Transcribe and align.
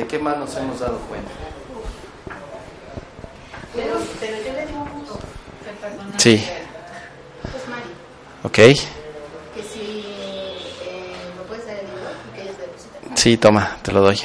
¿De 0.00 0.06
qué 0.06 0.18
más 0.18 0.38
nos 0.38 0.56
hemos 0.56 0.80
dado 0.80 0.98
cuenta? 1.00 1.30
Pero, 3.74 3.98
pero 4.18 4.36
yo 4.38 4.52
le 4.54 4.66
digo 4.66 4.78
mucho. 4.86 5.18
Sí. 6.16 6.42
Pues 7.42 7.68
Mari, 7.68 7.82
Ok. 8.42 8.52
que 8.54 9.62
si 9.62 10.04
eh, 10.80 11.16
me 11.36 11.42
puedes 11.46 11.66
dar 11.66 11.76
el 11.76 11.84
libro, 11.84 12.00
porque 12.24 12.40
ella 12.42 12.52
se 12.54 12.62
deposita. 12.62 12.98
Sí, 13.14 13.36
toma, 13.36 13.76
te 13.82 13.92
lo 13.92 14.00
doy. 14.00 14.16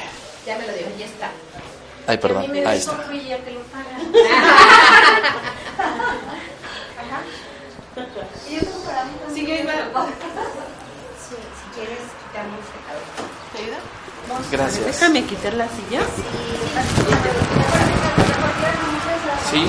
Ya 0.45 0.57
me 0.57 0.65
lo 0.65 0.71
dio, 0.71 0.87
ya 0.97 1.05
está. 1.07 1.29
Ay, 2.07 2.17
perdón. 2.19 2.43
Ahí 2.65 2.77
está. 2.77 2.93
Frilla 2.99 3.37
que 3.43 3.51
lo 3.51 3.59
paga. 3.63 3.97
Ajá. 7.01 7.21
Y 8.49 8.53
yo 8.55 8.59
creo 8.61 8.79
para 8.85 9.03
mí 9.05 9.11
también. 9.25 9.45
Sí, 9.45 9.45
yo 9.45 9.55
iba- 9.55 9.73
Sí, 11.19 11.35
si 11.35 11.75
quieres 11.75 11.99
quitarme 11.99 12.55
el 12.55 12.63
secador. 12.63 13.03
¿Te 13.51 13.57
ayuda? 13.61 13.79
Gracias. 14.55 14.85
Déjame 14.85 15.23
quitar 15.25 15.53
la 15.53 15.65
silla. 15.67 16.01
Sí. 19.51 19.67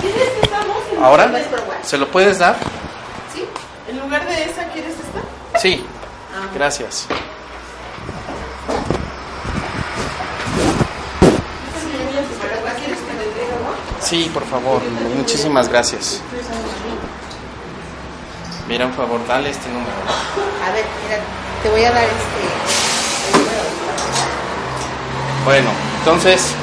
¿Quieres 0.00 0.28
que 0.30 0.40
estamos? 0.42 0.76
en- 0.92 1.02
¿Ahora? 1.04 1.32
¿Se 1.82 1.96
lo 1.98 2.08
puedes 2.10 2.38
dar? 2.38 2.56
¿Sí? 3.34 3.44
En 3.88 3.98
lugar 4.00 4.26
de 4.26 4.44
esa, 4.44 4.64
¿quieres 4.68 4.92
esta? 4.92 5.58
Sí. 5.58 5.84
Gracias. 6.54 7.06
¿Quieres 12.76 12.98
que 12.98 13.12
le 13.14 13.30
traiga 13.32 13.54
agua? 13.56 13.74
Sí, 14.00 14.30
por 14.32 14.44
favor. 14.46 14.82
Muchísimas 15.16 15.68
gracias. 15.68 16.20
Mira, 18.68 18.86
un 18.86 18.92
favor, 18.94 19.20
dale 19.26 19.50
este 19.50 19.68
número. 19.68 19.92
A 20.66 20.72
ver, 20.72 20.84
mira, 21.04 21.18
te 21.62 21.68
voy 21.70 21.84
a 21.84 21.92
dar 21.92 22.04
este. 22.04 22.53
Bueno, 25.44 25.70
entonces 25.98 26.54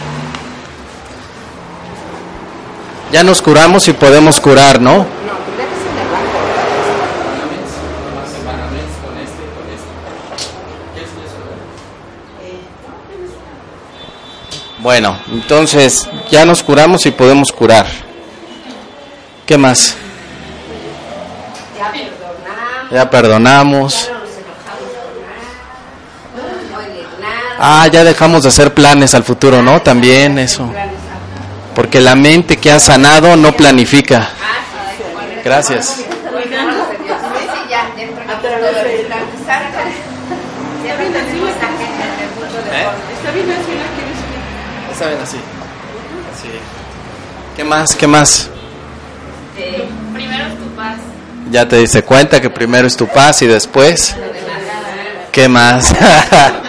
ya 3.11 3.23
nos 3.23 3.41
curamos 3.41 3.87
y 3.87 3.93
podemos 3.93 4.39
curar, 4.39 4.81
¿no? 4.81 4.97
No, 4.97 5.03
tú 5.03 5.51
dejas 5.57 5.81
en 5.91 5.97
el 5.99 6.11
banco. 6.11 6.39
Bueno, 14.79 15.15
entonces 15.31 16.09
ya 16.29 16.45
nos 16.45 16.63
curamos 16.63 17.05
y 17.05 17.11
podemos 17.11 17.51
curar. 17.51 17.85
¿Qué 19.45 19.57
más? 19.57 19.95
Ya 21.77 21.91
perdonamos, 21.91 22.91
Ya 22.91 23.09
perdonamos. 23.09 24.05
ya 24.07 24.13
no 24.13 24.19
nos 24.19 24.29
enojamos 24.31 24.89
con 24.97 25.13
nada. 25.21 26.69
No 26.71 26.77
hay 26.79 26.87
de 26.93 27.03
nada. 27.21 27.50
Ah, 27.63 27.85
ya 27.85 28.03
dejamos 28.03 28.41
de 28.41 28.49
hacer 28.49 28.73
planes 28.73 29.13
al 29.13 29.23
futuro, 29.23 29.61
¿no? 29.61 29.83
También 29.83 30.39
eso. 30.39 30.67
Porque 31.75 32.01
la 32.01 32.15
mente 32.15 32.57
que 32.57 32.71
ha 32.71 32.79
sanado 32.79 33.37
no 33.37 33.51
planifica. 33.51 34.29
Gracias. 35.45 36.03
Así. 45.21 45.37
¿Qué 47.55 47.63
más? 47.63 47.95
¿Qué 47.95 48.07
más? 48.07 48.49
Primero 50.13 50.47
es 50.47 50.57
tu 50.57 50.65
paz. 50.75 50.95
Ya 51.51 51.67
te 51.67 51.77
diste 51.77 52.01
cuenta 52.01 52.41
que 52.41 52.49
primero 52.49 52.87
es 52.87 52.97
tu 52.97 53.05
paz 53.05 53.43
y 53.43 53.47
después. 53.47 54.15
¿Qué 55.31 55.47
más? 55.47 55.93
¿Qué 55.93 55.97
más? 55.97 56.01
Te 56.01 56.01
mandas 56.01 56.01
a 56.01 56.03
tu 56.03 56.11
hermano, 56.11 56.55
te 56.55 56.61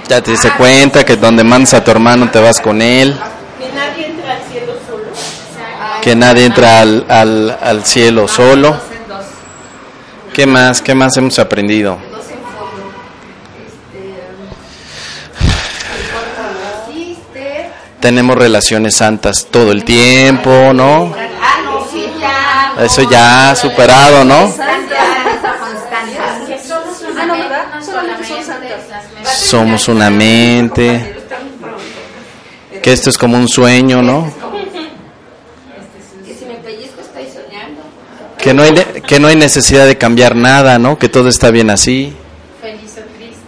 Ya 0.08 0.22
te 0.22 0.32
diste 0.32 0.50
cuenta 0.52 1.04
que 1.06 1.16
donde 1.16 1.44
mandas 1.44 1.74
a 1.76 1.84
tu 1.84 1.92
hermano 1.92 2.30
te 2.32 2.40
vas 2.40 2.60
con 2.60 2.82
él. 2.82 3.16
Que 3.60 3.70
nadie 3.76 4.08
entra 4.08 4.34
al 4.34 4.42
cielo 4.52 4.74
solo. 4.88 5.06
Que 6.02 6.16
nadie 6.16 6.46
entra 6.46 6.80
al, 6.82 7.06
al, 7.10 7.58
al 7.62 7.86
cielo 7.86 8.28
solo. 8.28 8.70
En 8.70 9.08
dos. 9.08 9.26
¿Qué 10.34 10.46
más? 10.48 10.82
¿Qué 10.82 10.96
más 10.96 11.16
hemos 11.18 11.38
aprendido? 11.40 11.98
Este. 13.68 14.24
Naciste. 16.88 17.70
Tenemos 18.00 18.38
relaciones 18.38 18.96
santas 18.96 19.48
todo 19.52 19.72
el 19.72 19.84
tiempo, 19.84 20.74
¿no? 20.74 21.14
Ah, 21.42 21.62
no, 21.64 21.86
sí, 21.92 22.06
ya. 22.20 22.74
no. 22.76 22.84
Eso 22.84 23.10
ya 23.10 23.56
superado, 23.56 24.24
¿no? 24.24 24.42
Constancia, 24.46 24.98
constancia. 25.60 26.22
Ah, 27.22 27.26
no, 27.26 27.34
¿verdad? 27.34 27.66
Solamente 27.86 28.28
son 28.28 28.44
santas. 28.46 28.80
Somos 29.40 29.88
una 29.88 30.10
mente. 30.10 31.16
Que 32.84 32.94
esto 32.94 33.10
es 33.10 33.18
como 33.18 33.38
un 33.38 33.48
sueño, 33.48 34.02
¿no? 34.02 34.32
Que 36.26 36.34
si 36.36 36.46
me 36.46 36.56
pellizco 36.56 37.02
estoy 37.02 37.26
soñando. 37.26 37.82
Que 38.38 38.54
no 38.54 38.64
hay, 38.64 38.74
que 39.08 39.20
no 39.20 39.28
hay 39.28 39.36
necesidad 39.36 39.88
de 39.88 39.98
cambiar 39.98 40.36
nada, 40.36 40.78
¿no? 40.78 41.00
Que 41.00 41.10
todo 41.10 41.30
está 41.30 41.52
bien 41.52 41.70
así. 41.70 42.14
Feliz 42.62 42.92
o 42.98 43.02
triste. 43.18 43.40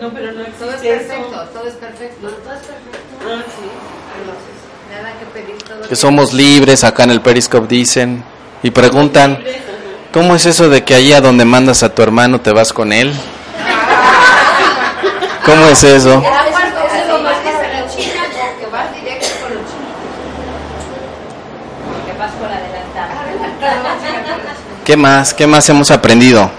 No, 0.00 0.10
pero 0.10 0.32
no 0.32 0.44
Todo 0.58 0.70
es 0.70 0.80
perfecto, 0.80 1.48
todo 1.52 1.66
es 1.66 1.74
perfecto. 1.74 2.28
Todo 2.28 2.30
es 2.30 2.38
perfecto. 2.38 3.04
Nada 4.90 5.18
que 5.18 5.26
pedir 5.38 5.62
todo. 5.62 5.88
Que 5.88 5.96
somos 5.96 6.32
libres, 6.32 6.84
acá 6.84 7.04
en 7.04 7.10
el 7.10 7.20
Periscope 7.20 7.66
dicen. 7.68 8.24
Y 8.62 8.70
preguntan, 8.70 9.42
¿cómo 10.12 10.34
es 10.34 10.46
eso 10.46 10.70
de 10.70 10.84
que 10.84 10.94
allí 10.94 11.12
a 11.12 11.20
donde 11.20 11.44
mandas 11.44 11.82
a 11.82 11.94
tu 11.94 12.02
hermano 12.02 12.40
te 12.40 12.52
vas 12.52 12.72
con 12.72 12.92
él? 12.92 13.12
¿Cómo 15.44 15.66
es 15.66 15.84
eso? 15.84 16.22
Ah. 16.24 16.44
¿Qué 24.84 24.96
más? 24.96 25.32
¿Qué 25.32 25.46
más 25.46 25.68
hemos 25.70 25.90
aprendido? 25.90 26.50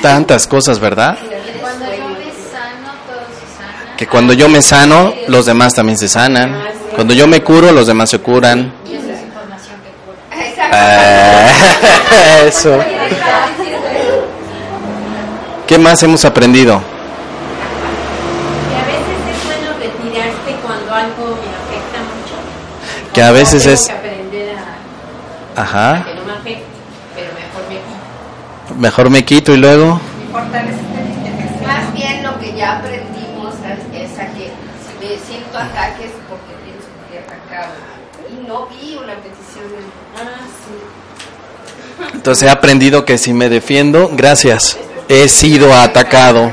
Tantas 0.00 0.46
cosas, 0.46 0.78
¿verdad? 0.78 1.18
Cuando 1.60 1.84
yo 1.84 2.08
me 2.08 2.24
sano, 2.32 2.92
todo 3.06 3.20
se 3.28 3.58
sana. 3.58 3.96
Que 3.98 4.06
cuando 4.06 4.32
yo 4.32 4.48
me 4.48 4.62
sano, 4.62 5.14
los 5.28 5.44
demás 5.44 5.74
también 5.74 5.98
se 5.98 6.08
sanan. 6.08 6.58
Cuando 6.94 7.12
yo 7.12 7.26
me 7.26 7.42
curo, 7.42 7.72
los 7.72 7.86
demás 7.86 8.08
se 8.08 8.20
curan. 8.20 8.72
Y 8.86 8.94
esa 8.94 9.12
es 9.12 9.22
información 9.22 9.76
que 9.84 9.90
cura. 10.06 10.48
Exacto. 10.48 10.76
Eh, 10.76 12.46
Eso. 12.48 12.78
¿Qué 15.70 15.78
más 15.78 16.02
hemos 16.02 16.24
aprendido? 16.24 16.80
Que 18.68 18.74
a 18.74 18.84
veces 18.86 19.18
es 19.30 19.44
bueno 19.46 19.70
retirarse 19.78 20.50
cuando 20.66 20.92
algo 20.92 21.38
me 21.38 21.46
afecta 21.46 22.00
mucho. 22.10 22.34
Que 23.14 23.22
a 23.22 23.30
veces 23.30 23.62
Tengo 23.62 23.74
es... 23.74 23.86
que 23.86 23.92
aprender 23.92 24.56
a 24.58 25.62
Ajá. 25.62 26.04
que 26.04 26.14
no 26.16 26.24
me 26.24 26.32
afecte, 26.32 26.64
pero 27.14 27.30
mejor 27.34 27.68
me 27.68 27.76
quito. 27.76 28.80
Mejor 28.80 29.10
me 29.10 29.24
quito 29.24 29.54
y 29.54 29.58
luego... 29.58 30.00
Más 31.64 31.94
bien 31.94 32.24
lo 32.24 32.36
que 32.40 32.52
ya 32.56 32.78
aprendimos 32.78 33.54
es 33.94 34.18
a 34.18 34.26
que 34.26 34.50
si 34.50 34.98
me 34.98 35.16
siento 35.24 35.56
ataques 35.56 36.10
porque 36.28 36.52
tienes 36.64 36.84
que 37.12 37.18
atacado. 37.20 37.74
Y 38.28 38.44
no 38.48 38.66
vi 38.66 38.96
una 38.96 39.14
petición 39.14 39.68
de... 39.70 39.78
Ah, 40.18 40.40
sí. 40.66 42.10
Entonces 42.12 42.48
he 42.48 42.50
aprendido 42.50 43.04
que 43.04 43.18
si 43.18 43.32
me 43.32 43.48
defiendo, 43.48 44.10
gracias, 44.12 44.76
he 45.10 45.28
sido 45.28 45.74
atacado. 45.74 46.52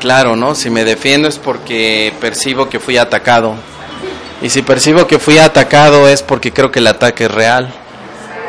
Claro, 0.00 0.34
¿no? 0.34 0.54
Si 0.54 0.70
me 0.70 0.84
defiendo 0.84 1.28
es 1.28 1.38
porque 1.38 2.14
percibo 2.20 2.70
que 2.70 2.80
fui 2.80 2.96
atacado. 2.96 3.54
Y 4.40 4.48
si 4.48 4.62
percibo 4.62 5.06
que 5.06 5.18
fui 5.18 5.36
atacado 5.36 6.08
es 6.08 6.22
porque 6.22 6.52
creo 6.52 6.70
que 6.70 6.78
el 6.78 6.86
ataque 6.86 7.24
es 7.24 7.30
real. 7.30 7.70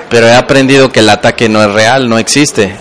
Pero 0.09 0.27
he 0.27 0.33
aprendido 0.33 0.91
que 0.93 1.01
el 1.01 1.09
ataque 1.09 1.49
no 1.49 1.61
es 1.61 1.73
real, 1.73 2.07
no 2.07 2.17
existe. 2.17 2.73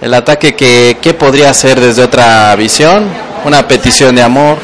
El 0.00 0.14
ataque 0.14 0.54
que 0.54 0.98
¿qué 1.02 1.14
podría 1.14 1.52
ser 1.52 1.80
desde 1.80 2.04
otra 2.04 2.54
visión, 2.54 3.04
una 3.44 3.66
petición 3.66 4.14
de 4.14 4.22
amor. 4.22 4.58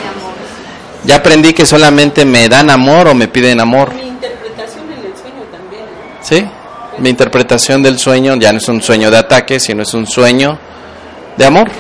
Ya 1.05 1.17
aprendí 1.17 1.53
que 1.53 1.67
solamente 1.67 2.25
me 2.25 2.49
dan 2.49 2.71
amor 2.71 3.09
o 3.09 3.15
me 3.15 3.27
piden 3.27 3.61
amor. 3.61 3.93
Mi 3.93 4.03
interpretación 4.03 4.85
en 4.93 5.07
el 5.07 5.17
sueño 5.17 5.43
también. 5.51 5.83
¿no? 5.83 6.25
¿Sí? 6.25 6.58
Mi 6.99 7.11
interpretación 7.11 7.83
del 7.83 7.99
sueño 7.99 8.37
ya 8.37 8.53
no 8.53 8.59
es 8.59 8.69
un 8.69 8.83
sueño 8.83 9.11
de 9.11 9.19
ataque, 9.19 9.61
sino 9.61 9.83
es 9.83 9.95
un 9.95 10.07
sueño 10.07 10.59
de 11.37 11.45
amor. 11.45 11.71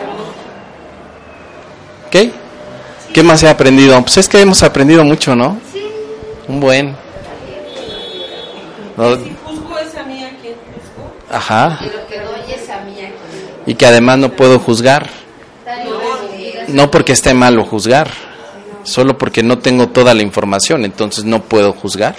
¿Ok? 2.06 2.16
¿Qué 3.12 3.22
más 3.22 3.42
he 3.42 3.48
aprendido? 3.48 4.00
Pues 4.02 4.18
es 4.18 4.28
que 4.28 4.40
hemos 4.40 4.62
aprendido 4.62 5.04
mucho, 5.04 5.34
¿no? 5.34 5.58
Un 6.46 6.60
buen. 6.60 6.96
No, 8.96 9.16
Si 9.16 9.36
juzgo 9.44 9.78
es 9.78 9.96
a 9.96 10.02
mí 10.04 10.24
a 10.24 10.30
quien 10.40 10.54
juzgo. 10.54 11.12
Ajá. 11.30 11.78
Y 11.80 11.84
lo 11.86 12.06
que 12.06 12.20
doy 12.20 12.52
es 12.54 12.70
a 12.70 12.80
mí 12.80 12.92
aquí. 13.00 13.14
Y 13.66 13.74
que 13.74 13.86
además 13.86 14.18
no 14.18 14.30
puedo 14.30 14.58
juzgar. 14.58 15.10
No 16.68 16.90
porque 16.90 17.12
esté 17.12 17.32
malo 17.32 17.64
juzgar, 17.64 18.10
solo 18.82 19.16
porque 19.16 19.42
no 19.42 19.58
tengo 19.58 19.88
toda 19.88 20.12
la 20.14 20.22
información, 20.22 20.84
entonces 20.84 21.24
no 21.24 21.42
puedo 21.42 21.72
juzgar. 21.72 22.14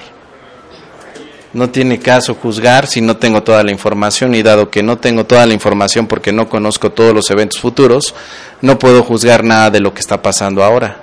No 1.53 1.69
tiene 1.69 1.99
caso 1.99 2.35
juzgar 2.35 2.85
si 2.85 3.01
no 3.01 3.17
tengo 3.17 3.41
toda 3.43 3.63
la 3.63 3.71
información 3.71 4.35
y 4.35 4.43
dado 4.43 4.69
que 4.69 4.83
no 4.83 4.97
tengo 4.97 5.25
toda 5.25 5.45
la 5.45 5.53
información 5.53 6.05
porque 6.07 6.31
no 6.31 6.47
conozco 6.47 6.91
todos 6.91 7.13
los 7.13 7.29
eventos 7.31 7.59
futuros, 7.59 8.13
no 8.61 8.77
puedo 8.77 9.03
juzgar 9.03 9.43
nada 9.43 9.71
de 9.71 9.79
lo 9.79 9.93
que 9.93 9.99
está 9.99 10.21
pasando 10.21 10.63
ahora. 10.63 11.01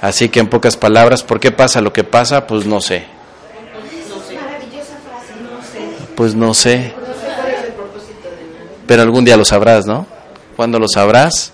Así 0.00 0.28
que 0.28 0.40
en 0.40 0.48
pocas 0.48 0.76
palabras, 0.76 1.22
¿por 1.22 1.40
qué 1.40 1.50
pasa 1.50 1.80
lo 1.80 1.92
que 1.92 2.04
pasa? 2.04 2.46
Pues 2.46 2.66
no 2.66 2.80
sé. 2.80 3.06
Pues 6.16 6.34
no 6.34 6.52
sé. 6.52 6.94
Pero 8.86 9.02
algún 9.02 9.24
día 9.24 9.36
lo 9.36 9.44
sabrás, 9.44 9.86
¿no? 9.86 10.06
¿Cuándo 10.56 10.78
lo 10.78 10.88
sabrás? 10.88 11.52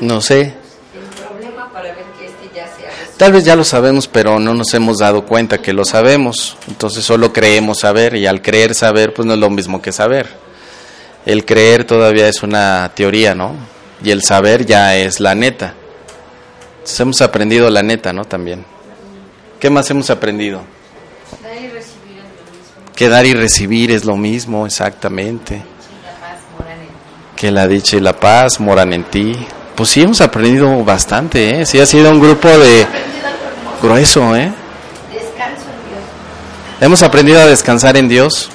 No 0.00 0.20
sé. 0.20 0.40
el 0.40 1.24
problema 1.24 1.72
para 1.72 1.94
ver 1.94 2.04
que 2.18 2.26
este 2.26 2.50
ya 2.54 2.66
sea 2.66 2.90
resuelto. 2.90 3.03
Tal 3.16 3.32
vez 3.32 3.44
ya 3.44 3.54
lo 3.54 3.62
sabemos, 3.62 4.08
pero 4.08 4.40
no 4.40 4.54
nos 4.54 4.74
hemos 4.74 4.98
dado 4.98 5.24
cuenta 5.24 5.58
que 5.58 5.72
lo 5.72 5.84
sabemos. 5.84 6.56
Entonces 6.66 7.04
solo 7.04 7.32
creemos 7.32 7.80
saber 7.80 8.16
y 8.16 8.26
al 8.26 8.42
creer 8.42 8.74
saber, 8.74 9.14
pues 9.14 9.24
no 9.26 9.34
es 9.34 9.38
lo 9.38 9.50
mismo 9.50 9.80
que 9.80 9.92
saber. 9.92 10.28
El 11.24 11.44
creer 11.44 11.84
todavía 11.84 12.28
es 12.28 12.42
una 12.42 12.90
teoría, 12.94 13.34
¿no? 13.34 13.54
Y 14.02 14.10
el 14.10 14.22
saber 14.22 14.66
ya 14.66 14.96
es 14.96 15.20
la 15.20 15.34
neta. 15.34 15.74
Entonces 16.74 17.00
hemos 17.00 17.22
aprendido 17.22 17.70
la 17.70 17.82
neta, 17.82 18.12
¿no? 18.12 18.24
También. 18.24 18.64
¿Qué 19.60 19.70
más 19.70 19.88
hemos 19.90 20.10
aprendido? 20.10 20.62
Dar 21.42 21.56
y 21.56 21.68
recibir 21.68 22.18
es 22.18 22.24
lo 22.36 22.52
mismo. 22.52 22.92
Que 22.96 23.08
dar 23.08 23.26
y 23.26 23.34
recibir 23.34 23.90
es 23.92 24.04
lo 24.04 24.16
mismo, 24.16 24.66
exactamente. 24.66 25.62
Que 27.36 27.50
la 27.50 27.68
dicha 27.68 27.96
y 27.96 28.00
la 28.00 28.18
paz 28.18 28.58
moran 28.58 28.92
en 28.92 29.04
ti. 29.04 29.36
Pues 29.74 29.88
sí, 29.88 30.02
hemos 30.02 30.20
aprendido 30.20 30.84
bastante, 30.84 31.60
¿eh? 31.60 31.66
Sí, 31.66 31.80
ha 31.80 31.86
sido 31.86 32.10
un 32.10 32.20
grupo 32.20 32.48
de 32.48 32.86
grueso, 33.82 34.36
¿eh? 34.36 34.52
Descanso 35.12 35.62
en 35.62 35.88
Dios. 35.88 36.02
Hemos 36.80 37.02
aprendido 37.02 37.40
a 37.40 37.46
descansar 37.46 37.96
en 37.96 38.08
Dios, 38.08 38.50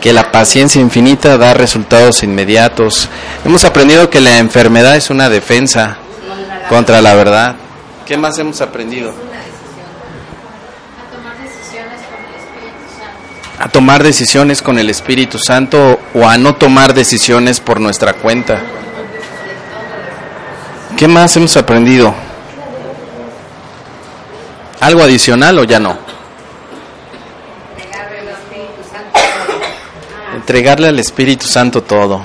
que 0.00 0.12
la 0.12 0.30
paciencia 0.32 0.80
infinita 0.80 1.38
da 1.38 1.54
resultados 1.54 2.22
inmediatos. 2.24 3.08
Hemos 3.44 3.64
aprendido 3.64 4.10
que 4.10 4.20
la 4.20 4.38
enfermedad 4.38 4.96
es 4.96 5.10
una 5.10 5.28
defensa 5.28 5.96
contra 6.68 7.00
la 7.00 7.14
verdad. 7.14 7.54
¿Qué 8.04 8.16
más 8.16 8.36
hemos 8.38 8.60
aprendido? 8.60 9.10
A 9.10 9.14
tomar 11.14 11.36
decisiones 11.38 12.00
con 12.02 12.18
el 12.18 12.34
Espíritu 12.34 12.82
Santo. 12.98 13.48
A 13.62 13.68
tomar 13.68 14.02
decisiones 14.02 14.60
con 14.60 14.76
el 14.80 14.90
Espíritu 14.90 15.38
Santo 15.38 16.00
o 16.14 16.26
a 16.26 16.36
no 16.36 16.56
tomar 16.56 16.94
decisiones 16.94 17.60
por 17.60 17.80
nuestra 17.80 18.14
cuenta. 18.14 18.60
¿Qué 20.96 21.06
más 21.06 21.36
hemos 21.36 21.56
aprendido? 21.56 22.12
¿Algo 24.80 25.00
adicional 25.00 25.60
o 25.60 25.64
ya 25.64 25.78
no? 25.78 25.96
Entregarle 30.34 30.88
al 30.88 30.98
Espíritu 30.98 31.46
Santo 31.46 31.84
todo. 31.84 32.20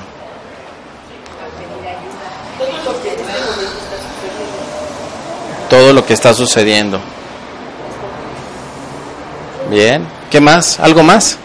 Todo 5.69 5.93
lo 5.93 6.03
que 6.03 6.13
está 6.13 6.33
sucediendo. 6.33 6.99
Bien. 9.69 10.16
¿Qué 10.31 10.39
más? 10.41 10.79
¿Algo 10.79 11.03
más? 11.03 11.38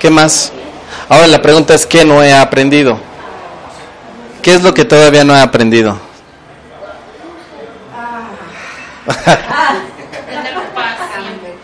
¿Qué 0.00 0.10
más? 0.10 0.52
Ahora 1.08 1.26
la 1.26 1.42
pregunta 1.42 1.74
es, 1.74 1.86
¿qué 1.86 2.04
no 2.04 2.22
he 2.22 2.32
aprendido? 2.32 2.98
¿Qué 4.42 4.54
es 4.54 4.62
lo 4.62 4.72
que 4.74 4.84
todavía 4.84 5.24
no 5.24 5.34
he 5.34 5.40
aprendido? 5.40 5.98
Tener 10.26 10.54
paz 10.74 10.98
siempre. 11.12 11.54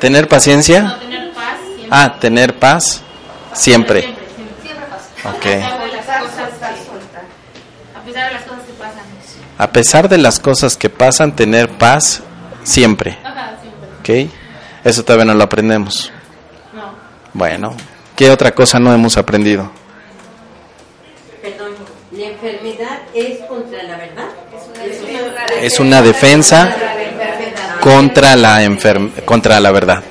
¿Tener 0.00 0.28
paciencia? 0.28 0.82
No 0.82 0.96
tener 0.98 1.32
paz 1.32 1.56
siempre. 1.66 1.88
Ah, 1.90 2.16
tener 2.20 2.58
paz 2.58 3.02
siempre. 3.52 4.02
Siempre, 4.02 4.26
siempre. 4.34 4.56
Siempre 4.62 4.86
paz. 4.86 5.02
Ok. 5.34 5.46
A 5.46 5.48
pesar 5.68 5.68
de 5.68 5.78
las 8.32 8.42
cosas 8.42 8.64
que- 8.66 8.72
pasan. 8.78 9.04
A 9.58 9.72
pesar 9.72 10.08
de 10.08 10.18
las 10.18 10.38
cosas 10.38 10.76
que 10.76 10.90
pasan, 10.90 11.34
tener 11.36 11.68
paz 11.70 12.22
siempre. 12.62 13.18
Ajá, 13.24 13.52
siempre. 14.02 14.26
¿Ok? 14.26 14.30
Eso 14.86 15.04
todavía 15.04 15.24
no 15.24 15.34
lo 15.34 15.42
aprendemos. 15.42 16.12
No. 16.72 16.94
Bueno, 17.32 17.76
¿qué 18.14 18.30
otra 18.30 18.52
cosa 18.52 18.78
no 18.78 18.94
hemos 18.94 19.16
aprendido? 19.16 19.68
Perdón, 21.42 21.72
la 22.12 22.26
enfermedad 22.26 22.98
es 23.12 23.40
contra 23.46 23.82
la 23.82 23.96
verdad. 23.96 24.28
Es 25.60 25.80
una 25.80 26.00
defensa 26.02 26.72
contra 27.80 28.36
la 28.36 28.62
enferm 28.62 29.10
contra 29.24 29.58
la 29.58 29.72
verdad. 29.72 30.04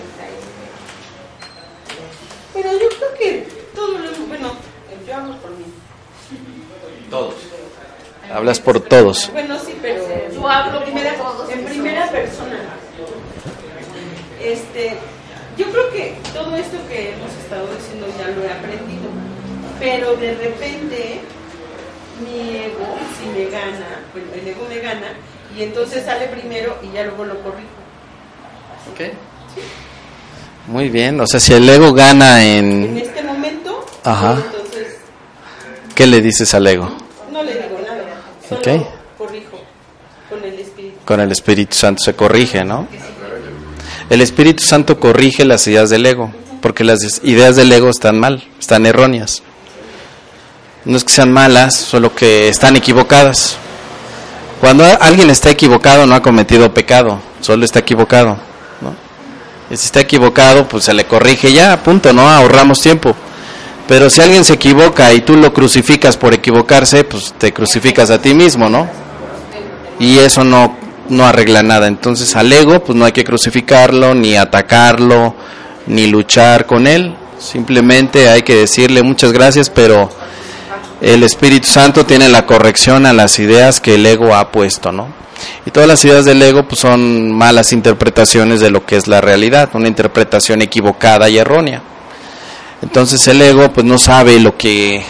Pero 2.54 2.72
yo 2.74 2.90
creo 2.90 3.14
que 3.18 3.48
todo 3.74 3.98
lo 3.98 4.12
bueno, 4.28 4.52
yo 5.08 5.16
hablo 5.16 5.38
por 5.38 5.52
mí. 5.52 5.66
Todos. 7.10 7.36
Hablas 8.30 8.60
por 8.60 8.82
todos. 8.82 9.30
Bueno, 9.32 9.58
sí, 9.58 9.74
pero 9.82 10.04
Yo 10.34 10.50
hablo 10.50 10.80
en 10.80 10.84
primera, 10.84 11.14
todos, 11.16 11.50
en 11.50 11.64
primera 11.64 12.08
persona. 12.10 12.55
Este, 14.46 14.96
yo 15.58 15.66
creo 15.72 15.90
que 15.92 16.18
todo 16.34 16.56
esto 16.56 16.78
que 16.88 17.14
hemos 17.14 17.32
estado 17.44 17.68
diciendo 17.76 18.06
ya 18.20 18.28
lo 18.28 18.44
he 18.44 18.52
aprendido, 18.52 19.10
pero 19.80 20.16
de 20.18 20.36
repente 20.36 21.22
mi 22.24 22.58
ego 22.58 22.86
si 23.20 23.28
me 23.30 23.50
gana, 23.50 24.02
bueno, 24.14 24.28
el 24.36 24.48
ego 24.48 24.66
me 24.70 24.80
gana 24.80 25.14
y 25.58 25.64
entonces 25.64 26.06
sale 26.06 26.28
primero 26.28 26.78
y 26.84 26.94
ya 26.94 27.04
luego 27.06 27.26
lo 27.26 27.42
corrijo. 27.42 27.70
Muy 30.68 30.90
bien, 30.90 31.20
o 31.20 31.28
sea, 31.28 31.40
si 31.40 31.54
el 31.54 31.68
ego 31.70 31.94
gana 31.94 32.44
En 32.44 32.84
en 32.84 32.98
este 32.98 33.24
momento, 33.24 33.86
Ajá. 34.04 34.38
entonces 34.46 34.98
¿qué 35.96 36.06
le 36.08 36.22
dices 36.22 36.54
al 36.54 36.68
ego? 36.68 36.92
no 37.32 37.44
le 37.44 37.54
digo 37.54 37.80
nada, 37.86 38.04
solo 38.48 38.62
Ok. 38.62 38.88
corrijo 39.18 39.60
con 40.30 40.44
el 40.44 40.60
espíritu. 40.60 40.98
Con 41.06 41.20
el 41.20 41.32
Espíritu 41.32 41.76
Santo 41.76 42.04
se 42.04 42.14
corrige, 42.16 42.64
¿no? 42.64 42.88
El 44.10 44.22
Espíritu 44.22 44.64
Santo 44.64 45.00
corrige 45.00 45.46
las 45.46 45.66
ideas 45.68 45.90
del 45.90 46.06
ego, 46.06 46.32
porque 46.62 46.84
las 46.84 47.22
ideas 47.24 47.56
del 47.56 47.72
ego 47.72 47.90
están 47.90 48.20
mal, 48.20 48.44
están 48.60 48.86
erróneas. 48.86 49.42
No 50.86 50.98
es 50.98 51.04
que 51.04 51.14
sean 51.14 51.32
malas, 51.32 51.76
solo 51.76 52.14
que 52.14 52.48
están 52.48 52.76
equivocadas. 52.76 53.58
Cuando 54.62 54.86
alguien 55.02 55.30
está 55.30 55.50
equivocado 55.50 56.06
no 56.06 56.16
ha 56.16 56.22
cometido 56.22 56.74
pecado, 56.74 57.20
solo 57.42 57.66
está 57.66 57.80
equivocado, 57.80 58.38
¿no? 58.82 58.96
Y 59.72 59.78
si 59.78 59.86
está 59.86 60.02
equivocado, 60.02 60.68
pues 60.68 60.86
se 60.86 60.94
le 60.94 61.06
corrige 61.06 61.52
ya, 61.52 61.82
punto, 61.84 62.14
¿no? 62.14 62.30
Ahorramos 62.30 62.80
tiempo. 62.80 63.16
Pero 63.88 64.10
si 64.10 64.22
alguien 64.22 64.46
se 64.46 64.54
equivoca 64.54 65.14
y 65.14 65.22
tú 65.22 65.36
lo 65.36 65.54
crucificas 65.54 66.18
por 66.18 66.34
equivocarse, 66.34 67.04
pues 67.04 67.34
te 67.38 67.52
crucificas 67.52 68.10
a 68.12 68.22
ti 68.22 68.34
mismo, 68.34 68.70
¿no? 68.70 68.88
y 70.00 70.20
eso 70.20 70.44
no, 70.44 70.76
no 71.10 71.26
arregla 71.26 71.64
nada. 71.64 71.88
Entonces 71.88 72.36
al 72.36 72.52
ego 72.52 72.84
pues 72.84 72.98
no 72.98 73.06
hay 73.06 73.12
que 73.12 73.24
crucificarlo, 73.24 74.16
ni 74.16 74.36
atacarlo, 74.36 75.36
ni 75.88 76.08
luchar 76.08 76.66
con 76.66 76.88
él. 76.88 77.16
Simplemente 77.40 78.30
hay 78.30 78.44
que 78.44 78.56
decirle 78.56 79.04
muchas 79.04 79.32
gracias, 79.32 79.70
pero 79.70 80.10
el 81.02 81.24
Espíritu 81.24 81.68
Santo 81.68 82.06
tiene 82.06 82.30
la 82.30 82.46
corrección 82.46 83.06
a 83.06 83.14
las 83.14 83.40
ideas 83.40 83.82
que 83.82 83.96
el 83.96 84.06
ego 84.06 84.36
ha 84.36 84.52
puesto, 84.52 84.92
¿no? 84.92 85.08
Y 85.66 85.72
todas 85.72 85.88
las 85.88 86.04
ideas 86.06 86.26
del 86.26 86.42
ego 86.42 86.68
pues 86.68 86.80
son 86.80 87.32
malas 87.32 87.74
interpretaciones 87.74 88.62
de 88.62 88.72
lo 88.72 88.86
que 88.86 88.96
es 88.96 89.08
la 89.08 89.22
realidad, 89.22 89.70
una 89.74 89.88
interpretación 89.88 90.62
equivocada 90.62 91.30
y 91.30 91.38
errónea. 91.38 91.82
Entonces 92.82 93.28
el 93.28 93.42
ego 93.42 93.72
pues 93.74 93.86
no 93.86 93.98
sabe 93.98 94.40
lo 94.40 94.58
que 94.58 95.04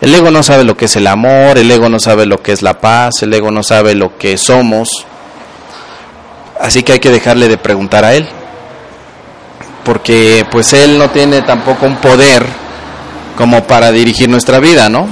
el 0.00 0.14
ego 0.14 0.30
no 0.30 0.42
sabe 0.42 0.64
lo 0.64 0.76
que 0.76 0.86
es 0.86 0.96
el 0.96 1.06
amor, 1.06 1.56
el 1.56 1.70
ego 1.70 1.88
no 1.88 1.98
sabe 1.98 2.26
lo 2.26 2.42
que 2.42 2.52
es 2.52 2.62
la 2.62 2.80
paz, 2.80 3.22
el 3.22 3.32
ego 3.32 3.50
no 3.50 3.62
sabe 3.62 3.94
lo 3.94 4.18
que 4.18 4.36
somos. 4.36 5.06
Así 6.60 6.82
que 6.82 6.92
hay 6.92 7.00
que 7.00 7.10
dejarle 7.10 7.48
de 7.48 7.58
preguntar 7.58 8.04
a 8.04 8.14
él. 8.14 8.28
Porque 9.84 10.46
pues 10.50 10.72
él 10.72 10.98
no 10.98 11.10
tiene 11.10 11.42
tampoco 11.42 11.86
un 11.86 11.96
poder 11.96 12.44
como 13.36 13.64
para 13.64 13.90
dirigir 13.92 14.28
nuestra 14.28 14.58
vida, 14.58 14.88
¿no? 14.88 15.08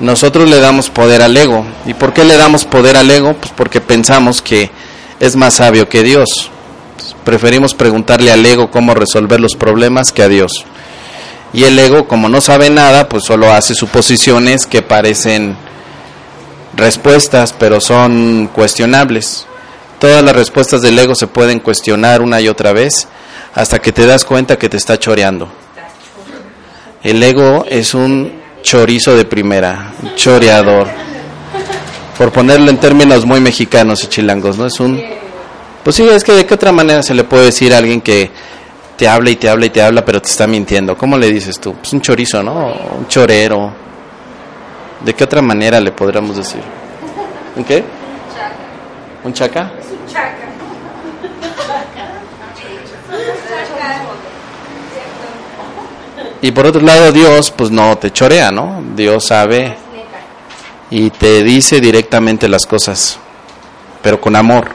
Nosotros 0.00 0.48
le 0.48 0.60
damos 0.60 0.90
poder 0.90 1.22
al 1.22 1.36
ego. 1.36 1.64
¿Y 1.86 1.94
por 1.94 2.12
qué 2.12 2.24
le 2.24 2.36
damos 2.36 2.64
poder 2.64 2.96
al 2.96 3.10
ego? 3.10 3.34
Pues 3.34 3.52
porque 3.56 3.80
pensamos 3.80 4.42
que 4.42 4.70
es 5.20 5.36
más 5.36 5.54
sabio 5.54 5.88
que 5.88 6.02
Dios. 6.02 6.50
Preferimos 7.24 7.74
preguntarle 7.74 8.32
al 8.32 8.44
ego 8.44 8.70
cómo 8.70 8.94
resolver 8.94 9.40
los 9.40 9.54
problemas 9.56 10.12
que 10.12 10.22
a 10.22 10.28
Dios. 10.28 10.64
Y 11.52 11.64
el 11.64 11.78
ego, 11.78 12.06
como 12.06 12.28
no 12.28 12.40
sabe 12.40 12.70
nada, 12.70 13.08
pues 13.08 13.24
solo 13.24 13.52
hace 13.52 13.74
suposiciones 13.74 14.66
que 14.66 14.82
parecen 14.82 15.56
respuestas, 16.76 17.54
pero 17.58 17.80
son 17.80 18.50
cuestionables. 18.52 19.46
Todas 19.98 20.22
las 20.22 20.36
respuestas 20.36 20.82
del 20.82 20.98
ego 20.98 21.14
se 21.14 21.26
pueden 21.26 21.60
cuestionar 21.60 22.20
una 22.20 22.40
y 22.40 22.48
otra 22.48 22.72
vez 22.72 23.08
hasta 23.54 23.78
que 23.78 23.92
te 23.92 24.06
das 24.06 24.24
cuenta 24.24 24.58
que 24.58 24.68
te 24.68 24.76
está 24.76 24.98
choreando. 24.98 25.48
El 27.02 27.22
ego 27.22 27.64
es 27.68 27.94
un 27.94 28.42
chorizo 28.62 29.16
de 29.16 29.24
primera, 29.24 29.92
un 30.02 30.14
choreador. 30.14 30.88
Por 32.18 32.32
ponerlo 32.32 32.70
en 32.70 32.78
términos 32.78 33.24
muy 33.24 33.40
mexicanos 33.40 34.02
y 34.04 34.08
chilangos, 34.08 34.58
¿no? 34.58 34.66
Es 34.66 34.80
un... 34.80 35.02
Pues 35.82 35.96
sí, 35.96 36.02
es 36.08 36.24
que 36.24 36.32
de 36.32 36.44
qué 36.44 36.54
otra 36.54 36.72
manera 36.72 37.02
se 37.02 37.14
le 37.14 37.24
puede 37.24 37.46
decir 37.46 37.72
a 37.72 37.78
alguien 37.78 38.00
que 38.00 38.30
te 38.96 39.08
habla 39.08 39.30
y 39.30 39.36
te 39.36 39.48
habla 39.48 39.66
y 39.66 39.70
te 39.70 39.82
habla, 39.82 40.04
pero 40.04 40.20
te 40.20 40.28
está 40.28 40.46
mintiendo. 40.46 40.96
¿Cómo 40.96 41.16
le 41.16 41.30
dices 41.30 41.60
tú? 41.60 41.74
Pues 41.74 41.92
un 41.92 42.00
chorizo, 42.00 42.42
¿no? 42.42 42.72
Un 42.98 43.06
chorero. 43.08 43.72
¿De 45.04 45.14
qué 45.14 45.24
otra 45.24 45.40
manera 45.42 45.78
le 45.78 45.92
podríamos 45.92 46.36
decir? 46.36 46.62
¿Un 47.54 47.64
qué? 47.64 47.84
¿Un 49.26 49.34
chaca? 49.34 49.72
Y 56.40 56.52
por 56.52 56.66
otro 56.66 56.80
lado, 56.80 57.10
Dios, 57.10 57.50
pues 57.50 57.72
no 57.72 57.98
te 57.98 58.12
chorea, 58.12 58.52
¿no? 58.52 58.84
Dios 58.94 59.24
sabe 59.24 59.76
y 60.90 61.10
te 61.10 61.42
dice 61.42 61.80
directamente 61.80 62.48
las 62.48 62.66
cosas, 62.66 63.18
pero 64.00 64.20
con 64.20 64.36
amor. 64.36 64.68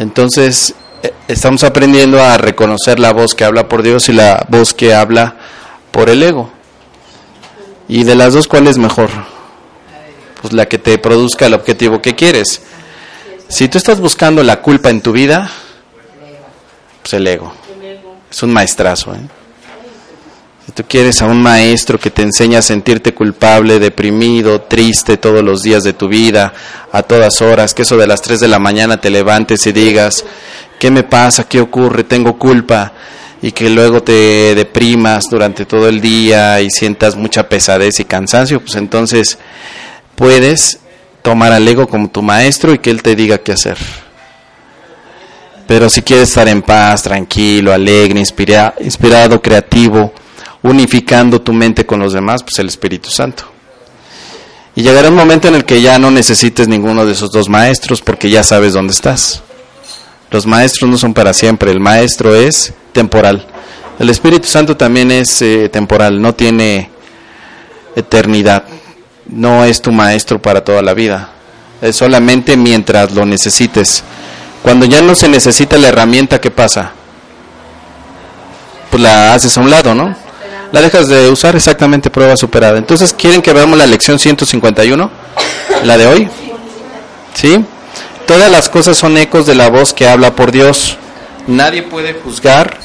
Entonces, 0.00 0.74
eh, 1.04 1.14
estamos 1.28 1.62
aprendiendo 1.62 2.20
a 2.20 2.36
reconocer 2.36 2.98
la 2.98 3.12
voz 3.12 3.36
que 3.36 3.44
habla 3.44 3.68
por 3.68 3.84
Dios 3.84 4.08
y 4.08 4.12
la 4.12 4.44
voz 4.48 4.74
que 4.74 4.92
habla 4.92 5.36
por 5.92 6.10
el 6.10 6.24
ego. 6.24 6.50
Y 7.86 8.02
de 8.02 8.16
las 8.16 8.34
dos, 8.34 8.48
¿cuál 8.48 8.66
es 8.66 8.76
mejor? 8.76 9.08
Pues 10.40 10.52
la 10.52 10.66
que 10.66 10.78
te 10.78 10.98
produzca 10.98 11.46
el 11.46 11.54
objetivo 11.54 12.02
que 12.02 12.16
quieres. 12.16 12.62
Si 13.50 13.68
tú 13.68 13.78
estás 13.78 13.98
buscando 13.98 14.44
la 14.44 14.62
culpa 14.62 14.90
en 14.90 15.00
tu 15.00 15.10
vida, 15.10 15.50
pues 17.02 17.14
el 17.14 17.26
ego. 17.26 17.52
Es 18.30 18.44
un 18.44 18.52
maestrazo, 18.52 19.12
¿eh? 19.12 19.18
Si 20.64 20.70
tú 20.70 20.84
quieres 20.86 21.20
a 21.20 21.26
un 21.26 21.42
maestro 21.42 21.98
que 21.98 22.12
te 22.12 22.22
enseña 22.22 22.60
a 22.60 22.62
sentirte 22.62 23.12
culpable, 23.12 23.80
deprimido, 23.80 24.60
triste 24.60 25.16
todos 25.16 25.42
los 25.42 25.62
días 25.62 25.82
de 25.82 25.94
tu 25.94 26.06
vida, 26.06 26.54
a 26.92 27.02
todas 27.02 27.42
horas, 27.42 27.74
que 27.74 27.82
eso 27.82 27.96
de 27.96 28.06
las 28.06 28.22
3 28.22 28.38
de 28.38 28.46
la 28.46 28.60
mañana 28.60 29.00
te 29.00 29.10
levantes 29.10 29.66
y 29.66 29.72
digas, 29.72 30.24
¿qué 30.78 30.92
me 30.92 31.02
pasa? 31.02 31.48
¿Qué 31.48 31.60
ocurre? 31.60 32.04
Tengo 32.04 32.38
culpa. 32.38 32.92
Y 33.42 33.50
que 33.50 33.68
luego 33.68 34.00
te 34.00 34.54
deprimas 34.54 35.24
durante 35.28 35.66
todo 35.66 35.88
el 35.88 36.00
día 36.00 36.60
y 36.60 36.70
sientas 36.70 37.16
mucha 37.16 37.48
pesadez 37.48 37.98
y 37.98 38.04
cansancio, 38.04 38.60
pues 38.60 38.76
entonces 38.76 39.38
puedes 40.14 40.78
tomar 41.22 41.52
al 41.52 41.66
ego 41.66 41.86
como 41.88 42.08
tu 42.08 42.22
maestro 42.22 42.72
y 42.72 42.78
que 42.78 42.90
él 42.90 43.02
te 43.02 43.14
diga 43.14 43.38
qué 43.38 43.52
hacer. 43.52 43.78
Pero 45.66 45.88
si 45.88 46.02
quieres 46.02 46.28
estar 46.28 46.48
en 46.48 46.62
paz, 46.62 47.02
tranquilo, 47.02 47.72
alegre, 47.72 48.18
inspira, 48.18 48.74
inspirado, 48.80 49.40
creativo, 49.40 50.12
unificando 50.62 51.40
tu 51.40 51.52
mente 51.52 51.86
con 51.86 52.00
los 52.00 52.12
demás, 52.12 52.42
pues 52.42 52.58
el 52.58 52.68
Espíritu 52.68 53.08
Santo. 53.08 53.44
Y 54.74 54.82
llegará 54.82 55.08
un 55.08 55.14
momento 55.14 55.48
en 55.48 55.54
el 55.54 55.64
que 55.64 55.80
ya 55.80 55.98
no 55.98 56.10
necesites 56.10 56.68
ninguno 56.68 57.06
de 57.06 57.12
esos 57.12 57.30
dos 57.30 57.48
maestros 57.48 58.00
porque 58.00 58.30
ya 58.30 58.42
sabes 58.42 58.72
dónde 58.72 58.92
estás. 58.92 59.42
Los 60.30 60.46
maestros 60.46 60.90
no 60.90 60.96
son 60.96 61.12
para 61.12 61.34
siempre, 61.34 61.70
el 61.70 61.80
maestro 61.80 62.34
es 62.34 62.72
temporal. 62.92 63.46
El 63.98 64.10
Espíritu 64.10 64.46
Santo 64.48 64.76
también 64.76 65.10
es 65.10 65.42
eh, 65.42 65.68
temporal, 65.68 66.22
no 66.22 66.34
tiene 66.34 66.90
eternidad. 67.96 68.64
No 69.30 69.64
es 69.64 69.80
tu 69.80 69.92
maestro 69.92 70.40
para 70.40 70.64
toda 70.64 70.82
la 70.82 70.94
vida. 70.94 71.30
Es 71.80 71.96
solamente 71.96 72.56
mientras 72.56 73.12
lo 73.12 73.24
necesites. 73.24 74.02
Cuando 74.62 74.86
ya 74.86 75.00
no 75.00 75.14
se 75.14 75.28
necesita 75.28 75.78
la 75.78 75.88
herramienta, 75.88 76.40
¿qué 76.40 76.50
pasa? 76.50 76.92
Pues 78.90 79.02
la 79.02 79.34
haces 79.34 79.56
a 79.56 79.60
un 79.60 79.70
lado, 79.70 79.94
¿no? 79.94 80.14
la 80.72 80.80
dejas 80.80 81.08
de 81.08 81.28
usar 81.28 81.56
exactamente 81.56 82.10
prueba 82.10 82.36
superada. 82.36 82.78
Entonces, 82.78 83.12
¿quieren 83.12 83.42
que 83.42 83.52
veamos 83.52 83.78
la 83.78 83.86
lección 83.86 84.18
151? 84.18 85.10
La 85.84 85.98
de 85.98 86.06
hoy. 86.06 86.28
¿Sí? 87.34 87.64
Todas 88.26 88.50
las 88.50 88.68
cosas 88.68 88.96
son 88.96 89.16
ecos 89.16 89.46
de 89.46 89.54
la 89.54 89.68
voz 89.68 89.92
que 89.92 90.08
habla 90.08 90.36
por 90.36 90.52
Dios. 90.52 90.96
Nadie 91.46 91.82
puede 91.82 92.14
juzgar 92.14 92.78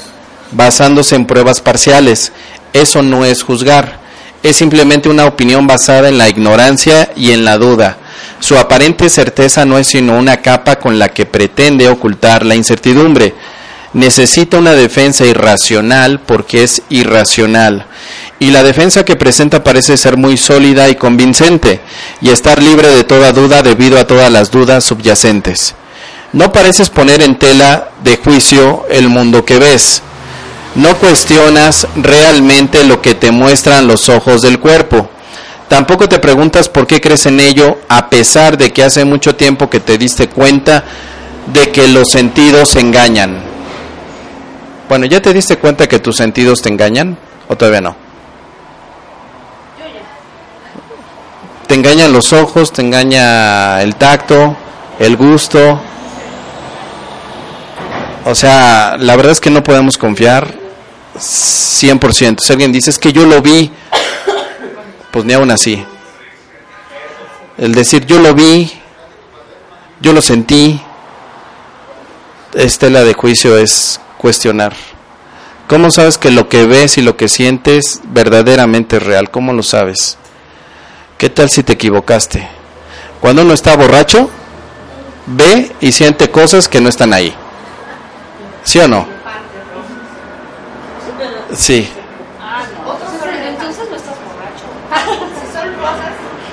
basándose 0.50 1.14
en 1.14 1.26
pruebas 1.26 1.60
parciales. 1.60 2.32
Eso 2.72 3.02
no 3.02 3.24
es 3.24 3.42
juzgar. 3.42 4.00
Es 4.46 4.56
simplemente 4.56 5.08
una 5.08 5.26
opinión 5.26 5.66
basada 5.66 6.08
en 6.08 6.18
la 6.18 6.28
ignorancia 6.28 7.10
y 7.16 7.32
en 7.32 7.44
la 7.44 7.58
duda. 7.58 7.98
Su 8.38 8.56
aparente 8.56 9.08
certeza 9.08 9.64
no 9.64 9.76
es 9.76 9.88
sino 9.88 10.16
una 10.16 10.36
capa 10.36 10.76
con 10.76 10.98
la 10.98 11.08
que 11.08 11.26
pretende 11.26 11.88
ocultar 11.88 12.46
la 12.46 12.54
incertidumbre 12.54 13.34
necesita 13.96 14.58
una 14.58 14.74
defensa 14.74 15.24
irracional 15.24 16.20
porque 16.20 16.62
es 16.62 16.82
irracional. 16.90 17.86
Y 18.38 18.50
la 18.50 18.62
defensa 18.62 19.06
que 19.06 19.16
presenta 19.16 19.64
parece 19.64 19.96
ser 19.96 20.18
muy 20.18 20.36
sólida 20.36 20.90
y 20.90 20.96
convincente 20.96 21.80
y 22.20 22.28
estar 22.28 22.62
libre 22.62 22.88
de 22.88 23.04
toda 23.04 23.32
duda 23.32 23.62
debido 23.62 23.98
a 23.98 24.06
todas 24.06 24.30
las 24.30 24.50
dudas 24.50 24.84
subyacentes. 24.84 25.74
No 26.34 26.52
pareces 26.52 26.90
poner 26.90 27.22
en 27.22 27.38
tela 27.38 27.88
de 28.04 28.18
juicio 28.18 28.84
el 28.90 29.08
mundo 29.08 29.46
que 29.46 29.58
ves. 29.58 30.02
No 30.76 30.94
cuestionas 30.98 31.88
realmente 31.96 32.84
lo 32.84 33.00
que 33.00 33.14
te 33.14 33.30
muestran 33.30 33.86
los 33.86 34.10
ojos 34.10 34.42
del 34.42 34.60
cuerpo. 34.60 35.08
Tampoco 35.68 36.06
te 36.06 36.18
preguntas 36.18 36.68
por 36.68 36.86
qué 36.86 37.00
crees 37.00 37.24
en 37.24 37.40
ello 37.40 37.78
a 37.88 38.10
pesar 38.10 38.58
de 38.58 38.72
que 38.72 38.84
hace 38.84 39.04
mucho 39.04 39.34
tiempo 39.34 39.70
que 39.70 39.80
te 39.80 39.96
diste 39.96 40.28
cuenta 40.28 40.84
de 41.52 41.70
que 41.72 41.88
los 41.88 42.10
sentidos 42.10 42.76
engañan. 42.76 43.38
Bueno, 44.88 45.06
¿ya 45.06 45.20
te 45.22 45.32
diste 45.32 45.56
cuenta 45.56 45.88
que 45.88 45.98
tus 45.98 46.16
sentidos 46.16 46.60
te 46.60 46.68
engañan 46.68 47.16
o 47.48 47.56
todavía 47.56 47.80
no? 47.80 47.96
Te 51.66 51.74
engañan 51.74 52.12
los 52.12 52.32
ojos, 52.34 52.70
te 52.72 52.82
engaña 52.82 53.82
el 53.82 53.96
tacto, 53.96 54.54
el 54.98 55.16
gusto. 55.16 55.80
O 58.26 58.34
sea, 58.34 58.96
la 58.98 59.16
verdad 59.16 59.32
es 59.32 59.40
que 59.40 59.50
no 59.50 59.64
podemos 59.64 59.96
confiar 59.96 60.65
100%. 61.18 62.40
Si 62.40 62.52
alguien 62.52 62.72
dice 62.72 62.90
es 62.90 62.98
que 62.98 63.12
yo 63.12 63.26
lo 63.26 63.42
vi, 63.42 63.70
pues 65.10 65.24
ni 65.24 65.32
aún 65.32 65.50
así. 65.50 65.84
El 67.58 67.74
decir 67.74 68.06
yo 68.06 68.18
lo 68.18 68.34
vi, 68.34 68.70
yo 70.00 70.12
lo 70.12 70.20
sentí, 70.20 70.80
estela 72.54 73.02
de 73.04 73.14
juicio 73.14 73.56
es 73.56 74.00
cuestionar. 74.18 74.74
¿Cómo 75.68 75.90
sabes 75.90 76.18
que 76.18 76.30
lo 76.30 76.48
que 76.48 76.66
ves 76.66 76.96
y 76.98 77.02
lo 77.02 77.16
que 77.16 77.28
sientes 77.28 78.00
verdaderamente 78.04 78.98
es 78.98 79.02
real? 79.02 79.30
¿Cómo 79.30 79.52
lo 79.52 79.62
sabes? 79.62 80.16
¿Qué 81.18 81.28
tal 81.30 81.50
si 81.50 81.62
te 81.62 81.72
equivocaste? 81.72 82.46
Cuando 83.20 83.42
uno 83.42 83.54
está 83.54 83.74
borracho, 83.74 84.30
ve 85.26 85.72
y 85.80 85.92
siente 85.92 86.30
cosas 86.30 86.68
que 86.68 86.80
no 86.80 86.88
están 86.88 87.12
ahí. 87.12 87.34
¿Sí 88.62 88.78
o 88.78 88.86
no? 88.86 89.15
Sí. 91.54 91.88
Entonces 93.48 93.88
no 93.90 93.96
estás 93.96 94.14
borracho. 94.26 94.66
Si 95.40 95.52
son 95.52 95.74
rosas, 95.76 96.12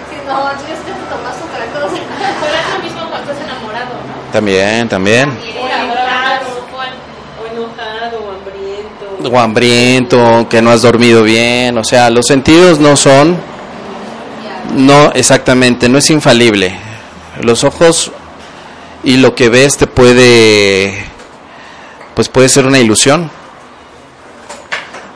si 0.10 0.16
no, 0.28 0.50
tienes 0.64 0.84
que 0.84 0.92
tomar 1.10 1.34
otra 1.34 1.66
cosa. 1.82 2.02
Pero 2.42 2.56
es 2.56 2.74
lo 2.74 2.84
mismo 2.84 3.10
cuando 3.10 3.32
estás 3.32 3.46
enamorado, 3.46 3.94
¿no? 3.94 4.32
También, 4.32 4.90
también. 4.90 5.30
O 5.30 5.68
enamorado. 5.68 6.46
O 7.42 7.46
enojado, 7.48 8.20
o 8.20 8.32
hambriento. 8.32 9.32
O 9.32 9.40
hambriento, 9.40 10.48
que 10.50 10.62
no 10.62 10.72
has 10.72 10.82
dormido 10.82 11.24
bien. 11.24 11.78
O 11.78 11.84
sea, 11.84 12.10
los 12.10 12.26
sentidos 12.28 12.80
no 12.80 12.96
son, 12.96 13.38
no 14.76 15.12
exactamente, 15.14 15.90
no 15.90 15.98
es 15.98 16.10
infalible. 16.10 16.76
Los 17.42 17.64
ojos 17.64 18.12
y 19.04 19.18
lo 19.18 19.36
que 19.36 19.50
ves 19.50 19.78
te 19.78 19.88
puede, 19.88 21.06
pues 22.16 22.30
puede 22.30 22.50
ser 22.50 22.66
una 22.66 22.80
ilusión. 22.80 23.30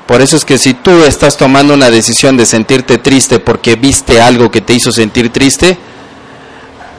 Por 0.07 0.21
eso 0.21 0.37
es 0.37 0.45
que 0.45 0.57
si 0.57 0.73
tú 0.73 1.03
estás 1.03 1.35
tomando 1.35 1.73
una 1.73 1.89
decisión 1.89 2.37
de 2.37 2.45
sentirte 2.45 2.97
triste 2.97 3.39
porque 3.39 3.75
viste 3.75 4.21
algo 4.21 4.49
que 4.49 4.61
te 4.61 4.73
hizo 4.73 4.91
sentir 4.91 5.31
triste, 5.33 5.77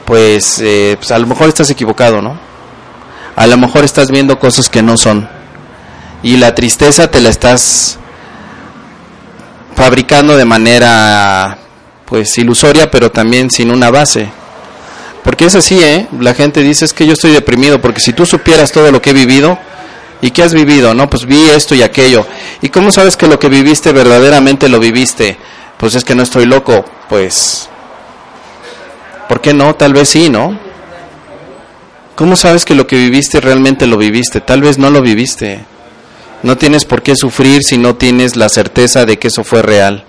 pues, 0.05 0.59
eh, 0.61 0.95
pues 0.97 1.11
a 1.11 1.17
lo 1.17 1.25
mejor 1.25 1.49
estás 1.49 1.69
equivocado, 1.71 2.21
¿no? 2.21 2.39
A 3.35 3.47
lo 3.47 3.57
mejor 3.57 3.83
estás 3.83 4.11
viendo 4.11 4.37
cosas 4.37 4.69
que 4.69 4.83
no 4.83 4.95
son. 4.95 5.27
Y 6.21 6.37
la 6.37 6.53
tristeza 6.53 7.09
te 7.09 7.19
la 7.19 7.29
estás 7.29 7.97
fabricando 9.75 10.37
de 10.37 10.45
manera 10.45 11.57
pues 12.05 12.37
ilusoria, 12.37 12.91
pero 12.91 13.11
también 13.11 13.49
sin 13.49 13.71
una 13.71 13.89
base. 13.89 14.29
Porque 15.23 15.45
es 15.45 15.55
así, 15.55 15.79
¿eh? 15.79 16.07
La 16.19 16.33
gente 16.33 16.61
dice 16.61 16.85
es 16.85 16.93
que 16.93 17.05
yo 17.05 17.13
estoy 17.13 17.31
deprimido, 17.31 17.81
porque 17.81 18.01
si 18.01 18.13
tú 18.13 18.25
supieras 18.25 18.71
todo 18.71 18.91
lo 18.91 19.01
que 19.01 19.11
he 19.11 19.13
vivido, 19.13 19.57
¿y 20.21 20.31
qué 20.31 20.43
has 20.43 20.53
vivido? 20.53 20.93
No, 20.93 21.09
pues 21.09 21.25
vi 21.25 21.49
esto 21.49 21.75
y 21.75 21.81
aquello. 21.81 22.25
¿Y 22.61 22.69
cómo 22.69 22.91
sabes 22.91 23.17
que 23.17 23.27
lo 23.27 23.39
que 23.39 23.49
viviste 23.49 23.91
verdaderamente 23.91 24.69
lo 24.69 24.79
viviste? 24.79 25.37
Pues 25.77 25.95
es 25.95 26.03
que 26.03 26.15
no 26.15 26.23
estoy 26.23 26.45
loco, 26.45 26.85
pues... 27.07 27.69
¿Por 29.27 29.41
qué 29.41 29.53
no? 29.53 29.75
Tal 29.75 29.93
vez 29.93 30.09
sí, 30.09 30.29
¿no? 30.29 30.57
¿Cómo 32.15 32.35
sabes 32.35 32.65
que 32.65 32.75
lo 32.75 32.87
que 32.87 32.97
viviste 32.97 33.39
realmente 33.39 33.87
lo 33.87 33.95
viviste? 33.95 34.41
Tal 34.41 34.61
vez 34.61 34.77
no 34.77 34.89
lo 34.89 35.01
viviste. 35.01 35.63
No 36.41 36.57
tienes 36.57 36.83
por 36.83 37.01
qué 37.01 37.15
sufrir 37.15 37.63
si 37.63 37.77
no 37.77 37.95
tienes 37.95 38.35
la 38.35 38.49
certeza 38.49 39.05
de 39.05 39.19
que 39.19 39.27
eso 39.27 39.43
fue 39.43 39.61
real. 39.61 40.03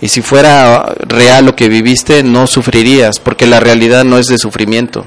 Y 0.00 0.08
si 0.08 0.20
fuera 0.20 0.92
real 0.98 1.46
lo 1.46 1.54
que 1.54 1.68
viviste, 1.68 2.22
no 2.22 2.46
sufrirías, 2.46 3.20
porque 3.20 3.46
la 3.46 3.60
realidad 3.60 4.04
no 4.04 4.18
es 4.18 4.26
de 4.26 4.36
sufrimiento. 4.36 5.06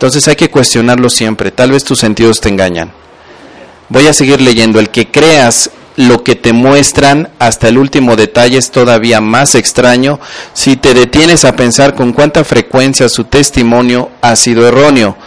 Entonces 0.00 0.26
hay 0.28 0.36
que 0.36 0.48
cuestionarlo 0.48 1.10
siempre. 1.10 1.50
Tal 1.50 1.72
vez 1.72 1.84
tus 1.84 1.98
sentidos 1.98 2.40
te 2.40 2.48
engañan. 2.48 2.90
Voy 3.90 4.06
a 4.06 4.14
seguir 4.14 4.40
leyendo. 4.40 4.80
El 4.80 4.88
que 4.88 5.10
creas 5.10 5.70
lo 5.96 6.24
que 6.24 6.36
te 6.36 6.54
muestran 6.54 7.28
hasta 7.38 7.68
el 7.68 7.76
último 7.76 8.16
detalle 8.16 8.56
es 8.56 8.70
todavía 8.70 9.20
más 9.20 9.54
extraño 9.54 10.18
si 10.54 10.76
te 10.76 10.94
detienes 10.94 11.44
a 11.44 11.54
pensar 11.54 11.94
con 11.94 12.14
cuánta 12.14 12.44
frecuencia 12.44 13.10
su 13.10 13.24
testimonio 13.24 14.10
ha 14.22 14.36
sido 14.36 14.66
erróneo. 14.66 15.18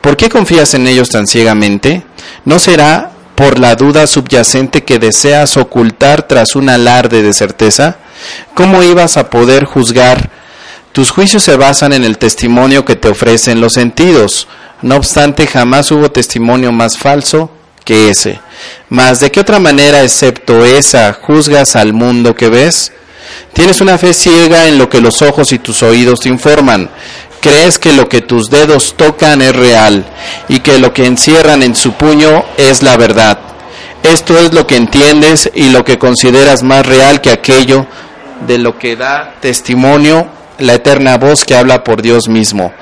¿Por 0.00 0.16
qué 0.16 0.30
confías 0.30 0.72
en 0.72 0.86
ellos 0.86 1.10
tan 1.10 1.26
ciegamente? 1.26 2.02
¿No 2.46 2.58
será 2.58 3.10
por 3.34 3.58
la 3.58 3.74
duda 3.74 4.06
subyacente 4.06 4.82
que 4.82 4.98
deseas 4.98 5.58
ocultar 5.58 6.26
tras 6.26 6.56
un 6.56 6.70
alarde 6.70 7.22
de 7.22 7.34
certeza? 7.34 7.98
¿Cómo 8.54 8.82
ibas 8.82 9.18
a 9.18 9.28
poder 9.28 9.66
juzgar? 9.66 10.30
Tus 10.92 11.10
juicios 11.10 11.42
se 11.42 11.56
basan 11.56 11.94
en 11.94 12.04
el 12.04 12.18
testimonio 12.18 12.84
que 12.84 12.96
te 12.96 13.08
ofrecen 13.08 13.62
los 13.62 13.72
sentidos. 13.72 14.46
No 14.82 14.96
obstante, 14.96 15.46
jamás 15.46 15.90
hubo 15.90 16.10
testimonio 16.10 16.70
más 16.70 16.98
falso 16.98 17.50
que 17.82 18.10
ese. 18.10 18.40
Mas, 18.90 19.18
¿de 19.18 19.30
qué 19.30 19.40
otra 19.40 19.58
manera, 19.58 20.02
excepto 20.02 20.66
esa, 20.66 21.14
juzgas 21.14 21.76
al 21.76 21.94
mundo 21.94 22.34
que 22.34 22.50
ves? 22.50 22.92
Tienes 23.54 23.80
una 23.80 23.96
fe 23.96 24.12
ciega 24.12 24.68
en 24.68 24.76
lo 24.76 24.90
que 24.90 25.00
los 25.00 25.22
ojos 25.22 25.52
y 25.52 25.58
tus 25.58 25.82
oídos 25.82 26.20
te 26.20 26.28
informan. 26.28 26.90
Crees 27.40 27.78
que 27.78 27.94
lo 27.94 28.10
que 28.10 28.20
tus 28.20 28.50
dedos 28.50 28.94
tocan 28.94 29.40
es 29.40 29.56
real 29.56 30.04
y 30.48 30.60
que 30.60 30.78
lo 30.78 30.92
que 30.92 31.06
encierran 31.06 31.62
en 31.62 31.74
su 31.74 31.92
puño 31.92 32.44
es 32.58 32.82
la 32.82 32.98
verdad. 32.98 33.38
Esto 34.02 34.38
es 34.38 34.52
lo 34.52 34.66
que 34.66 34.76
entiendes 34.76 35.50
y 35.54 35.70
lo 35.70 35.84
que 35.84 35.98
consideras 35.98 36.62
más 36.62 36.84
real 36.84 37.22
que 37.22 37.30
aquello 37.30 37.86
de 38.46 38.58
lo 38.58 38.78
que 38.78 38.94
da 38.96 39.36
testimonio 39.40 40.28
la 40.58 40.74
eterna 40.74 41.18
voz 41.18 41.44
que 41.44 41.54
habla 41.54 41.84
por 41.84 42.02
Dios 42.02 42.28
mismo. 42.28 42.72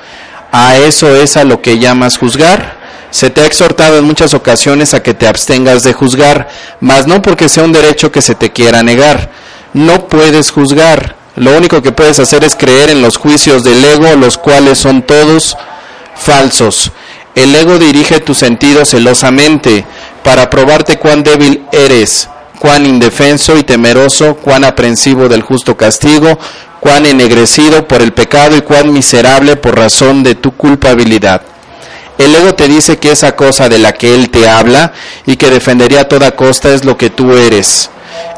¿A 0.53 0.77
eso 0.77 1.15
es 1.15 1.37
a 1.37 1.45
lo 1.45 1.63
que 1.63 1.79
llamas 1.79 2.19
juzgar? 2.19 2.79
Se 3.11 3.31
te 3.31 3.41
ha 3.41 3.47
exhortado 3.47 3.99
en 3.99 4.05
muchas 4.05 4.35
ocasiones 4.35 4.95
a 4.95 5.03
que 5.03 5.15
te 5.15 5.27
abstengas 5.27 5.83
de 5.83 5.93
juzgar, 5.93 6.49
mas 6.81 7.07
no 7.07 7.23
porque 7.23 7.49
sea 7.49 7.65
un 7.65 7.73
derecho 7.73 8.13
que 8.13 8.23
se 8.23 8.35
te 8.35 8.51
quiera 8.51 8.83
negar. 8.83 9.31
No 9.75 10.09
puedes 10.09 10.51
juzgar. 10.51 11.17
Lo 11.37 11.57
único 11.57 11.83
que 11.83 11.93
puedes 11.93 12.19
hacer 12.19 12.45
es 12.45 12.57
creer 12.57 12.91
en 12.91 13.03
los 13.03 13.17
juicios 13.17 13.65
del 13.65 13.85
ego, 13.85 14.15
los 14.17 14.39
cuales 14.39 14.79
son 14.79 15.03
todos 15.03 15.57
falsos. 16.17 16.93
El 17.35 17.55
ego 17.55 17.79
dirige 17.79 18.21
tus 18.21 18.39
sentidos 18.39 18.91
celosamente 18.91 19.85
para 20.23 20.51
probarte 20.51 20.99
cuán 20.99 21.23
débil 21.23 21.65
eres 21.73 22.29
cuán 22.61 22.85
indefenso 22.85 23.57
y 23.57 23.65
temeroso, 23.65 24.37
cuán 24.37 24.65
aprensivo 24.65 25.29
del 25.31 25.41
justo 25.41 25.79
castigo, 25.79 26.39
cuán 26.79 27.07
ennegrecido 27.07 27.89
por 27.89 28.03
el 28.03 28.13
pecado 28.13 28.55
y 28.55 28.61
cuán 28.61 28.93
miserable 28.93 29.57
por 29.57 29.77
razón 29.77 30.23
de 30.23 30.35
tu 30.35 30.53
culpabilidad. 30.53 31.41
El 32.19 32.35
ego 32.35 32.55
te 32.55 32.69
dice 32.69 32.99
que 32.99 33.13
esa 33.13 33.35
cosa 33.35 33.71
de 33.71 33.79
la 33.79 33.95
que 33.95 34.15
él 34.15 34.29
te 34.29 34.47
habla 34.47 34.93
y 35.25 35.37
que 35.37 35.49
defendería 35.49 36.03
a 36.03 36.09
toda 36.09 36.33
costa 36.33 36.69
es 36.75 36.85
lo 36.85 36.99
que 36.99 37.09
tú 37.09 37.33
eres. 37.33 37.89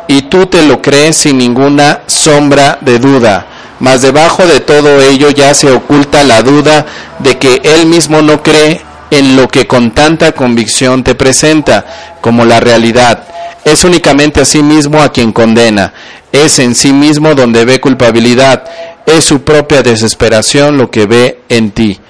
Y 0.06 0.22
tú 0.22 0.46
te 0.46 0.62
lo 0.62 0.80
crees 0.80 1.16
sin 1.16 1.38
ninguna 1.38 2.02
sombra 2.06 2.78
de 2.80 3.00
duda. 3.00 3.46
Mas 3.80 4.02
debajo 4.02 4.46
de 4.46 4.60
todo 4.60 5.02
ello 5.02 5.30
ya 5.30 5.52
se 5.54 5.72
oculta 5.72 6.22
la 6.22 6.42
duda 6.42 6.86
de 7.18 7.38
que 7.38 7.60
él 7.64 7.86
mismo 7.86 8.22
no 8.22 8.40
cree 8.44 8.82
en 9.12 9.36
lo 9.36 9.46
que 9.46 9.66
con 9.66 9.92
tanta 9.92 10.32
convicción 10.32 11.04
te 11.04 11.14
presenta 11.14 12.16
como 12.20 12.44
la 12.44 12.58
realidad 12.58 13.28
es 13.64 13.84
únicamente 13.84 14.40
a 14.40 14.44
sí 14.44 14.62
mismo 14.62 15.00
a 15.00 15.12
quien 15.12 15.32
condena, 15.32 15.92
es 16.32 16.58
en 16.58 16.74
sí 16.74 16.92
mismo 16.92 17.34
donde 17.34 17.64
ve 17.64 17.80
culpabilidad, 17.80 18.64
es 19.06 19.24
su 19.24 19.42
propia 19.42 19.82
desesperación 19.82 20.78
lo 20.78 20.90
que 20.90 21.06
ve 21.06 21.40
en 21.48 21.70
ti. 21.70 22.00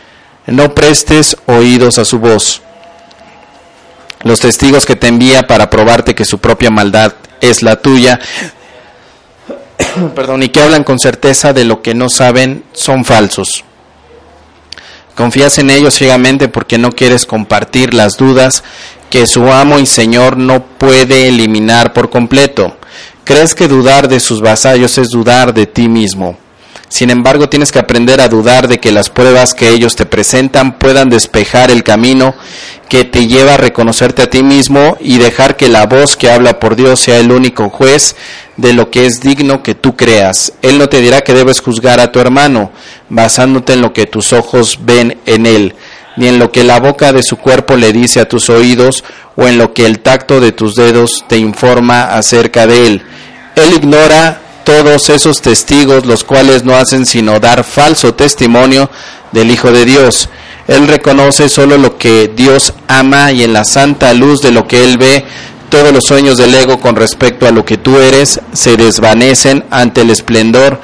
No 0.47 0.75
prestes 0.75 1.37
oídos 1.47 1.99
a 1.99 2.05
su 2.05 2.19
voz. 2.19 2.63
Los 4.23 4.41
testigos 4.41 4.87
que 4.87 4.97
te 4.97 5.09
envía 5.09 5.47
para 5.47 5.69
probarte 5.69 6.15
que 6.15 6.25
su 6.25 6.39
propia 6.39 6.71
maldad 6.71 7.15
es 7.41 7.63
la 7.63 7.77
tuya, 7.77 8.21
perdón, 10.15 10.43
y 10.43 10.49
que 10.49 10.63
hablan 10.63 10.85
con 10.85 10.99
certeza 10.99 11.53
de 11.53 11.65
lo 11.65 11.83
que 11.83 11.95
no 11.95 12.09
saben, 12.09 12.65
son 12.73 13.05
falsos. 13.05 13.65
Confías 15.15 15.59
en 15.59 15.71
ellos 15.71 15.95
ciegamente 15.95 16.49
porque 16.49 16.79
no 16.79 16.91
quieres 16.91 17.27
compartir 17.27 17.93
las 17.95 18.17
dudas 18.17 18.65
que 19.11 19.27
su 19.27 19.53
amo 19.53 19.79
y 19.79 19.87
señor 19.87 20.39
no 20.39 20.65
puede 20.65 21.29
eliminar 21.29 21.93
por 21.93 22.09
completo. 22.09 22.77
Crees 23.25 23.55
que 23.55 23.69
dudar 23.69 24.09
de 24.09 24.21
sus 24.21 24.41
vasallos 24.41 24.97
es 24.97 25.11
dudar 25.11 25.53
de 25.53 25.67
ti 25.67 25.89
mismo. 25.89 26.39
Sin 26.93 27.09
embargo, 27.09 27.49
tienes 27.49 27.73
que 27.73 27.79
aprender 27.79 28.21
a 28.21 28.29
dudar 28.29 28.69
de 28.69 28.79
que 28.79 28.93
las 28.93 29.09
pruebas 29.09 29.55
que 29.55 29.71
ellos 29.71 29.97
te 29.97 30.05
presentan 30.05 30.79
puedan 30.79 31.09
despejar 31.09 31.71
el 31.71 31.85
camino 31.85 32.35
que 32.91 33.05
te 33.05 33.29
lleva 33.29 33.55
a 33.55 33.57
reconocerte 33.57 34.21
a 34.21 34.29
ti 34.29 34.43
mismo 34.43 34.99
y 35.01 35.17
dejar 35.17 35.57
que 35.57 35.71
la 35.71 35.87
voz 35.87 36.19
que 36.19 36.31
habla 36.31 36.61
por 36.61 36.77
Dios 36.77 37.01
sea 37.01 37.17
el 37.17 37.33
único 37.33 37.71
juez 37.71 38.15
de 38.59 38.75
lo 38.75 38.91
que 38.91 39.07
es 39.07 39.23
digno 39.23 39.63
que 39.63 39.75
tú 39.75 39.97
creas. 39.97 40.53
Él 40.61 40.77
no 40.77 40.91
te 40.91 41.01
dirá 41.01 41.23
que 41.23 41.33
debes 41.33 41.63
juzgar 41.63 41.99
a 41.99 42.13
tu 42.13 42.21
hermano 42.21 42.73
basándote 43.09 43.73
en 43.73 43.81
lo 43.81 43.95
que 43.95 44.05
tus 44.05 44.35
ojos 44.35 44.81
ven 44.83 45.17
en 45.25 45.47
él 45.47 45.75
ni 46.17 46.29
en 46.29 46.39
lo 46.39 46.53
que 46.53 46.63
la 46.63 46.79
boca 46.79 47.15
de 47.15 47.23
su 47.23 47.39
cuerpo 47.39 47.75
le 47.75 47.95
dice 47.95 48.21
a 48.21 48.29
tus 48.29 48.51
oídos 48.51 49.03
o 49.35 49.49
en 49.49 49.57
lo 49.57 49.73
que 49.73 49.87
el 49.87 50.01
tacto 50.01 50.43
de 50.43 50.53
tus 50.53 50.75
dedos 50.75 51.25
te 51.27 51.39
informa 51.39 52.15
acerca 52.15 52.67
de 52.67 52.87
él. 52.87 53.03
Él 53.57 53.73
ignora 53.73 54.43
todos 54.65 55.11
esos 55.11 55.41
testigos, 55.41 56.07
los 56.07 56.25
cuales 56.25 56.65
no 56.65 56.77
hacen 56.77 57.07
sino 57.07 57.41
dar 57.41 57.65
falso 57.65 58.15
testimonio 58.15 58.91
del 59.33 59.51
Hijo 59.51 59.71
de 59.73 59.85
Dios. 59.85 60.29
Él 60.69 60.87
reconoce 60.89 61.49
solo 61.49 61.77
lo 61.79 61.99
que 61.99 62.29
Dios 62.35 62.73
ama 62.89 63.33
y 63.33 63.43
en 63.43 63.53
la 63.53 63.65
santa 63.65 64.13
luz 64.15 64.41
de 64.41 64.53
lo 64.53 64.67
que 64.69 64.85
Él 64.85 64.99
ve, 64.99 65.25
todos 65.69 65.93
los 65.93 66.05
sueños 66.05 66.37
del 66.37 66.55
ego 66.55 66.79
con 66.81 66.97
respecto 66.97 67.47
a 67.47 67.51
lo 67.51 67.65
que 67.65 67.79
tú 67.79 67.99
eres 67.99 68.41
se 68.53 68.77
desvanecen 68.77 69.65
ante 69.71 70.03
el 70.03 70.11
esplendor 70.11 70.81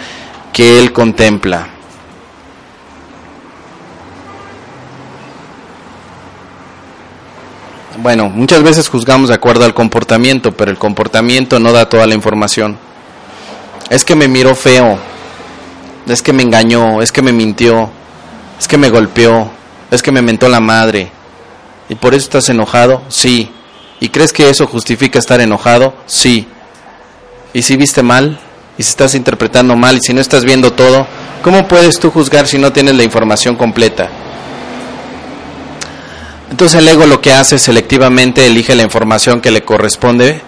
que 0.53 0.79
Él 0.79 0.93
contempla. 0.93 1.69
Bueno, 8.01 8.29
muchas 8.29 8.63
veces 8.63 8.89
juzgamos 8.89 9.29
de 9.29 9.35
acuerdo 9.35 9.65
al 9.65 9.75
comportamiento, 9.75 10.53
pero 10.53 10.71
el 10.71 10.79
comportamiento 10.79 11.59
no 11.59 11.73
da 11.73 11.89
toda 11.89 12.07
la 12.07 12.15
información. 12.15 12.79
Es 13.91 14.05
que 14.05 14.15
me 14.15 14.29
miró 14.29 14.55
feo, 14.55 14.99
es 16.07 16.23
que 16.23 16.33
me 16.33 16.43
engañó, 16.43 17.01
es 17.01 17.11
que 17.11 17.23
me 17.23 17.33
mintió, 17.33 17.91
es 18.59 18.69
que 18.69 18.77
me 18.77 18.91
golpeó, 18.91 19.51
es 19.91 20.03
que 20.03 20.13
me 20.13 20.23
mentó 20.23 20.49
la 20.49 20.61
madre. 20.61 21.11
¿Y 21.89 21.95
por 21.95 22.15
eso 22.15 22.25
estás 22.25 22.49
enojado? 22.51 23.03
Sí. 23.09 23.51
¿Y 24.01 24.11
crees 24.11 24.33
que 24.33 24.51
eso 24.51 24.67
justifica 24.67 25.19
estar 25.19 25.41
enojado? 25.41 25.95
Sí. 26.07 26.47
¿Y 27.53 27.63
si 27.63 27.77
viste 27.77 28.03
mal? 28.03 28.39
¿Y 28.77 28.83
si 28.83 28.91
estás 28.91 29.15
interpretando 29.15 29.75
mal? 29.75 29.97
¿Y 29.97 30.01
si 30.01 30.13
no 30.13 30.21
estás 30.21 30.45
viendo 30.45 30.73
todo? 30.73 31.07
¿Cómo 31.43 31.67
puedes 31.67 31.99
tú 31.99 32.11
juzgar 32.11 32.47
si 32.47 32.59
no 32.59 32.73
tienes 32.73 32.95
la 32.95 33.05
información 33.05 33.57
completa? 33.57 34.09
Entonces 36.51 36.81
el 36.81 36.89
ego 36.89 37.07
lo 37.07 37.21
que 37.21 37.33
hace 37.33 37.59
selectivamente 37.59 38.47
elige 38.47 38.75
la 38.75 38.83
información 38.83 39.41
que 39.41 39.51
le 39.51 39.65
corresponde 39.65 40.43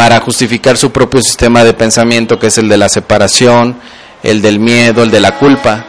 para 0.00 0.18
justificar 0.20 0.78
su 0.78 0.90
propio 0.92 1.20
sistema 1.20 1.62
de 1.62 1.74
pensamiento, 1.74 2.38
que 2.38 2.46
es 2.46 2.56
el 2.56 2.70
de 2.70 2.78
la 2.78 2.88
separación, 2.88 3.76
el 4.22 4.40
del 4.40 4.58
miedo, 4.58 5.02
el 5.02 5.10
de 5.10 5.20
la 5.20 5.36
culpa. 5.36 5.84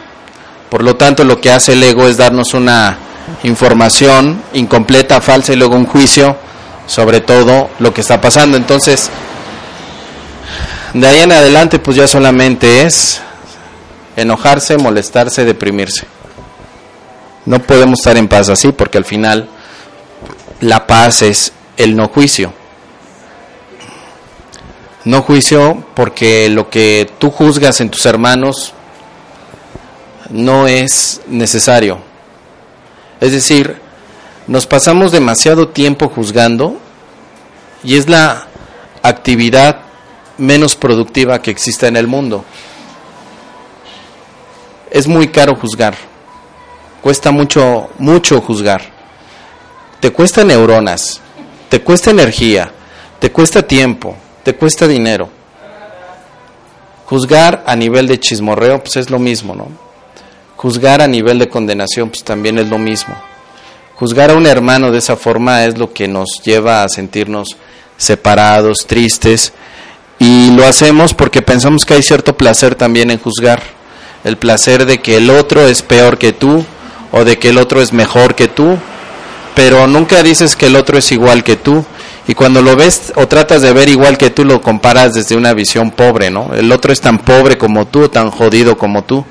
Por 0.68 0.84
lo 0.84 0.96
tanto, 0.96 1.24
lo 1.24 1.40
que 1.40 1.50
hace 1.50 1.72
el 1.72 1.82
ego 1.82 2.06
es 2.06 2.18
darnos 2.18 2.52
una 2.52 2.98
información 3.42 4.42
incompleta, 4.52 5.22
falsa 5.22 5.54
y 5.54 5.56
luego 5.56 5.76
un 5.76 5.86
juicio 5.86 6.36
sobre 6.86 7.22
todo 7.22 7.70
lo 7.78 7.94
que 7.94 8.02
está 8.02 8.20
pasando. 8.20 8.58
Entonces, 8.58 9.08
de 10.92 11.06
ahí 11.06 11.20
en 11.20 11.32
adelante, 11.32 11.78
pues 11.78 11.96
ya 11.96 12.06
solamente 12.06 12.82
es 12.82 13.22
enojarse, 14.16 14.76
molestarse, 14.76 15.46
deprimirse. 15.46 16.06
No 17.46 17.60
podemos 17.60 18.00
estar 18.00 18.18
en 18.18 18.28
paz 18.28 18.50
así 18.50 18.72
porque 18.72 18.98
al 18.98 19.06
final 19.06 19.48
la 20.60 20.86
paz 20.86 21.22
es 21.22 21.54
el 21.78 21.96
no 21.96 22.08
juicio. 22.08 22.52
No 25.04 25.22
juicio 25.22 25.84
porque 25.94 26.48
lo 26.48 26.70
que 26.70 27.10
tú 27.18 27.30
juzgas 27.30 27.80
en 27.80 27.90
tus 27.90 28.06
hermanos 28.06 28.72
no 30.30 30.66
es 30.66 31.20
necesario. 31.26 31.98
Es 33.20 33.32
decir, 33.32 33.76
nos 34.46 34.66
pasamos 34.66 35.12
demasiado 35.12 35.68
tiempo 35.68 36.08
juzgando 36.08 36.76
y 37.82 37.96
es 37.96 38.08
la 38.08 38.46
actividad 39.02 39.80
menos 40.38 40.76
productiva 40.76 41.42
que 41.42 41.50
existe 41.50 41.86
en 41.86 41.96
el 41.96 42.06
mundo. 42.06 42.44
Es 44.90 45.06
muy 45.06 45.28
caro 45.28 45.56
juzgar 45.56 45.94
cuesta 47.02 47.32
mucho, 47.32 47.90
mucho 47.98 48.40
juzgar. 48.40 48.80
Te 50.00 50.12
cuesta 50.12 50.44
neuronas, 50.44 51.20
te 51.68 51.82
cuesta 51.82 52.10
energía, 52.10 52.72
te 53.18 53.30
cuesta 53.30 53.66
tiempo, 53.66 54.16
te 54.42 54.54
cuesta 54.54 54.86
dinero. 54.86 55.28
Juzgar 57.06 57.62
a 57.66 57.76
nivel 57.76 58.06
de 58.06 58.18
chismorreo, 58.18 58.82
pues 58.82 58.96
es 58.96 59.10
lo 59.10 59.18
mismo, 59.18 59.54
¿no? 59.54 59.68
Juzgar 60.56 61.02
a 61.02 61.08
nivel 61.08 61.38
de 61.38 61.48
condenación, 61.48 62.08
pues 62.10 62.24
también 62.24 62.58
es 62.58 62.68
lo 62.68 62.78
mismo. 62.78 63.14
Juzgar 63.96 64.30
a 64.30 64.34
un 64.34 64.46
hermano 64.46 64.90
de 64.90 64.98
esa 64.98 65.16
forma 65.16 65.64
es 65.64 65.78
lo 65.78 65.92
que 65.92 66.08
nos 66.08 66.40
lleva 66.42 66.82
a 66.82 66.88
sentirnos 66.88 67.56
separados, 67.96 68.86
tristes, 68.86 69.52
y 70.18 70.50
lo 70.52 70.66
hacemos 70.66 71.14
porque 71.14 71.42
pensamos 71.42 71.84
que 71.84 71.94
hay 71.94 72.02
cierto 72.02 72.36
placer 72.36 72.76
también 72.76 73.10
en 73.10 73.18
juzgar. 73.18 73.60
El 74.24 74.36
placer 74.36 74.86
de 74.86 74.98
que 74.98 75.16
el 75.16 75.30
otro 75.30 75.66
es 75.66 75.82
peor 75.82 76.16
que 76.16 76.32
tú 76.32 76.64
o 77.10 77.24
de 77.24 77.38
que 77.38 77.48
el 77.48 77.58
otro 77.58 77.82
es 77.82 77.92
mejor 77.92 78.36
que 78.36 78.46
tú, 78.46 78.76
pero 79.56 79.86
nunca 79.88 80.22
dices 80.22 80.54
que 80.54 80.66
el 80.66 80.76
otro 80.76 80.96
es 80.96 81.10
igual 81.10 81.42
que 81.42 81.56
tú. 81.56 81.84
Y 82.28 82.34
cuando 82.34 82.62
lo 82.62 82.76
ves 82.76 83.12
o 83.16 83.26
tratas 83.26 83.62
de 83.62 83.72
ver 83.72 83.88
igual 83.88 84.16
que 84.16 84.30
tú, 84.30 84.44
lo 84.44 84.60
comparas 84.60 85.12
desde 85.14 85.36
una 85.36 85.52
visión 85.54 85.90
pobre, 85.90 86.30
¿no? 86.30 86.54
El 86.54 86.70
otro 86.70 86.92
es 86.92 87.00
tan 87.00 87.18
pobre 87.18 87.58
como 87.58 87.86
tú, 87.86 88.08
tan 88.08 88.30
jodido 88.30 88.78
como 88.78 89.02
tú. 89.02 89.24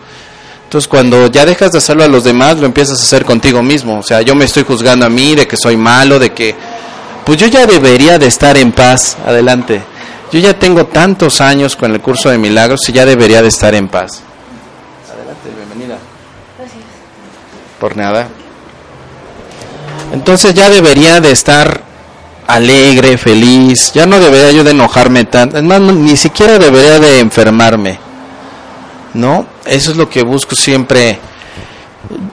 Entonces 0.65 0.88
cuando 0.88 1.27
ya 1.27 1.45
dejas 1.45 1.71
de 1.71 1.77
hacerlo 1.77 2.04
a 2.04 2.08
los 2.08 2.23
demás, 2.23 2.58
lo 2.58 2.65
empiezas 2.65 2.99
a 2.99 3.04
hacer 3.04 3.25
contigo 3.25 3.63
mismo. 3.63 3.99
O 3.99 4.04
sea, 4.04 4.21
yo 4.21 4.36
me 4.36 4.45
estoy 4.45 4.63
juzgando 4.63 5.06
a 5.06 5.10
mí 5.10 5.36
de 5.36 5.47
que 5.47 5.58
soy 5.58 5.77
malo, 5.77 6.19
de 6.19 6.32
que... 6.32 6.56
Pues 7.25 7.38
yo 7.38 7.47
ya 7.47 7.65
debería 7.65 8.17
de 8.17 8.27
estar 8.27 8.58
en 8.58 8.71
paz. 8.71 9.17
Adelante. 9.25 9.82
Yo 10.32 10.39
ya 10.39 10.58
tengo 10.58 10.86
tantos 10.86 11.41
años 11.41 11.75
con 11.75 11.91
el 11.91 12.01
curso 12.01 12.30
de 12.30 12.38
milagros 12.38 12.88
y 12.88 12.93
ya 12.93 13.06
debería 13.06 13.41
de 13.41 13.49
estar 13.49 13.75
en 13.75 13.89
paz. 13.89 14.21
Adelante, 15.13 15.49
bienvenida. 15.56 15.97
Gracias. 16.58 16.84
Por 17.80 17.97
nada. 17.97 18.30
Entonces 20.13 20.54
ya 20.54 20.69
debería 20.69 21.19
de 21.19 21.32
estar 21.32 21.90
alegre, 22.55 23.17
feliz. 23.17 23.91
Ya 23.93 24.05
no 24.05 24.19
debería 24.19 24.51
yo 24.51 24.63
de 24.63 24.71
enojarme 24.71 25.25
tanto. 25.25 25.57
Es 25.57 25.63
más, 25.63 25.81
ni 25.81 26.15
siquiera 26.17 26.59
debería 26.59 26.99
de 26.99 27.19
enfermarme. 27.19 27.99
¿No? 29.13 29.45
Eso 29.65 29.91
es 29.91 29.97
lo 29.97 30.09
que 30.09 30.23
busco 30.23 30.55
siempre 30.55 31.19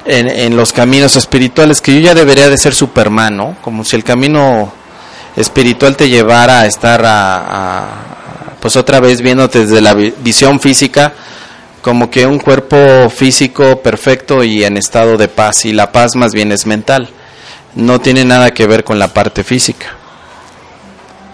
en, 0.04 0.56
los 0.56 0.72
caminos 0.72 1.16
espirituales, 1.16 1.80
que 1.80 1.94
yo 1.94 2.00
ya 2.00 2.14
debería 2.14 2.48
de 2.48 2.58
ser 2.58 2.74
Superman, 2.74 3.36
¿no? 3.36 3.56
Como 3.62 3.84
si 3.84 3.96
el 3.96 4.04
camino 4.04 4.72
espiritual 5.36 5.96
te 5.96 6.08
llevara 6.08 6.60
a 6.60 6.66
estar 6.66 7.02
a, 7.04 7.86
pues 8.60 8.76
otra 8.76 9.00
vez 9.00 9.20
viéndote 9.20 9.60
desde 9.60 9.80
la 9.80 9.94
visión 9.94 10.58
física 10.58 11.12
como 11.82 12.10
que 12.10 12.26
un 12.26 12.38
cuerpo 12.38 12.76
físico 13.08 13.80
perfecto 13.80 14.42
y 14.42 14.64
en 14.64 14.76
estado 14.76 15.16
de 15.16 15.28
paz 15.28 15.64
y 15.64 15.72
la 15.72 15.92
paz 15.92 16.16
más 16.16 16.32
bien 16.32 16.50
es 16.50 16.66
mental 16.66 17.08
no 17.76 18.00
tiene 18.00 18.24
nada 18.24 18.50
que 18.50 18.66
ver 18.66 18.82
con 18.82 18.98
la 18.98 19.14
parte 19.14 19.44
física 19.44 19.97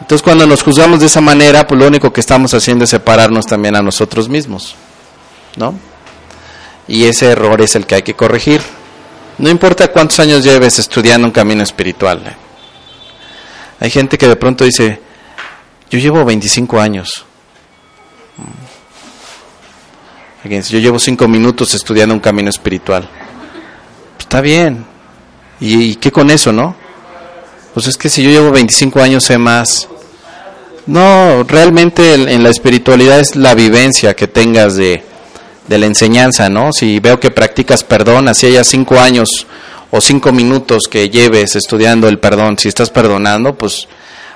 entonces 0.04 0.22
cuando 0.22 0.46
nos 0.46 0.62
juzgamos 0.62 1.00
de 1.00 1.06
esa 1.06 1.20
manera 1.20 1.66
pues 1.66 1.80
lo 1.80 1.86
único 1.86 2.12
que 2.12 2.20
estamos 2.20 2.54
haciendo 2.54 2.84
es 2.84 2.90
separarnos 2.90 3.46
también 3.46 3.74
a 3.74 3.82
nosotros 3.82 4.28
mismos 4.28 4.76
¿no? 5.56 5.74
y 6.86 7.04
ese 7.04 7.30
error 7.30 7.60
es 7.60 7.74
el 7.74 7.86
que 7.86 7.96
hay 7.96 8.02
que 8.02 8.14
corregir 8.14 8.60
no 9.38 9.50
importa 9.50 9.88
cuántos 9.88 10.20
años 10.20 10.44
lleves 10.44 10.78
estudiando 10.78 11.26
un 11.26 11.32
camino 11.32 11.62
espiritual 11.62 12.24
¿eh? 12.26 12.44
Hay 13.80 13.90
gente 13.90 14.16
que 14.16 14.28
de 14.28 14.36
pronto 14.36 14.64
dice, 14.64 14.98
yo 15.90 15.98
llevo 15.98 16.24
25 16.24 16.80
años. 16.80 17.24
Yo 20.44 20.78
llevo 20.78 20.98
5 20.98 21.28
minutos 21.28 21.74
estudiando 21.74 22.14
un 22.14 22.20
camino 22.20 22.48
espiritual. 22.48 23.08
está 24.18 24.40
bien. 24.40 24.86
¿Y, 25.60 25.96
qué 25.96 26.10
con 26.10 26.30
eso, 26.30 26.52
no? 26.52 26.74
Pues 27.72 27.86
es 27.86 27.96
que 27.96 28.08
si 28.08 28.22
yo 28.22 28.30
llevo 28.30 28.50
25 28.52 29.00
años 29.02 29.24
sé 29.24 29.38
más. 29.38 29.88
No, 30.86 31.44
realmente 31.44 32.14
en, 32.14 32.42
la 32.42 32.50
espiritualidad 32.50 33.20
es 33.20 33.36
la 33.36 33.54
vivencia 33.54 34.14
que 34.14 34.28
tengas 34.28 34.76
de, 34.76 35.02
de 35.66 35.78
la 35.78 35.86
enseñanza, 35.86 36.50
¿no? 36.50 36.72
Si 36.72 37.00
veo 37.00 37.18
que 37.18 37.30
practicas 37.30 37.84
perdón, 37.84 38.28
así 38.28 38.46
haya 38.46 38.64
5 38.64 39.00
años 39.00 39.46
o 39.96 40.00
cinco 40.00 40.32
minutos 40.32 40.88
que 40.90 41.08
lleves 41.08 41.54
estudiando 41.54 42.08
el 42.08 42.18
perdón, 42.18 42.58
si 42.58 42.66
estás 42.66 42.90
perdonando, 42.90 43.54
pues 43.54 43.86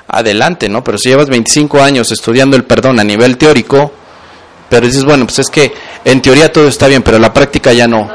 adelante, 0.06 0.68
¿no? 0.68 0.84
Pero 0.84 0.98
si 0.98 1.08
llevas 1.08 1.28
25 1.28 1.82
años 1.82 2.12
estudiando 2.12 2.56
el 2.56 2.62
perdón 2.62 3.00
a 3.00 3.04
nivel 3.04 3.36
teórico, 3.36 3.92
pero 4.68 4.86
dices, 4.86 5.04
bueno, 5.04 5.26
pues 5.26 5.40
es 5.40 5.48
que 5.48 5.72
en 6.04 6.22
teoría 6.22 6.52
todo 6.52 6.68
está 6.68 6.86
bien, 6.86 7.02
pero 7.02 7.18
la 7.18 7.32
práctica 7.32 7.72
ya 7.72 7.88
no. 7.88 8.08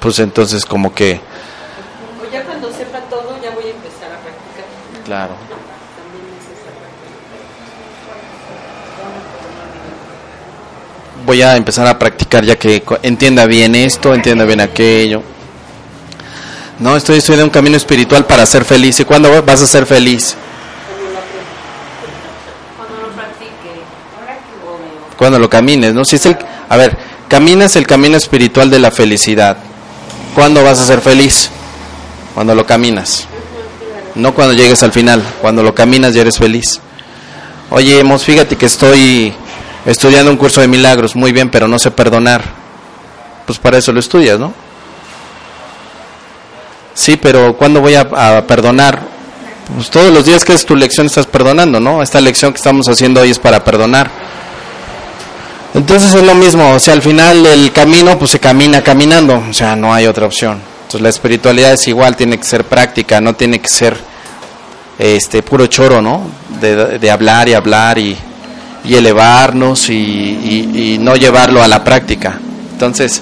Pues 0.00 0.18
entonces 0.20 0.64
como 0.64 0.94
que... 0.94 1.20
Cuando 2.66 2.84
sepa 2.84 2.98
todo 3.08 3.40
ya 3.40 3.50
voy 3.52 3.64
a 3.64 3.70
empezar 3.70 4.10
a 4.10 4.18
practicar. 4.18 4.64
Claro. 5.04 5.34
voy 11.24 11.42
a 11.42 11.56
empezar 11.56 11.86
a 11.88 11.98
practicar 11.98 12.44
ya 12.44 12.56
que 12.56 12.84
entienda 13.02 13.46
bien 13.46 13.74
esto, 13.74 14.14
entienda 14.14 14.44
bien 14.44 14.60
aquello. 14.60 15.22
No, 16.80 16.96
estoy 16.96 17.18
estoy 17.18 17.38
un 17.40 17.50
camino 17.50 17.76
espiritual 17.76 18.26
para 18.26 18.44
ser 18.46 18.64
feliz. 18.64 18.98
¿Y 18.98 19.04
cuándo 19.04 19.42
vas 19.44 19.62
a 19.62 19.66
ser 19.66 19.86
feliz? 19.86 20.36
Cuando 22.76 23.06
lo 23.06 23.12
practique. 23.12 23.80
Cuando 25.16 25.38
lo 25.38 25.48
camines, 25.50 25.94
¿no? 25.94 26.04
Si 26.04 26.16
es 26.16 26.26
el, 26.26 26.36
a 26.68 26.76
ver, 26.76 26.96
caminas 27.28 27.76
el 27.76 27.86
camino 27.86 28.16
espiritual 28.16 28.70
de 28.70 28.80
la 28.80 28.90
felicidad. 28.90 29.56
¿Cuándo 30.34 30.64
vas 30.64 30.80
a 30.80 30.86
ser 30.86 31.00
feliz? 31.00 31.50
Cuando 32.36 32.54
lo 32.54 32.66
caminas. 32.66 33.26
No 34.14 34.34
cuando 34.34 34.52
llegues 34.52 34.82
al 34.82 34.92
final. 34.92 35.22
Cuando 35.40 35.62
lo 35.62 35.74
caminas 35.74 36.12
ya 36.12 36.20
eres 36.20 36.36
feliz. 36.36 36.78
Oye, 37.70 38.04
Mos, 38.04 38.24
fíjate 38.24 38.56
que 38.56 38.66
estoy 38.66 39.32
estudiando 39.86 40.30
un 40.30 40.36
curso 40.36 40.60
de 40.60 40.68
milagros, 40.68 41.16
muy 41.16 41.32
bien, 41.32 41.48
pero 41.48 41.66
no 41.66 41.78
sé 41.78 41.90
perdonar. 41.90 42.44
Pues 43.46 43.58
para 43.58 43.78
eso 43.78 43.90
lo 43.90 44.00
estudias, 44.00 44.38
¿no? 44.38 44.52
Sí, 46.92 47.16
pero 47.16 47.56
¿cuándo 47.56 47.80
voy 47.80 47.94
a, 47.94 48.46
perdonar? 48.46 49.00
Pues 49.74 49.88
todos 49.88 50.12
los 50.12 50.26
días 50.26 50.44
que 50.44 50.52
es 50.52 50.66
tu 50.66 50.76
lección 50.76 51.06
estás 51.06 51.24
perdonando, 51.24 51.80
¿no? 51.80 52.02
Esta 52.02 52.20
lección 52.20 52.52
que 52.52 52.58
estamos 52.58 52.86
haciendo 52.86 53.22
hoy 53.22 53.30
es 53.30 53.38
para 53.38 53.64
perdonar. 53.64 54.10
Entonces 55.72 56.12
es 56.12 56.22
lo 56.22 56.34
mismo, 56.34 56.74
o 56.74 56.78
sea, 56.78 56.92
al 56.92 57.00
final 57.00 57.46
el 57.46 57.72
camino 57.72 58.18
pues 58.18 58.32
se 58.32 58.40
camina 58.40 58.82
caminando, 58.82 59.42
o 59.48 59.54
sea, 59.54 59.74
no 59.74 59.94
hay 59.94 60.06
otra 60.06 60.26
opción. 60.26 60.75
Entonces 60.86 61.00
la 61.00 61.08
espiritualidad 61.08 61.72
es 61.72 61.88
igual, 61.88 62.14
tiene 62.14 62.38
que 62.38 62.44
ser 62.44 62.62
práctica, 62.62 63.20
no 63.20 63.34
tiene 63.34 63.58
que 63.58 63.68
ser 63.68 63.96
este 65.00 65.42
puro 65.42 65.66
choro, 65.66 66.00
¿no? 66.00 66.30
De, 66.60 67.10
hablar 67.10 67.48
y 67.48 67.54
hablar 67.54 67.98
y, 67.98 68.16
y 68.84 68.94
elevarnos 68.94 69.90
y, 69.90 70.96
no 71.00 71.16
llevarlo 71.16 71.60
a 71.60 71.66
la 71.66 71.82
práctica. 71.82 72.38
Entonces, 72.70 73.20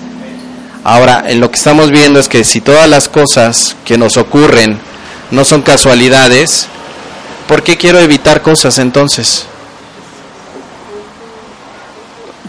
ahora, 0.84 1.24
en 1.26 1.40
lo 1.40 1.50
que 1.50 1.56
estamos 1.56 1.90
viendo 1.90 2.20
es 2.20 2.28
que 2.28 2.44
si 2.44 2.60
todas 2.60 2.86
las 2.86 3.08
cosas 3.08 3.76
que 3.86 3.96
nos 3.96 4.18
ocurren 4.18 4.78
no 5.30 5.42
son 5.46 5.62
casualidades, 5.62 6.66
¿por 7.48 7.62
qué 7.62 7.78
quiero 7.78 7.98
evitar 7.98 8.42
cosas 8.42 8.76
entonces? 8.76 9.46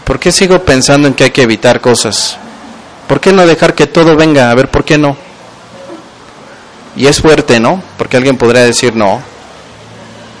¿Por 0.04 0.18
qué 0.20 0.30
sigo 0.30 0.62
pensando 0.62 1.08
en 1.08 1.14
que 1.14 1.24
hay 1.24 1.30
que 1.30 1.42
evitar 1.42 1.80
cosas? 1.80 2.36
¿Por 3.08 3.20
qué 3.20 3.32
no 3.32 3.46
dejar 3.46 3.74
que 3.74 3.86
todo 3.86 4.16
venga? 4.16 4.50
A 4.50 4.54
ver, 4.54 4.70
¿por 4.70 4.84
qué 4.84 4.98
no? 4.98 5.16
Y 6.96 7.06
es 7.06 7.20
fuerte, 7.20 7.60
¿no? 7.60 7.82
Porque 7.98 8.16
alguien 8.16 8.36
podría 8.36 8.64
decir, 8.64 8.96
no, 8.96 9.22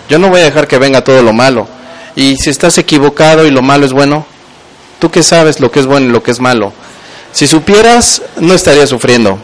yo 0.08 0.18
no 0.18 0.28
voy 0.28 0.40
a 0.40 0.44
dejar 0.44 0.66
que 0.66 0.78
venga 0.78 1.04
todo 1.04 1.22
lo 1.22 1.32
malo. 1.32 1.68
Y 2.14 2.36
si 2.36 2.50
estás 2.50 2.78
equivocado 2.78 3.46
y 3.46 3.50
lo 3.50 3.62
malo 3.62 3.84
es 3.84 3.92
bueno, 3.92 4.26
¿tú 4.98 5.10
qué 5.10 5.22
sabes 5.22 5.60
lo 5.60 5.70
que 5.70 5.80
es 5.80 5.86
bueno 5.86 6.06
y 6.06 6.12
lo 6.12 6.22
que 6.22 6.30
es 6.30 6.40
malo? 6.40 6.72
Si 7.32 7.46
supieras, 7.46 8.22
no 8.40 8.54
estarías 8.54 8.88
sufriendo, 8.88 9.38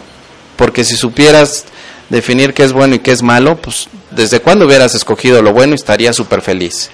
porque 0.57 0.85
si 0.85 0.97
supieras 0.97 1.65
definir 2.09 2.55
qué 2.55 2.65
es 2.65 2.73
bueno 2.73 2.95
y 2.95 3.01
qué 3.01 3.13
es 3.13 3.23
malo, 3.23 3.57
pues 3.57 3.89
desde 4.11 4.41
cuándo 4.41 4.67
hubieras 4.67 4.95
escogido 4.95 5.43
lo 5.43 5.53
bueno 5.53 5.75
estarías 5.75 6.17
súper 6.17 6.41
feliz. 6.41 6.91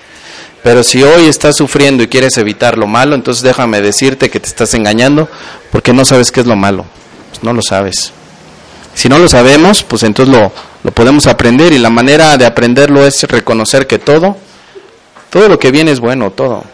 Pero 0.62 0.82
si 0.82 1.02
hoy 1.02 1.26
estás 1.26 1.56
sufriendo 1.56 2.02
y 2.02 2.08
quieres 2.08 2.36
evitar 2.36 2.76
lo 2.76 2.86
malo, 2.86 3.14
entonces 3.14 3.42
déjame 3.42 3.80
decirte 3.80 4.30
que 4.30 4.40
te 4.40 4.48
estás 4.48 4.74
engañando 4.74 5.28
porque 5.70 5.92
no 5.92 6.04
sabes 6.04 6.32
qué 6.32 6.40
es 6.40 6.46
lo 6.46 6.56
malo. 6.56 6.84
Pues 7.30 7.42
no 7.42 7.52
lo 7.52 7.62
sabes. 7.62 8.12
Si 8.94 9.08
no 9.08 9.18
lo 9.18 9.28
sabemos, 9.28 9.82
pues 9.84 10.02
entonces 10.02 10.34
lo, 10.34 10.52
lo 10.82 10.90
podemos 10.90 11.26
aprender 11.26 11.72
y 11.72 11.78
la 11.78 11.90
manera 11.90 12.36
de 12.36 12.46
aprenderlo 12.46 13.06
es 13.06 13.22
reconocer 13.24 13.86
que 13.86 13.98
todo 13.98 14.36
todo 15.30 15.48
lo 15.48 15.58
que 15.58 15.70
viene 15.70 15.90
es 15.90 16.00
bueno, 16.00 16.30
todo. 16.30 16.64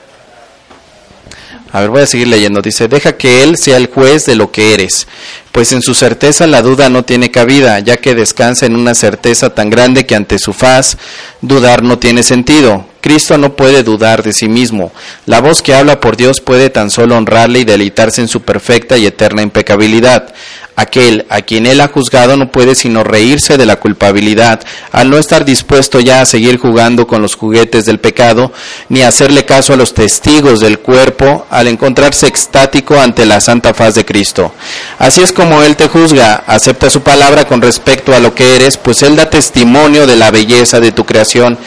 A 1.72 1.80
ver, 1.80 1.90
voy 1.90 2.02
a 2.02 2.06
seguir 2.06 2.28
leyendo. 2.28 2.62
Dice, 2.62 2.86
deja 2.86 3.16
que 3.16 3.42
Él 3.42 3.56
sea 3.56 3.76
el 3.76 3.88
juez 3.88 4.26
de 4.26 4.36
lo 4.36 4.52
que 4.52 4.74
eres, 4.74 5.08
pues 5.54 5.70
en 5.70 5.82
su 5.82 5.94
certeza 5.94 6.48
la 6.48 6.62
duda 6.62 6.88
no 6.88 7.04
tiene 7.04 7.30
cabida, 7.30 7.78
ya 7.78 7.98
que 7.98 8.16
descansa 8.16 8.66
en 8.66 8.74
una 8.74 8.92
certeza 8.92 9.50
tan 9.50 9.70
grande 9.70 10.04
que 10.04 10.16
ante 10.16 10.40
su 10.40 10.52
faz 10.52 10.98
dudar 11.42 11.84
no 11.84 12.00
tiene 12.00 12.24
sentido. 12.24 12.86
Cristo 13.00 13.38
no 13.38 13.54
puede 13.54 13.82
dudar 13.82 14.22
de 14.22 14.32
sí 14.32 14.48
mismo. 14.48 14.90
La 15.26 15.42
voz 15.42 15.62
que 15.62 15.74
habla 15.74 16.00
por 16.00 16.16
Dios 16.16 16.40
puede 16.40 16.70
tan 16.70 16.90
solo 16.90 17.16
honrarle 17.16 17.60
y 17.60 17.64
deleitarse 17.64 18.22
en 18.22 18.28
su 18.28 18.40
perfecta 18.40 18.96
y 18.96 19.04
eterna 19.06 19.42
impecabilidad. 19.42 20.34
Aquel 20.74 21.26
a 21.28 21.42
quien 21.42 21.66
él 21.66 21.80
ha 21.82 21.88
juzgado 21.88 22.36
no 22.36 22.50
puede 22.50 22.74
sino 22.74 23.04
reírse 23.04 23.56
de 23.58 23.66
la 23.66 23.76
culpabilidad 23.76 24.60
al 24.90 25.08
no 25.08 25.18
estar 25.18 25.44
dispuesto 25.44 26.00
ya 26.00 26.20
a 26.20 26.26
seguir 26.26 26.58
jugando 26.58 27.06
con 27.06 27.22
los 27.22 27.36
juguetes 27.36 27.84
del 27.84 28.00
pecado, 28.00 28.52
ni 28.88 29.02
hacerle 29.02 29.44
caso 29.44 29.74
a 29.74 29.76
los 29.76 29.92
testigos 29.92 30.58
del 30.60 30.78
cuerpo 30.78 31.46
al 31.50 31.68
encontrarse 31.68 32.26
extático 32.26 32.98
ante 32.98 33.26
la 33.26 33.40
santa 33.40 33.72
faz 33.74 33.94
de 33.94 34.04
Cristo. 34.04 34.52
Así 34.98 35.20
es 35.20 35.32
como 35.32 35.43
él 35.62 35.76
te 35.76 35.88
juzga, 35.88 36.44
acepta 36.46 36.90
su 36.90 37.02
palabra 37.02 37.44
con 37.46 37.60
respecto 37.60 38.14
a 38.14 38.20
lo 38.20 38.34
que 38.34 38.56
eres, 38.56 38.76
pues 38.76 39.02
él 39.02 39.16
da 39.16 39.28
testimonio 39.30 40.06
de 40.06 40.16
la 40.16 40.30
belleza 40.30 40.80
de 40.80 40.92
tu 40.92 41.04
creación 41.04 41.58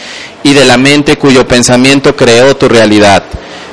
y 0.44 0.54
de 0.54 0.66
la 0.66 0.78
mente 0.78 1.18
cuyo 1.18 1.48
pensamiento 1.48 2.16
creó 2.16 2.56
tu 2.56 2.68
realidad. 2.68 3.24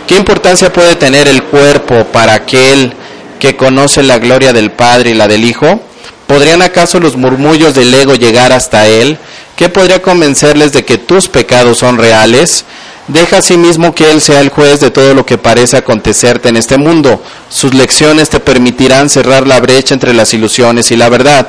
¿Qué 0.06 0.16
importancia 0.16 0.72
puede 0.72 0.96
tener 0.96 1.28
el 1.28 1.44
cuerpo 1.44 2.04
para 2.12 2.34
aquel 2.34 2.92
que 3.38 3.56
conoce 3.56 4.02
la 4.02 4.18
gloria 4.18 4.52
del 4.52 4.70
Padre 4.70 5.10
y 5.10 5.14
la 5.14 5.28
del 5.28 5.44
Hijo? 5.44 5.80
¿Podrían 6.26 6.62
acaso 6.62 7.00
los 7.00 7.16
murmullos 7.16 7.74
del 7.74 7.92
ego 7.94 8.14
llegar 8.14 8.52
hasta 8.52 8.86
Él? 8.86 9.18
¿Qué 9.56 9.68
podría 9.68 10.02
convencerles 10.02 10.72
de 10.72 10.84
que 10.84 10.98
tus 10.98 11.28
pecados 11.28 11.78
son 11.78 11.98
reales? 11.98 12.64
Deja 13.06 13.38
asimismo 13.38 13.94
que 13.94 14.10
Él 14.10 14.22
sea 14.22 14.40
el 14.40 14.48
juez 14.48 14.80
de 14.80 14.90
todo 14.90 15.12
lo 15.12 15.26
que 15.26 15.36
parece 15.36 15.76
acontecerte 15.76 16.48
en 16.48 16.56
este 16.56 16.78
mundo. 16.78 17.22
Sus 17.50 17.74
lecciones 17.74 18.30
te 18.30 18.40
permitirán 18.40 19.10
cerrar 19.10 19.46
la 19.46 19.60
brecha 19.60 19.92
entre 19.92 20.14
las 20.14 20.32
ilusiones 20.32 20.90
y 20.90 20.96
la 20.96 21.10
verdad. 21.10 21.46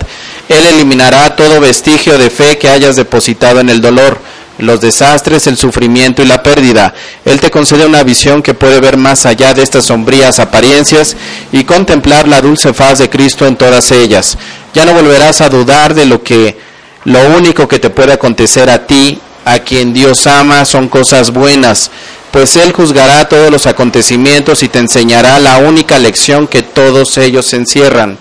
Él 0.49 0.65
eliminará 0.65 1.35
todo 1.37 1.61
vestigio 1.61 2.17
de 2.17 2.29
fe 2.29 2.57
que 2.57 2.69
hayas 2.69 2.97
depositado 2.97 3.61
en 3.61 3.69
el 3.69 3.79
dolor 3.79 4.19
los 4.57 4.79
desastres, 4.81 5.47
el 5.47 5.57
sufrimiento 5.57 6.21
y 6.21 6.25
la 6.25 6.43
pérdida. 6.43 6.93
Él 7.25 7.39
te 7.39 7.51
concede 7.51 7.85
una 7.85 8.03
visión 8.03 8.41
que 8.41 8.53
puede 8.53 8.79
ver 8.79 8.97
más 8.97 9.25
allá 9.25 9.53
de 9.53 9.63
estas 9.63 9.85
sombrías 9.85 10.39
apariencias 10.39 11.15
y 11.51 11.63
contemplar 11.63 12.27
la 12.27 12.41
dulce 12.41 12.73
faz 12.73 12.99
de 12.99 13.09
Cristo 13.09 13.47
en 13.47 13.57
todas 13.57 13.91
ellas. 13.91 14.37
Ya 14.73 14.85
no 14.85 14.93
volverás 14.93 15.41
a 15.41 15.49
dudar 15.49 15.93
de 15.93 16.05
lo 16.05 16.23
que 16.23 16.57
lo 17.03 17.19
único 17.37 17.67
que 17.67 17.79
te 17.79 17.89
puede 17.89 18.13
acontecer 18.13 18.69
a 18.69 18.87
ti, 18.87 19.19
a 19.45 19.60
quien 19.60 19.93
Dios 19.93 20.27
ama, 20.27 20.65
son 20.65 20.89
cosas 20.89 21.31
buenas, 21.31 21.91
pues 22.31 22.58
Él 22.58 22.73
juzgará 22.73 23.29
todos 23.29 23.49
los 23.49 23.67
acontecimientos 23.67 24.63
y 24.63 24.67
te 24.67 24.79
enseñará 24.79 25.39
la 25.39 25.60
única 25.60 25.99
lección 25.99 26.47
que 26.47 26.63
todos 26.63 27.17
ellos 27.17 27.53
encierran. 27.53 28.17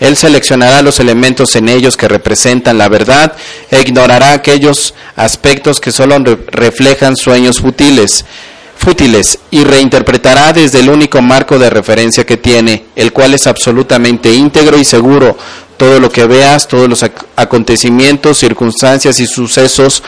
Él 0.00 0.16
seleccionará 0.16 0.82
los 0.82 1.00
elementos 1.00 1.54
en 1.56 1.68
ellos 1.68 1.96
que 1.96 2.08
representan 2.08 2.76
la 2.76 2.88
verdad 2.88 3.32
e 3.70 3.80
ignorará 3.80 4.32
aquellos 4.32 4.92
aspectos 5.16 5.80
que 5.80 5.92
solo 5.92 6.18
reflejan 6.48 7.16
sueños 7.16 7.60
fútiles, 7.60 8.24
fútiles 8.76 9.38
y 9.50 9.64
reinterpretará 9.64 10.52
desde 10.52 10.80
el 10.80 10.90
único 10.90 11.22
marco 11.22 11.58
de 11.58 11.70
referencia 11.70 12.26
que 12.26 12.36
tiene, 12.36 12.86
el 12.96 13.12
cual 13.12 13.32
es 13.32 13.46
absolutamente 13.46 14.32
íntegro 14.32 14.78
y 14.78 14.84
seguro. 14.84 15.38
Todo 15.76 16.00
lo 16.00 16.10
que 16.10 16.26
veas, 16.26 16.68
todos 16.68 16.88
los 16.88 17.04
acontecimientos, 17.36 18.38
circunstancias 18.38 19.18
y 19.20 19.26
sucesos 19.26 20.02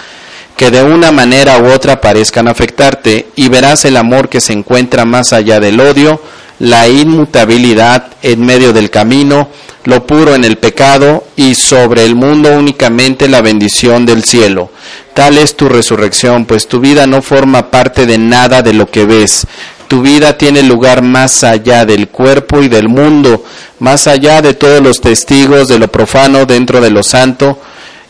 que 0.57 0.71
de 0.71 0.83
una 0.83 1.13
manera 1.13 1.59
u 1.59 1.67
otra 1.67 2.01
parezcan 2.01 2.49
afectarte 2.49 3.29
y 3.37 3.49
verás 3.49 3.85
el 3.85 3.97
amor 3.97 4.29
que 4.29 4.41
se 4.41 4.55
encuentra 4.55 5.05
más 5.05 5.33
allá 5.33 5.61
del 5.61 5.81
odio, 5.81 6.21
la 6.59 6.89
inmutabilidad 6.89 8.07
en 8.23 8.45
medio 8.45 8.73
del 8.73 8.91
camino, 8.91 9.49
lo 9.85 10.07
puro 10.07 10.35
en 10.35 10.45
el 10.45 10.57
pecado 10.57 11.25
y 11.37 11.55
sobre 11.55 12.05
el 12.05 12.17
mundo 12.17 12.51
únicamente 12.53 13.29
la 13.29 13.43
bendición 13.43 14.07
del 14.07 14.25
cielo. 14.25 14.71
Tal 15.15 15.39
es 15.39 15.57
tu 15.57 15.69
resurrección, 15.69 16.45
pues 16.47 16.67
tu 16.67 16.81
vida 16.81 17.07
no 17.07 17.23
forma 17.23 17.71
parte 17.71 18.07
de 18.07 18.19
nada 18.19 18.63
de 18.63 18.73
lo 18.73 18.91
que 18.91 19.05
ves. 19.05 19.47
Tu 19.89 20.03
vida 20.03 20.37
tiene 20.37 20.63
lugar 20.63 21.03
más 21.03 21.45
allá 21.45 21.85
del 21.85 22.09
cuerpo 22.09 22.63
y 22.63 22.69
del 22.69 22.89
mundo, 22.89 23.45
más 23.79 24.07
allá 24.07 24.43
de 24.43 24.55
todos 24.55 24.83
los 24.83 25.01
testigos 25.01 25.69
de 25.69 25.79
lo 25.79 25.89
profano 25.89 26.45
dentro 26.45 26.81
de 26.81 26.91
lo 26.91 27.03
santo, 27.03 27.59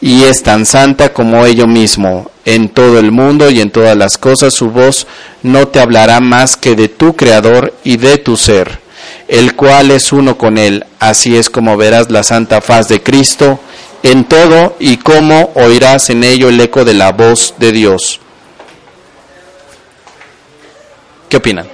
y 0.01 0.25
es 0.25 0.43
tan 0.43 0.67
santa 0.67 1.13
como 1.13 1.45
ello 1.45 1.67
mismo. 1.67 2.31
En 2.45 2.69
todo 2.69 2.99
el 2.99 3.11
mundo 3.13 3.51
y 3.51 3.61
en 3.61 3.71
todas 3.71 3.97
las 3.97 4.19
cosas 4.19 4.55
su 4.55 4.71
voz 4.71 5.07
no 5.43 5.69
te 5.69 5.81
hablará 5.81 6.21
más 6.21 6.57
que 6.57 6.77
de 6.77 6.89
tu 6.89 7.17
Creador 7.17 7.75
y 7.83 7.97
de 7.97 8.19
tu 8.19 8.37
ser 8.37 8.87
el 9.29 9.55
cual 9.55 9.91
es 9.91 10.13
uno 10.13 10.39
con 10.39 10.59
él. 10.59 10.85
Así 10.99 11.37
es 11.37 11.51
como 11.51 11.77
verás 11.77 12.11
la 12.11 12.23
santa 12.23 12.61
faz 12.61 12.89
de 12.89 13.03
Cristo 13.03 13.59
en 14.03 14.25
todo 14.25 14.77
y 14.79 14.99
cómo 14.99 15.51
oirás 15.55 16.11
en 16.11 16.25
ello 16.25 16.49
el 16.49 16.61
eco 16.61 16.85
de 16.85 16.95
la 16.95 17.13
voz 17.13 17.55
de 17.59 17.73
Dios. 17.73 18.21
¿Qué 21.29 21.37
opinan? 21.37 21.69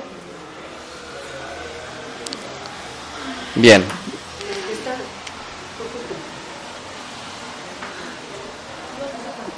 Bien. 3.54 3.84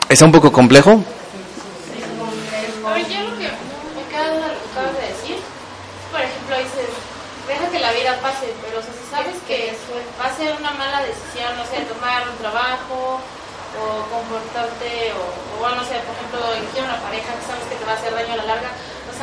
¿Es 0.09 0.21
un 0.23 0.33
poco 0.33 0.53
complejo? 0.53 1.03
comportarte 14.25 15.13
o, 15.13 15.23
o, 15.23 15.59
bueno, 15.61 15.77
no 15.77 15.85
sé, 15.85 15.99
por 16.07 16.15
ejemplo, 16.15 16.39
elegir 16.55 16.83
una 16.83 16.99
pareja 17.01 17.35
que 17.35 17.45
sabes 17.47 17.67
que 17.69 17.77
te 17.77 17.85
va 17.85 17.93
a 17.93 17.99
hacer 17.99 18.15
daño 18.15 18.33
a 18.35 18.37
la 18.37 18.47
larga, 18.47 18.71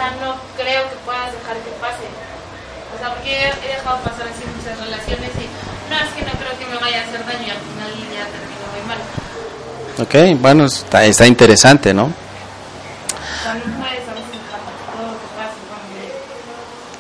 sea, 0.02 0.12
no 0.20 0.36
creo 0.58 0.90
que 0.90 0.96
puedas 1.06 1.32
dejar 1.32 1.58
que 1.58 1.72
pase. 1.78 2.10
O 2.96 2.98
sea, 2.98 3.14
porque 3.14 3.30
he, 3.38 3.68
dejado 3.78 3.98
pasar 4.02 4.26
así 4.28 4.44
muchas 4.58 4.78
relaciones 4.80 5.30
y 5.38 5.46
no, 5.90 5.96
es 5.98 6.10
que 6.18 6.26
no 6.26 6.34
creo 6.42 6.58
que 6.58 6.66
me 6.66 6.78
vaya 6.78 7.02
a 7.02 7.04
hacer 7.06 7.26
daño 7.26 7.48
y 7.48 7.52
al 7.52 7.62
final 7.62 7.92
ya 8.10 8.26
termino 8.34 8.66
muy 8.74 8.84
mal. 8.90 8.98
Ok, 10.02 10.42
bueno, 10.42 10.66
está, 10.66 11.06
está 11.06 11.28
interesante, 11.28 11.94
¿no? 11.94 12.12
También 13.44 13.72
puedes 13.74 14.08
a 14.10 14.14
veces 14.14 14.32
dejar 14.42 14.62
todo 14.90 15.06
lo 15.06 15.18
que 15.22 15.30
pase. 15.38 15.62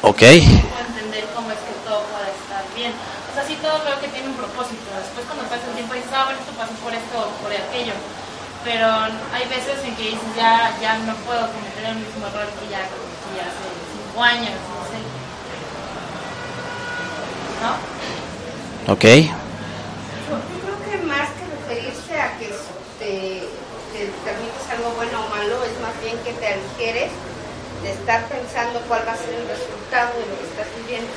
Ok. 0.03 0.21
Pero 8.63 8.87
hay 9.33 9.47
veces 9.49 9.83
en 9.83 9.95
que 9.95 10.03
dices, 10.03 10.35
ya, 10.35 10.77
ya 10.81 10.97
no 10.99 11.15
puedo 11.25 11.47
cometer 11.51 11.85
el 11.85 11.95
mismo 11.95 12.27
error 12.27 12.47
que 12.59 12.69
ya 12.69 12.85
cometí 12.89 13.41
hace 13.41 13.65
cinco 13.89 14.23
años, 14.23 14.53
no 14.69 14.81
sé. 14.85 14.99
¿No? 17.61 18.93
Ok. 18.93 19.05
Yo, 20.29 20.37
creo 20.61 20.77
que 20.85 21.05
más 21.05 21.29
que 21.33 21.45
referirse 21.49 22.21
a 22.21 22.37
que 22.37 22.49
te, 22.99 23.47
te 23.93 24.11
permites 24.25 24.69
algo 24.69 24.91
bueno 24.91 25.25
o 25.25 25.29
malo, 25.29 25.63
es 25.65 25.79
más 25.81 25.97
bien 26.01 26.17
que 26.23 26.33
te 26.33 26.47
aligieres 26.53 27.11
de 27.81 27.91
estar 27.93 28.25
pensando 28.29 28.79
cuál 28.87 29.07
va 29.07 29.13
a 29.13 29.17
ser 29.17 29.33
el 29.33 29.47
resultado 29.47 30.13
de 30.21 30.25
lo 30.29 30.37
que 30.37 30.45
estás 30.45 30.67
viviendo. 30.77 31.09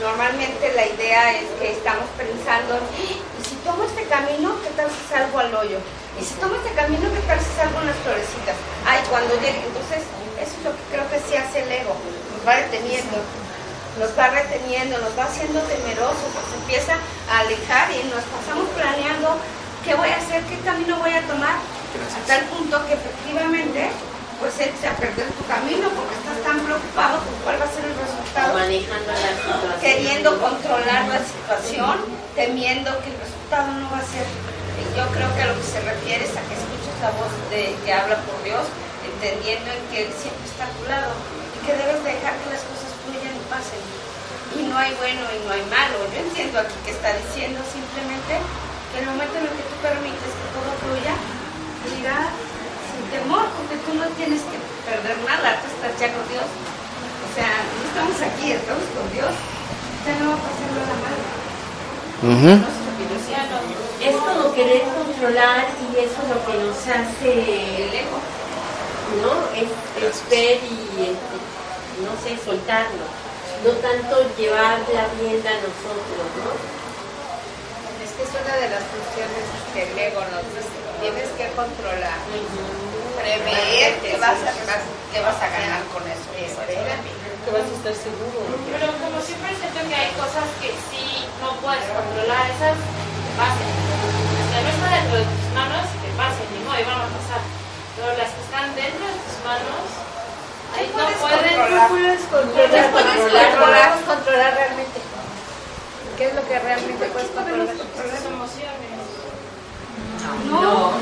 Normalmente 0.00 0.72
la 0.72 0.86
idea 0.86 1.36
es 1.36 1.48
que 1.60 1.72
estamos 1.72 2.06
pensando, 2.16 2.80
y 2.96 3.20
si 3.44 3.56
tomo 3.56 3.84
este 3.84 4.04
camino, 4.04 4.56
¿qué 4.62 4.70
tal 4.70 4.88
si 4.88 5.12
salgo 5.12 5.38
al 5.38 5.54
hoyo? 5.54 5.78
Y 6.18 6.24
si 6.24 6.34
tomo 6.42 6.54
este 6.58 6.74
camino, 6.74 7.06
¿qué 7.14 7.22
tal 7.30 7.38
si 7.38 7.50
salgo 7.54 7.78
unas 7.78 7.94
florecitas? 8.02 8.58
Ay, 8.82 8.98
cuando 9.08 9.38
llegue, 9.38 9.62
entonces, 9.62 10.02
eso 10.42 10.54
es 10.58 10.62
lo 10.66 10.74
que 10.74 10.84
creo 10.90 11.06
que 11.06 11.18
sí 11.22 11.38
hace 11.38 11.62
el 11.62 11.70
ego, 11.70 11.94
nos 11.94 12.42
va 12.42 12.58
deteniendo, 12.58 13.22
nos 14.02 14.10
va 14.18 14.26
reteniendo, 14.34 14.98
nos 14.98 15.14
va 15.14 15.30
haciendo 15.30 15.62
temerosos, 15.62 16.28
nos 16.34 16.48
empieza 16.58 16.98
a 17.30 17.46
alejar 17.46 17.90
y 17.94 18.02
nos 18.10 18.26
pasamos 18.34 18.66
planeando 18.74 19.38
qué 19.86 19.94
voy 19.94 20.10
a 20.10 20.18
hacer, 20.18 20.42
qué 20.50 20.58
camino 20.66 20.98
voy 20.98 21.14
a 21.14 21.22
tomar, 21.22 21.54
a 21.54 22.20
tal 22.26 22.42
punto 22.50 22.74
que 22.86 22.94
efectivamente 22.94 23.90
pues 24.38 24.54
se 24.54 24.70
a 24.86 24.94
perder 24.94 25.26
tu 25.34 25.44
camino 25.46 25.90
porque 25.90 26.14
estás 26.14 26.38
tan 26.46 26.60
preocupado 26.62 27.18
por 27.26 27.34
cuál 27.42 27.60
va 27.60 27.66
a 27.66 27.74
ser 27.74 27.84
el 27.84 27.94
resultado. 27.98 28.54
Manejando 28.54 29.10
la 29.10 29.34
situación. 29.34 29.80
Queriendo 29.80 30.40
controlar 30.40 31.08
la 31.08 31.18
situación, 31.18 31.96
temiendo 32.36 32.90
que 33.02 33.10
el 33.10 33.18
resultado 33.18 33.66
no 33.82 33.90
va 33.90 33.98
a 33.98 34.06
ser 34.06 34.26
yo 34.96 35.04
creo 35.14 35.30
que 35.34 35.42
a 35.42 35.48
lo 35.50 35.56
que 35.58 35.66
se 35.66 35.80
refiere 35.80 36.24
es 36.24 36.34
a 36.34 36.42
que 36.46 36.54
escuches 36.54 36.96
la 37.02 37.10
voz 37.14 37.32
de, 37.50 37.74
que 37.84 37.90
habla 37.92 38.18
por 38.26 38.38
Dios, 38.42 38.66
entendiendo 39.06 39.70
en 39.70 39.82
que 39.90 40.06
Él 40.06 40.10
siempre 40.14 40.44
está 40.46 40.66
a 40.66 40.74
tu 40.74 40.82
lado 40.86 41.10
y 41.54 41.58
que 41.66 41.72
debes 41.74 42.02
dejar 42.02 42.34
que 42.42 42.48
las 42.50 42.62
cosas 42.66 42.90
fluyan 43.02 43.34
y 43.34 43.44
pasen. 43.46 43.82
Y 44.58 44.66
no 44.66 44.74
hay 44.78 44.94
bueno 44.96 45.22
y 45.28 45.38
no 45.44 45.50
hay 45.52 45.64
malo. 45.68 46.02
Yo 46.10 46.18
entiendo 46.24 46.58
aquí 46.58 46.74
que 46.86 46.92
está 46.94 47.12
diciendo 47.14 47.60
simplemente 47.68 48.40
que 48.90 48.96
en 48.98 49.04
el 49.06 49.10
momento 49.12 49.34
en 49.38 49.44
el 49.46 49.54
que 49.54 49.66
tú 49.68 49.76
permites 49.84 50.32
que 50.32 50.48
todo 50.56 50.70
fluya, 50.82 51.14
fluirá 51.84 52.32
sin 52.88 53.04
temor, 53.12 53.46
porque 53.54 53.76
tú 53.84 53.92
no 53.94 54.06
tienes 54.16 54.40
que 54.48 54.58
perder 54.88 55.16
nada, 55.22 55.60
tú 55.60 55.66
estás 55.68 55.92
ya 56.00 56.08
con 56.10 56.24
Dios. 56.32 56.48
O 56.48 57.28
sea, 57.36 57.50
no 57.50 57.82
estamos 57.86 58.18
aquí, 58.18 58.56
estamos 58.56 58.86
con 58.96 59.06
Dios. 59.12 59.34
Ya 60.06 60.14
no 60.18 60.32
va 60.32 60.36
a 60.38 60.42
pasar 60.42 60.70
nada 60.74 60.96
malo. 61.02 61.22
Uh 62.18 62.87
es 64.00 64.16
como 64.16 64.54
querer 64.54 64.82
controlar 64.82 65.66
y 65.80 65.98
eso 65.98 66.16
es 66.22 66.28
lo 66.28 66.38
que 66.46 66.58
nos 66.58 66.76
hace 66.86 67.32
el 67.32 67.94
ego. 67.94 68.18
¿no? 69.22 69.32
Es, 69.56 69.70
es 70.04 70.28
ver 70.28 70.60
y, 70.62 71.16
este, 71.16 71.36
no 72.04 72.12
sé, 72.22 72.36
soltarlo. 72.44 73.08
No 73.64 73.70
tanto 73.80 74.22
llevar 74.36 74.78
la 74.92 75.08
rienda 75.18 75.50
a 75.50 75.60
nosotros, 75.64 76.28
¿no? 76.44 76.52
Es 78.04 78.10
que 78.14 78.22
es 78.22 78.30
una 78.30 78.54
de 78.54 78.68
las 78.68 78.84
funciones 78.86 79.44
que 79.72 79.82
el 79.82 79.98
ego 79.98 80.20
nos 80.30 80.44
dice. 80.54 80.78
Tienes 81.00 81.30
que 81.38 81.46
controlar, 81.54 82.18
prever 83.16 83.94
que 84.00 84.16
vas 84.18 84.38
a, 84.42 84.52
que 85.12 85.20
vas 85.20 85.42
a 85.42 85.48
ganar 85.48 85.82
con 85.92 86.02
eso. 86.02 86.28
Espérame. 86.36 87.17
Que 87.48 87.56
vas 87.56 87.64
a 87.64 87.76
estar 87.80 87.96
seguro. 87.96 88.44
Pero 88.68 88.92
como 89.00 89.16
siempre 89.24 89.56
siento 89.56 89.80
que 89.88 89.96
hay 89.96 90.12
cosas 90.20 90.44
que 90.60 90.68
sí 90.92 91.24
no 91.40 91.56
puedes 91.64 91.80
controlar, 91.88 92.44
esas 92.44 92.76
te 92.76 93.32
pasen. 93.40 93.72
Las 93.72 94.52
que 94.52 94.60
no 94.60 94.68
están 94.68 94.92
dentro 94.92 95.16
de 95.16 95.24
tus 95.32 95.48
manos, 95.56 95.84
te 95.96 96.10
pasen, 96.12 96.44
ni 96.52 96.60
modo, 96.60 96.76
y 96.76 96.84
van 96.84 97.00
a 97.00 97.08
pasar. 97.08 97.40
Pero 97.96 98.12
las 98.20 98.28
que 98.36 98.40
están 98.44 98.66
dentro 98.76 99.00
de 99.00 99.16
tus 99.16 99.36
manos, 99.48 99.80
ahí 100.76 100.92
no 100.92 101.00
puedes 101.00 101.16
pueden. 101.24 101.56
controlar. 101.56 101.88
puedes 101.88 102.20
¿Qué 102.20 102.82
puedes 102.92 103.16
controlar? 103.32 103.88
controlar 104.04 104.50
realmente? 104.52 104.98
¿Qué 106.20 106.24
es 106.28 106.34
lo 106.36 106.44
que 106.44 106.56
realmente 106.60 107.04
puedes 107.16 107.30
controlar? 107.32 107.64
Las 107.64 108.24
emociones. 108.28 108.92
No, 110.52 110.92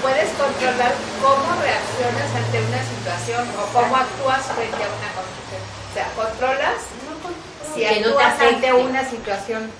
puedes 0.00 0.32
controlar 0.40 0.92
cómo 1.20 1.48
reaccionas 1.60 2.30
ante 2.32 2.56
una 2.64 2.80
situación 2.80 3.44
o 3.60 3.62
cómo 3.76 3.92
actúas 3.92 4.42
frente 4.56 4.80
a 4.80 4.88
una 4.88 5.10
situación. 5.12 5.45
O 5.96 5.98
sea, 5.98 6.12
controlas 6.14 6.74
si 7.74 7.80
Que 7.80 8.00
no 8.00 8.16
te 8.16 8.22
afecte. 8.22 8.72
una 8.74 9.08
situación. 9.08 9.70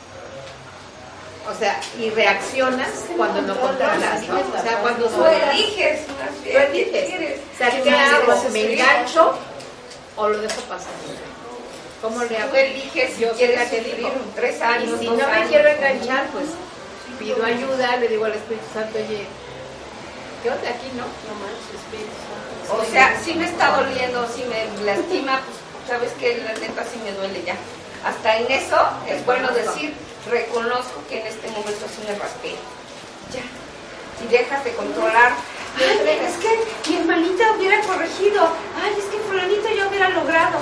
O 1.47 1.55
sea, 1.59 1.79
y 2.01 2.09
reaccionas 2.09 2.89
cuando 3.19 3.43
no 3.43 3.61
controlas, 3.61 4.27
¿no? 4.27 4.39
O 4.41 4.63
sea, 4.63 4.79
cuando 4.81 5.09
tú 5.09 5.25
eliges, 5.27 6.07
tú 6.07 6.15
eliges. 6.49 7.41
O 7.55 7.59
sea, 7.59 7.83
¿qué 7.83 7.91
hago? 7.91 8.49
¿Me 8.51 8.73
engancho 8.73 9.39
o 10.17 10.29
lo 10.29 10.39
dejo 10.39 10.61
pasar? 10.63 10.89
¿Cómo 12.01 12.25
le 12.25 12.39
hago? 12.39 12.49
Tú 12.49 12.57
eliges 12.57 13.11
si 13.15 13.25
quieres 13.37 13.69
sufrir 13.69 14.09
tres 14.35 14.63
años. 14.63 14.99
Y 15.03 15.05
si 15.05 15.11
no 15.11 15.29
me 15.29 15.47
quiero 15.49 15.69
enganchar, 15.69 16.29
pues 16.29 16.47
pido 17.19 17.45
ayuda, 17.45 17.97
le 17.99 18.09
digo 18.09 18.25
al 18.25 18.33
Espíritu 18.33 18.65
Santo, 18.73 18.97
oye, 18.97 19.27
¿qué 20.43 20.49
onda 20.49 20.71
aquí, 20.71 20.89
no? 20.97 21.05
No 21.05 21.35
manches, 21.45 21.75
Espíritu 21.75 22.17
Santo. 22.25 22.83
O 22.83 22.85
sea, 22.91 23.21
si 23.23 23.35
me 23.35 23.45
está 23.45 23.77
doliendo, 23.77 24.27
si 24.35 24.43
me 24.45 24.67
lastima, 24.85 25.43
pues 25.45 25.66
sabes 25.87 26.13
que 26.19 26.39
la 26.39 26.53
neta 26.55 26.85
sí 26.85 26.99
me 27.05 27.13
duele 27.13 27.43
ya. 27.45 27.57
Hasta 28.05 28.39
en 28.39 28.51
eso 28.51 28.77
es 29.09 29.25
bueno 29.25 29.49
decir, 29.51 29.95
reconozco 30.31 31.03
que 31.09 31.21
en 31.21 31.27
este 31.27 31.49
momento 31.49 31.87
sí 31.89 32.03
me 32.07 32.19
raspé. 32.19 32.55
Ya. 33.33 33.45
Y 34.25 34.29
dejas 34.29 34.65
de 34.65 34.73
controlar. 34.73 35.33
Es 35.79 36.37
que 36.39 36.91
mi 36.91 36.97
hermanita 36.97 37.53
hubiera 37.57 37.81
corregido. 37.83 38.49
Ay, 38.83 38.95
es 38.99 39.05
que 39.05 39.19
fulanito 39.29 39.69
ya 39.69 39.89
hubiera 39.89 40.09
logrado. 40.11 40.59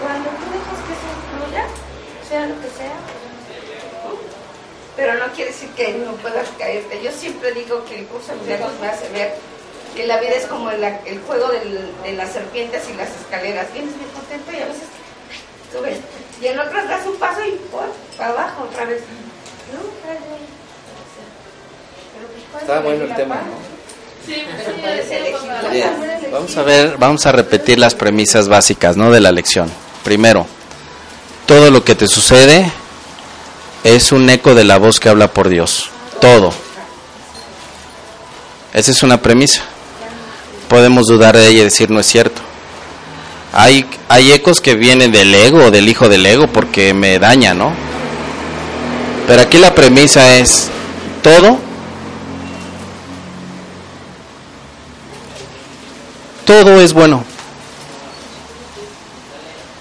Cuando 0.00 0.30
tú 0.30 0.44
dejas 0.52 0.80
que 0.86 0.92
eso 0.96 1.10
fluya, 1.30 1.66
sea 2.28 2.46
lo 2.46 2.54
que 2.60 2.68
sea. 2.68 2.96
¿no? 4.04 4.16
Pero 4.96 5.14
no 5.14 5.26
quiere 5.34 5.50
decir 5.50 5.68
que 5.70 5.92
no 5.94 6.12
puedas 6.12 6.48
caerte. 6.58 7.02
Yo 7.02 7.10
siempre 7.12 7.52
digo 7.52 7.84
que 7.84 8.00
el 8.00 8.06
curso 8.06 8.32
de 8.32 8.42
milagros 8.42 8.72
me 8.80 8.88
hace 8.88 9.08
ver 9.10 9.34
que 9.96 10.06
la 10.06 10.18
vida 10.20 10.30
es 10.32 10.46
como 10.46 10.70
el, 10.70 10.84
el 10.84 11.20
juego 11.26 11.48
del- 11.48 11.90
de 12.04 12.12
las 12.12 12.32
serpientes 12.32 12.82
y 12.88 12.96
las 12.96 13.08
escaleras. 13.20 13.66
Vienes 13.72 13.96
bien 13.98 14.10
contento 14.10 14.52
y 14.52 14.56
a 14.62 14.66
veces 14.66 14.82
subes. 15.72 15.98
Y 16.40 16.46
en 16.46 16.58
otras 16.60 16.88
das 16.88 17.06
un 17.06 17.16
paso 17.16 17.40
y 17.44 17.52
¡pum! 17.70 17.80
para 18.16 18.30
abajo 18.30 18.64
otra 18.70 18.84
vez. 18.84 19.00
No, 19.72 19.80
pero 20.06 20.20
pues, 22.52 22.62
Está 22.62 22.80
bueno 22.80 23.04
el 23.04 23.14
tema. 23.16 23.36
¿no? 23.36 23.76
Sí. 24.26 24.44
Bien, 25.72 25.90
vamos 26.32 26.56
a 26.56 26.62
ver, 26.62 26.96
vamos 26.98 27.26
a 27.26 27.32
repetir 27.32 27.78
las 27.78 27.94
premisas 27.94 28.48
básicas, 28.48 28.96
¿no? 28.96 29.10
De 29.10 29.20
la 29.20 29.30
lección. 29.32 29.70
Primero, 30.04 30.46
todo 31.46 31.70
lo 31.70 31.84
que 31.84 31.94
te 31.94 32.06
sucede 32.08 32.70
es 33.84 34.10
un 34.12 34.28
eco 34.28 34.54
de 34.54 34.64
la 34.64 34.78
voz 34.78 34.98
que 35.00 35.08
habla 35.08 35.28
por 35.32 35.48
Dios. 35.48 35.90
Todo. 36.20 36.52
Esa 38.72 38.90
es 38.90 39.02
una 39.02 39.22
premisa. 39.22 39.62
Podemos 40.68 41.06
dudar 41.06 41.36
de 41.36 41.48
ella 41.48 41.60
y 41.60 41.64
decir 41.64 41.90
no 41.90 42.00
es 42.00 42.06
cierto. 42.06 42.42
Hay, 43.52 43.86
hay 44.08 44.32
ecos 44.32 44.60
que 44.60 44.74
vienen 44.74 45.12
del 45.12 45.34
ego 45.34 45.70
del 45.70 45.88
hijo 45.88 46.08
del 46.08 46.26
ego 46.26 46.46
porque 46.48 46.92
me 46.92 47.18
daña, 47.18 47.54
¿no? 47.54 47.72
Pero 49.26 49.42
aquí 49.42 49.58
la 49.58 49.74
premisa 49.74 50.36
es 50.36 50.68
todo 51.22 51.58
todo 56.46 56.80
es 56.80 56.92
bueno. 56.92 57.24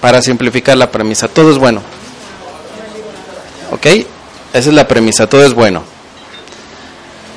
Para 0.02 0.21
simplificar 0.21 0.78
la 0.78 0.91
premisa, 0.91 1.28
todo 1.28 1.52
es 1.52 1.58
bueno. 1.58 1.82
¿Ok? 3.71 3.86
Esa 3.86 4.06
es 4.69 4.74
la 4.74 4.88
premisa, 4.88 5.28
todo 5.28 5.45
es 5.45 5.54
bueno. 5.54 5.84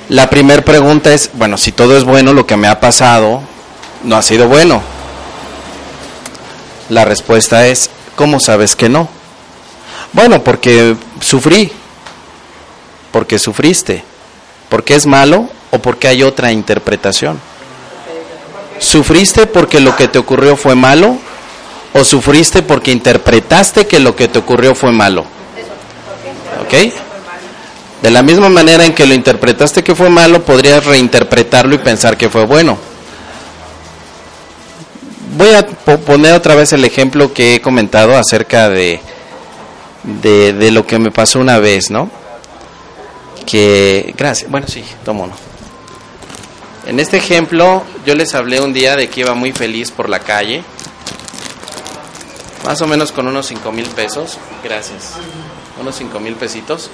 La 0.09 0.31
primera 0.31 0.63
pregunta 0.63 1.13
es, 1.13 1.31
bueno, 1.35 1.59
si 1.59 1.71
todo 1.71 1.97
es 1.97 2.05
bueno, 2.05 2.33
lo 2.33 2.47
que 2.47 2.57
me 2.57 2.67
ha 2.67 2.81
pasado 2.81 3.43
no 4.05 4.17
ha 4.17 4.23
sido 4.23 4.49
bueno. 4.49 4.81
La 6.89 7.05
respuesta 7.05 7.67
es, 7.67 7.91
¿cómo 8.17 8.41
sabes 8.41 8.75
que 8.75 8.89
no? 8.89 9.09
Bueno, 10.15 10.43
porque 10.43 10.97
sufrí, 11.21 11.71
porque 13.13 13.39
sufriste, 13.39 14.03
porque 14.71 14.95
es 14.95 15.07
malo 15.07 15.51
o 15.71 15.79
porque 15.79 16.09
hay 16.09 16.23
otra 16.23 16.53
interpretación. 16.53 17.39
¿Sufriste 18.79 19.47
porque 19.47 19.81
lo 19.81 19.95
que 19.95 20.09
te 20.09 20.19
ocurrió 20.19 20.57
fue 20.57 20.75
malo? 20.75 21.19
¿O 21.93 22.05
sufriste 22.05 22.63
porque 22.63 22.93
interpretaste 22.93 23.87
que 23.87 23.99
lo 23.99 24.17
que 24.17 24.29
te 24.29 24.39
ocurrió 24.39 24.75
fue 24.75 24.93
malo? 24.93 25.27
¿Ok? 26.63 27.08
De 28.03 28.11
la 28.11 28.23
misma 28.23 28.49
manera 28.49 28.85
en 28.85 28.95
que 28.95 29.07
lo 29.07 29.15
interpretaste 29.15 29.83
que 29.83 29.95
fue 29.95 30.09
malo, 30.09 30.45
podrías 30.45 30.85
reinterpretarlo 30.85 31.75
y 31.75 31.79
pensar 31.79 32.17
que 32.17 32.29
fue 32.31 32.45
bueno. 32.47 32.79
Voy 35.37 35.51
a 35.55 35.67
po- 35.67 35.99
poner 35.99 36.35
otra 36.35 36.55
vez 36.55 36.73
el 36.73 36.85
ejemplo 36.85 37.33
que 37.33 37.57
he 37.57 37.61
comentado 37.61 38.17
acerca 38.17 38.69
de, 38.69 39.01
de, 40.05 40.53
de 40.53 40.71
lo 40.71 40.87
que 40.87 40.99
me 40.99 41.11
pasó 41.11 41.39
una 41.41 41.59
vez, 41.59 41.91
¿no? 41.91 42.11
Que, 43.47 44.15
gracias, 44.17 44.51
bueno, 44.51 44.67
sí, 44.69 44.85
tomo 45.05 45.25
uno. 45.25 45.35
En 46.87 47.01
este 47.01 47.19
ejemplo, 47.19 47.83
yo 48.07 48.15
les 48.15 48.35
hablé 48.35 48.61
un 48.61 48.73
día 48.73 48.97
de 48.97 49.09
que 49.09 49.21
iba 49.21 49.35
muy 49.35 49.53
feliz 49.53 49.91
por 49.91 50.09
la 50.09 50.21
calle, 50.21 50.63
más 52.65 52.81
o 52.81 52.87
menos 52.87 53.13
con 53.13 53.27
unos 53.27 53.47
5 53.47 53.71
mil 53.73 53.87
pesos, 53.87 54.39
gracias, 54.65 55.13
unos 55.81 55.97
5 55.97 56.19
mil 56.21 56.35
pesitos. 56.35 56.91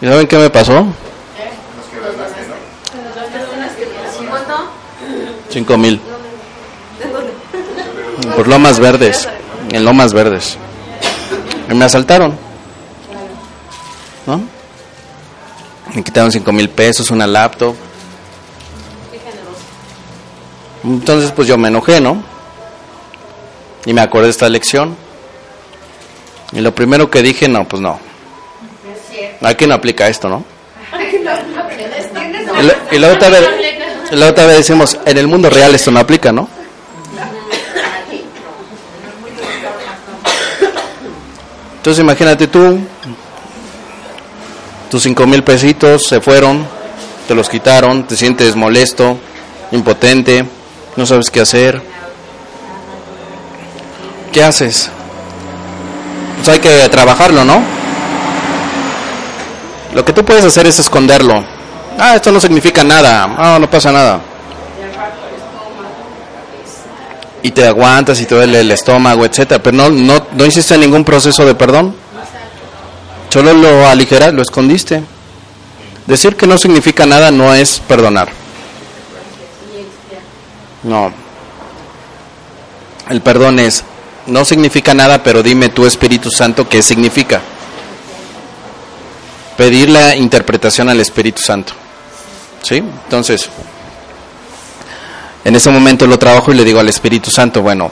¿Y 0.00 0.06
saben 0.06 0.26
qué 0.26 0.36
me 0.36 0.50
pasó? 0.50 0.86
5 5.50 5.78
mil. 5.78 6.00
Por 8.36 8.48
Lomas 8.48 8.80
Verdes, 8.80 9.28
en 9.70 9.84
Lomas 9.84 10.12
Verdes. 10.12 10.58
Y 11.70 11.74
me 11.74 11.84
asaltaron. 11.84 12.36
¿No? 14.26 14.40
Me 15.94 16.02
quitaron 16.02 16.32
5 16.32 16.50
mil 16.52 16.68
pesos, 16.70 17.10
una 17.10 17.26
laptop. 17.26 17.76
Entonces, 20.82 21.30
pues 21.32 21.46
yo 21.46 21.56
me 21.56 21.68
enojé, 21.68 22.00
¿no? 22.00 22.22
Y 23.86 23.92
me 23.92 24.00
acordé 24.00 24.24
de 24.24 24.30
esta 24.30 24.48
lección. 24.48 24.96
Y 26.52 26.60
lo 26.60 26.74
primero 26.74 27.10
que 27.10 27.22
dije, 27.22 27.48
no, 27.48 27.64
pues 27.66 27.80
no. 27.80 28.00
Aquí 29.44 29.66
no 29.66 29.74
aplica 29.74 30.08
esto, 30.08 30.28
¿no? 30.28 30.44
Y, 32.90 32.98
la 32.98 33.12
otra 33.12 33.28
vez, 33.28 33.48
la 34.12 34.28
otra 34.28 34.46
vez 34.46 34.58
decimos, 34.58 34.98
en 35.04 35.18
el 35.18 35.26
mundo 35.26 35.50
real 35.50 35.74
esto 35.74 35.90
no 35.90 36.00
aplica, 36.00 36.32
¿no? 36.32 36.48
Entonces 41.76 42.02
imagínate 42.02 42.46
tú, 42.46 42.78
tus 44.90 45.02
cinco 45.02 45.26
mil 45.26 45.42
pesitos 45.44 46.06
se 46.06 46.22
fueron, 46.22 46.66
te 47.28 47.34
los 47.34 47.50
quitaron, 47.50 48.06
te 48.06 48.16
sientes 48.16 48.56
molesto, 48.56 49.18
impotente, 49.72 50.46
no 50.96 51.04
sabes 51.04 51.28
qué 51.30 51.40
hacer. 51.40 51.82
¿Qué 54.32 54.42
haces? 54.42 54.88
Pues 56.36 56.48
hay 56.48 56.58
que 56.60 56.88
trabajarlo, 56.88 57.44
¿no? 57.44 57.83
Lo 59.94 60.04
que 60.04 60.12
tú 60.12 60.24
puedes 60.24 60.44
hacer 60.44 60.66
es 60.66 60.78
esconderlo. 60.78 61.44
Ah, 61.98 62.16
esto 62.16 62.32
no 62.32 62.40
significa 62.40 62.82
nada. 62.82 63.34
Ah, 63.38 63.58
no 63.60 63.70
pasa 63.70 63.92
nada. 63.92 64.20
Y 67.42 67.50
te 67.50 67.66
aguantas 67.66 68.20
y 68.20 68.26
te 68.26 68.34
duele 68.34 68.60
el 68.60 68.70
estómago, 68.70 69.24
etcétera, 69.24 69.62
pero 69.62 69.76
no, 69.76 69.90
no, 69.90 70.26
no 70.32 70.46
hiciste 70.46 70.76
ningún 70.78 71.04
proceso 71.04 71.44
de 71.44 71.54
perdón. 71.54 71.94
Solo 73.28 73.52
lo 73.52 73.86
aligeras, 73.86 74.32
lo 74.32 74.42
escondiste. 74.42 75.02
Decir 76.06 76.36
que 76.36 76.46
no 76.46 76.58
significa 76.58 77.06
nada 77.06 77.30
no 77.30 77.54
es 77.54 77.80
perdonar. 77.80 78.28
No. 80.82 81.12
El 83.10 83.20
perdón 83.20 83.58
es, 83.58 83.84
no 84.26 84.44
significa 84.44 84.94
nada, 84.94 85.22
pero 85.22 85.42
dime 85.42 85.68
tu 85.68 85.86
Espíritu 85.86 86.30
Santo 86.30 86.68
qué 86.68 86.82
significa. 86.82 87.40
Pedir 89.56 89.88
la 89.88 90.16
interpretación 90.16 90.88
al 90.88 91.00
Espíritu 91.00 91.40
Santo. 91.40 91.72
¿Sí? 92.62 92.76
Entonces, 92.76 93.48
en 95.44 95.54
ese 95.54 95.70
momento 95.70 96.06
lo 96.06 96.18
trabajo 96.18 96.52
y 96.52 96.56
le 96.56 96.64
digo 96.64 96.80
al 96.80 96.88
Espíritu 96.88 97.30
Santo, 97.30 97.62
bueno, 97.62 97.90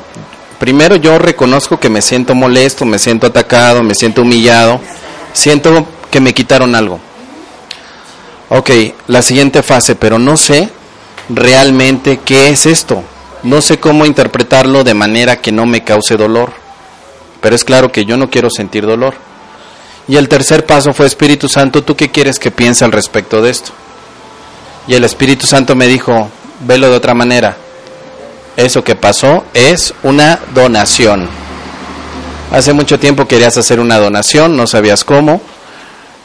primero 0.59 0.97
yo 0.97 1.19
reconozco 1.19 1.79
que 1.79 1.91
me 1.91 2.01
siento 2.01 2.35
molesto, 2.35 2.87
me 2.87 2.99
siento 2.99 3.27
atacado, 3.27 3.83
me 3.83 3.95
siento 3.95 4.23
humillado, 4.23 4.81
siento 5.33 5.87
que 6.11 6.21
me 6.21 6.33
quitaron 6.33 6.75
algo. 6.75 6.99
Ok, 8.49 8.71
la 9.07 9.23
siguiente 9.23 9.63
fase, 9.63 9.95
pero 9.95 10.19
no 10.19 10.37
sé 10.37 10.69
realmente 11.29 12.21
qué 12.25 12.49
es 12.49 12.67
esto. 12.67 13.03
No 13.43 13.61
sé 13.61 13.81
cómo 13.81 14.07
interpretarlo 14.07 14.85
de 14.85 14.95
manera 14.95 15.41
que 15.41 15.53
no 15.53 15.67
me 15.67 15.85
cause 15.85 16.17
dolor. 16.17 16.53
Pero 17.41 17.57
es 17.57 17.65
claro 17.65 17.91
que 17.91 18.05
yo 18.05 18.17
no 18.17 18.31
quiero 18.31 18.51
sentir 18.51 18.87
dolor. 18.87 19.15
Y 20.09 20.17
el 20.17 20.29
tercer 20.29 20.67
paso 20.67 20.93
fue, 20.93 21.07
Espíritu 21.07 21.49
Santo, 21.49 21.83
¿tú 21.83 21.97
qué 21.97 22.11
quieres 22.11 22.39
que 22.39 22.51
piense 22.51 22.85
al 22.85 22.93
respecto 22.93 23.41
de 23.41 23.51
esto? 23.51 23.73
Y 24.87 24.95
el 24.95 25.05
Espíritu 25.05 25.47
Santo 25.47 25.75
me 25.77 25.87
dijo, 25.87 26.29
velo 26.61 26.91
de 26.91 26.97
otra 26.97 27.15
manera. 27.15 27.57
Eso 28.57 28.83
que 28.85 28.97
pasó 28.97 29.45
es 29.55 29.95
una 30.03 30.41
donación. 30.55 31.29
Hace 32.53 32.75
mucho 32.75 32.99
tiempo 32.99 33.27
querías 33.27 33.57
hacer 33.57 33.81
una 33.81 33.99
donación, 33.99 34.57
no 34.59 34.67
sabías 34.67 35.05
cómo. 35.05 35.41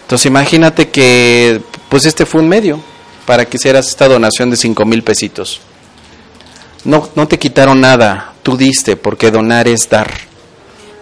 Entonces 0.01 0.25
imagínate 0.25 0.89
que 0.89 1.61
pues 1.88 2.05
este 2.05 2.25
fue 2.25 2.41
un 2.41 2.49
medio 2.49 2.82
para 3.25 3.45
que 3.45 3.55
hicieras 3.55 3.88
esta 3.88 4.09
donación 4.09 4.49
de 4.49 4.57
cinco 4.57 4.84
mil 4.84 5.03
pesitos. 5.03 5.61
No, 6.84 7.09
no 7.15 7.30
te 7.30 7.39
quitaron 7.39 7.80
nada, 7.80 8.34
tú 8.43 8.57
diste, 8.57 8.97
porque 8.97 9.32
donar 9.32 9.69
es 9.69 9.89
dar. 9.89 10.11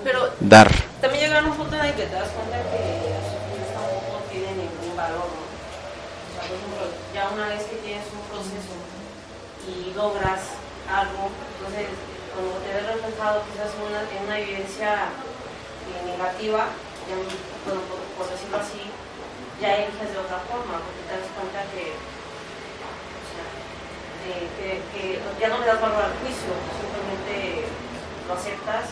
Pero 0.03 0.29
Dar. 0.39 0.71
también 1.01 1.25
llega 1.25 1.43
un 1.43 1.53
punto 1.53 1.75
en 1.75 1.85
el 1.85 1.93
que 1.95 2.03
te 2.03 2.13
das 2.13 2.29
cuenta 2.29 2.57
que 2.69 3.13
no 4.09 4.19
tiene 4.29 4.47
ningún 4.61 4.95
valor. 4.95 5.25
¿no? 5.25 5.41
O 5.41 6.33
sea, 6.33 6.41
por 6.45 6.57
ejemplo, 6.57 6.85
ya 7.13 7.29
una 7.33 7.47
vez 7.49 7.63
que 7.65 7.77
tienes 7.77 8.05
un 8.13 8.21
proceso 8.29 8.73
y 9.65 9.93
logras 9.95 10.41
algo, 10.85 11.29
entonces 11.57 11.89
cuando 12.33 13.14
quizás 13.49 13.71
en 13.75 13.81
una, 13.89 14.01
en 14.05 14.21
una 14.25 14.37
vivencia 14.37 15.09
eh, 15.11 16.01
negativa, 16.05 16.67
ya, 17.09 17.15
bueno, 17.15 17.31
por, 17.65 17.77
por 18.17 18.25
decirlo 18.31 18.57
así, 18.57 18.81
ya 19.61 19.75
eliges 19.77 20.11
de 20.13 20.19
otra 20.19 20.39
forma, 20.49 20.79
porque 20.83 21.01
te 21.07 21.13
das 21.15 21.29
cuenta 21.37 21.59
que, 21.73 21.93
o 21.93 23.25
sea, 23.31 23.45
de- 24.25 24.49
que, 24.57 24.69
que 24.93 25.19
ya 25.39 25.47
no 25.49 25.59
le 25.59 25.65
das 25.67 25.79
valor 25.81 26.03
al 26.03 26.13
juicio, 26.21 26.51
simplemente 26.79 27.65
lo 28.27 28.33
aceptas 28.33 28.85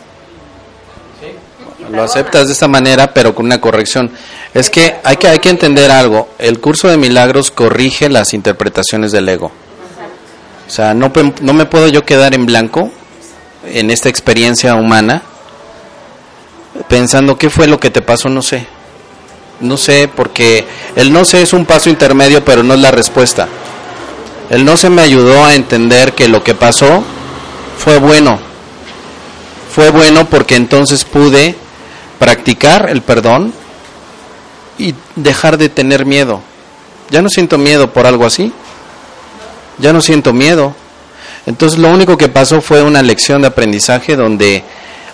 y, 1.22 1.84
y 1.84 1.86
Lo 1.96 2.04
aceptas 2.04 2.48
de 2.48 2.54
esta 2.54 2.68
manera, 2.68 3.14
pero 3.14 3.34
con 3.34 3.46
una 3.46 3.62
corrección. 3.62 4.12
Es 4.54 4.70
que 4.70 4.98
hay 5.04 5.16
que, 5.18 5.28
hay 5.30 5.40
que 5.40 5.50
entender 5.50 5.90
algo. 5.92 6.30
El 6.38 6.60
curso 6.60 6.88
de 6.90 6.98
milagros 6.98 7.50
corrige 7.52 8.10
las 8.10 8.34
interpretaciones 8.34 9.12
del 9.12 9.30
ego. 9.30 9.52
O 10.68 10.70
sea, 10.70 10.94
no, 10.94 11.12
no 11.42 11.54
me 11.54 11.66
puedo 11.66 11.88
yo 11.88 12.04
quedar 12.04 12.34
en 12.34 12.46
blanco 12.46 12.92
en 13.66 13.92
esta 13.92 14.10
experiencia 14.10 14.76
humana 14.76 15.24
pensando 16.88 17.38
qué 17.38 17.50
fue 17.50 17.68
lo 17.68 17.80
que 17.80 17.90
te 17.90 18.02
pasó, 18.02 18.30
no 18.30 18.42
sé. 18.42 18.66
No 19.60 19.78
sé, 19.78 20.10
porque 20.14 20.66
el 20.96 21.14
no 21.14 21.26
sé 21.26 21.42
es 21.42 21.54
un 21.54 21.66
paso 21.66 21.90
intermedio, 21.90 22.44
pero 22.44 22.64
no 22.64 22.74
es 22.74 22.80
la 22.80 22.92
respuesta. 22.92 23.48
El 24.50 24.66
no 24.66 24.76
sé 24.76 24.90
me 24.90 25.02
ayudó 25.02 25.46
a 25.46 25.56
entender 25.56 26.14
que 26.14 26.28
lo 26.28 26.44
que 26.44 26.54
pasó 26.54 27.04
fue 27.78 27.98
bueno. 27.98 28.40
Fue 29.74 29.90
bueno 29.90 30.26
porque 30.26 30.56
entonces 30.56 31.06
pude 31.06 31.56
practicar 32.20 32.90
el 32.90 33.02
perdón 33.02 33.54
y 34.78 34.94
dejar 35.16 35.58
de 35.58 35.70
tener 35.70 36.06
miedo. 36.06 36.42
Ya 37.10 37.22
no 37.22 37.30
siento 37.30 37.58
miedo 37.58 37.92
por 37.94 38.06
algo 38.06 38.26
así. 38.26 38.52
Ya 39.80 39.94
no 39.94 40.02
siento 40.02 40.34
miedo. 40.34 40.76
Entonces 41.46 41.80
lo 41.80 41.90
único 41.90 42.18
que 42.18 42.30
pasó 42.30 42.62
fue 42.62 42.82
una 42.82 43.02
lección 43.02 43.42
de 43.42 43.48
aprendizaje 43.48 44.16
donde 44.16 44.64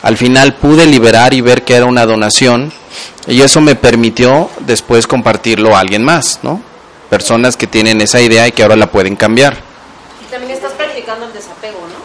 al 0.01 0.17
final 0.17 0.53
pude 0.55 0.85
liberar 0.85 1.33
y 1.33 1.41
ver 1.41 1.63
que 1.63 1.75
era 1.75 1.85
una 1.85 2.05
donación 2.05 2.71
y 3.27 3.41
eso 3.41 3.61
me 3.61 3.75
permitió 3.75 4.49
después 4.61 5.07
compartirlo 5.07 5.75
a 5.75 5.79
alguien 5.79 6.03
más, 6.03 6.39
¿no? 6.43 6.61
Personas 7.09 7.57
que 7.57 7.67
tienen 7.67 8.01
esa 8.01 8.21
idea 8.21 8.47
y 8.47 8.51
que 8.51 8.63
ahora 8.63 8.75
la 8.75 8.91
pueden 8.91 9.15
cambiar. 9.15 9.57
Y 10.21 10.31
también 10.31 10.51
estás 10.51 10.73
practicando 10.73 11.25
el 11.25 11.33
desapego, 11.33 11.79
¿no? 11.87 11.99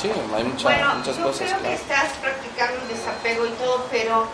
Sí, 0.00 0.10
hay 0.36 0.44
muchas, 0.44 0.62
Bueno, 0.62 1.04
yo 1.04 1.12
creo 1.12 1.32
que 1.32 1.74
estás 1.74 2.12
practicando 2.20 2.76
el 2.82 2.96
desapego 2.96 3.46
y 3.46 3.50
todo, 3.50 3.86
pero 3.90 4.26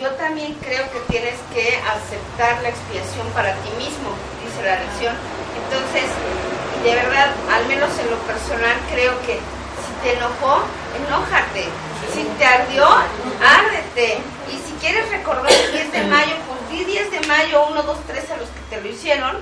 yo 0.00 0.10
también 0.10 0.54
creo 0.60 0.84
que 0.92 1.00
tienes 1.08 1.34
que 1.54 1.78
aceptar 1.78 2.62
la 2.62 2.68
expiación 2.68 3.26
para 3.34 3.54
ti 3.64 3.70
mismo, 3.78 4.12
dice 4.44 4.62
la 4.62 4.78
lección. 4.80 5.14
Entonces, 5.56 6.04
de 6.86 6.94
verdad, 6.94 7.34
al 7.50 7.66
menos 7.66 7.90
en 7.98 8.08
lo 8.10 8.16
personal, 8.18 8.76
creo 8.92 9.20
que 9.22 9.34
si 9.34 9.92
te 10.04 10.16
enojó, 10.16 10.62
enójate. 10.94 11.64
Si 12.14 12.22
te 12.38 12.44
ardió, 12.44 12.86
árdete. 12.86 14.18
Y 14.52 14.56
si 14.64 14.72
quieres 14.80 15.10
recordar 15.10 15.50
el 15.50 15.72
10 15.72 15.92
de 15.92 16.02
mayo, 16.04 16.34
pues 16.46 16.70
di 16.70 16.84
10 16.84 17.10
de 17.10 17.20
mayo, 17.26 17.66
1, 17.70 17.82
2, 17.82 17.98
3 18.06 18.30
a 18.30 18.36
los 18.36 18.48
que 18.48 18.60
te 18.70 18.80
lo 18.80 18.88
hicieron. 18.88 19.36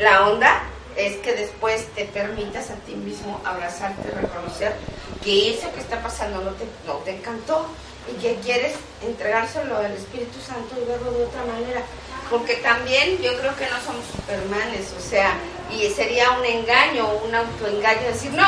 La 0.00 0.28
onda 0.28 0.62
es 0.96 1.16
que 1.16 1.32
después 1.32 1.86
te 1.94 2.04
permitas 2.04 2.68
a 2.68 2.74
ti 2.74 2.94
mismo 2.94 3.40
abrazarte, 3.46 4.10
reconocer 4.10 4.76
que 5.24 5.54
eso 5.54 5.72
que 5.72 5.80
está 5.80 6.02
pasando 6.02 6.42
no 6.42 6.50
te, 6.50 6.66
no 6.86 6.94
te 6.96 7.16
encantó 7.16 7.66
y 8.06 8.20
que 8.20 8.34
quieres 8.36 8.74
entregárselo 9.00 9.78
al 9.78 9.92
Espíritu 9.92 10.38
Santo 10.40 10.76
y 10.76 10.84
verlo 10.84 11.10
de 11.12 11.24
otra 11.24 11.42
manera. 11.44 11.82
Porque 12.30 12.54
también 12.56 13.18
yo 13.20 13.36
creo 13.38 13.56
que 13.56 13.66
no 13.66 13.80
somos 13.84 14.06
supermanes, 14.06 14.92
o 14.96 15.00
sea, 15.00 15.34
y 15.70 15.88
sería 15.90 16.30
un 16.30 16.44
engaño, 16.44 17.08
un 17.24 17.34
autoengaño 17.34 18.02
decir, 18.02 18.30
no, 18.32 18.46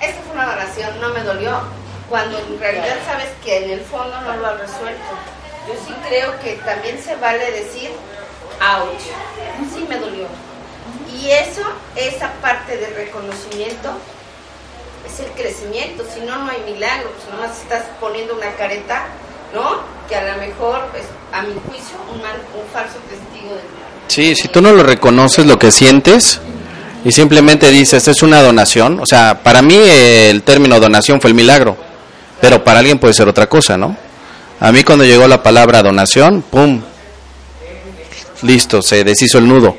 esta 0.00 0.20
fue 0.22 0.34
una 0.34 0.46
donación, 0.46 1.00
no 1.00 1.08
me 1.10 1.22
dolió, 1.22 1.62
cuando 2.10 2.38
en 2.38 2.60
realidad 2.60 2.98
sabes 3.06 3.28
que 3.42 3.64
en 3.64 3.70
el 3.70 3.80
fondo 3.80 4.20
no 4.20 4.36
lo 4.36 4.46
has 4.48 4.60
resuelto. 4.60 5.00
Yo 5.66 5.74
sí 5.86 5.94
creo 6.08 6.38
que 6.40 6.54
también 6.56 7.02
se 7.02 7.16
vale 7.16 7.50
decir, 7.52 7.90
ouch, 8.60 9.72
sí 9.74 9.86
me 9.88 9.96
dolió. 9.96 10.26
Y 11.12 11.30
eso, 11.30 11.62
esa 11.96 12.32
parte 12.42 12.76
del 12.76 12.94
reconocimiento, 12.94 13.92
es 15.06 15.20
el 15.20 15.30
crecimiento, 15.32 16.04
si 16.12 16.20
no, 16.20 16.36
no 16.36 16.50
hay 16.50 16.60
milagro, 16.60 17.10
pues 17.12 17.28
nomás 17.34 17.58
estás 17.60 17.84
poniendo 17.98 18.34
una 18.34 18.52
careta, 18.54 19.06
¿no? 19.54 19.80
Que 20.08 20.16
a 20.16 20.32
lo 20.34 20.40
mejor 20.40 20.88
es, 20.98 21.06
a 21.32 21.42
mi 21.42 21.52
juicio, 21.68 21.96
un, 22.12 22.20
mal- 22.22 22.42
un 22.54 22.68
falso 22.72 22.96
testigo 23.08 23.54
de 23.54 23.60
Sí, 24.08 24.34
si 24.34 24.48
tú 24.48 24.60
no 24.60 24.72
lo 24.72 24.82
reconoces 24.82 25.46
lo 25.46 25.58
que 25.58 25.70
sientes 25.70 26.40
y 27.04 27.12
simplemente 27.12 27.70
dices, 27.70 28.08
es 28.08 28.22
una 28.22 28.42
donación, 28.42 28.98
o 29.00 29.06
sea, 29.06 29.40
para 29.42 29.62
mí 29.62 29.76
el 29.76 30.42
término 30.42 30.80
donación 30.80 31.20
fue 31.20 31.30
el 31.30 31.34
milagro, 31.36 31.76
pero 32.40 32.62
para 32.64 32.80
alguien 32.80 32.98
puede 32.98 33.14
ser 33.14 33.28
otra 33.28 33.46
cosa, 33.48 33.76
¿no? 33.76 33.96
A 34.58 34.72
mí 34.72 34.82
cuando 34.84 35.04
llegó 35.04 35.26
la 35.28 35.42
palabra 35.42 35.82
donación, 35.82 36.42
¡pum! 36.42 36.82
Listo, 38.42 38.82
se 38.82 39.04
deshizo 39.04 39.38
el 39.38 39.48
nudo. 39.48 39.76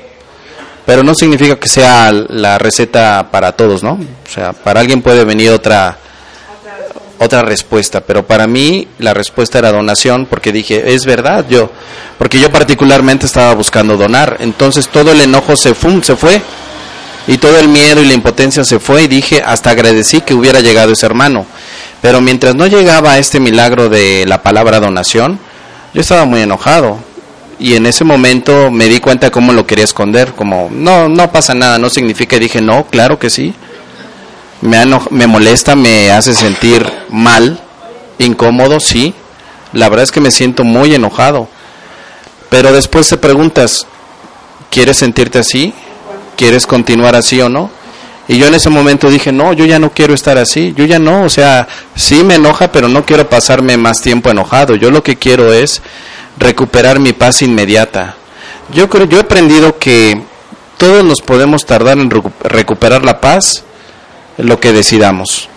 Pero 0.85 1.03
no 1.03 1.13
significa 1.13 1.57
que 1.57 1.67
sea 1.67 2.11
la 2.11 2.57
receta 2.57 3.27
para 3.31 3.51
todos, 3.51 3.83
¿no? 3.83 3.93
O 3.93 4.29
sea, 4.29 4.53
para 4.53 4.79
alguien 4.79 5.01
puede 5.01 5.23
venir 5.25 5.51
otra 5.51 5.97
otra 7.21 7.43
respuesta, 7.43 8.01
pero 8.01 8.25
para 8.25 8.47
mí 8.47 8.87
la 8.97 9.13
respuesta 9.13 9.59
era 9.59 9.71
donación 9.71 10.25
porque 10.25 10.51
dije, 10.51 10.95
es 10.95 11.05
verdad, 11.05 11.45
yo 11.47 11.69
porque 12.17 12.39
yo 12.39 12.51
particularmente 12.51 13.27
estaba 13.27 13.53
buscando 13.53 13.95
donar, 13.95 14.37
entonces 14.39 14.89
todo 14.89 15.11
el 15.11 15.21
enojo 15.21 15.55
se 15.55 15.75
fue 15.75 16.41
y 17.27 17.37
todo 17.37 17.59
el 17.59 17.67
miedo 17.67 18.01
y 18.01 18.07
la 18.07 18.13
impotencia 18.13 18.63
se 18.63 18.79
fue 18.79 19.03
y 19.03 19.07
dije, 19.07 19.43
hasta 19.45 19.69
agradecí 19.69 20.21
que 20.21 20.33
hubiera 20.33 20.59
llegado 20.59 20.93
ese 20.93 21.05
hermano. 21.05 21.45
Pero 22.01 22.19
mientras 22.19 22.55
no 22.55 22.65
llegaba 22.65 23.19
este 23.19 23.39
milagro 23.39 23.89
de 23.89 24.25
la 24.25 24.41
palabra 24.41 24.79
donación, 24.79 25.39
yo 25.93 26.01
estaba 26.01 26.25
muy 26.25 26.41
enojado. 26.41 26.97
Y 27.59 27.75
en 27.75 27.85
ese 27.85 28.03
momento 28.03 28.71
me 28.71 28.87
di 28.87 28.99
cuenta 28.99 29.29
cómo 29.29 29.53
lo 29.53 29.67
quería 29.67 29.85
esconder, 29.85 30.33
como, 30.33 30.69
no, 30.71 31.07
no 31.07 31.31
pasa 31.31 31.53
nada, 31.53 31.77
no 31.77 31.91
significa, 31.91 32.37
y 32.37 32.39
dije, 32.39 32.59
no, 32.59 32.87
claro 32.87 33.19
que 33.19 33.29
sí. 33.29 33.53
Me, 34.61 34.83
me 35.11 35.27
molesta, 35.27 35.75
me 35.75 36.09
hace 36.11 36.33
sentir 36.33 37.00
mal, 37.11 37.59
incómodo, 38.17 38.79
sí. 38.79 39.13
La 39.73 39.89
verdad 39.89 40.03
es 40.03 40.11
que 40.11 40.21
me 40.21 40.31
siento 40.31 40.63
muy 40.63 40.93
enojado. 40.95 41.47
Pero 42.49 42.71
después 42.73 43.07
te 43.07 43.17
preguntas, 43.17 43.85
¿quieres 44.69 44.97
sentirte 44.97 45.39
así? 45.39 45.73
¿Quieres 46.35 46.65
continuar 46.65 47.15
así 47.15 47.39
o 47.39 47.49
no? 47.49 47.69
Y 48.27 48.37
yo 48.37 48.47
en 48.47 48.55
ese 48.55 48.69
momento 48.69 49.09
dije, 49.09 49.31
no, 49.31 49.53
yo 49.53 49.65
ya 49.65 49.79
no 49.79 49.91
quiero 49.91 50.13
estar 50.13 50.37
así, 50.37 50.73
yo 50.75 50.85
ya 50.85 50.99
no, 50.99 51.23
o 51.23 51.29
sea, 51.29 51.67
sí 51.95 52.23
me 52.23 52.35
enoja, 52.35 52.71
pero 52.71 52.87
no 52.87 53.05
quiero 53.05 53.27
pasarme 53.29 53.77
más 53.77 54.01
tiempo 54.01 54.29
enojado. 54.29 54.75
Yo 54.75 54.91
lo 54.91 55.03
que 55.03 55.17
quiero 55.17 55.51
es 55.51 55.81
recuperar 56.37 56.99
mi 56.99 57.13
paz 57.13 57.41
inmediata. 57.41 58.15
Yo 58.73 58.89
creo, 58.89 59.05
yo 59.05 59.17
he 59.17 59.21
aprendido 59.21 59.77
que 59.77 60.21
todos 60.77 61.03
nos 61.03 61.21
podemos 61.21 61.65
tardar 61.65 61.97
en 61.99 62.09
recuperar 62.43 63.03
la 63.03 63.21
paz 63.21 63.63
lo 64.37 64.59
que 64.59 64.71
decidamos. 64.71 65.49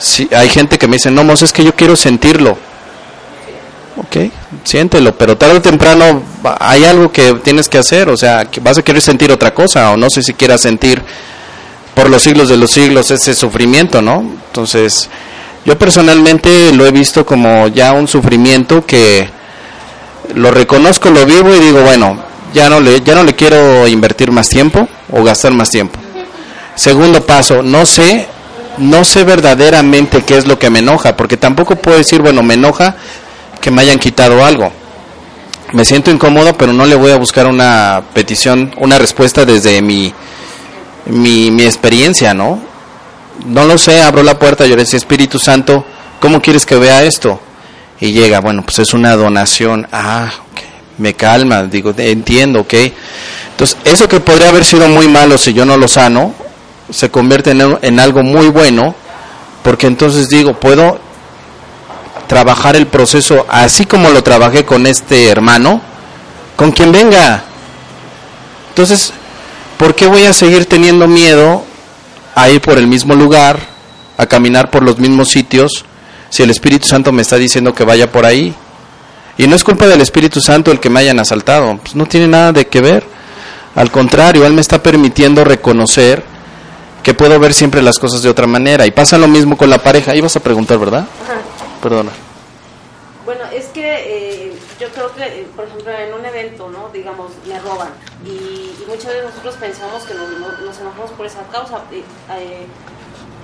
Si, 0.00 0.28
hay 0.34 0.48
gente 0.48 0.78
que 0.78 0.88
me 0.88 0.96
dice, 0.96 1.10
no, 1.10 1.24
Mos, 1.24 1.42
es 1.42 1.52
que 1.52 1.62
yo 1.62 1.74
quiero 1.74 1.94
sentirlo. 1.94 2.56
Ok, 3.98 4.16
siéntelo, 4.64 5.14
pero 5.14 5.36
tarde 5.36 5.58
o 5.58 5.62
temprano 5.62 6.22
hay 6.58 6.84
algo 6.84 7.12
que 7.12 7.34
tienes 7.34 7.68
que 7.68 7.76
hacer, 7.76 8.08
o 8.08 8.16
sea, 8.16 8.48
vas 8.62 8.78
a 8.78 8.82
querer 8.82 9.02
sentir 9.02 9.30
otra 9.30 9.52
cosa, 9.52 9.90
o 9.90 9.96
no 9.98 10.08
sé 10.08 10.22
si 10.22 10.32
quieras 10.32 10.62
sentir 10.62 11.02
por 11.94 12.08
los 12.08 12.22
siglos 12.22 12.48
de 12.48 12.56
los 12.56 12.70
siglos 12.70 13.10
ese 13.10 13.34
sufrimiento, 13.34 14.00
¿no? 14.00 14.20
Entonces, 14.20 15.10
yo 15.66 15.76
personalmente 15.76 16.72
lo 16.72 16.86
he 16.86 16.92
visto 16.92 17.26
como 17.26 17.68
ya 17.68 17.92
un 17.92 18.08
sufrimiento 18.08 18.86
que 18.86 19.28
lo 20.34 20.50
reconozco, 20.50 21.10
lo 21.10 21.26
vivo 21.26 21.54
y 21.54 21.58
digo, 21.58 21.82
bueno, 21.82 22.22
ya 22.54 22.70
no 22.70 22.80
le, 22.80 23.02
ya 23.02 23.14
no 23.14 23.24
le 23.24 23.34
quiero 23.34 23.86
invertir 23.86 24.30
más 24.30 24.48
tiempo 24.48 24.88
o 25.12 25.22
gastar 25.22 25.52
más 25.52 25.68
tiempo. 25.68 25.98
Segundo 26.74 27.20
paso, 27.26 27.62
no 27.62 27.84
sé, 27.84 28.26
no 28.80 29.04
sé 29.04 29.24
verdaderamente 29.24 30.22
qué 30.22 30.36
es 30.36 30.46
lo 30.46 30.58
que 30.58 30.70
me 30.70 30.80
enoja, 30.80 31.16
porque 31.16 31.36
tampoco 31.36 31.76
puedo 31.76 31.98
decir, 31.98 32.22
bueno, 32.22 32.42
me 32.42 32.54
enoja 32.54 32.96
que 33.60 33.70
me 33.70 33.82
hayan 33.82 33.98
quitado 33.98 34.44
algo. 34.44 34.72
Me 35.72 35.84
siento 35.84 36.10
incómodo, 36.10 36.56
pero 36.56 36.72
no 36.72 36.86
le 36.86 36.96
voy 36.96 37.12
a 37.12 37.16
buscar 37.16 37.46
una 37.46 38.02
petición, 38.14 38.74
una 38.78 38.98
respuesta 38.98 39.44
desde 39.44 39.80
mi, 39.82 40.12
mi, 41.06 41.62
experiencia, 41.62 42.34
¿no? 42.34 42.60
No 43.46 43.66
lo 43.66 43.78
sé, 43.78 44.02
abro 44.02 44.22
la 44.22 44.38
puerta, 44.38 44.66
yo 44.66 44.76
le 44.76 44.82
decía, 44.82 44.96
Espíritu 44.96 45.38
Santo, 45.38 45.84
¿cómo 46.18 46.40
quieres 46.40 46.66
que 46.66 46.76
vea 46.76 47.04
esto? 47.04 47.40
Y 48.00 48.12
llega, 48.12 48.40
bueno, 48.40 48.62
pues 48.64 48.78
es 48.80 48.94
una 48.94 49.14
donación. 49.14 49.86
Ah, 49.92 50.30
me 50.98 51.14
calma, 51.14 51.62
digo, 51.64 51.94
entiendo, 51.96 52.60
ok. 52.60 52.74
Entonces, 53.50 53.76
eso 53.84 54.08
que 54.08 54.20
podría 54.20 54.48
haber 54.48 54.64
sido 54.64 54.88
muy 54.88 55.06
malo 55.06 55.38
si 55.38 55.52
yo 55.52 55.64
no 55.64 55.76
lo 55.76 55.86
sano, 55.86 56.34
se 56.90 57.10
convierte 57.10 57.50
en, 57.50 58.00
algo 58.00 58.22
muy 58.22 58.48
bueno, 58.48 58.94
porque 59.62 59.86
entonces 59.86 60.28
digo, 60.28 60.54
puedo 60.54 60.98
trabajar 62.26 62.76
el 62.76 62.86
proceso 62.86 63.46
así 63.48 63.86
como 63.86 64.10
lo 64.10 64.22
trabajé 64.22 64.64
con 64.64 64.86
este 64.86 65.28
hermano, 65.28 65.80
con 66.56 66.72
quien 66.72 66.92
venga. 66.92 67.44
Entonces, 68.68 69.12
¿por 69.78 69.94
qué 69.94 70.06
voy 70.06 70.24
a 70.24 70.32
seguir 70.32 70.66
teniendo 70.66 71.08
miedo 71.08 71.64
a 72.34 72.48
ir 72.50 72.60
por 72.60 72.78
el 72.78 72.86
mismo 72.86 73.14
lugar, 73.14 73.58
a 74.16 74.26
caminar 74.26 74.70
por 74.70 74.82
los 74.82 74.98
mismos 74.98 75.28
sitios, 75.28 75.84
si 76.28 76.42
el 76.42 76.50
Espíritu 76.50 76.86
Santo 76.86 77.12
me 77.12 77.22
está 77.22 77.36
diciendo 77.36 77.74
que 77.74 77.84
vaya 77.84 78.10
por 78.10 78.26
ahí? 78.26 78.54
Y 79.38 79.46
no 79.46 79.56
es 79.56 79.64
culpa 79.64 79.86
del 79.86 80.00
Espíritu 80.00 80.40
Santo 80.40 80.70
el 80.70 80.80
que 80.80 80.90
me 80.90 81.00
hayan 81.00 81.18
asaltado, 81.18 81.78
pues 81.78 81.94
no 81.94 82.06
tiene 82.06 82.28
nada 82.28 82.52
de 82.52 82.66
que 82.66 82.80
ver. 82.80 83.04
Al 83.74 83.90
contrario, 83.90 84.44
Él 84.44 84.52
me 84.52 84.60
está 84.60 84.82
permitiendo 84.82 85.44
reconocer 85.44 86.22
que 87.02 87.14
puedo 87.14 87.38
ver 87.38 87.54
siempre 87.54 87.82
las 87.82 87.98
cosas 87.98 88.22
de 88.22 88.28
otra 88.28 88.46
manera. 88.46 88.86
Y 88.86 88.90
pasa 88.90 89.18
lo 89.18 89.28
mismo 89.28 89.56
con 89.56 89.70
la 89.70 89.78
pareja. 89.78 90.14
Ibas 90.14 90.36
a 90.36 90.40
preguntar, 90.40 90.78
¿verdad? 90.78 91.06
Perdona. 91.82 92.10
Bueno, 93.24 93.44
es 93.52 93.66
que 93.66 93.84
eh, 93.84 94.52
yo 94.80 94.88
creo 94.88 95.14
que, 95.14 95.22
eh, 95.22 95.46
por 95.54 95.64
ejemplo, 95.66 95.92
en 95.92 96.12
un 96.14 96.24
evento, 96.24 96.68
¿no? 96.68 96.88
Digamos, 96.92 97.30
me 97.46 97.58
roban 97.60 97.90
y, 98.24 98.74
muchas 98.88 99.06
veces 99.06 99.24
nosotros 99.24 99.54
pensamos 99.54 100.02
que 100.02 100.14
nos, 100.14 100.28
nos 100.60 100.80
enojamos 100.80 101.10
por 101.12 101.26
esa 101.26 101.42
causa. 101.52 101.82
Eh, 101.92 102.66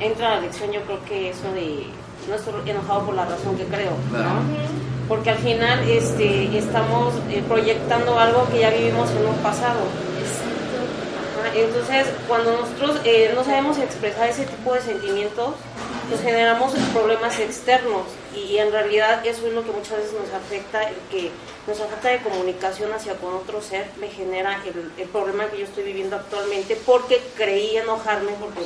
entra 0.01 0.31
la 0.31 0.41
lección, 0.41 0.73
yo 0.73 0.81
creo 0.83 1.05
que 1.05 1.31
eso 1.31 1.53
de 1.55 1.87
no 2.29 2.35
estoy 2.35 2.69
enojado 2.69 3.07
por 3.07 3.15
la 3.15 3.27
razón 3.27 3.57
que 3.57 3.65
creo, 3.65 3.93
¿no? 4.11 5.07
Porque 5.09 5.31
al 5.31 5.39
final 5.39 5.89
este, 5.89 6.59
estamos 6.59 7.15
proyectando 7.47 8.19
algo 8.19 8.49
que 8.51 8.61
ya 8.61 8.71
vivimos 8.71 9.09
en 9.11 9.25
un 9.25 9.37
pasado. 9.37 9.79
Entonces, 11.55 12.07
cuando 12.28 12.53
nosotros 12.53 13.01
no 13.34 13.45
sabemos 13.45 13.78
expresar 13.78 14.28
ese 14.28 14.47
tipo 14.47 14.74
de 14.74 14.80
sentimientos, 14.80 15.55
nos 16.11 16.20
generamos 16.20 16.72
problemas 16.93 17.39
externos 17.41 18.03
y 18.34 18.59
en 18.59 18.70
realidad 18.70 19.26
eso 19.26 19.47
es 19.47 19.53
lo 19.53 19.64
que 19.64 19.72
muchas 19.72 19.99
veces 19.99 20.12
nos 20.12 20.32
afecta, 20.32 20.82
el 20.82 20.97
que 21.11 21.30
nuestra 21.66 21.89
falta 21.89 22.09
de 22.09 22.20
comunicación 22.20 22.93
hacia 22.93 23.14
con 23.14 23.34
otro 23.34 23.61
ser 23.61 23.91
me 23.99 24.09
genera 24.09 24.62
el, 24.64 25.09
problema 25.09 25.47
que 25.47 25.59
yo 25.59 25.64
estoy 25.64 25.84
viviendo 25.84 26.16
actualmente 26.16 26.76
porque 26.87 27.20
creí 27.37 27.76
enojarme 27.76 28.32
porque 28.39 28.61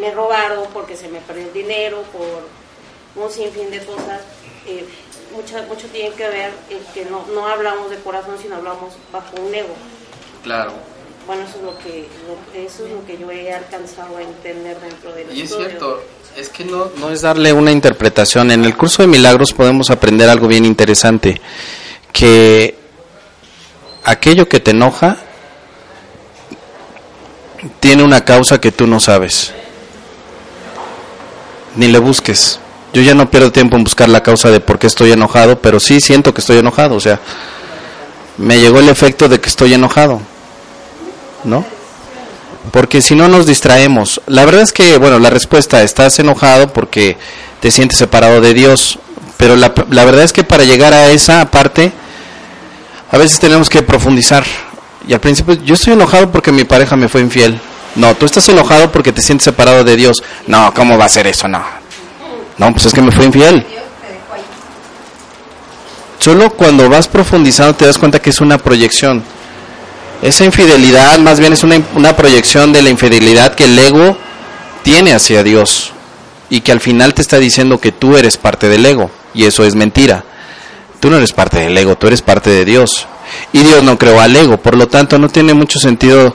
me 0.00 0.10
robaron, 0.10 0.64
porque 0.72 0.96
se 0.96 1.08
me 1.08 1.20
perdió 1.20 1.46
el 1.46 1.52
dinero, 1.52 2.02
por 2.12 3.22
un 3.22 3.30
sinfín 3.30 3.70
de 3.70 3.84
cosas. 3.84 4.20
Eh, 4.66 4.84
mucho, 5.32 5.62
mucho 5.68 5.86
tiene 5.88 6.14
que 6.14 6.28
ver 6.28 6.52
el 6.70 6.84
que 6.92 7.04
no, 7.04 7.24
no 7.32 7.46
hablamos 7.46 7.90
de 7.90 7.96
corazón, 7.98 8.36
sino 8.40 8.56
hablamos 8.56 8.94
bajo 9.12 9.36
un 9.40 9.54
ego. 9.54 9.74
Claro. 10.42 10.72
Bueno, 11.26 11.42
eso 11.42 11.58
es 11.58 11.62
lo 11.62 11.78
que, 11.78 12.08
eso 12.54 12.86
es 12.86 12.92
lo 12.92 13.04
que 13.06 13.18
yo 13.18 13.30
he 13.30 13.52
alcanzado 13.52 14.16
a 14.16 14.22
entender 14.22 14.80
dentro 14.80 15.12
del 15.12 15.36
Y 15.36 15.42
es 15.42 15.54
cierto, 15.54 16.02
es 16.36 16.48
que 16.48 16.64
no, 16.64 16.90
no 16.98 17.10
es 17.10 17.22
darle 17.22 17.52
una 17.52 17.70
interpretación. 17.70 18.50
En 18.50 18.64
el 18.64 18.76
curso 18.76 19.02
de 19.02 19.08
milagros 19.08 19.52
podemos 19.52 19.90
aprender 19.90 20.28
algo 20.28 20.48
bien 20.48 20.64
interesante, 20.64 21.40
que 22.12 22.76
aquello 24.04 24.48
que 24.48 24.60
te 24.60 24.72
enoja 24.72 25.18
tiene 27.78 28.02
una 28.02 28.24
causa 28.24 28.60
que 28.60 28.72
tú 28.72 28.86
no 28.86 29.00
sabes. 29.00 29.52
Ni 31.76 31.88
le 31.88 31.98
busques. 31.98 32.58
Yo 32.92 33.02
ya 33.02 33.14
no 33.14 33.30
pierdo 33.30 33.52
tiempo 33.52 33.76
en 33.76 33.84
buscar 33.84 34.08
la 34.08 34.22
causa 34.22 34.50
de 34.50 34.60
por 34.60 34.78
qué 34.78 34.88
estoy 34.88 35.12
enojado, 35.12 35.60
pero 35.60 35.78
sí 35.78 36.00
siento 36.00 36.34
que 36.34 36.40
estoy 36.40 36.58
enojado. 36.58 36.96
O 36.96 37.00
sea, 37.00 37.20
me 38.38 38.58
llegó 38.58 38.80
el 38.80 38.88
efecto 38.88 39.28
de 39.28 39.40
que 39.40 39.48
estoy 39.48 39.74
enojado. 39.74 40.20
¿No? 41.44 41.64
porque 42.70 43.00
si 43.00 43.14
no 43.14 43.28
nos 43.28 43.46
distraemos. 43.46 44.20
La 44.26 44.44
verdad 44.44 44.62
es 44.62 44.72
que, 44.72 44.98
bueno, 44.98 45.18
la 45.18 45.30
respuesta, 45.30 45.82
estás 45.82 46.18
enojado 46.18 46.72
porque 46.72 47.16
te 47.60 47.70
sientes 47.70 47.98
separado 47.98 48.40
de 48.40 48.54
Dios, 48.54 48.98
pero 49.36 49.56
la, 49.56 49.72
la 49.90 50.04
verdad 50.04 50.24
es 50.24 50.32
que 50.32 50.44
para 50.44 50.64
llegar 50.64 50.92
a 50.92 51.10
esa 51.10 51.50
parte, 51.50 51.92
a 53.10 53.18
veces 53.18 53.40
tenemos 53.40 53.68
que 53.68 53.82
profundizar. 53.82 54.44
Y 55.08 55.14
al 55.14 55.20
principio, 55.20 55.54
yo 55.54 55.74
estoy 55.74 55.94
enojado 55.94 56.30
porque 56.30 56.52
mi 56.52 56.64
pareja 56.64 56.96
me 56.96 57.08
fue 57.08 57.22
infiel. 57.22 57.58
No, 57.96 58.14
tú 58.14 58.26
estás 58.26 58.48
enojado 58.48 58.92
porque 58.92 59.12
te 59.12 59.22
sientes 59.22 59.44
separado 59.44 59.82
de 59.82 59.96
Dios. 59.96 60.22
No, 60.46 60.72
¿cómo 60.74 60.96
va 60.96 61.06
a 61.06 61.08
ser 61.08 61.26
eso? 61.26 61.48
No. 61.48 61.62
No, 62.58 62.72
pues 62.72 62.86
es 62.86 62.92
que 62.92 63.00
me 63.00 63.10
fue 63.10 63.24
infiel. 63.24 63.66
Solo 66.18 66.50
cuando 66.50 66.88
vas 66.90 67.08
profundizando 67.08 67.74
te 67.74 67.86
das 67.86 67.96
cuenta 67.96 68.20
que 68.20 68.30
es 68.30 68.40
una 68.42 68.58
proyección. 68.58 69.24
Esa 70.22 70.44
infidelidad 70.44 71.18
más 71.18 71.40
bien 71.40 71.54
es 71.54 71.64
una, 71.64 72.14
proyección 72.14 72.72
de 72.72 72.82
la 72.82 72.90
infidelidad 72.90 73.54
que 73.54 73.64
el 73.64 73.78
ego 73.78 74.18
tiene 74.82 75.14
hacia 75.14 75.42
Dios 75.42 75.92
y 76.50 76.60
que 76.60 76.72
al 76.72 76.80
final 76.80 77.14
te 77.14 77.22
está 77.22 77.38
diciendo 77.38 77.78
que 77.78 77.92
tú 77.92 78.18
eres 78.18 78.36
parte 78.36 78.68
del 78.68 78.84
ego 78.84 79.10
y 79.32 79.44
eso 79.44 79.64
es 79.64 79.74
mentira. 79.74 80.24
Tú 81.00 81.08
no 81.08 81.16
eres 81.16 81.32
parte 81.32 81.60
del 81.60 81.76
ego, 81.78 81.96
tú 81.96 82.06
eres 82.06 82.20
parte 82.20 82.50
de 82.50 82.66
Dios. 82.66 83.06
Y 83.52 83.60
Dios 83.60 83.82
no 83.82 83.96
creó 83.96 84.20
al 84.20 84.36
ego, 84.36 84.58
por 84.58 84.76
lo 84.76 84.88
tanto 84.88 85.18
no 85.18 85.28
tiene 85.28 85.54
mucho 85.54 85.78
sentido 85.78 86.34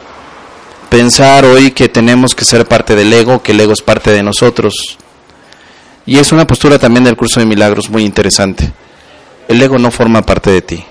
pensar 0.90 1.46
hoy 1.46 1.72
que 1.72 1.88
tenemos 1.88 2.34
que 2.34 2.46
ser 2.46 2.66
parte 2.66 2.96
del 2.96 3.14
ego, 3.14 3.44
que 3.44 3.52
el 3.52 3.60
ego 3.60 3.74
es 3.74 3.82
parte 3.82 4.12
de 4.12 4.24
nosotros. 4.24 4.98
Y 6.08 6.18
es 6.18 6.32
una 6.32 6.48
postura 6.48 6.80
también 6.80 7.04
del 7.04 7.18
curso 7.18 7.40
de 7.40 7.46
milagros 7.46 7.90
muy 7.90 8.04
interesante. 8.04 8.72
El 9.48 9.62
ego 9.62 9.78
no 9.78 9.92
forma 9.92 10.24
parte 10.24 10.50
de 10.50 10.62
ti. 10.64 10.86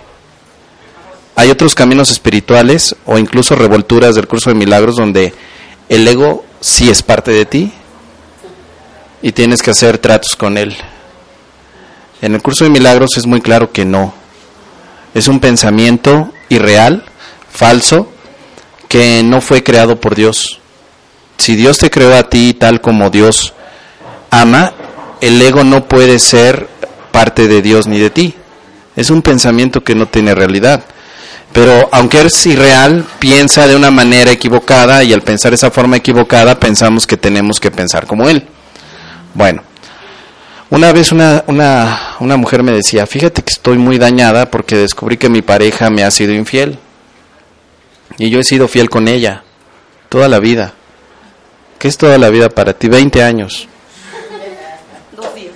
Hay 1.36 1.50
otros 1.50 1.74
caminos 1.74 2.10
espirituales 2.10 2.94
o 3.06 3.18
incluso 3.18 3.56
revolturas 3.56 4.14
del 4.14 4.28
curso 4.28 4.50
de 4.50 4.56
milagros 4.56 4.96
donde 4.96 5.34
el 5.88 6.06
ego 6.06 6.44
sí 6.60 6.88
es 6.88 7.02
parte 7.02 7.32
de 7.32 7.44
ti 7.44 7.72
y 9.20 9.32
tienes 9.32 9.62
que 9.62 9.70
hacer 9.70 9.98
tratos 9.98 10.36
con 10.36 10.56
él. 10.56 10.76
En 12.22 12.34
el 12.34 12.42
curso 12.42 12.64
de 12.64 12.70
milagros 12.70 13.16
es 13.16 13.26
muy 13.26 13.40
claro 13.40 13.72
que 13.72 13.84
no. 13.84 14.14
Es 15.12 15.28
un 15.28 15.40
pensamiento 15.40 16.32
irreal, 16.48 17.04
falso, 17.50 18.08
que 18.88 19.22
no 19.24 19.40
fue 19.40 19.62
creado 19.62 20.00
por 20.00 20.14
Dios. 20.14 20.60
Si 21.36 21.56
Dios 21.56 21.78
te 21.78 21.90
creó 21.90 22.16
a 22.16 22.30
ti 22.30 22.54
tal 22.54 22.80
como 22.80 23.10
Dios 23.10 23.54
ama, 24.30 24.72
el 25.20 25.40
ego 25.42 25.64
no 25.64 25.86
puede 25.86 26.18
ser 26.18 26.68
parte 27.12 27.48
de 27.48 27.60
Dios 27.60 27.86
ni 27.86 27.98
de 27.98 28.10
ti. 28.10 28.34
Es 28.96 29.10
un 29.10 29.22
pensamiento 29.22 29.82
que 29.82 29.94
no 29.94 30.06
tiene 30.06 30.34
realidad. 30.34 30.84
Pero 31.54 31.88
aunque 31.92 32.20
es 32.20 32.46
irreal, 32.46 33.06
piensa 33.20 33.68
de 33.68 33.76
una 33.76 33.92
manera 33.92 34.32
equivocada 34.32 35.04
y 35.04 35.12
al 35.12 35.22
pensar 35.22 35.54
esa 35.54 35.70
forma 35.70 35.96
equivocada 35.96 36.58
pensamos 36.58 37.06
que 37.06 37.16
tenemos 37.16 37.60
que 37.60 37.70
pensar 37.70 38.08
como 38.08 38.28
él. 38.28 38.44
Bueno, 39.34 39.62
una 40.70 40.92
vez 40.92 41.12
una, 41.12 41.44
una, 41.46 42.16
una 42.18 42.36
mujer 42.36 42.64
me 42.64 42.72
decía, 42.72 43.06
fíjate 43.06 43.42
que 43.42 43.52
estoy 43.52 43.78
muy 43.78 43.98
dañada 43.98 44.50
porque 44.50 44.76
descubrí 44.76 45.16
que 45.16 45.28
mi 45.28 45.42
pareja 45.42 45.90
me 45.90 46.02
ha 46.02 46.10
sido 46.10 46.32
infiel. 46.32 46.76
Y 48.18 48.30
yo 48.30 48.40
he 48.40 48.44
sido 48.44 48.66
fiel 48.66 48.90
con 48.90 49.06
ella 49.06 49.44
toda 50.08 50.28
la 50.28 50.40
vida. 50.40 50.74
¿Qué 51.78 51.86
es 51.86 51.96
toda 51.96 52.18
la 52.18 52.30
vida 52.30 52.48
para 52.48 52.72
ti? 52.72 52.88
20 52.88 53.22
años. 53.22 53.68
Dos 55.14 55.32
días. 55.36 55.52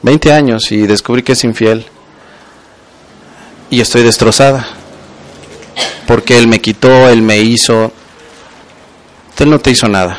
20 0.00 0.32
años 0.32 0.72
y 0.72 0.86
descubrí 0.86 1.22
que 1.22 1.32
es 1.32 1.44
infiel 1.44 1.84
y 3.70 3.80
estoy 3.80 4.02
destrozada. 4.02 4.66
porque 6.06 6.36
Él 6.36 6.48
me 6.48 6.60
quitó, 6.60 7.08
Él 7.08 7.22
me 7.22 7.38
hizo. 7.38 7.92
Él 9.38 9.48
no 9.48 9.58
te 9.58 9.70
hizo 9.70 9.88
nada. 9.88 10.18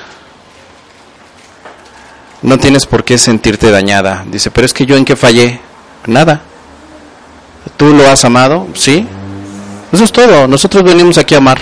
No 2.41 2.57
tienes 2.57 2.87
por 2.87 3.03
qué 3.03 3.19
sentirte 3.19 3.69
dañada. 3.69 4.25
Dice, 4.25 4.49
pero 4.49 4.65
es 4.65 4.73
que 4.73 4.85
yo 4.85 4.95
en 4.95 5.05
qué 5.05 5.15
fallé. 5.15 5.59
Nada. 6.07 6.41
¿Tú 7.77 7.93
lo 7.93 8.09
has 8.09 8.25
amado? 8.25 8.67
Sí. 8.73 9.05
Eso 9.91 10.03
es 10.03 10.11
todo. 10.11 10.47
Nosotros 10.47 10.83
venimos 10.83 11.19
aquí 11.19 11.35
a 11.35 11.37
amar. 11.37 11.61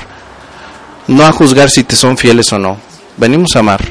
No 1.07 1.25
a 1.25 1.31
juzgar 1.33 1.69
si 1.69 1.83
te 1.83 1.97
son 1.97 2.17
fieles 2.17 2.53
o 2.53 2.59
no. 2.59 2.77
Venimos 3.17 3.55
a 3.55 3.59
amar. 3.59 3.83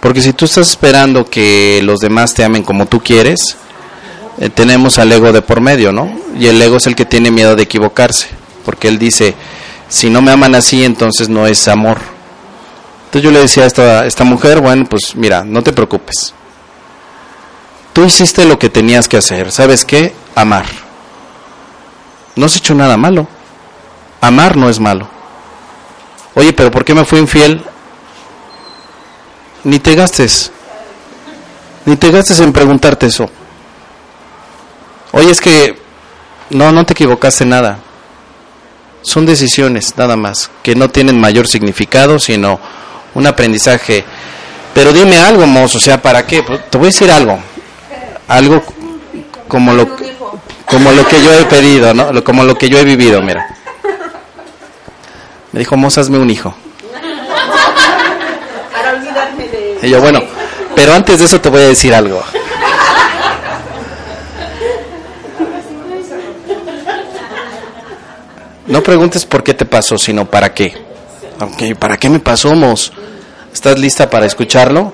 Porque 0.00 0.20
si 0.20 0.34
tú 0.34 0.44
estás 0.44 0.68
esperando 0.68 1.24
que 1.24 1.80
los 1.82 2.00
demás 2.00 2.34
te 2.34 2.44
amen 2.44 2.62
como 2.62 2.84
tú 2.84 3.00
quieres, 3.02 3.56
eh, 4.38 4.50
tenemos 4.50 4.98
al 4.98 5.10
ego 5.12 5.32
de 5.32 5.42
por 5.42 5.60
medio, 5.60 5.92
¿no? 5.92 6.10
Y 6.38 6.46
el 6.46 6.60
ego 6.60 6.76
es 6.76 6.86
el 6.86 6.94
que 6.94 7.04
tiene 7.04 7.30
miedo 7.30 7.56
de 7.56 7.62
equivocarse. 7.62 8.28
Porque 8.64 8.88
él 8.88 8.98
dice, 8.98 9.34
si 9.88 10.10
no 10.10 10.20
me 10.20 10.32
aman 10.32 10.54
así, 10.54 10.84
entonces 10.84 11.28
no 11.28 11.46
es 11.46 11.68
amor. 11.68 11.98
Entonces 13.06 13.22
yo 13.22 13.30
le 13.30 13.40
decía 13.40 13.62
a 13.62 13.66
esta, 13.66 14.06
esta 14.06 14.24
mujer, 14.24 14.60
bueno, 14.60 14.84
pues 14.86 15.14
mira, 15.14 15.44
no 15.44 15.62
te 15.62 15.72
preocupes. 15.72 16.34
Tú 17.92 18.04
hiciste 18.04 18.44
lo 18.44 18.58
que 18.58 18.68
tenías 18.68 19.08
que 19.08 19.16
hacer. 19.16 19.50
¿Sabes 19.52 19.84
qué? 19.84 20.12
Amar. 20.34 20.66
No 22.34 22.44
has 22.44 22.56
hecho 22.56 22.74
nada 22.74 22.96
malo. 22.98 23.26
Amar 24.20 24.56
no 24.56 24.68
es 24.68 24.78
malo. 24.78 25.08
Oye, 26.34 26.52
pero 26.52 26.70
¿por 26.70 26.84
qué 26.84 26.92
me 26.92 27.06
fui 27.06 27.18
infiel? 27.18 27.64
Ni 29.64 29.78
te 29.78 29.94
gastes. 29.94 30.50
Ni 31.86 31.96
te 31.96 32.10
gastes 32.10 32.38
en 32.40 32.52
preguntarte 32.52 33.06
eso. 33.06 33.30
Oye, 35.16 35.30
es 35.30 35.40
que 35.40 35.74
no, 36.50 36.72
no 36.72 36.84
te 36.84 36.92
equivocaste 36.92 37.46
nada. 37.46 37.78
Son 39.00 39.24
decisiones, 39.24 39.94
nada 39.96 40.14
más, 40.14 40.50
que 40.62 40.74
no 40.74 40.90
tienen 40.90 41.18
mayor 41.18 41.48
significado, 41.48 42.18
sino 42.18 42.60
un 43.14 43.26
aprendizaje. 43.26 44.04
Pero 44.74 44.92
dime 44.92 45.18
algo, 45.18 45.46
mozo, 45.46 45.78
o 45.78 45.80
sea, 45.80 46.02
¿para 46.02 46.26
qué? 46.26 46.42
Pues, 46.42 46.68
te 46.68 46.76
voy 46.76 46.88
a 46.88 46.90
decir 46.90 47.10
algo. 47.10 47.38
Algo 48.28 48.62
como 49.48 49.72
lo, 49.72 49.88
como 50.66 50.92
lo 50.92 51.08
que 51.08 51.22
yo 51.22 51.32
he 51.32 51.44
pedido, 51.46 51.94
¿no? 51.94 52.22
Como 52.22 52.44
lo 52.44 52.58
que 52.58 52.68
yo 52.68 52.78
he 52.78 52.84
vivido, 52.84 53.22
mira. 53.22 53.56
Me 55.52 55.60
dijo, 55.60 55.78
mozo, 55.78 56.02
hazme 56.02 56.18
un 56.18 56.28
hijo. 56.28 56.54
Y 59.80 59.88
yo, 59.88 59.98
bueno, 60.02 60.20
pero 60.74 60.92
antes 60.92 61.20
de 61.20 61.24
eso 61.24 61.40
te 61.40 61.48
voy 61.48 61.62
a 61.62 61.68
decir 61.68 61.94
algo. 61.94 62.22
No 68.66 68.82
preguntes 68.82 69.24
por 69.24 69.42
qué 69.44 69.54
te 69.54 69.64
pasó, 69.64 69.96
sino 69.98 70.26
para 70.26 70.52
qué. 70.52 70.76
¿para 71.78 71.96
qué 71.96 72.08
me 72.08 72.18
pasó, 72.18 72.54
Mos? 72.54 72.92
¿Estás 73.52 73.78
lista 73.78 74.10
para 74.10 74.26
escucharlo? 74.26 74.92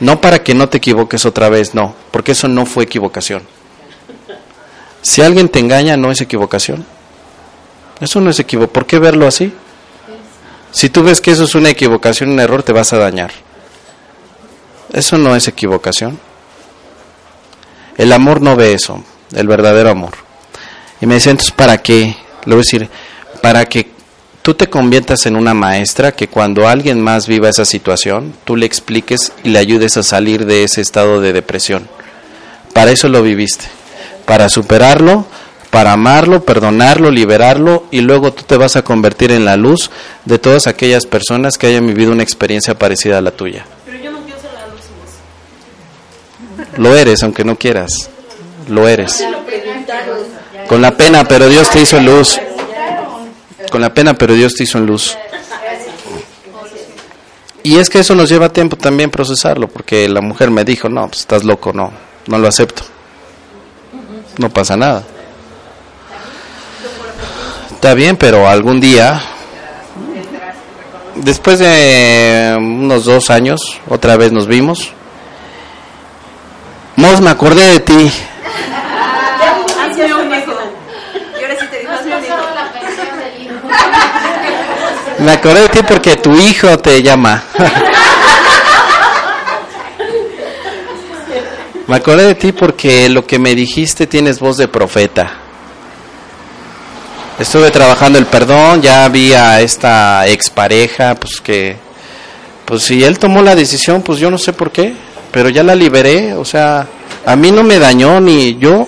No 0.00 0.20
para 0.20 0.42
que 0.42 0.54
no 0.54 0.68
te 0.68 0.78
equivoques 0.78 1.24
otra 1.26 1.48
vez, 1.48 1.74
no, 1.74 1.94
porque 2.10 2.32
eso 2.32 2.48
no 2.48 2.66
fue 2.66 2.84
equivocación. 2.84 3.42
Si 5.02 5.20
alguien 5.20 5.48
te 5.48 5.58
engaña, 5.58 5.96
no 5.96 6.10
es 6.10 6.20
equivocación. 6.20 6.84
Eso 8.00 8.20
no 8.20 8.30
es 8.30 8.38
equivocación. 8.38 8.72
¿Por 8.72 8.86
qué 8.86 8.98
verlo 8.98 9.26
así? 9.26 9.52
Si 10.70 10.88
tú 10.88 11.02
ves 11.02 11.20
que 11.20 11.32
eso 11.32 11.44
es 11.44 11.54
una 11.54 11.70
equivocación, 11.70 12.30
un 12.30 12.40
error, 12.40 12.62
te 12.62 12.72
vas 12.72 12.92
a 12.92 12.98
dañar. 12.98 13.32
Eso 14.92 15.18
no 15.18 15.34
es 15.36 15.48
equivocación. 15.48 16.18
El 17.96 18.12
amor 18.12 18.40
no 18.40 18.56
ve 18.56 18.72
eso, 18.72 19.02
el 19.32 19.46
verdadero 19.46 19.90
amor. 19.90 20.12
Y 21.00 21.06
me 21.06 21.14
decía, 21.14 21.32
entonces, 21.32 21.52
¿para 21.52 21.78
qué? 21.78 22.16
Le 22.44 22.54
voy 22.54 22.62
a 22.62 22.66
decir, 22.66 22.88
para 23.40 23.64
que 23.66 23.90
tú 24.42 24.54
te 24.54 24.68
conviertas 24.68 25.26
en 25.26 25.36
una 25.36 25.54
maestra 25.54 26.12
que 26.12 26.28
cuando 26.28 26.68
alguien 26.68 27.00
más 27.00 27.28
viva 27.28 27.48
esa 27.48 27.64
situación, 27.64 28.34
tú 28.44 28.56
le 28.56 28.66
expliques 28.66 29.32
y 29.44 29.50
le 29.50 29.58
ayudes 29.58 29.96
a 29.96 30.02
salir 30.02 30.44
de 30.46 30.64
ese 30.64 30.80
estado 30.80 31.20
de 31.20 31.32
depresión. 31.32 31.88
Para 32.72 32.90
eso 32.90 33.08
lo 33.08 33.22
viviste, 33.22 33.66
para 34.26 34.48
superarlo, 34.48 35.26
para 35.70 35.92
amarlo, 35.92 36.44
perdonarlo, 36.44 37.10
liberarlo 37.10 37.84
y 37.90 38.00
luego 38.00 38.32
tú 38.32 38.42
te 38.42 38.56
vas 38.56 38.76
a 38.76 38.82
convertir 38.82 39.30
en 39.30 39.44
la 39.44 39.56
luz 39.56 39.90
de 40.24 40.38
todas 40.38 40.66
aquellas 40.66 41.06
personas 41.06 41.56
que 41.56 41.68
hayan 41.68 41.86
vivido 41.86 42.12
una 42.12 42.22
experiencia 42.22 42.74
parecida 42.74 43.18
a 43.18 43.22
la 43.22 43.30
tuya. 43.30 43.64
Pero 43.86 43.98
yo 43.98 44.10
no 44.10 44.22
quiero 44.24 44.40
ser 44.40 44.52
la 44.52 44.66
luz. 44.66 44.82
Lo 46.78 46.96
eres, 46.96 47.22
aunque 47.22 47.44
no 47.44 47.56
quieras. 47.56 48.10
Lo 48.68 48.88
eres. 48.88 49.24
Con 50.72 50.80
la 50.80 50.96
pena, 50.96 51.22
pero 51.24 51.50
Dios 51.50 51.68
te 51.68 51.82
hizo 51.82 52.00
luz. 52.00 52.40
Con 53.70 53.82
la 53.82 53.92
pena, 53.92 54.14
pero 54.14 54.32
Dios 54.32 54.54
te 54.54 54.62
hizo 54.62 54.80
luz. 54.80 55.18
Y 57.62 57.76
es 57.76 57.90
que 57.90 57.98
eso 57.98 58.14
nos 58.14 58.30
lleva 58.30 58.48
tiempo 58.48 58.76
también 58.76 59.10
procesarlo, 59.10 59.68
porque 59.68 60.08
la 60.08 60.22
mujer 60.22 60.50
me 60.50 60.64
dijo, 60.64 60.88
no, 60.88 61.08
pues 61.08 61.20
estás 61.20 61.44
loco, 61.44 61.74
no, 61.74 61.92
no 62.26 62.38
lo 62.38 62.48
acepto. 62.48 62.84
No 64.38 64.48
pasa 64.48 64.74
nada. 64.74 65.02
Está 67.72 67.92
bien, 67.92 68.16
pero 68.16 68.48
algún 68.48 68.80
día, 68.80 69.20
después 71.16 71.58
de 71.58 72.56
unos 72.56 73.04
dos 73.04 73.28
años, 73.28 73.78
otra 73.90 74.16
vez 74.16 74.32
nos 74.32 74.46
vimos. 74.46 74.90
Mos, 76.96 77.20
me 77.20 77.28
acordé 77.28 77.72
de 77.72 77.80
ti. 77.80 78.10
Hazme 79.92 80.14
un 80.14 80.34
hijo. 80.34 80.52
Y 81.38 81.42
ahora 81.42 81.56
sí 81.60 81.66
te 81.70 81.78
digo, 81.80 81.92
hazme 81.92 82.16
un 82.16 82.24
hijo. 82.24 82.34
Pasó 82.34 82.54
la 82.54 82.72
pensión 82.72 83.18
del 83.18 83.42
hijo. 83.42 83.61
Me 85.18 85.32
acordé 85.32 85.62
de 85.62 85.68
ti 85.68 85.80
porque 85.86 86.16
tu 86.16 86.32
hijo 86.32 86.78
te 86.78 87.02
llama. 87.02 87.44
Me 91.86 91.96
acordé 91.96 92.24
de 92.24 92.34
ti 92.34 92.52
porque 92.52 93.08
lo 93.08 93.26
que 93.26 93.38
me 93.38 93.54
dijiste 93.54 94.06
tienes 94.06 94.40
voz 94.40 94.56
de 94.56 94.68
profeta. 94.68 95.30
Estuve 97.38 97.70
trabajando 97.70 98.18
el 98.18 98.26
perdón, 98.26 98.82
ya 98.82 99.08
vi 99.08 99.32
a 99.32 99.60
esta 99.60 100.26
expareja, 100.26 101.14
pues 101.14 101.40
que, 101.40 101.76
pues 102.64 102.82
si 102.84 103.02
él 103.02 103.18
tomó 103.18 103.42
la 103.42 103.54
decisión, 103.54 104.02
pues 104.02 104.18
yo 104.18 104.30
no 104.30 104.38
sé 104.38 104.52
por 104.52 104.70
qué, 104.70 104.94
pero 105.32 105.48
ya 105.48 105.62
la 105.62 105.74
liberé, 105.74 106.34
o 106.34 106.44
sea, 106.44 106.86
a 107.26 107.36
mí 107.36 107.50
no 107.50 107.62
me 107.62 107.78
dañó 107.78 108.20
ni 108.20 108.56
yo, 108.58 108.86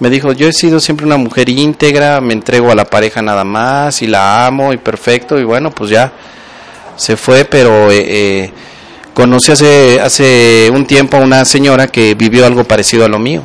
me 0.00 0.08
dijo, 0.08 0.32
yo 0.32 0.48
he 0.48 0.52
sido 0.52 0.80
siempre 0.80 1.04
una 1.04 1.18
mujer 1.18 1.50
íntegra, 1.50 2.20
me 2.22 2.32
entrego 2.32 2.72
a 2.72 2.74
la 2.74 2.86
pareja 2.86 3.20
nada 3.20 3.44
más 3.44 4.00
y 4.00 4.06
la 4.06 4.46
amo 4.46 4.72
y 4.72 4.78
perfecto 4.78 5.38
y 5.38 5.44
bueno, 5.44 5.70
pues 5.70 5.90
ya 5.90 6.12
se 6.96 7.16
fue, 7.16 7.44
pero 7.44 7.90
eh, 7.90 8.04
eh, 8.06 8.52
conocí 9.12 9.52
hace, 9.52 10.00
hace 10.00 10.70
un 10.72 10.86
tiempo 10.86 11.18
a 11.18 11.20
una 11.20 11.44
señora 11.44 11.88
que 11.88 12.14
vivió 12.14 12.46
algo 12.46 12.64
parecido 12.64 13.04
a 13.04 13.08
lo 13.08 13.18
mío. 13.18 13.42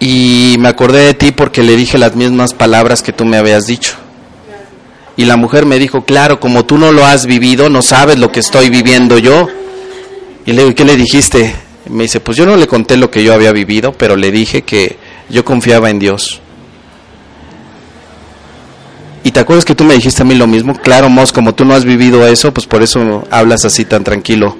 Y 0.00 0.56
me 0.58 0.68
acordé 0.68 1.06
de 1.06 1.14
ti 1.14 1.32
porque 1.32 1.62
le 1.62 1.74
dije 1.74 1.98
las 1.98 2.14
mismas 2.14 2.52
palabras 2.52 3.02
que 3.02 3.12
tú 3.12 3.24
me 3.24 3.38
habías 3.38 3.66
dicho. 3.66 3.96
Y 5.16 5.24
la 5.24 5.36
mujer 5.36 5.66
me 5.66 5.78
dijo, 5.78 6.04
claro, 6.04 6.38
como 6.38 6.64
tú 6.64 6.78
no 6.78 6.92
lo 6.92 7.04
has 7.04 7.26
vivido, 7.26 7.68
no 7.68 7.82
sabes 7.82 8.18
lo 8.18 8.30
que 8.30 8.40
estoy 8.40 8.70
viviendo 8.70 9.18
yo. 9.18 9.48
Y 10.46 10.52
le 10.52 10.62
digo, 10.62 10.74
¿qué 10.76 10.84
le 10.84 10.96
dijiste? 10.96 11.67
Me 11.88 12.04
dice, 12.04 12.20
pues 12.20 12.36
yo 12.36 12.46
no 12.46 12.56
le 12.56 12.66
conté 12.66 12.96
lo 12.96 13.10
que 13.10 13.24
yo 13.24 13.32
había 13.32 13.52
vivido, 13.52 13.92
pero 13.92 14.16
le 14.16 14.30
dije 14.30 14.62
que 14.62 14.98
yo 15.28 15.44
confiaba 15.44 15.90
en 15.90 15.98
Dios. 15.98 16.40
¿Y 19.24 19.30
te 19.32 19.40
acuerdas 19.40 19.64
que 19.64 19.74
tú 19.74 19.84
me 19.84 19.94
dijiste 19.94 20.22
a 20.22 20.24
mí 20.24 20.34
lo 20.34 20.46
mismo? 20.46 20.74
Claro, 20.74 21.08
Mos, 21.08 21.32
como 21.32 21.54
tú 21.54 21.64
no 21.64 21.74
has 21.74 21.84
vivido 21.84 22.26
eso, 22.26 22.54
pues 22.54 22.66
por 22.66 22.82
eso 22.82 23.24
hablas 23.30 23.64
así 23.64 23.84
tan 23.84 24.04
tranquilo 24.04 24.56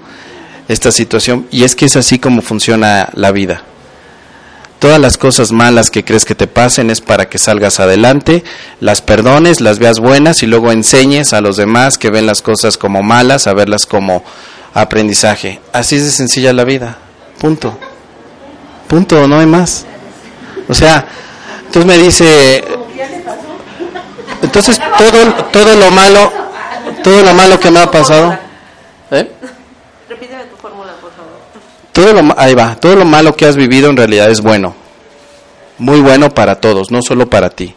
esta 0.68 0.92
situación. 0.92 1.46
Y 1.50 1.64
es 1.64 1.74
que 1.74 1.86
es 1.86 1.96
así 1.96 2.18
como 2.18 2.42
funciona 2.42 3.08
la 3.14 3.32
vida. 3.32 3.62
Todas 4.78 5.00
las 5.00 5.18
cosas 5.18 5.50
malas 5.50 5.90
que 5.90 6.04
crees 6.04 6.24
que 6.24 6.36
te 6.36 6.46
pasen 6.46 6.90
es 6.90 7.00
para 7.00 7.28
que 7.28 7.38
salgas 7.38 7.80
adelante, 7.80 8.44
las 8.80 9.02
perdones, 9.02 9.60
las 9.60 9.80
veas 9.80 9.98
buenas 9.98 10.42
y 10.44 10.46
luego 10.46 10.70
enseñes 10.70 11.32
a 11.32 11.40
los 11.40 11.56
demás 11.56 11.98
que 11.98 12.10
ven 12.10 12.26
las 12.26 12.42
cosas 12.42 12.76
como 12.76 13.02
malas, 13.02 13.48
a 13.48 13.54
verlas 13.54 13.86
como 13.86 14.22
aprendizaje. 14.74 15.60
Así 15.72 15.96
es 15.96 16.04
de 16.04 16.10
sencilla 16.10 16.52
la 16.52 16.64
vida. 16.64 16.98
Punto. 17.38 17.78
Punto, 18.88 19.28
no 19.28 19.38
hay 19.38 19.46
más. 19.46 19.86
O 20.68 20.74
sea, 20.74 21.06
entonces 21.66 21.86
me 21.86 21.98
dice, 21.98 22.64
entonces 24.42 24.80
todo, 24.98 25.44
todo 25.52 25.76
lo 25.76 25.90
malo, 25.90 26.32
todo 27.02 27.22
lo 27.22 27.34
malo 27.34 27.60
que 27.60 27.70
me 27.70 27.80
ha 27.80 27.90
pasado, 27.90 28.38
¿eh? 29.10 29.30
Repíteme 30.08 30.44
tu 30.44 30.56
fórmula, 30.56 30.92
por 31.00 31.10
favor. 31.12 31.32
todo 31.92 32.12
lo, 32.12 32.34
ahí 32.38 32.54
va, 32.54 32.76
todo 32.76 32.96
lo 32.96 33.04
malo 33.04 33.34
que 33.34 33.46
has 33.46 33.56
vivido 33.56 33.90
en 33.90 33.96
realidad 33.96 34.30
es 34.30 34.40
bueno, 34.40 34.74
muy 35.78 36.00
bueno 36.00 36.30
para 36.30 36.56
todos, 36.56 36.90
no 36.90 37.00
solo 37.02 37.28
para 37.28 37.50
ti. 37.50 37.74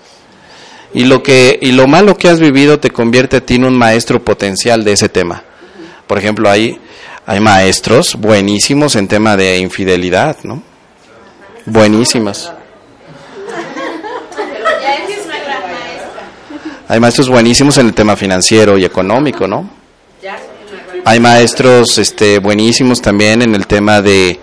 Y 0.94 1.06
lo 1.06 1.24
que 1.24 1.58
y 1.62 1.72
lo 1.72 1.88
malo 1.88 2.18
que 2.18 2.30
has 2.30 2.40
vivido 2.40 2.80
te 2.80 2.92
convierte 2.92 3.38
a 3.38 3.42
ti 3.42 3.56
en 3.56 3.66
un 3.66 3.78
maestro 3.78 4.22
potencial 4.24 4.84
de 4.84 4.94
ese 4.94 5.08
tema. 5.08 5.44
Por 6.08 6.18
ejemplo, 6.18 6.50
hay 6.50 6.80
hay 7.26 7.40
maestros 7.40 8.16
buenísimos 8.16 8.96
en 8.96 9.08
tema 9.08 9.38
de 9.38 9.58
infidelidad, 9.58 10.38
¿no? 10.44 10.64
Buenísimas. 11.66 12.52
Hay 16.88 17.00
maestros 17.00 17.30
buenísimos 17.30 17.78
en 17.78 17.88
el 17.88 17.94
tema 17.94 18.16
financiero 18.16 18.78
y 18.78 18.84
económico, 18.84 19.48
¿no? 19.48 19.70
Hay 21.06 21.20
maestros 21.20 21.98
este, 21.98 22.40
buenísimos 22.40 23.02
también 23.02 23.42
en 23.42 23.56
el 23.56 23.66
tema 23.66 24.02
de 24.02 24.40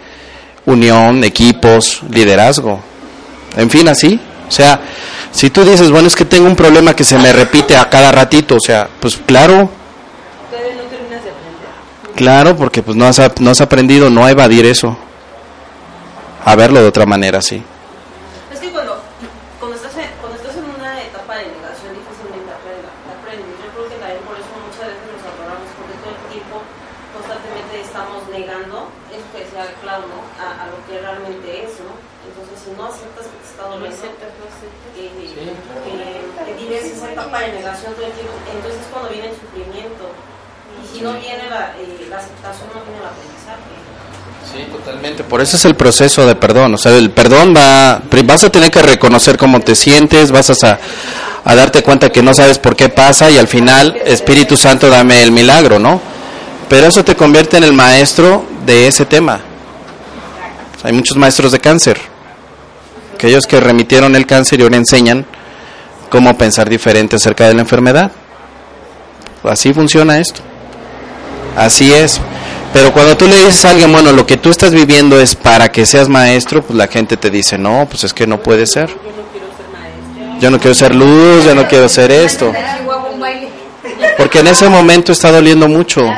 unión, 0.66 1.22
equipos, 1.24 2.02
liderazgo. 2.10 2.80
En 3.56 3.70
fin, 3.70 3.88
así. 3.88 4.18
O 4.48 4.50
sea, 4.50 4.80
si 5.30 5.50
tú 5.50 5.62
dices, 5.64 5.90
bueno, 5.90 6.08
es 6.08 6.16
que 6.16 6.24
tengo 6.24 6.46
un 6.46 6.56
problema 6.56 6.96
que 6.96 7.04
se 7.04 7.18
me 7.18 7.32
repite 7.32 7.76
a 7.76 7.88
cada 7.90 8.10
ratito, 8.12 8.56
o 8.56 8.60
sea, 8.60 8.88
pues 9.00 9.18
claro. 9.26 9.77
Claro, 12.18 12.56
porque 12.56 12.82
pues 12.82 12.96
no 12.96 13.06
has, 13.06 13.20
no 13.40 13.50
has 13.50 13.60
aprendido 13.60 14.10
no 14.10 14.24
a 14.24 14.30
evadir 14.32 14.66
eso. 14.66 14.96
A 16.44 16.56
verlo 16.56 16.80
de 16.80 16.88
otra 16.88 17.06
manera, 17.06 17.40
sí. 17.40 17.62
Por 45.28 45.40
eso 45.40 45.56
es 45.56 45.64
el 45.64 45.74
proceso 45.74 46.26
de 46.26 46.34
perdón. 46.34 46.74
O 46.74 46.78
sea, 46.78 46.96
el 46.96 47.10
perdón 47.10 47.54
va, 47.56 48.02
vas 48.24 48.44
a 48.44 48.50
tener 48.50 48.70
que 48.70 48.82
reconocer 48.82 49.36
cómo 49.36 49.60
te 49.60 49.74
sientes, 49.74 50.30
vas 50.32 50.50
a, 50.64 50.78
a 51.44 51.54
darte 51.54 51.82
cuenta 51.82 52.10
que 52.10 52.22
no 52.22 52.34
sabes 52.34 52.58
por 52.58 52.74
qué 52.74 52.88
pasa 52.88 53.30
y 53.30 53.38
al 53.38 53.48
final, 53.48 54.00
Espíritu 54.04 54.56
Santo, 54.56 54.88
dame 54.88 55.22
el 55.22 55.32
milagro, 55.32 55.78
¿no? 55.78 56.00
Pero 56.68 56.86
eso 56.86 57.04
te 57.04 57.14
convierte 57.14 57.56
en 57.56 57.64
el 57.64 57.72
maestro 57.72 58.44
de 58.66 58.88
ese 58.88 59.06
tema. 59.06 59.40
Hay 60.82 60.92
muchos 60.92 61.16
maestros 61.16 61.52
de 61.52 61.60
cáncer, 61.60 61.98
aquellos 63.14 63.46
que 63.46 63.60
remitieron 63.60 64.14
el 64.16 64.26
cáncer 64.26 64.60
y 64.60 64.62
ahora 64.62 64.76
enseñan 64.76 65.26
cómo 66.10 66.36
pensar 66.38 66.68
diferente 66.68 67.16
acerca 67.16 67.48
de 67.48 67.54
la 67.54 67.62
enfermedad. 67.62 68.12
Así 69.44 69.72
funciona 69.72 70.18
esto. 70.18 70.47
Así 71.58 71.92
es. 71.92 72.20
Pero 72.72 72.92
cuando 72.92 73.16
tú 73.16 73.26
le 73.26 73.36
dices 73.36 73.64
a 73.64 73.70
alguien, 73.70 73.90
bueno, 73.90 74.12
lo 74.12 74.26
que 74.26 74.36
tú 74.36 74.50
estás 74.50 74.72
viviendo 74.72 75.20
es 75.20 75.34
para 75.34 75.72
que 75.72 75.84
seas 75.86 76.08
maestro, 76.08 76.62
pues 76.62 76.76
la 76.76 76.86
gente 76.86 77.16
te 77.16 77.30
dice, 77.30 77.58
no, 77.58 77.86
pues 77.90 78.04
es 78.04 78.14
que 78.14 78.28
no 78.28 78.40
puede 78.40 78.66
ser. 78.66 78.88
Yo 80.40 80.52
no 80.52 80.60
quiero 80.60 80.74
ser 80.74 80.94
luz, 80.94 81.44
yo 81.44 81.56
no 81.56 81.66
quiero 81.66 81.86
hacer 81.86 82.12
esto. 82.12 82.52
Porque 84.16 84.38
en 84.38 84.46
ese 84.46 84.68
momento 84.68 85.10
está 85.10 85.32
doliendo 85.32 85.66
mucho. 85.68 86.08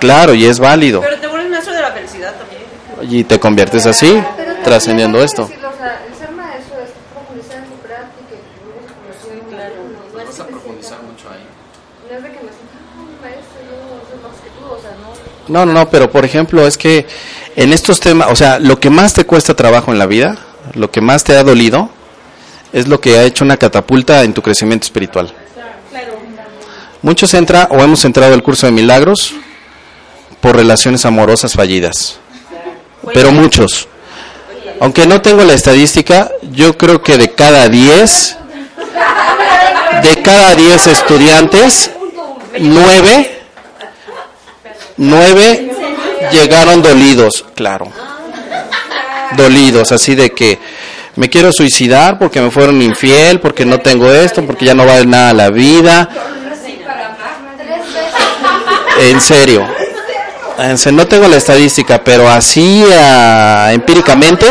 Claro, 0.00 0.32
y 0.32 0.46
es 0.46 0.58
válido. 0.58 1.02
Pero 1.02 1.18
te 1.18 1.26
vuelves 1.26 1.50
maestro 1.50 1.74
de 1.74 1.82
la 1.82 1.92
felicidad 1.92 2.34
también. 2.34 3.18
Y 3.20 3.24
te 3.24 3.38
conviertes 3.38 3.84
así, 3.84 4.18
trascendiendo 4.64 5.22
esto. 5.22 5.50
No, 15.48 15.66
no, 15.66 15.72
no, 15.72 15.88
pero 15.90 16.10
por 16.10 16.24
ejemplo 16.24 16.66
es 16.66 16.78
que 16.78 17.06
en 17.56 17.72
estos 17.72 18.00
temas, 18.00 18.28
o 18.30 18.36
sea, 18.36 18.58
lo 18.58 18.80
que 18.80 18.90
más 18.90 19.12
te 19.12 19.24
cuesta 19.24 19.54
trabajo 19.54 19.92
en 19.92 19.98
la 19.98 20.06
vida, 20.06 20.36
lo 20.74 20.90
que 20.90 21.00
más 21.00 21.24
te 21.24 21.36
ha 21.36 21.42
dolido, 21.42 21.90
es 22.72 22.88
lo 22.88 23.00
que 23.00 23.18
ha 23.18 23.24
hecho 23.24 23.44
una 23.44 23.56
catapulta 23.56 24.22
en 24.24 24.34
tu 24.34 24.42
crecimiento 24.42 24.84
espiritual. 24.84 25.32
Muchos 27.02 27.34
entra 27.34 27.68
o 27.70 27.80
hemos 27.80 28.04
entrado 28.04 28.32
al 28.32 28.42
curso 28.42 28.66
de 28.66 28.72
milagros 28.72 29.34
por 30.40 30.56
relaciones 30.56 31.04
amorosas 31.04 31.52
fallidas, 31.52 32.18
pero 33.12 33.30
muchos. 33.30 33.88
Aunque 34.80 35.06
no 35.06 35.20
tengo 35.20 35.44
la 35.44 35.52
estadística, 35.52 36.30
yo 36.50 36.76
creo 36.76 37.02
que 37.02 37.16
de 37.16 37.30
cada 37.30 37.68
10, 37.68 38.36
de 40.02 40.22
cada 40.22 40.54
10 40.54 40.86
estudiantes, 40.88 41.90
9 42.58 43.43
Nueve 44.96 45.70
llegaron 46.30 46.82
dolidos, 46.82 47.44
claro. 47.54 47.90
Dolidos, 49.36 49.92
así 49.92 50.14
de 50.14 50.30
que 50.30 50.58
me 51.16 51.28
quiero 51.28 51.52
suicidar 51.52 52.18
porque 52.18 52.40
me 52.40 52.50
fueron 52.50 52.80
infiel, 52.82 53.40
porque 53.40 53.64
no 53.64 53.78
tengo 53.78 54.10
esto, 54.10 54.44
porque 54.44 54.64
ya 54.64 54.74
no 54.74 54.86
vale 54.86 55.06
nada 55.06 55.32
la 55.32 55.50
vida. 55.50 56.08
En 59.00 59.20
serio. 59.20 59.66
No 60.92 61.06
tengo 61.08 61.26
la 61.26 61.36
estadística, 61.36 62.02
pero 62.04 62.28
así 62.28 62.84
ah, 62.92 63.70
empíricamente, 63.72 64.46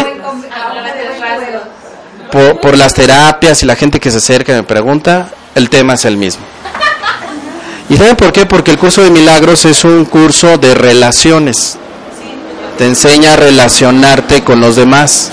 por, 2.30 2.60
por 2.60 2.78
las 2.78 2.94
terapias 2.94 3.64
y 3.64 3.66
la 3.66 3.78
gente 3.78 4.02
que 4.02 4.12
se 4.12 4.18
acerca 4.18 4.52
y 4.52 4.56
me 4.56 4.64
pregunta, 4.64 5.30
el 5.56 5.70
tema 5.70 5.94
es 5.94 6.04
el 6.04 6.18
mismo. 6.18 6.53
¿Y 7.94 7.98
saben 7.98 8.16
por 8.16 8.32
qué? 8.32 8.48
Porque 8.48 8.72
el 8.72 8.80
curso 8.80 9.04
de 9.04 9.12
milagros 9.12 9.66
es 9.66 9.84
un 9.84 10.06
curso 10.06 10.58
de 10.58 10.74
relaciones. 10.74 11.78
Te 12.80 12.88
enseña 12.88 13.34
a 13.34 13.36
relacionarte 13.36 14.44
con 14.44 14.60
los 14.60 14.76
demás, 14.76 15.30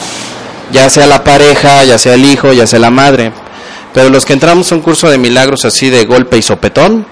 ya 0.70 0.90
sea 0.90 1.06
la 1.06 1.24
pareja, 1.24 1.84
ya 1.84 1.96
sea 1.96 2.12
el 2.12 2.24
hijo, 2.26 2.52
ya 2.52 2.66
sea 2.66 2.78
la 2.78 2.90
madre. 2.90 3.32
Pero 3.94 4.10
los 4.10 4.26
que 4.26 4.34
entramos 4.34 4.70
a 4.70 4.74
un 4.74 4.82
curso 4.82 5.08
de 5.08 5.16
milagros 5.16 5.64
así 5.64 5.88
de 5.88 6.04
golpe 6.04 6.36
y 6.36 6.42
sopetón, 6.42 7.06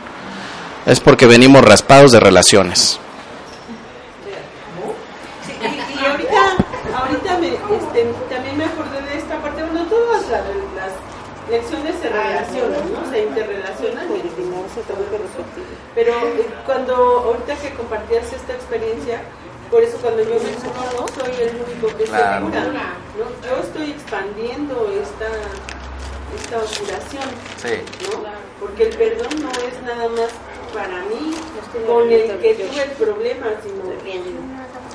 es 0.84 1.00
porque 1.00 1.24
venimos 1.24 1.64
raspados 1.64 2.12
de 2.12 2.20
relaciones. 2.20 3.00
y 5.48 6.04
ahorita, 6.04 6.56
ahorita 6.94 7.38
me, 7.38 7.48
este, 7.48 8.12
también 8.28 8.58
me 8.58 8.64
acordé 8.66 9.00
de 9.00 9.16
esta 9.16 9.40
parte, 9.40 9.62
bueno, 9.62 9.86
todas 9.86 10.28
las, 10.28 10.42
las 10.76 10.92
lecciones 11.50 11.94
se 12.02 12.08
relacionan, 12.10 12.92
¿no? 12.92 13.10
Se 13.10 13.22
interrelacionan 13.22 14.08
pero 15.94 16.12
eh, 16.12 16.46
cuando, 16.64 16.94
ahorita 16.94 17.56
que 17.56 17.74
compartías 17.74 18.32
esta 18.32 18.54
experiencia, 18.54 19.22
por 19.70 19.82
eso 19.82 19.98
cuando 19.98 20.22
yo 20.22 20.34
me 20.34 20.52
no 20.52 21.08
soy 21.08 21.42
el 21.42 21.56
único 21.56 21.96
que 21.96 22.06
se 22.06 22.12
¿no? 22.12 22.50
Yo 23.46 23.56
estoy 23.62 23.90
expandiendo 23.90 24.88
esta, 25.02 25.28
esta 26.36 26.58
oscuración, 26.58 27.28
¿no? 28.02 28.24
Porque 28.60 28.84
el 28.84 28.96
perdón 28.96 29.42
no 29.42 29.50
es 29.50 29.82
nada 29.82 30.08
más 30.08 30.30
para 30.72 31.02
mí 31.04 31.34
con 31.86 32.10
el 32.10 32.38
que 32.38 32.54
tuve 32.54 32.82
el 32.82 32.90
problema, 32.92 33.46
sino 33.62 33.84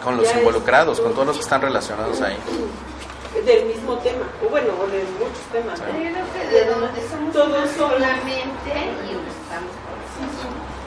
con 0.03 0.17
los 0.17 0.35
involucrados, 0.35 0.99
con 0.99 1.13
todos 1.13 1.27
los 1.27 1.37
que 1.37 1.43
están 1.43 1.61
relacionados 1.61 2.21
ahí 2.21 2.37
del 3.45 3.65
mismo 3.65 3.97
tema, 3.97 4.25
o 4.45 4.49
bueno, 4.49 4.73
o 4.79 4.87
de 4.87 5.03
muchos 5.17 5.45
temas. 5.51 5.79
¿no? 5.79 5.87
Yo 5.87 5.93
creo 5.93 6.25
que 6.33 6.55
de 6.55 6.65
donde 6.65 7.07
somos 7.09 7.33
todos 7.33 7.69
solamente 7.71 8.69
y 8.69 9.17
estamos 9.17 9.73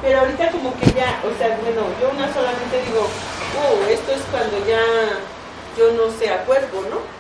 Pero 0.01 0.21
ahorita 0.21 0.51
como 0.53 0.73
que 0.79 0.87
ya, 0.93 1.21
o 1.27 1.37
sea, 1.39 1.59
bueno, 1.61 1.83
yo 2.01 2.11
una 2.11 2.33
solamente 2.33 2.83
digo, 2.87 3.09
oh, 3.57 3.91
esto 3.91 4.13
es 4.13 4.23
cuando 4.31 4.59
ya 4.67 4.83
yo 5.77 5.93
no 5.93 6.11
sea 6.19 6.45
cuerpo, 6.45 6.83
¿no? 6.91 7.17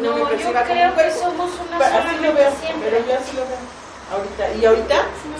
No, 0.00 0.18
no 0.18 0.30
yo 0.32 0.52
creo 0.52 0.94
que 0.96 1.10
somos 1.12 1.50
una 1.66 1.76
así 1.78 2.16
lo 2.16 2.32
veo, 2.32 2.50
Pero 2.60 3.06
yo 3.06 3.14
así 3.14 3.36
lo 3.36 3.44
veo 3.46 3.84
ahorita. 4.10 4.54
Y 4.54 4.64
ahorita 4.64 4.94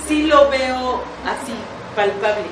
sí 0.06 0.22
lo 0.24 0.48
veo 0.50 1.02
así, 1.24 1.54
palpable. 1.96 2.46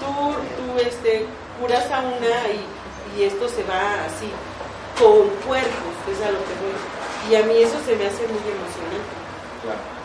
Tú, 0.00 0.32
tú 0.56 0.80
este, 0.80 1.26
curas 1.60 1.90
a 1.90 2.00
una 2.00 2.48
y, 2.48 3.18
y 3.18 3.24
esto 3.24 3.48
se 3.48 3.62
va 3.64 4.04
así 4.04 4.30
con 4.98 5.28
cuerpos, 5.46 5.94
es 6.10 6.26
a 6.26 6.30
lo 6.30 6.38
que 6.38 6.54
voy. 6.60 7.30
Y 7.30 7.34
a 7.36 7.42
mí 7.42 7.62
eso 7.62 7.76
se 7.84 7.96
me 7.96 8.06
hace 8.06 8.26
muy 8.26 8.42
emocionante. 8.46 9.14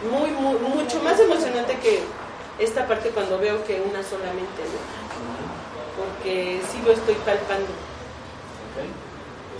Muy, 0.09 0.31
muy, 0.31 0.57
mucho 0.59 1.01
más 1.03 1.19
emocionante 1.19 1.77
que 1.77 2.03
esta 2.59 2.87
parte 2.87 3.09
cuando 3.09 3.37
veo 3.37 3.63
que 3.63 3.81
una 3.81 4.03
solamente, 4.03 4.61
¿no? 4.65 5.10
Porque 6.01 6.59
sí 6.71 6.79
lo 6.85 6.91
estoy 6.93 7.15
palpando. 7.25 7.67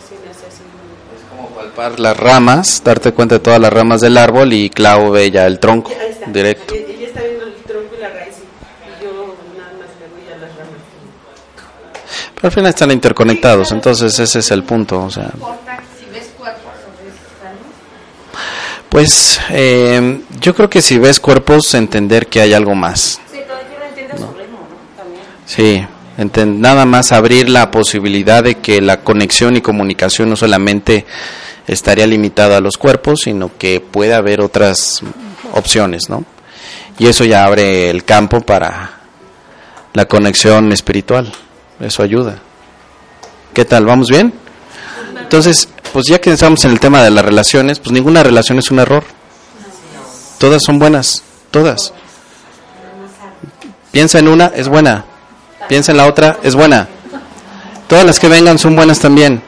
Sí 0.07 0.15
así. 0.29 0.63
Es 1.15 1.29
como 1.29 1.49
palpar 1.49 1.99
las 1.99 2.17
ramas, 2.17 2.81
darte 2.83 3.11
cuenta 3.11 3.35
de 3.35 3.39
todas 3.39 3.59
las 3.59 3.71
ramas 3.71 4.01
del 4.01 4.17
árbol 4.17 4.51
y 4.53 4.69
Clau 4.69 5.11
ve 5.11 5.29
ya 5.29 5.45
el 5.45 5.59
tronco 5.59 5.91
directo. 6.27 6.73
Ella 6.73 7.07
está 7.07 7.21
viendo 7.21 7.45
el 7.45 7.53
tronco 7.55 7.95
y 7.95 8.01
la 8.01 8.09
raíz 8.09 8.35
y 8.37 9.03
yo 9.03 9.35
nada 9.57 9.71
más 9.73 9.87
me 9.99 10.07
voy 10.07 10.33
a 10.33 10.37
las 10.37 10.55
ramas 10.57 10.81
al 12.41 12.51
final 12.51 12.69
están 12.69 12.91
interconectados, 12.91 13.71
entonces 13.71 14.17
ese 14.17 14.39
es 14.39 14.51
el 14.51 14.63
punto. 14.63 15.03
O 15.03 15.09
sea, 15.11 15.31
pues 18.89 19.39
eh, 19.49 20.21
yo 20.39 20.55
creo 20.55 20.69
que 20.69 20.81
si 20.81 20.97
ves 20.97 21.19
cuerpos, 21.19 21.73
entender 21.75 22.27
que 22.27 22.41
hay 22.41 22.53
algo 22.53 22.73
más. 22.73 23.21
Sí, 25.45 25.85
nada 26.17 26.85
más 26.85 27.11
abrir 27.11 27.49
la 27.49 27.71
posibilidad 27.71 28.43
de 28.43 28.55
que 28.55 28.81
la 28.81 29.01
conexión 29.01 29.55
y 29.55 29.61
comunicación 29.61 30.29
no 30.29 30.35
solamente 30.35 31.05
estaría 31.67 32.07
limitada 32.07 32.57
a 32.57 32.61
los 32.61 32.77
cuerpos, 32.77 33.21
sino 33.23 33.51
que 33.57 33.79
puede 33.79 34.13
haber 34.13 34.41
otras 34.41 35.01
opciones, 35.53 36.09
¿no? 36.09 36.25
Y 36.99 37.07
eso 37.07 37.23
ya 37.23 37.45
abre 37.45 37.89
el 37.89 38.03
campo 38.03 38.41
para 38.41 39.01
la 39.93 40.05
conexión 40.05 40.71
espiritual. 40.71 41.31
Eso 41.79 42.03
ayuda. 42.03 42.39
¿Qué 43.53 43.65
tal? 43.65 43.85
¿Vamos 43.85 44.07
bien? 44.09 44.33
Entonces, 45.19 45.67
pues 45.93 46.05
ya 46.07 46.19
que 46.19 46.31
estamos 46.31 46.63
en 46.65 46.71
el 46.71 46.79
tema 46.79 47.03
de 47.03 47.11
las 47.11 47.25
relaciones, 47.25 47.79
pues 47.79 47.91
ninguna 47.91 48.23
relación 48.23 48.59
es 48.59 48.69
un 48.71 48.79
error. 48.79 49.03
Todas 50.37 50.61
son 50.63 50.79
buenas, 50.79 51.23
todas. 51.51 51.93
Piensa 53.91 54.19
en 54.19 54.27
una, 54.27 54.47
es 54.47 54.67
buena. 54.67 55.05
Piensa 55.71 55.93
en 55.93 55.99
la 55.99 56.05
otra, 56.05 56.37
es 56.43 56.53
buena. 56.53 56.85
Todas 57.87 58.03
las 58.03 58.19
que 58.19 58.27
vengan 58.27 58.59
son 58.59 58.75
buenas 58.75 58.99
también. 58.99 59.41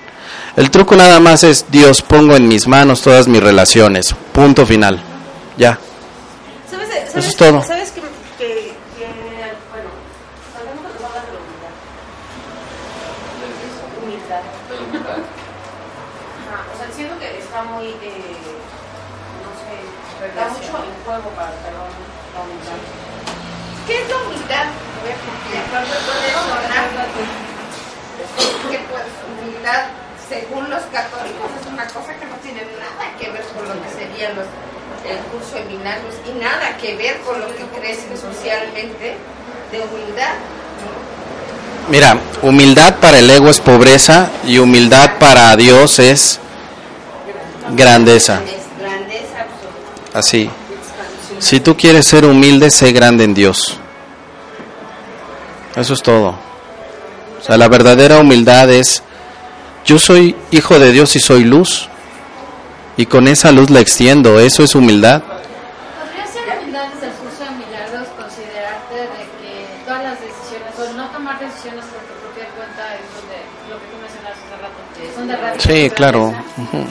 El 0.56 0.72
truco 0.72 0.96
nada 0.96 1.20
más 1.20 1.44
es, 1.44 1.66
Dios, 1.70 2.02
pongo 2.02 2.38
en 2.38 2.48
mis 2.48 2.66
manos 2.66 3.02
todas 3.02 3.28
mis 3.28 3.44
relaciones. 3.44 4.16
Punto 4.32 4.66
final. 4.66 5.02
Ya. 5.58 5.78
¿Sabes, 6.72 7.14
Eso 7.14 7.28
es 7.28 7.36
todo. 7.36 7.62
¿Sabes 7.66 7.92
que, 7.92 8.00
que, 8.38 8.72
que, 8.96 9.06
bueno, 9.70 9.90
hablando 10.58 10.88
de 10.94 11.00
la 11.02 11.10
humildad? 11.44 11.74
Humildad. 14.02 14.44
Ajá, 16.48 16.64
o 16.74 16.78
sea, 16.78 16.88
siento 16.96 17.20
que 17.20 17.38
está 17.38 17.64
muy, 17.64 17.88
eh, 17.88 18.38
no 19.44 19.52
sé, 19.60 19.76
da 20.38 20.48
mucho 20.48 20.86
en 20.88 21.04
juego 21.04 21.30
para 21.36 21.52
perdón, 21.52 21.92
la 22.34 22.44
humildad. 22.44 22.80
¿Qué 23.88 24.02
es 24.02 24.10
la 24.10 24.16
humildad? 24.16 24.68
A 24.72 25.04
ver, 25.04 25.18
porque 25.28 25.60
de 25.60 25.64
pronto 25.68 25.92
puede 26.08 26.32
sonar 26.32 26.88
que 28.72 28.80
pues 28.88 29.08
humildad, 29.28 29.92
según 30.30 30.70
los 30.70 30.84
católicos, 30.84 31.52
es 31.60 31.68
una 31.68 31.86
cosa 31.88 32.16
que 32.16 32.26
no 32.26 32.36
tiene 32.40 32.64
nada 32.80 33.12
que 33.20 33.30
ver 33.30 33.44
con 33.52 33.68
lo 33.68 33.76
que 33.84 33.90
serían 33.92 34.36
los, 34.40 34.48
el 35.04 35.20
curso 35.28 35.56
de 35.56 35.66
milagros 35.66 36.16
y 36.24 36.32
nada 36.44 36.78
que 36.78 36.96
ver 36.96 37.20
con 37.22 37.40
lo 37.40 37.48
que 37.56 37.64
crecen 37.80 38.18
socialmente 38.18 39.16
de 39.72 39.80
humildad. 39.80 40.34
Mira, 41.90 42.18
humildad 42.42 42.96
para 43.00 43.20
el 43.20 43.30
ego 43.30 43.50
es 43.50 43.60
pobreza 43.60 44.30
y 44.46 44.60
humildad 44.60 45.18
para 45.20 45.56
Dios 45.56 46.00
es 46.00 46.40
grandeza. 47.72 48.42
Es 48.46 48.80
grandeza 48.80 49.42
absoluta. 49.42 50.20
Así. 50.20 50.50
Si 51.40 51.60
tú 51.60 51.76
quieres 51.76 52.08
ser 52.08 52.26
humilde, 52.26 52.70
sé 52.70 52.92
grande 52.92 53.24
en 53.26 53.34
Dios. 53.34 53.78
Eso 55.76 55.94
es 55.94 56.02
todo. 56.02 56.36
O 57.40 57.44
sea, 57.44 57.58
la 57.58 57.68
verdadera 57.68 58.20
humildad 58.20 58.72
es, 58.72 59.04
yo 59.86 60.00
soy 60.00 60.36
hijo 60.52 60.80
de 60.80 60.92
Dios 60.92 61.16
y 61.16 61.20
soy 61.20 61.44
luz. 61.44 61.90
Y 62.96 63.08
con 63.08 63.28
esa 63.28 63.52
luz 63.52 63.70
la 63.72 63.80
extiendo. 63.82 64.40
Eso 64.40 64.64
es 64.64 64.76
humildad. 64.76 65.24
¿Podría 65.24 66.28
ser 66.28 66.60
humildad 66.60 66.88
desde 66.94 67.08
el 67.08 67.14
curso 67.20 67.44
de 67.44 67.52
milagros 67.60 68.08
considerarte 68.16 68.96
de 68.96 69.24
que 69.42 69.68
todas 69.84 70.04
las 70.04 70.18
decisiones, 70.22 70.72
o 70.78 70.94
no 70.94 71.10
tomar 71.10 71.40
decisiones 71.40 71.84
por 71.92 72.00
tu 72.06 72.14
propia 72.22 72.48
cuenta, 72.56 72.96
es 72.96 73.04
donde 73.18 73.44
lo 73.68 73.82
que 73.82 73.86
tú 73.92 73.98
mencionaste 74.00 74.40
hace 74.40 74.62
rato, 74.62 74.80
de 75.54 75.60
radical 75.60 75.62
Sí, 75.62 75.90
claro. 75.96 76.34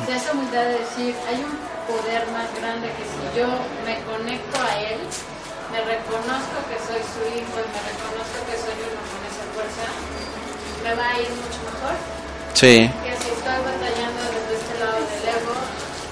sea, 0.06 0.16
esa 0.16 0.32
humildad 0.32 0.64
de 0.64 0.78
decir, 0.84 1.14
hay 1.28 1.38
un 1.42 1.54
poder 1.90 2.22
más 2.32 2.48
grande 2.58 2.88
que 2.96 3.04
si 3.04 3.20
yo 3.38 3.46
me 3.84 3.98
conecto 4.06 4.56
a 4.62 4.72
él, 4.80 5.00
me 5.72 5.80
reconozco 5.82 6.56
que 6.70 6.76
soy 6.86 7.00
su 7.02 7.22
hijo 7.32 7.54
y 7.58 7.66
me 7.74 7.80
reconozco 7.90 8.38
que 8.46 8.56
soy 8.60 8.76
uno 8.86 9.00
con 9.08 9.20
esa 9.24 9.44
fuerza, 9.56 9.84
me 10.84 10.92
va 10.94 11.06
a 11.10 11.18
ir 11.20 11.28
mucho 11.30 11.60
mejor 11.66 11.96
Sí. 12.54 12.90
que 13.02 13.12
si 13.22 13.28
estoy 13.32 13.58
batallando 13.64 14.20
desde 14.28 14.52
este 14.60 14.74
lado 14.78 14.98
del 15.00 15.24
ego 15.32 15.54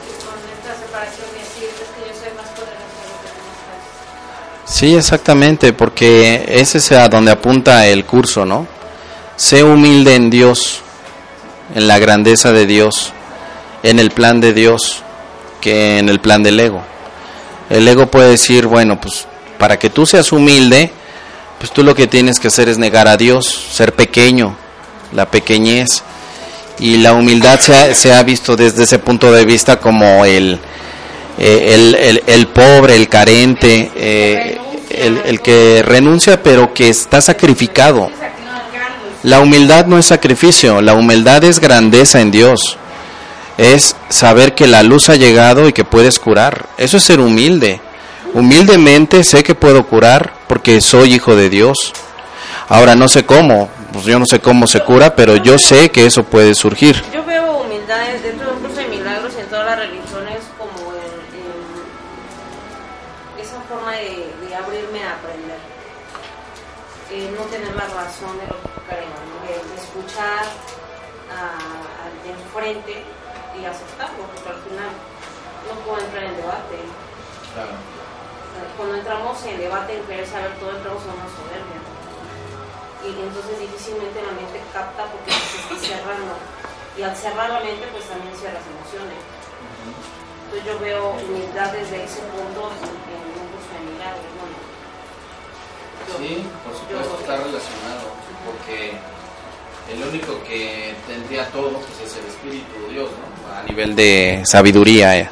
y 0.09 0.13
con 0.25 0.39
esta 0.57 0.73
separación 0.81 1.29
y 1.37 1.39
decir, 1.45 1.69
es 1.69 1.89
que 1.93 2.01
yo 2.09 2.15
soy 2.17 2.33
más 2.37 2.49
poderoso 2.57 2.97
de 2.97 3.07
lo 3.13 3.17
que 3.21 3.29
tú 3.37 3.41
no 3.45 3.53
sabes. 3.61 3.85
Sí, 4.65 4.97
exactamente, 4.97 5.73
porque 5.75 6.45
ese 6.49 6.79
es 6.79 6.93
a 6.93 7.09
donde 7.09 7.31
apunta 7.33 7.87
el 7.87 8.05
curso, 8.07 8.45
¿no? 8.47 8.67
Sé 9.37 9.63
humilde 9.63 10.15
en 10.15 10.31
Dios, 10.31 10.81
en 11.75 11.89
la 11.89 11.99
grandeza 11.99 12.53
de 12.53 12.67
Dios, 12.67 13.13
en 13.83 13.99
el 13.99 14.11
plan 14.11 14.41
de 14.41 14.53
Dios, 14.53 15.03
que 15.61 15.99
en 15.99 16.09
el 16.09 16.21
plan 16.21 16.43
del 16.43 16.59
ego. 16.59 16.83
El 17.69 17.87
ego 17.87 18.07
puede 18.07 18.31
decir, 18.31 18.67
bueno, 18.67 19.01
pues 19.01 19.27
para 19.59 19.79
que 19.79 19.91
tú 19.91 20.07
seas 20.07 20.33
humilde, 20.33 20.91
pues 21.59 21.71
tú 21.73 21.83
lo 21.83 21.95
que 21.95 22.07
tienes 22.07 22.41
que 22.41 22.49
hacer 22.49 22.69
es 22.69 22.79
negar 22.79 23.07
a 23.07 23.17
Dios, 23.17 23.47
ser 23.47 23.95
pequeño, 23.95 24.57
la 25.13 25.31
pequeñez. 25.31 26.03
Y 26.79 26.97
la 26.97 27.13
humildad 27.13 27.61
se 27.61 28.13
ha, 28.13 28.23
visto 28.23 28.57
desde 28.57 28.85
ese 28.85 28.99
punto 28.99 29.31
de 29.31 29.45
vista 29.45 29.79
como 29.79 30.25
el, 30.25 30.59
eh, 31.39 31.95
el, 31.99 32.23
el, 32.27 32.47
pobre, 32.49 32.97
el 32.97 33.09
carente, 33.11 33.91
eh, 33.95 34.59
el 34.91 35.43
que 35.43 35.83
renuncia 35.85 36.43
pero 36.43 36.73
que 36.73 36.89
está 36.89 37.21
sacrificado. 37.21 38.11
La 39.23 39.41
humildad 39.41 39.85
no 39.87 39.99
es 39.99 40.07
sacrificio, 40.07 40.81
la 40.81 40.95
humildad 40.95 41.45
es 41.45 41.61
grandeza 41.61 42.21
en 42.21 42.31
Dios. 42.31 42.79
Es 43.59 43.95
saber 44.09 44.55
que 44.55 44.67
la 44.67 44.83
luz 44.83 45.11
ha 45.11 45.17
llegado 45.17 45.69
y 45.69 45.75
que 45.75 45.85
puedes 45.85 46.19
curar. 46.19 46.67
Eso 46.79 46.97
es 46.97 47.03
ser 47.03 47.21
humilde. 47.21 47.81
Humildemente 48.33 49.23
sé 49.23 49.43
que 49.43 49.55
puedo 49.55 49.87
curar 49.87 50.33
porque 50.47 50.81
soy 50.81 51.15
hijo 51.15 51.37
de 51.37 51.51
Dios. 51.51 51.93
Ahora 52.69 52.95
no 52.95 53.09
sé 53.09 53.27
cómo, 53.27 53.69
pues 53.93 54.07
yo 54.07 54.19
no 54.19 54.25
sé 54.25 54.39
cómo 54.41 54.67
se 54.67 54.81
cura, 54.81 55.15
pero 55.15 55.37
yo 55.37 55.59
sé 55.59 55.91
que 55.91 56.07
eso 56.07 56.23
puede 56.23 56.55
surgir. 56.55 57.03
Yo 57.13 57.23
veo 57.25 57.59
humildad 57.59 58.01
en 79.49 79.59
debate, 79.59 79.97
en 79.97 80.03
querer 80.05 80.27
saber 80.27 80.53
todo, 80.61 80.71
entramos 80.77 81.03
en 81.05 81.11
una 81.17 81.29
soberbia. 81.33 81.81
Y 83.01 83.09
entonces 83.17 83.57
difícilmente 83.59 84.21
la 84.21 84.33
mente 84.37 84.61
capta 84.73 85.07
porque 85.09 85.33
se 85.33 85.57
está 85.63 85.77
cerrando. 85.97 86.35
Y 86.99 87.03
al 87.03 87.17
cerrar 87.17 87.49
la 87.49 87.61
mente, 87.61 87.87
pues 87.93 88.05
también 88.05 88.35
cierras 88.37 88.61
emociones. 88.69 89.17
Entonces 90.45 90.63
yo 90.67 90.75
veo 90.81 91.17
humildad 91.17 91.73
desde 91.73 92.05
ese 92.05 92.21
punto 92.29 92.69
en, 92.77 92.93
en 93.09 93.23
un 93.41 93.47
curso 93.55 93.71
de 93.73 93.81
milagros. 93.95 94.27
Bueno, 94.37 94.57
yo- 96.05 96.19
Sí, 96.19 96.45
por 96.67 96.75
supuesto, 96.77 97.05
supuesto 97.05 97.21
está 97.21 97.37
relacionado, 97.39 98.05
porque 98.45 98.93
el 99.95 100.03
único 100.03 100.43
que 100.45 100.95
tendría 101.07 101.47
todo 101.49 101.71
pues, 101.71 102.11
es 102.11 102.17
el 102.19 102.27
Espíritu 102.27 102.73
de 102.87 102.95
Dios, 102.95 103.09
¿no? 103.11 103.57
A 103.57 103.63
nivel 103.63 103.95
de 103.97 104.43
sabiduría. 104.45 105.17
eh. 105.19 105.31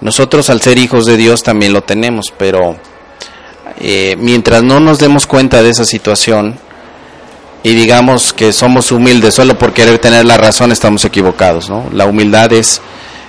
Nosotros 0.00 0.48
al 0.50 0.60
ser 0.60 0.78
hijos 0.78 1.06
de 1.06 1.16
Dios 1.16 1.42
también 1.42 1.72
lo 1.72 1.82
tenemos, 1.82 2.32
pero 2.38 2.76
eh, 3.80 4.16
mientras 4.18 4.62
no 4.62 4.80
nos 4.80 4.98
demos 4.98 5.26
cuenta 5.26 5.62
de 5.62 5.70
esa 5.70 5.84
situación 5.84 6.58
y 7.62 7.74
digamos 7.74 8.32
que 8.32 8.52
somos 8.52 8.92
humildes 8.92 9.34
solo 9.34 9.58
por 9.58 9.72
querer 9.72 9.98
tener 9.98 10.24
la 10.24 10.36
razón, 10.36 10.72
estamos 10.72 11.04
equivocados, 11.04 11.68
¿no? 11.68 11.86
La 11.92 12.06
humildad 12.06 12.52
es 12.52 12.80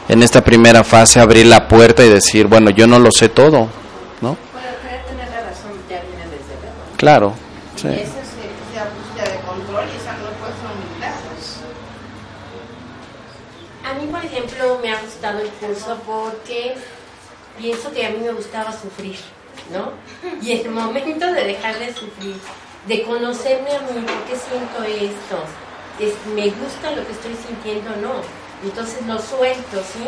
en 0.07 0.23
esta 0.23 0.43
primera 0.43 0.83
fase 0.83 1.19
abrir 1.19 1.45
la 1.45 1.67
puerta 1.67 2.03
y 2.03 2.09
decir, 2.09 2.47
bueno, 2.47 2.71
yo 2.71 2.87
no 2.87 2.99
lo 2.99 3.11
sé 3.11 3.29
todo, 3.29 3.67
¿no? 4.21 4.37
Querer 4.81 5.05
tener 5.05 5.29
la 5.29 5.41
razón 5.49 5.71
ya 5.89 6.01
viene 6.01 6.25
desde. 6.25 6.97
Claro. 6.97 7.33
sí. 7.75 7.87
Y 7.87 7.91
esa 7.91 8.01
es 8.01 8.09
esa 8.09 8.85
búsqueda 8.89 9.35
de 9.35 9.39
control 9.45 9.85
y 9.93 9.97
esa 9.97 10.13
no 10.13 10.29
puede 10.39 10.53
ser 10.53 10.69
humildad. 10.73 11.13
A 13.85 13.93
mí, 13.93 14.07
por 14.11 14.23
ejemplo, 14.23 14.79
me 14.83 14.91
ha 14.91 15.01
gustado 15.01 15.39
el 15.39 15.49
curso 15.49 15.97
porque 16.05 16.75
pienso 17.59 17.91
que 17.91 18.05
a 18.05 18.09
mí 18.11 18.17
me 18.23 18.31
gustaba 18.31 18.71
sufrir, 18.71 19.17
¿no? 19.71 19.91
Y 20.41 20.53
el 20.53 20.69
momento 20.69 21.31
de 21.31 21.43
dejar 21.43 21.79
de 21.79 21.93
sufrir, 21.93 22.35
de 22.87 23.03
conocerme 23.03 23.71
a 23.71 23.79
mí, 23.81 24.01
¿por 24.01 24.23
qué 24.25 24.35
siento 24.35 24.83
esto? 24.83 25.43
Es, 25.99 26.13
¿Me 26.33 26.49
gusta 26.49 26.91
lo 26.91 27.05
que 27.05 27.11
estoy 27.11 27.35
sintiendo 27.35 27.91
o 27.91 27.95
no? 27.97 28.21
Entonces 28.63 29.05
lo 29.05 29.19
suelto, 29.19 29.81
¿sí? 29.81 30.05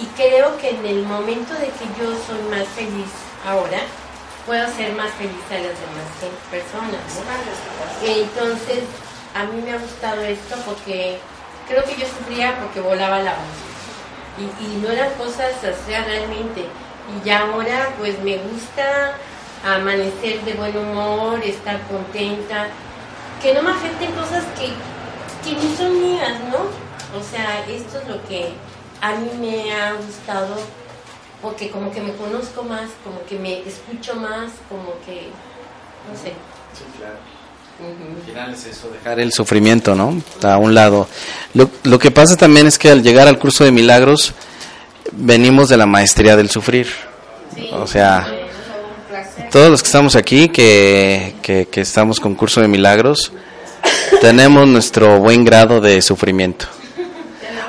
Y 0.00 0.06
creo 0.16 0.56
que 0.58 0.70
en 0.70 0.84
el 0.84 1.02
momento 1.02 1.54
de 1.54 1.66
que 1.66 1.86
yo 1.98 2.10
soy 2.26 2.42
más 2.50 2.66
feliz 2.68 3.08
ahora, 3.46 3.80
puedo 4.44 4.66
ser 4.74 4.92
más 4.94 5.10
feliz 5.12 5.42
a 5.50 5.54
las 5.54 5.76
demás 5.80 6.08
personas. 6.50 7.00
Entonces, 8.04 8.84
a 9.34 9.44
mí 9.44 9.60
me 9.62 9.72
ha 9.72 9.78
gustado 9.78 10.22
esto 10.22 10.56
porque 10.64 11.18
creo 11.68 11.84
que 11.84 11.96
yo 11.96 12.06
sufría 12.06 12.58
porque 12.60 12.80
volaba 12.80 13.18
la 13.20 13.32
voz. 13.32 13.66
Y, 14.38 14.64
y 14.64 14.76
no 14.82 14.90
eran 14.90 15.12
cosas, 15.14 15.52
sea, 15.60 16.04
realmente. 16.04 16.66
Y 17.14 17.26
ya 17.26 17.40
ahora, 17.40 17.90
pues 17.98 18.18
me 18.22 18.38
gusta 18.38 19.16
amanecer 19.64 20.42
de 20.44 20.54
buen 20.54 20.76
humor, 20.76 21.40
estar 21.44 21.80
contenta, 21.88 22.68
que 23.42 23.54
no 23.54 23.62
me 23.62 23.70
afecten 23.70 24.12
cosas 24.12 24.44
que, 24.58 24.68
que 25.48 25.56
ni 25.56 25.76
son 25.76 26.02
mías, 26.02 26.40
¿no? 26.50 26.58
O 27.18 27.22
sea, 27.22 27.64
esto 27.66 27.98
es 28.00 28.08
lo 28.08 28.22
que 28.28 28.52
a 29.00 29.12
mí 29.16 29.30
me 29.40 29.72
ha 29.72 29.92
gustado 29.94 30.56
porque 31.42 31.70
como 31.70 31.90
que 31.92 32.00
me 32.00 32.12
conozco 32.12 32.62
más, 32.62 32.90
como 33.04 33.24
que 33.26 33.38
me 33.38 33.60
escucho 33.60 34.14
más, 34.16 34.50
como 34.68 34.94
que, 35.04 35.28
no 36.10 36.18
sé. 36.20 36.32
Al 37.78 38.22
final 38.24 38.54
es 38.54 38.66
eso, 38.66 38.88
dejar 38.90 39.20
el 39.20 39.32
sufrimiento, 39.32 39.94
¿no? 39.94 40.20
A 40.42 40.56
un 40.56 40.74
lado. 40.74 41.08
Lo, 41.54 41.70
lo 41.84 41.98
que 41.98 42.10
pasa 42.10 42.36
también 42.36 42.66
es 42.66 42.78
que 42.78 42.90
al 42.90 43.02
llegar 43.02 43.28
al 43.28 43.38
curso 43.38 43.64
de 43.64 43.70
milagros, 43.70 44.32
venimos 45.12 45.68
de 45.68 45.76
la 45.76 45.86
maestría 45.86 46.36
del 46.36 46.50
sufrir. 46.50 46.88
O 47.72 47.86
sea, 47.86 48.26
todos 49.50 49.70
los 49.70 49.82
que 49.82 49.86
estamos 49.86 50.16
aquí, 50.16 50.48
que, 50.48 51.34
que, 51.42 51.66
que 51.66 51.80
estamos 51.80 52.20
con 52.20 52.34
curso 52.34 52.60
de 52.60 52.68
milagros, 52.68 53.32
tenemos 54.20 54.66
nuestro 54.68 55.18
buen 55.20 55.44
grado 55.44 55.80
de 55.80 56.02
sufrimiento. 56.02 56.66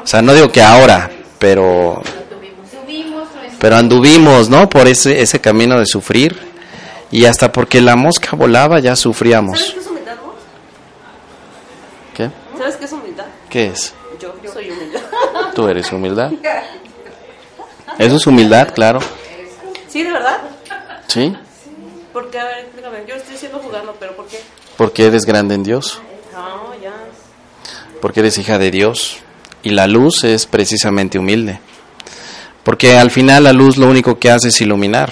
O 0.04 0.08
sea, 0.08 0.22
no 0.22 0.34
digo 0.34 0.50
que 0.50 0.62
ahora, 0.62 1.10
pero 1.40 2.02
pero 3.60 3.76
anduvimos, 3.76 4.50
¿no? 4.50 4.70
Por 4.70 4.88
ese 4.88 5.22
ese 5.22 5.42
camino 5.42 5.80
de 5.80 5.86
sufrir 5.86 6.38
y 7.12 7.26
hasta 7.26 7.52
porque 7.52 7.82
la 7.82 7.96
mosca 7.96 8.36
volaba 8.36 8.80
ya 8.80 8.92
¿Sabes 8.92 9.00
sufríamos. 9.00 9.74
qué 9.74 9.80
es 9.80 9.88
humildad 9.88 10.16
vos? 10.24 10.36
¿Qué? 12.16 12.30
¿Sabes 12.58 12.76
qué 12.76 12.86
es 12.86 12.92
humildad? 12.92 13.26
¿Qué 13.50 13.68
es? 13.68 13.94
Yo 14.22 14.34
soy 14.54 14.70
humildad. 14.72 15.02
Tú 15.56 15.68
eres 15.68 15.92
humildad. 15.92 16.32
Eso 18.00 18.16
es 18.18 18.28
humildad, 18.28 18.74
claro. 18.74 19.00
¿Sí, 19.88 20.04
de 20.04 20.12
verdad? 20.12 20.38
Sí, 21.08 21.36
Porque, 22.14 22.40
a 22.40 22.46
ver, 22.46 22.60
explícame. 22.60 23.00
Yo 23.08 23.16
estoy 23.16 23.34
diciendo 23.34 23.60
jugando, 23.64 23.96
pero 24.00 24.16
¿por 24.16 24.28
qué? 24.28 24.40
porque 24.76 25.08
eres 25.08 25.26
grande 25.26 25.56
en 25.56 25.64
Dios, 25.64 26.00
No, 26.34 26.72
ya. 26.84 26.94
porque 28.02 28.20
eres 28.20 28.38
hija 28.38 28.60
de 28.60 28.70
Dios 28.70 29.18
y 29.64 29.72
la 29.72 29.88
luz 29.88 30.24
es 30.24 30.46
precisamente 30.46 31.18
humilde. 31.18 31.60
Porque 32.64 32.98
al 32.98 33.10
final 33.10 33.46
la 33.46 33.54
luz 33.54 33.78
lo 33.78 33.88
único 33.88 34.20
que 34.20 34.30
hace 34.30 34.50
es 34.50 34.62
iluminar. 34.62 35.12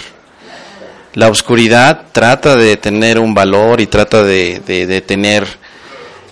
La 1.13 1.29
oscuridad 1.29 2.07
trata 2.11 2.55
de 2.57 2.75
tener 2.77 3.17
un 3.19 3.33
valor 3.33 3.79
y 3.81 3.88
trata 3.88 4.21
de, 4.23 4.61
de- 4.67 4.86
de 4.86 5.01
tener 5.01 5.47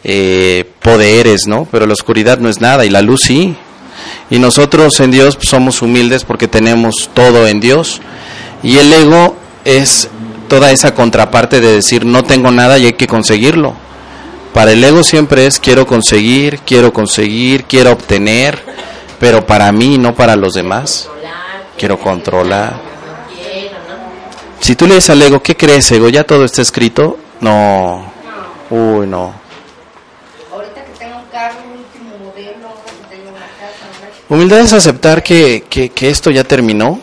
eh, 0.03 0.69
poderes, 0.81 1.47
¿no? 1.47 1.65
Pero 1.71 1.87
la 1.87 1.93
oscuridad 1.93 2.37
no 2.39 2.49
es 2.49 2.59
nada 2.61 2.85
y 2.85 2.89
la 2.89 3.01
luz 3.01 3.21
sí. 3.23 3.55
Y 4.29 4.39
nosotros 4.39 4.99
en 4.99 5.11
Dios 5.11 5.37
somos 5.41 5.81
humildes 5.81 6.23
porque 6.23 6.47
tenemos 6.47 7.09
todo 7.13 7.47
en 7.47 7.59
Dios. 7.59 8.01
Y 8.61 8.77
el 8.77 8.91
ego 8.91 9.35
es 9.65 10.09
toda 10.47 10.71
esa 10.71 10.93
contraparte 10.93 11.61
de 11.61 11.73
decir 11.73 12.05
no 12.05 12.23
tengo 12.23 12.51
nada 12.51 12.77
y 12.77 12.85
hay 12.85 12.93
que 12.93 13.07
conseguirlo. 13.07 13.73
Para 14.53 14.71
el 14.71 14.83
ego 14.83 15.03
siempre 15.03 15.47
es 15.47 15.59
quiero 15.59 15.87
conseguir, 15.87 16.59
quiero 16.59 16.93
conseguir, 16.93 17.65
quiero 17.65 17.91
obtener, 17.91 18.61
pero 19.19 19.45
para 19.45 19.71
mí, 19.71 19.97
no 19.97 20.13
para 20.13 20.35
los 20.35 20.53
demás. 20.53 21.09
Quiero 21.77 21.99
controlar. 21.99 22.93
Si 24.59 24.75
tú 24.75 24.87
le 24.87 24.95
dices 24.95 25.09
al 25.09 25.21
ego, 25.21 25.41
¿qué 25.41 25.57
crees, 25.57 25.91
ego? 25.91 26.07
¿Ya 26.07 26.23
todo 26.23 26.45
está 26.45 26.61
escrito? 26.61 27.17
No. 27.41 28.05
Uy, 28.69 29.07
no. 29.07 29.33
Ahorita 30.53 30.85
que 30.85 30.91
tenga 30.99 31.17
un 31.17 31.25
carro, 31.25 31.57
un 31.65 31.79
último 31.79 32.11
modelo, 32.23 32.69
que 32.85 33.15
tenga 33.15 33.31
una 33.31 33.47
casa, 33.59 33.85
¿no? 34.01 34.12
Humildad 34.29 34.59
es 34.61 34.73
aceptar 34.73 35.21
que, 35.23 35.63
que- 35.69 36.09
esto 36.09 36.31
ya 36.31 36.43
terminó 36.43 36.99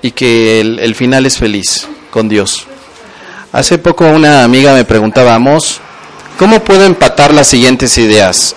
y 0.00 0.12
que 0.12 0.60
el, 0.60 0.78
el 0.78 0.94
final 0.94 1.26
es 1.26 1.38
feliz 1.38 1.88
con 2.10 2.28
Dios. 2.28 2.66
Hace 3.52 3.78
poco 3.78 4.06
una 4.06 4.44
amiga 4.44 4.74
me 4.74 4.84
preguntaba, 4.84 5.34
Amos, 5.34 5.80
¿cómo 6.38 6.60
puedo 6.62 6.84
empatar 6.84 7.34
las 7.34 7.48
siguientes 7.48 7.98
ideas? 7.98 8.54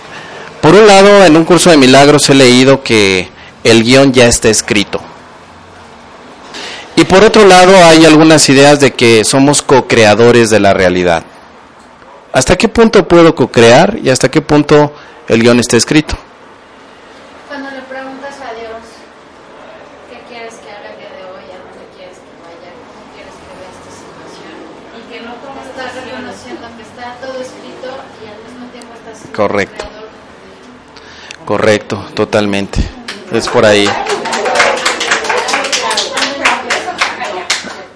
Por 0.62 0.76
un 0.76 0.86
lado, 0.86 1.26
en 1.26 1.36
un 1.36 1.44
curso 1.46 1.72
de 1.72 1.78
milagros 1.78 2.30
he 2.30 2.36
leído 2.36 2.84
que 2.84 3.30
el 3.64 3.84
guion 3.84 4.14
ya 4.14 4.28
está 4.28 4.50
escrito. 4.50 5.02
Y 6.96 7.06
por 7.06 7.24
otro 7.24 7.48
lado, 7.48 7.74
hay 7.86 8.06
algunas 8.06 8.48
ideas 8.50 8.80
de 8.80 8.94
que 8.94 9.24
somos 9.24 9.64
co-creadores 9.64 10.50
de 10.52 10.60
la 10.60 10.74
realidad. 10.74 11.24
¿Hasta 12.32 12.56
qué 12.58 12.70
punto 12.70 13.08
puedo 13.08 13.34
co-crear 13.34 13.98
y 14.04 14.10
hasta 14.10 14.30
qué 14.30 14.42
punto 14.42 14.94
el 15.28 15.42
guion 15.42 15.60
está 15.60 15.78
escrito? 15.78 16.16
Cuando 17.48 17.72
le 17.72 17.82
preguntas 17.82 18.36
a 18.40 18.54
Dios, 18.54 18.86
¿qué 20.12 20.20
quieres 20.30 20.54
que 20.62 20.70
haga 20.70 20.92
el 20.94 20.98
día 21.00 21.10
de 21.10 21.24
hoy? 21.26 21.46
¿A 21.52 21.58
dónde 21.64 21.84
quieres 21.98 22.18
que 22.22 22.32
vaya? 22.46 22.70
¿Cómo 22.86 23.04
quieres 23.16 23.34
que 23.36 23.52
vea 23.58 23.72
esta 23.72 23.92
situación? 23.98 24.56
Y 24.96 25.02
que 25.10 25.18
no 25.26 25.32
como 25.42 25.60
estás 25.66 25.90
reconociendo 25.96 26.64
que 26.78 26.84
está 26.86 27.18
todo 27.20 27.36
escrito 27.42 27.88
y 28.22 28.24
al 28.30 28.40
mismo 28.46 28.64
tiempo 28.72 28.92
estás 28.96 29.16
siendo 29.26 29.31
Correcto. 29.42 29.86
Correcto, 31.46 32.06
totalmente. 32.14 32.80
Es 33.32 33.48
por 33.48 33.66
ahí. 33.66 33.90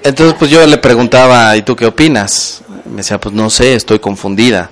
Entonces, 0.02 0.36
pues 0.40 0.50
yo 0.50 0.66
le 0.66 0.80
preguntaba, 0.80 1.56
¿y 1.56 1.62
tú 1.62 1.76
qué 1.76 1.86
opinas? 1.86 2.64
Me 2.86 2.98
decía, 2.98 3.20
pues 3.20 3.36
no 3.36 3.52
sé, 3.52 3.76
estoy 3.76 4.00
confundida. 4.00 4.72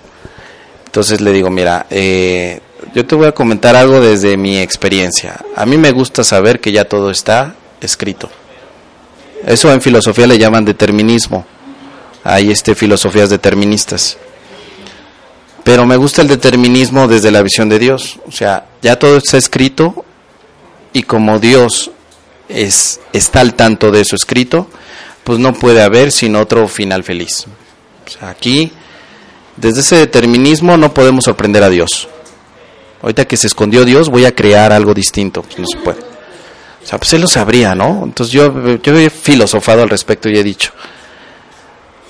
Entonces 0.85 1.21
le 1.21 1.31
digo, 1.31 1.51
mira, 1.51 1.85
eh, 1.91 2.59
yo 2.95 3.05
te 3.05 3.13
voy 3.13 3.27
a 3.27 3.33
comentar 3.33 3.75
algo 3.75 3.99
desde 3.99 4.35
mi 4.35 4.57
experiencia. 4.57 5.41
A 5.55 5.67
mí 5.67 5.77
me 5.77 5.91
gusta 5.91 6.23
saber 6.23 6.59
que 6.59 6.71
ya 6.71 6.85
todo 6.85 7.11
está 7.11 7.53
escrito. 7.81 8.31
Eso 9.45 9.71
en 9.71 9.79
filosofía 9.79 10.25
le 10.25 10.39
llaman 10.39 10.65
determinismo. 10.65 11.45
Hay 12.23 12.49
este 12.49 12.73
filosofías 12.73 13.29
deterministas. 13.29 14.17
Pero 15.63 15.85
me 15.85 15.95
gusta 15.95 16.21
el 16.21 16.27
determinismo 16.27 17.07
desde 17.07 17.31
la 17.31 17.41
visión 17.41 17.69
de 17.69 17.79
Dios. 17.79 18.19
O 18.27 18.31
sea, 18.31 18.65
ya 18.81 18.97
todo 18.97 19.17
está 19.17 19.37
escrito 19.37 20.05
y 20.91 21.03
como 21.03 21.39
Dios 21.39 21.91
es, 22.49 22.99
está 23.13 23.41
al 23.41 23.53
tanto 23.55 23.91
de 23.91 24.01
eso 24.01 24.15
escrito, 24.15 24.67
pues 25.23 25.39
no 25.39 25.53
puede 25.53 25.81
haber 25.81 26.11
sino 26.11 26.41
otro 26.41 26.67
final 26.67 27.03
feliz. 27.03 27.45
O 28.05 28.09
sea, 28.09 28.29
aquí, 28.29 28.71
desde 29.55 29.79
ese 29.79 29.95
determinismo 29.95 30.75
no 30.75 30.93
podemos 30.93 31.23
sorprender 31.25 31.63
a 31.63 31.69
Dios. 31.69 32.07
Ahorita 33.01 33.25
que 33.25 33.37
se 33.37 33.47
escondió 33.47 33.85
Dios, 33.85 34.09
voy 34.09 34.25
a 34.25 34.35
crear 34.35 34.71
algo 34.71 34.93
distinto. 34.93 35.43
Pues 35.43 35.59
no 35.59 35.65
se 35.67 35.77
puede. 35.77 35.99
O 36.83 36.85
sea, 36.85 36.97
pues 36.97 37.13
él 37.13 37.21
lo 37.21 37.27
sabría, 37.27 37.73
¿no? 37.75 38.01
Entonces 38.03 38.33
yo, 38.33 38.77
yo 38.77 38.97
he 38.97 39.09
filosofado 39.09 39.83
al 39.83 39.89
respecto 39.89 40.29
y 40.29 40.37
he 40.37 40.43
dicho, 40.43 40.71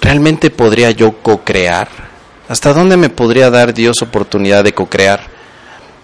¿realmente 0.02 0.50
podría 0.50 0.90
yo 0.92 1.22
co-crear? 1.22 2.13
¿Hasta 2.50 2.74
dónde 2.74 2.98
me 2.98 3.10
podría 3.10 3.50
dar 3.50 3.74
Dios 3.74 4.02
oportunidad 4.02 4.64
de 4.64 4.74
co-crear? 4.74 5.22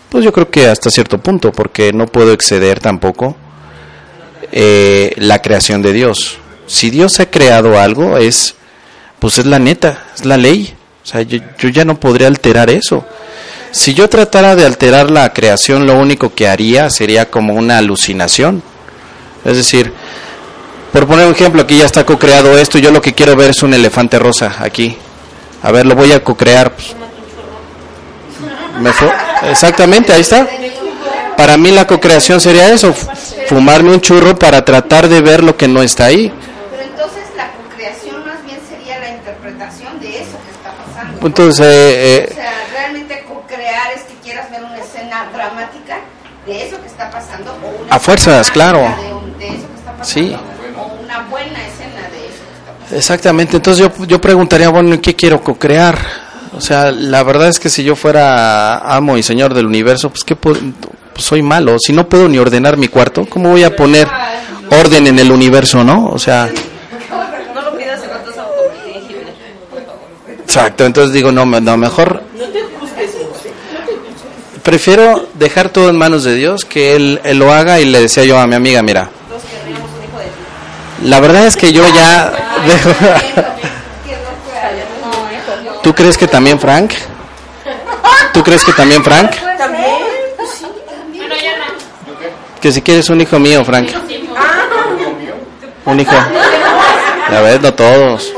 Pues 0.09 0.23
yo 0.23 0.31
creo 0.31 0.49
que 0.49 0.67
hasta 0.67 0.89
cierto 0.89 1.19
punto, 1.19 1.51
porque 1.51 1.93
no 1.93 2.07
puedo 2.07 2.31
exceder 2.31 2.79
tampoco 2.79 3.35
eh, 4.51 5.13
la 5.17 5.41
creación 5.41 5.81
de 5.81 5.93
Dios. 5.93 6.37
Si 6.65 6.89
Dios 6.89 7.19
ha 7.19 7.29
creado 7.29 7.79
algo, 7.79 8.17
es, 8.17 8.55
pues 9.19 9.37
es 9.37 9.45
la 9.45 9.59
neta, 9.59 10.05
es 10.15 10.25
la 10.25 10.37
ley. 10.37 10.73
O 11.03 11.05
sea, 11.05 11.21
yo, 11.21 11.39
yo 11.57 11.69
ya 11.69 11.85
no 11.85 11.99
podría 11.99 12.27
alterar 12.27 12.69
eso. 12.69 13.05
Si 13.71 13.93
yo 13.93 14.09
tratara 14.09 14.55
de 14.55 14.65
alterar 14.65 15.11
la 15.11 15.31
creación, 15.31 15.85
lo 15.85 15.95
único 15.95 16.33
que 16.33 16.47
haría 16.47 16.89
sería 16.89 17.29
como 17.29 17.53
una 17.53 17.77
alucinación. 17.77 18.63
Es 19.45 19.57
decir, 19.57 19.93
por 20.91 21.05
poner 21.05 21.27
un 21.27 21.33
ejemplo, 21.33 21.61
aquí 21.61 21.77
ya 21.77 21.85
está 21.85 22.05
co-creado 22.05 22.57
esto 22.57 22.79
yo 22.79 22.91
lo 22.91 23.01
que 23.01 23.13
quiero 23.13 23.35
ver 23.35 23.51
es 23.51 23.61
un 23.61 23.73
elefante 23.73 24.17
rosa 24.17 24.55
aquí. 24.59 24.97
A 25.63 25.71
ver, 25.71 25.85
lo 25.85 25.95
voy 25.95 26.11
a 26.13 26.23
co-crear. 26.23 26.71
pues. 26.71 26.95
Exactamente, 29.43 30.13
ahí 30.13 30.21
está. 30.21 30.47
Para 31.37 31.57
mí 31.57 31.71
la 31.71 31.87
co-creación 31.87 32.39
sería 32.41 32.69
eso, 32.73 32.93
fumarme 33.47 33.91
un 33.91 34.01
churro 34.01 34.37
para 34.37 34.63
tratar 34.65 35.07
de 35.07 35.21
ver 35.21 35.43
lo 35.43 35.55
que 35.55 35.67
no 35.67 35.81
está 35.81 36.05
ahí. 36.05 36.31
Pero 36.71 36.83
entonces 36.83 37.23
la 37.37 37.51
concreación 37.51 38.25
más 38.25 38.43
bien 38.45 38.59
sería 38.69 38.99
la 38.99 39.09
interpretación 39.11 39.99
de 40.01 40.09
eso 40.21 40.37
que 40.45 40.51
está 40.51 40.71
pasando. 40.73 41.19
¿no? 41.21 41.27
Entonces, 41.27 41.65
eh, 41.67 42.25
O 42.27 42.31
eh, 42.31 42.35
sea, 42.35 42.53
realmente 42.73 43.23
co-crear 43.27 43.91
es 43.95 44.01
que 44.03 44.15
quieras 44.15 44.51
ver 44.51 44.63
una 44.63 44.77
escena 44.77 45.29
dramática 45.33 45.97
de 46.45 46.67
eso 46.67 46.81
que 46.81 46.87
está 46.87 47.09
pasando 47.09 47.51
o 47.63 47.83
una 47.83 47.95
A 47.95 47.99
fuerzas, 47.99 48.47
escena 48.47 48.53
claro. 48.53 48.79
De, 49.37 49.45
de 49.45 49.55
eso 49.55 49.67
que 49.67 49.79
está 49.79 49.91
pasando 49.93 50.05
Sí. 50.05 50.35
o 50.77 51.03
una 51.03 51.19
buena 51.29 51.65
escena 51.67 52.01
de 52.11 52.27
eso 52.27 52.43
que 52.43 52.55
está 52.59 52.71
pasando. 52.73 52.78
Exactamente. 52.91 53.57
Entonces 53.57 53.83
yo, 53.85 54.05
yo 54.05 54.19
preguntaría, 54.21 54.69
bueno, 54.69 54.95
¿y 54.95 54.99
qué 54.99 55.15
quiero 55.15 55.41
co-crear? 55.41 55.97
O 56.55 56.61
sea, 56.61 56.91
la 56.91 57.23
verdad 57.23 57.47
es 57.47 57.59
que 57.59 57.69
si 57.69 57.83
yo 57.83 57.95
fuera 57.95 58.79
amo 58.79 59.17
y 59.17 59.23
señor 59.23 59.53
del 59.53 59.65
universo, 59.65 60.09
pues, 60.09 60.23
¿qué 60.23 60.35
puedo? 60.35 60.59
Pues 61.13 61.25
soy 61.25 61.41
malo. 61.41 61.77
Si 61.79 61.93
no 61.93 62.07
puedo 62.09 62.27
ni 62.27 62.39
ordenar 62.39 62.77
mi 62.77 62.87
cuarto, 62.87 63.25
¿cómo 63.29 63.49
voy 63.51 63.63
a 63.63 63.75
poner 63.75 64.07
orden 64.71 65.07
en 65.07 65.19
el 65.19 65.31
universo, 65.31 65.83
no? 65.83 66.07
O 66.07 66.17
sea, 66.19 66.49
No 67.53 67.61
lo 67.61 67.77
pidas 67.77 68.01
en 68.03 68.09
ratos 68.09 68.35
autocorrigible. 68.37 69.33
exacto. 70.41 70.85
Entonces 70.85 71.13
digo, 71.13 71.31
no, 71.31 71.45
no 71.45 71.77
mejor 71.77 72.23
prefiero 74.63 75.27
dejar 75.35 75.69
todo 75.69 75.89
en 75.89 75.97
manos 75.97 76.23
de 76.23 76.35
Dios, 76.35 76.63
que 76.65 76.95
él, 76.95 77.19
él 77.23 77.39
lo 77.39 77.51
haga 77.51 77.79
y 77.79 77.85
le 77.85 78.01
decía 78.01 78.23
yo 78.25 78.37
a 78.37 78.45
mi 78.45 78.53
amiga, 78.55 78.83
mira, 78.83 79.09
Todos 79.27 79.41
querríamos 79.43 79.89
un 79.89 80.03
hijo 80.03 80.19
de 80.19 80.25
ti. 80.25 80.31
La 81.03 81.19
verdad 81.19 81.45
es 81.47 81.55
que 81.55 81.71
yo 81.71 81.83
ya 81.93 82.31
dejo... 82.65 82.89
¿Tú 85.83 85.93
crees 85.93 86.17
que 86.17 86.27
también 86.27 86.59
Frank? 86.59 86.91
¿Tú 88.33 88.43
crees 88.43 88.63
que 88.63 88.73
también 88.73 89.03
Frank? 89.03 89.31
También. 89.57 90.09
Que 92.61 92.71
si 92.71 92.81
quieres 92.81 93.09
un 93.09 93.21
hijo 93.21 93.39
mío, 93.39 93.63
Frank. 93.63 93.89
Un 95.85 95.99
hijo. 95.99 96.11
Ya 97.31 97.41
ves, 97.41 97.61
no 97.61 97.73
todos. 97.73 98.33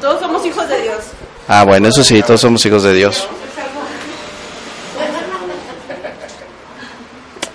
Todos 0.00 0.20
somos 0.20 0.44
hijos 0.44 0.68
de 0.68 0.82
Dios. 0.82 0.98
Ah, 1.48 1.64
bueno, 1.64 1.88
eso 1.88 2.04
sí, 2.04 2.22
todos 2.22 2.40
somos 2.40 2.64
hijos 2.66 2.82
de 2.82 2.92
Dios. 2.92 3.26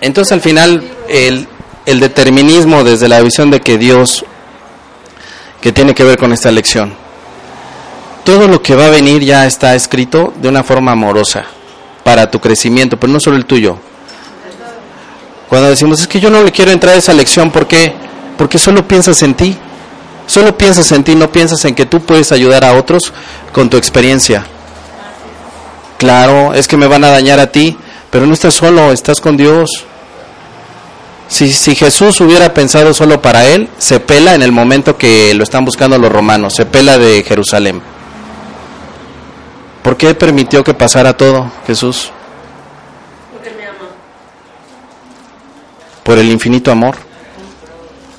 Entonces 0.01 0.31
al 0.31 0.41
final 0.41 0.83
el, 1.07 1.47
el 1.85 1.99
determinismo 1.99 2.83
desde 2.83 3.07
la 3.07 3.21
visión 3.21 3.51
de 3.51 3.61
que 3.61 3.77
Dios, 3.77 4.25
que 5.61 5.71
tiene 5.71 5.93
que 5.93 6.03
ver 6.03 6.17
con 6.17 6.33
esta 6.33 6.51
lección, 6.51 6.95
todo 8.23 8.47
lo 8.47 8.61
que 8.61 8.75
va 8.75 8.87
a 8.87 8.89
venir 8.89 9.23
ya 9.23 9.45
está 9.45 9.75
escrito 9.75 10.33
de 10.41 10.49
una 10.49 10.63
forma 10.63 10.91
amorosa 10.93 11.45
para 12.03 12.29
tu 12.29 12.39
crecimiento, 12.39 12.97
pero 12.97 13.13
no 13.13 13.19
solo 13.19 13.37
el 13.37 13.45
tuyo. 13.45 13.77
Cuando 15.47 15.69
decimos, 15.69 16.01
es 16.01 16.07
que 16.07 16.19
yo 16.19 16.29
no 16.29 16.41
le 16.43 16.51
quiero 16.51 16.71
entrar 16.71 16.95
a 16.95 16.97
esa 16.97 17.13
lección, 17.13 17.51
¿por 17.51 17.67
qué? 17.67 17.93
Porque 18.37 18.57
solo 18.57 18.87
piensas 18.87 19.21
en 19.21 19.35
ti. 19.35 19.55
Solo 20.27 20.57
piensas 20.57 20.91
en 20.91 21.03
ti, 21.03 21.15
no 21.15 21.31
piensas 21.31 21.63
en 21.65 21.75
que 21.75 21.85
tú 21.85 22.01
puedes 22.01 22.31
ayudar 22.31 22.65
a 22.65 22.73
otros 22.73 23.13
con 23.53 23.69
tu 23.69 23.77
experiencia. 23.77 24.43
Claro, 25.99 26.53
es 26.53 26.67
que 26.67 26.77
me 26.77 26.87
van 26.87 27.03
a 27.03 27.09
dañar 27.09 27.39
a 27.39 27.51
ti, 27.51 27.77
pero 28.09 28.25
no 28.25 28.33
estás 28.33 28.55
solo, 28.55 28.91
estás 28.91 29.21
con 29.21 29.37
Dios. 29.37 29.85
Si, 31.27 31.51
si 31.51 31.75
Jesús 31.75 32.21
hubiera 32.21 32.53
pensado 32.53 32.93
solo 32.93 33.21
para 33.21 33.45
él, 33.45 33.69
se 33.77 33.99
pela 33.99 34.35
en 34.35 34.43
el 34.43 34.51
momento 34.51 34.97
que 34.97 35.33
lo 35.33 35.43
están 35.43 35.65
buscando 35.65 35.97
los 35.97 36.11
romanos, 36.11 36.53
se 36.53 36.65
pela 36.65 36.97
de 36.97 37.23
Jerusalén. 37.23 37.81
¿Por 39.81 39.97
qué 39.97 40.15
permitió 40.15 40.63
que 40.63 40.73
pasara 40.73 41.15
todo, 41.15 41.51
Jesús? 41.67 42.11
Porque 43.31 43.51
me 43.51 43.67
ama. 43.67 43.89
Por 46.03 46.17
el 46.17 46.31
infinito 46.31 46.71
amor. 46.71 46.95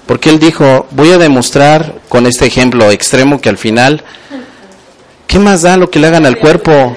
Porque 0.06 0.30
Él 0.30 0.38
dijo, 0.38 0.86
voy 0.92 1.10
a 1.10 1.18
demostrar 1.18 1.96
con 2.08 2.26
este 2.26 2.46
ejemplo 2.46 2.90
extremo 2.92 3.40
que 3.40 3.48
al 3.48 3.58
final, 3.58 4.04
¿qué 5.26 5.40
más 5.40 5.62
da 5.62 5.76
lo 5.76 5.90
que 5.90 5.98
le 5.98 6.06
hagan 6.06 6.24
al 6.26 6.38
cuerpo? 6.38 6.96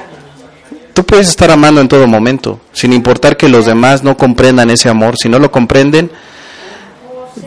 Tú 1.00 1.06
puedes 1.06 1.30
estar 1.30 1.50
amando 1.50 1.80
en 1.80 1.88
todo 1.88 2.08
momento, 2.08 2.60
sin 2.74 2.92
importar 2.92 3.38
que 3.38 3.48
los 3.48 3.66
demás 3.66 4.04
no 4.04 4.18
comprendan 4.18 4.70
ese 4.70 4.90
amor. 4.90 5.16
Si 5.18 5.30
no 5.30 5.40
lo 5.40 5.50
comprenden, 5.50 6.12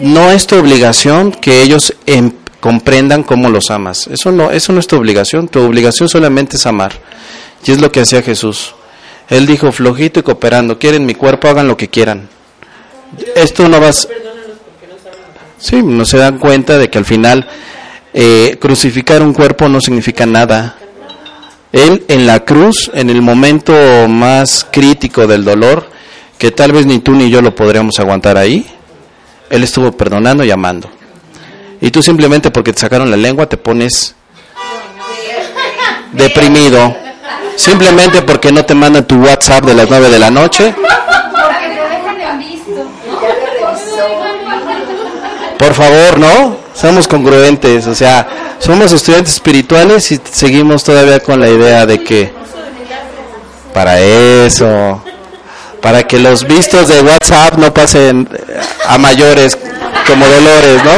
no 0.01 0.31
es 0.31 0.47
tu 0.47 0.57
obligación 0.57 1.33
que 1.33 1.61
ellos 1.61 1.95
em- 2.07 2.33
comprendan 2.61 3.23
cómo 3.23 3.51
los 3.51 3.71
amas. 3.71 4.07
Eso 4.07 4.33
no, 4.33 4.51
eso 4.51 4.73
no 4.73 4.81
es 4.81 4.87
tu 4.87 4.97
obligación. 4.97 5.49
Tu 5.49 5.61
obligación 5.61 6.09
solamente 6.09 6.57
es 6.57 6.65
amar. 6.65 6.93
Y 7.67 7.73
es 7.73 7.79
lo 7.83 7.93
que 7.93 8.01
hacía 8.01 8.23
Jesús. 8.23 8.75
Él 9.29 9.45
dijo, 9.45 9.71
flojito 9.71 10.21
y 10.21 10.23
cooperando, 10.23 10.79
quieren 10.79 11.05
mi 11.05 11.15
cuerpo, 11.15 11.49
hagan 11.49 11.69
lo 11.69 11.77
que 11.77 11.89
quieran. 11.89 12.31
Esto 13.37 13.69
no 13.69 13.81
vas... 13.81 14.09
Sí, 15.59 15.83
no 15.83 16.07
se 16.07 16.17
dan 16.17 16.39
cuenta 16.39 16.79
de 16.79 16.89
que 16.89 16.97
al 16.97 17.05
final 17.05 17.47
eh, 18.15 18.57
crucificar 18.59 19.21
un 19.21 19.35
cuerpo 19.35 19.69
no 19.69 19.79
significa 19.79 20.25
nada. 20.25 20.79
Él 21.73 22.05
en 22.09 22.27
la 22.27 22.41
cruz, 22.41 22.91
en 22.95 23.09
el 23.09 23.23
momento 23.23 23.73
más 24.09 24.67
crítico 24.71 25.27
del 25.27 25.45
dolor, 25.45 25.91
que 26.39 26.51
tal 26.51 26.73
vez 26.73 26.87
ni 26.87 26.99
tú 26.99 27.13
ni 27.13 27.31
yo 27.31 27.41
lo 27.41 27.55
podríamos 27.55 27.99
aguantar 27.99 28.37
ahí, 28.37 28.67
Él 29.49 29.65
estuvo 29.65 29.93
perdonando 29.93 30.45
y 30.45 30.51
amando. 30.51 30.91
Y 31.81 31.91
tú 31.91 32.03
simplemente 32.03 32.51
porque 32.51 32.73
te 32.73 32.81
sacaron 32.81 33.11
la 33.11 33.17
lengua 33.17 33.49
te 33.49 33.57
pones 33.57 34.15
deprimido. 36.13 36.95
Simplemente 37.57 38.23
porque 38.23 38.53
no 38.53 38.65
te 38.65 38.75
mandan 38.75 39.07
tu 39.07 39.17
WhatsApp 39.17 39.65
de 39.65 39.75
las 39.75 39.89
9 39.89 40.11
de 40.11 40.19
la 40.19 40.31
noche. 40.31 40.75
Por 45.59 45.75
favor, 45.75 46.19
¿no? 46.19 46.62
Seamos 46.75 47.07
congruentes, 47.07 47.87
o 47.87 47.95
sea, 47.95 48.57
somos 48.59 48.93
estudiantes 48.93 49.35
espirituales 49.35 50.11
y 50.11 50.21
seguimos 50.31 50.83
todavía 50.83 51.21
con 51.21 51.39
la 51.39 51.49
idea 51.49 51.87
de 51.87 52.03
que 52.03 52.33
para 53.75 54.01
eso, 54.01 55.03
para 55.81 56.03
que 56.03 56.19
los 56.19 56.45
vistos 56.47 56.89
de 56.89 57.03
WhatsApp 57.03 57.59
no 57.59 57.73
pasen 57.73 58.29
a 58.87 58.99
mayores 58.99 59.57
como 60.07 60.27
dolores, 60.27 60.85
¿no? 60.85 60.93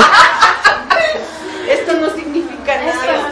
Esto 1.72 1.92
no 2.00 2.10
significa 2.14 2.76
nada. 2.76 3.30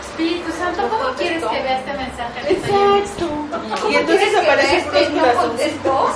Espíritu 0.00 0.50
Santo, 0.58 0.88
¿cómo 0.88 1.14
quieres 1.16 1.42
que 1.42 1.62
vea 1.62 1.78
este 1.78 1.92
mensaje? 1.92 2.40
que 2.46 2.52
está 2.54 2.68
lleno? 2.68 3.90
Y 3.90 3.94
entonces 3.96 4.36
aparece 4.36 4.76
este 4.76 4.90
puros 4.90 5.10
no 5.12 5.20
corazones. 5.20 5.42
contestó? 5.46 6.14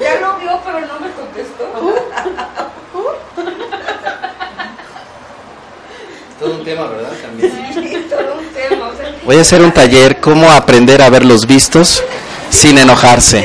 Ya 0.00 0.20
lo 0.20 0.36
vio, 0.36 0.60
pero 0.64 0.80
no 0.80 1.00
me 1.00 1.10
contestó. 1.10 1.64
Todo 6.38 6.54
un 6.54 6.64
tema, 6.64 6.86
¿verdad? 6.86 7.12
También. 7.20 7.74
Sí, 7.74 8.06
todo 8.08 8.38
un 8.38 8.46
tema. 8.54 8.88
O 8.88 8.96
sea, 8.96 9.12
Voy 9.28 9.36
a 9.36 9.42
hacer 9.42 9.60
un 9.60 9.72
taller, 9.72 10.20
cómo 10.20 10.50
aprender 10.50 11.02
a 11.02 11.10
ver 11.10 11.26
los 11.26 11.46
vistos 11.46 12.02
sin 12.48 12.78
enojarse. 12.78 13.44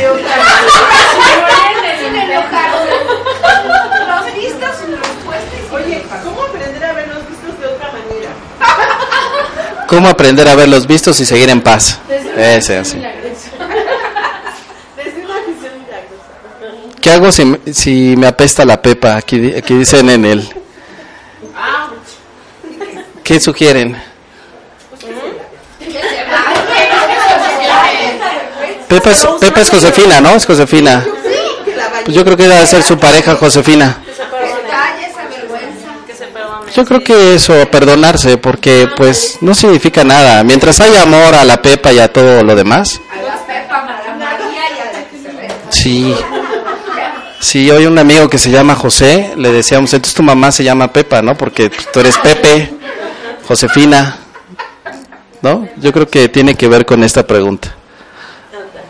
¿cómo 6.24 6.44
aprender 6.44 6.86
a 6.86 6.94
ver 6.94 7.08
los 7.08 7.28
vistos 7.30 7.60
de 7.60 7.66
otra 7.68 7.92
manera? 7.92 8.30
Cómo 9.88 10.08
aprender 10.08 10.48
a 10.48 10.56
ver 10.56 10.70
los 10.70 10.88
vistos 10.88 11.20
y 11.20 11.26
seguir 11.26 11.50
en 11.50 11.62
paz. 11.62 12.00
Ese, 12.38 12.78
así. 12.78 13.02
¿Qué 17.02 17.12
hago 17.12 17.32
si, 17.32 17.58
si 17.74 18.16
me 18.16 18.28
apesta 18.28 18.64
la 18.64 18.82
pepa? 18.82 19.18
Aquí, 19.18 19.38
di- 19.38 19.54
aquí 19.58 19.76
dicen 19.76 20.10
en 20.10 20.24
el... 20.26 20.50
¿Qué 23.24 23.40
sugieren? 23.42 24.02
Pepa 28.94 29.10
es, 29.10 29.26
Pepa 29.40 29.62
es 29.62 29.70
Josefina, 29.72 30.22
¿no? 30.22 30.36
Es 30.36 30.46
Josefina. 30.46 31.04
Pues 32.06 32.16
yo 32.16 32.24
creo 32.24 32.38
que 32.38 32.48
debe 32.48 32.68
ser 32.68 32.84
su 32.84 32.96
pareja, 33.00 33.36
Josefina. 33.36 33.98
Yo 36.76 36.86
creo 36.86 37.04
que 37.04 37.34
eso, 37.34 37.54
perdonarse, 37.72 38.38
porque 38.38 38.88
pues 38.96 39.40
no 39.42 39.56
significa 39.56 40.04
nada. 40.04 40.44
Mientras 40.44 40.80
haya 40.80 41.02
amor 41.02 41.34
a 41.34 41.44
la 41.44 41.60
Pepa 41.62 41.92
y 41.92 42.00
a 42.00 42.14
todo 42.14 42.44
lo 42.44 42.56
demás. 42.56 43.00
A 43.12 43.22
la 43.22 43.38
Pepa, 43.48 43.80
a 43.80 44.04
la 44.08 44.16
María 44.16 44.62
y 44.70 44.80
a 44.80 44.94
la 44.94 45.10
que 45.10 45.18
se 45.18 45.36
ve. 45.36 45.48
Sí. 45.70 46.16
Sí, 47.40 47.72
hoy 47.72 47.88
un 47.88 47.98
amigo 47.98 48.30
que 48.30 48.38
se 48.38 48.52
llama 48.52 48.76
José, 48.76 49.34
le 49.36 49.52
decíamos, 49.52 49.92
entonces 49.94 50.16
tu 50.16 50.24
mamá 50.24 50.52
se 50.52 50.64
llama 50.64 50.94
Pepa, 50.94 51.24
¿no? 51.24 51.36
Porque 51.36 51.72
tú 51.92 52.00
eres 52.00 52.18
Pepe, 52.20 52.74
Josefina, 53.48 54.18
¿no? 55.42 55.68
Yo 55.78 55.92
creo 55.92 56.08
que 56.08 56.30
tiene 56.30 56.56
que 56.56 56.68
ver 56.68 56.86
con 56.86 57.04
esta 57.04 57.26
pregunta. 57.26 57.76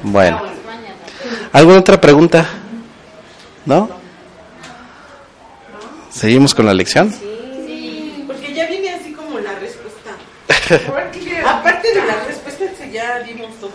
Bueno. 0.03 0.41
¿Alguna 1.51 1.79
otra 1.79 1.99
pregunta? 1.99 2.45
¿No? 3.65 3.89
¿Seguimos 6.09 6.53
con 6.53 6.65
la 6.65 6.73
lección? 6.73 7.11
Porque 8.27 8.53
ya 8.53 8.67
viene 8.67 8.89
así 8.91 9.13
como 9.13 9.39
la 9.39 9.53
respuesta. 9.55 10.11
Aparte 11.45 11.93
de 11.93 12.05
la 12.05 12.23
respuesta 12.25 12.65
que 12.77 12.91
ya 12.91 13.19
dimos 13.19 13.55
todos. 13.59 13.73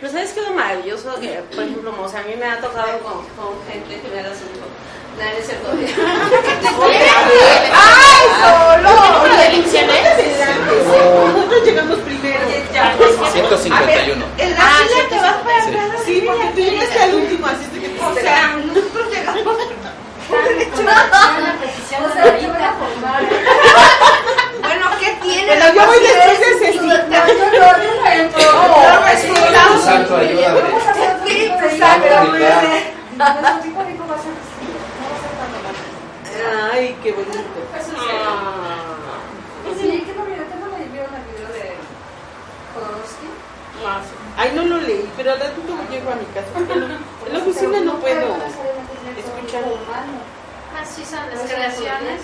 Pero 0.00 0.12
¿sabes 0.12 0.32
qué 0.32 0.40
es 0.40 0.48
lo 0.48 0.54
maravilloso? 0.54 1.20
Que, 1.20 1.42
por 1.54 1.64
ejemplo, 1.64 1.94
o 2.02 2.08
sea, 2.08 2.20
a 2.20 2.24
mí 2.24 2.34
me 2.38 2.46
ha 2.46 2.60
tocado 2.60 2.98
con, 3.00 3.26
con 3.36 3.54
gente 3.70 4.00
que 4.00 4.08
me 4.14 4.22
da 4.22 4.30
su 4.34 4.44
Nada, 5.18 5.30
es 5.38 5.46
cierto. 5.46 5.70
¡Ay, 8.34 8.42
solo! 8.42 8.90
¿Lo 9.28 9.36
de 9.36 9.48
lecciones? 9.50 10.02
Nosotros 11.34 11.64
llegamos 11.64 11.98
primero. 11.98 12.38
Ya, 12.72 12.94
151. 13.32 14.24
En 14.38 14.50
la 14.54 14.56
Ah, 14.60 14.80
te 15.08 15.16
vas 15.16 15.34
para 15.44 15.62
atrás. 15.62 16.02
Sí, 16.04 16.22
porque 16.26 16.46
tú 16.54 16.60
llegaste 16.60 17.02
al 17.02 17.14
último, 17.14 17.46
así 17.46 17.80
que 17.80 17.88
te 17.88 18.00
O 18.00 18.14
sea, 18.14 18.56
nosotros 18.56 19.06
llegamos. 19.10 19.56
Bueno, 24.62 24.86
¿qué 24.98 25.16
tiene? 25.22 25.52
Pero 25.52 25.74
yo 25.74 25.86
voy 25.86 25.98
después 26.00 26.40
de 26.40 26.66
Ceci. 26.66 26.88
Santo, 29.84 30.16
ayúdame. 30.16 30.60
Espíritu 31.04 31.78
Santo. 31.78 32.06
Ay, 36.72 36.96
qué 37.02 37.12
bonito. 37.12 37.38
Ah. 43.86 44.00
Ay, 44.36 44.52
no 44.54 44.64
lo 44.64 44.78
leí, 44.78 45.10
pero 45.16 45.32
al 45.32 45.40
ratito 45.40 45.74
llego 45.90 46.10
a 46.10 46.14
mi 46.16 46.24
casa. 46.26 46.48
En 47.26 47.32
la 47.32 47.38
oficina 47.38 47.80
no 47.80 47.98
puedo 47.98 48.36
escuchar. 49.16 49.64
Así 50.80 51.04
son 51.04 51.20
las 51.30 51.42
creaciones. 51.42 52.22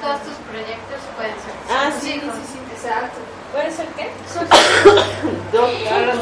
Todos 0.00 0.22
tus 0.22 0.34
proyectos 0.46 1.00
pueden 1.16 1.34
ser. 1.34 1.52
Ah, 1.70 1.90
tus 1.90 2.02
sí, 2.02 2.12
sí, 2.12 2.20
sí. 2.52 2.58
Exacto. 2.74 3.18
¿Puede 3.52 3.72
ser 3.72 3.86
qué? 3.96 4.10
Son 4.32 4.46
tus 4.48 4.58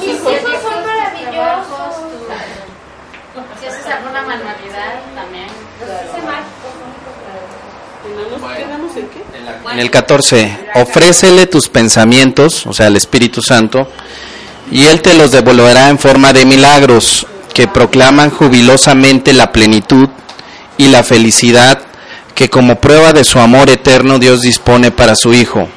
sí, 0.01 0.11
hijos, 0.11 0.33
sí. 0.33 0.57
son 0.63 0.87
maravillosos. 0.87 1.95
Si 3.61 3.67
haces 3.67 3.87
alguna 3.87 4.23
manualidad 4.23 5.01
también. 5.15 5.47
¿Y 8.05 8.09
no 8.15 8.39
nos 8.39 8.57
quedamos 8.57 8.97
en 9.73 9.79
el 9.79 9.91
14, 9.91 10.69
ofrécele 10.75 11.47
tus 11.47 11.69
pensamientos, 11.69 12.67
o 12.67 12.73
sea, 12.73 12.87
el 12.87 12.97
Espíritu 12.97 13.43
Santo, 13.43 13.89
y 14.71 14.85
Él 14.85 15.03
te 15.03 15.15
los 15.15 15.33
devolverá 15.33 15.89
en 15.89 15.99
forma 15.99 16.33
de 16.33 16.45
milagros 16.45 17.27
que 17.53 17.69
proclaman 17.69 18.31
jubilosamente 18.31 19.33
la 19.33 19.53
plenitud 19.53 20.09
y 20.79 20.89
la 20.89 21.03
felicidad 21.03 21.81
que 22.35 22.49
como 22.49 22.81
prueba 22.81 23.13
de 23.13 23.25
su 23.25 23.39
amor 23.39 23.71
eterno 23.71 24.19
Dios 24.19 24.41
dispone 24.41 24.91
para 24.91 25.17
su 25.17 25.33
Hijo. 25.33 25.69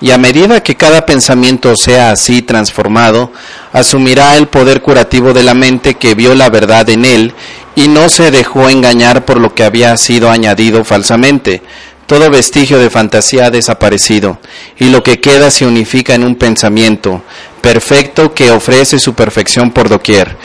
Y 0.00 0.12
a 0.12 0.18
medida 0.18 0.62
que 0.62 0.76
cada 0.76 1.06
pensamiento 1.06 1.74
sea 1.74 2.10
así 2.10 2.42
transformado, 2.42 3.32
asumirá 3.72 4.36
el 4.36 4.46
poder 4.46 4.80
curativo 4.80 5.32
de 5.32 5.42
la 5.42 5.54
mente 5.54 5.94
que 5.94 6.14
vio 6.14 6.34
la 6.34 6.50
verdad 6.50 6.88
en 6.88 7.04
él 7.04 7.34
y 7.74 7.88
no 7.88 8.08
se 8.08 8.30
dejó 8.30 8.68
engañar 8.68 9.24
por 9.24 9.40
lo 9.40 9.54
que 9.54 9.64
había 9.64 9.96
sido 9.96 10.30
añadido 10.30 10.84
falsamente. 10.84 11.62
Todo 12.06 12.30
vestigio 12.30 12.78
de 12.78 12.90
fantasía 12.90 13.46
ha 13.46 13.50
desaparecido 13.50 14.38
y 14.78 14.88
lo 14.88 15.02
que 15.02 15.20
queda 15.20 15.50
se 15.50 15.66
unifica 15.66 16.14
en 16.14 16.24
un 16.24 16.36
pensamiento 16.36 17.22
perfecto 17.60 18.32
que 18.32 18.50
ofrece 18.50 18.98
su 18.98 19.14
perfección 19.14 19.72
por 19.72 19.88
doquier. 19.88 20.36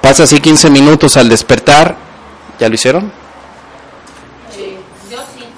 Pasa 0.00 0.24
así 0.24 0.40
15 0.40 0.70
minutos 0.70 1.16
al 1.16 1.28
despertar. 1.28 1.96
¿Ya 2.58 2.68
lo 2.68 2.74
hicieron? 2.74 3.21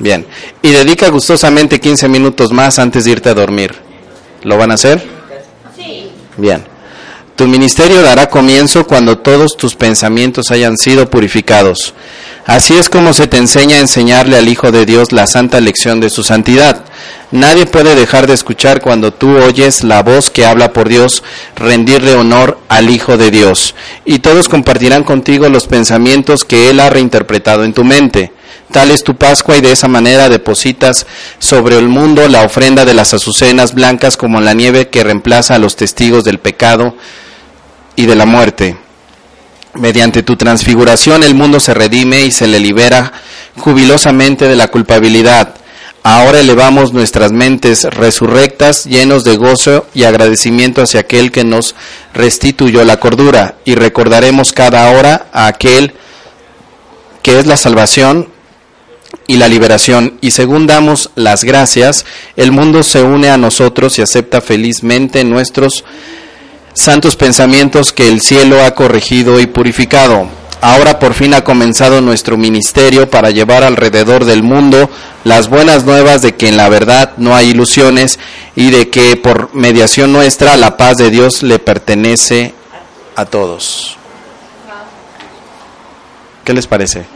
Bien. 0.04 0.26
Y 0.60 0.68
dedica 0.68 1.08
gustosamente 1.08 1.80
15 1.80 2.08
minutos 2.08 2.52
más 2.52 2.78
antes 2.78 3.06
de 3.06 3.12
irte 3.12 3.30
a 3.30 3.34
dormir. 3.34 3.74
¿Lo 4.42 4.58
van 4.58 4.70
a 4.70 4.74
hacer? 4.74 5.02
Sí. 5.74 6.10
Bien. 6.36 6.62
Tu 7.36 7.46
ministerio 7.46 8.02
dará 8.02 8.28
comienzo 8.28 8.86
cuando 8.86 9.16
todos 9.16 9.56
tus 9.56 9.74
pensamientos 9.74 10.50
hayan 10.50 10.76
sido 10.76 11.08
purificados. 11.08 11.94
Así 12.44 12.74
es 12.74 12.90
como 12.90 13.14
se 13.14 13.28
te 13.28 13.38
enseña 13.38 13.76
a 13.76 13.80
enseñarle 13.80 14.36
al 14.36 14.46
Hijo 14.46 14.70
de 14.70 14.84
Dios 14.84 15.10
la 15.10 15.26
santa 15.26 15.58
lección 15.58 16.00
de 16.00 16.10
su 16.10 16.22
santidad. 16.22 16.84
Nadie 17.30 17.64
puede 17.64 17.94
dejar 17.94 18.26
de 18.26 18.34
escuchar 18.34 18.82
cuando 18.82 19.10
tú 19.10 19.38
oyes 19.38 19.84
la 19.84 20.02
voz 20.02 20.28
que 20.28 20.44
habla 20.44 20.74
por 20.74 20.90
Dios, 20.90 21.22
rendirle 21.56 22.14
honor 22.14 22.58
al 22.68 22.90
Hijo 22.90 23.16
de 23.16 23.30
Dios. 23.30 23.74
Y 24.04 24.18
todos 24.18 24.50
compartirán 24.50 25.02
contigo 25.02 25.48
los 25.48 25.66
pensamientos 25.66 26.44
que 26.44 26.68
Él 26.68 26.80
ha 26.80 26.90
reinterpretado 26.90 27.64
en 27.64 27.72
tu 27.72 27.84
mente. 27.84 28.33
Tal 28.74 28.90
es 28.90 29.04
tu 29.04 29.14
Pascua 29.14 29.56
y 29.56 29.60
de 29.60 29.70
esa 29.70 29.86
manera 29.86 30.28
depositas 30.28 31.06
sobre 31.38 31.78
el 31.78 31.86
mundo 31.86 32.26
la 32.26 32.42
ofrenda 32.42 32.84
de 32.84 32.92
las 32.92 33.14
azucenas 33.14 33.72
blancas 33.72 34.16
como 34.16 34.40
la 34.40 34.52
nieve 34.52 34.88
que 34.88 35.04
reemplaza 35.04 35.54
a 35.54 35.60
los 35.60 35.76
testigos 35.76 36.24
del 36.24 36.40
pecado 36.40 36.96
y 37.94 38.06
de 38.06 38.16
la 38.16 38.26
muerte. 38.26 38.76
Mediante 39.74 40.24
tu 40.24 40.34
transfiguración 40.34 41.22
el 41.22 41.36
mundo 41.36 41.60
se 41.60 41.72
redime 41.72 42.22
y 42.22 42.32
se 42.32 42.48
le 42.48 42.58
libera 42.58 43.12
jubilosamente 43.58 44.48
de 44.48 44.56
la 44.56 44.66
culpabilidad. 44.66 45.54
Ahora 46.02 46.40
elevamos 46.40 46.92
nuestras 46.92 47.30
mentes 47.30 47.84
resurrectas, 47.84 48.86
llenos 48.86 49.22
de 49.22 49.36
gozo 49.36 49.86
y 49.94 50.02
agradecimiento 50.02 50.82
hacia 50.82 50.98
aquel 50.98 51.30
que 51.30 51.44
nos 51.44 51.76
restituyó 52.12 52.82
la 52.82 52.98
cordura, 52.98 53.54
y 53.64 53.76
recordaremos 53.76 54.52
cada 54.52 54.90
hora 54.90 55.28
a 55.32 55.46
aquel 55.46 55.94
que 57.22 57.38
es 57.38 57.46
la 57.46 57.56
salvación 57.56 58.33
y 59.26 59.36
la 59.36 59.48
liberación. 59.48 60.18
Y 60.20 60.30
según 60.30 60.66
damos 60.66 61.10
las 61.14 61.44
gracias, 61.44 62.04
el 62.36 62.52
mundo 62.52 62.82
se 62.82 63.02
une 63.02 63.30
a 63.30 63.36
nosotros 63.36 63.98
y 63.98 64.02
acepta 64.02 64.40
felizmente 64.40 65.24
nuestros 65.24 65.84
santos 66.74 67.16
pensamientos 67.16 67.92
que 67.92 68.08
el 68.08 68.20
cielo 68.20 68.64
ha 68.64 68.74
corregido 68.74 69.40
y 69.40 69.46
purificado. 69.46 70.28
Ahora 70.60 70.98
por 70.98 71.12
fin 71.12 71.34
ha 71.34 71.44
comenzado 71.44 72.00
nuestro 72.00 72.36
ministerio 72.36 73.10
para 73.10 73.30
llevar 73.30 73.64
alrededor 73.64 74.24
del 74.24 74.42
mundo 74.42 74.88
las 75.22 75.48
buenas 75.48 75.84
nuevas 75.84 76.22
de 76.22 76.36
que 76.36 76.48
en 76.48 76.56
la 76.56 76.68
verdad 76.68 77.12
no 77.18 77.36
hay 77.36 77.50
ilusiones 77.50 78.18
y 78.56 78.70
de 78.70 78.88
que 78.88 79.16
por 79.16 79.54
mediación 79.54 80.12
nuestra 80.12 80.56
la 80.56 80.76
paz 80.76 80.96
de 80.96 81.10
Dios 81.10 81.42
le 81.42 81.58
pertenece 81.58 82.54
a 83.14 83.26
todos. 83.26 83.96
¿Qué 86.44 86.52
les 86.52 86.66
parece? 86.66 87.13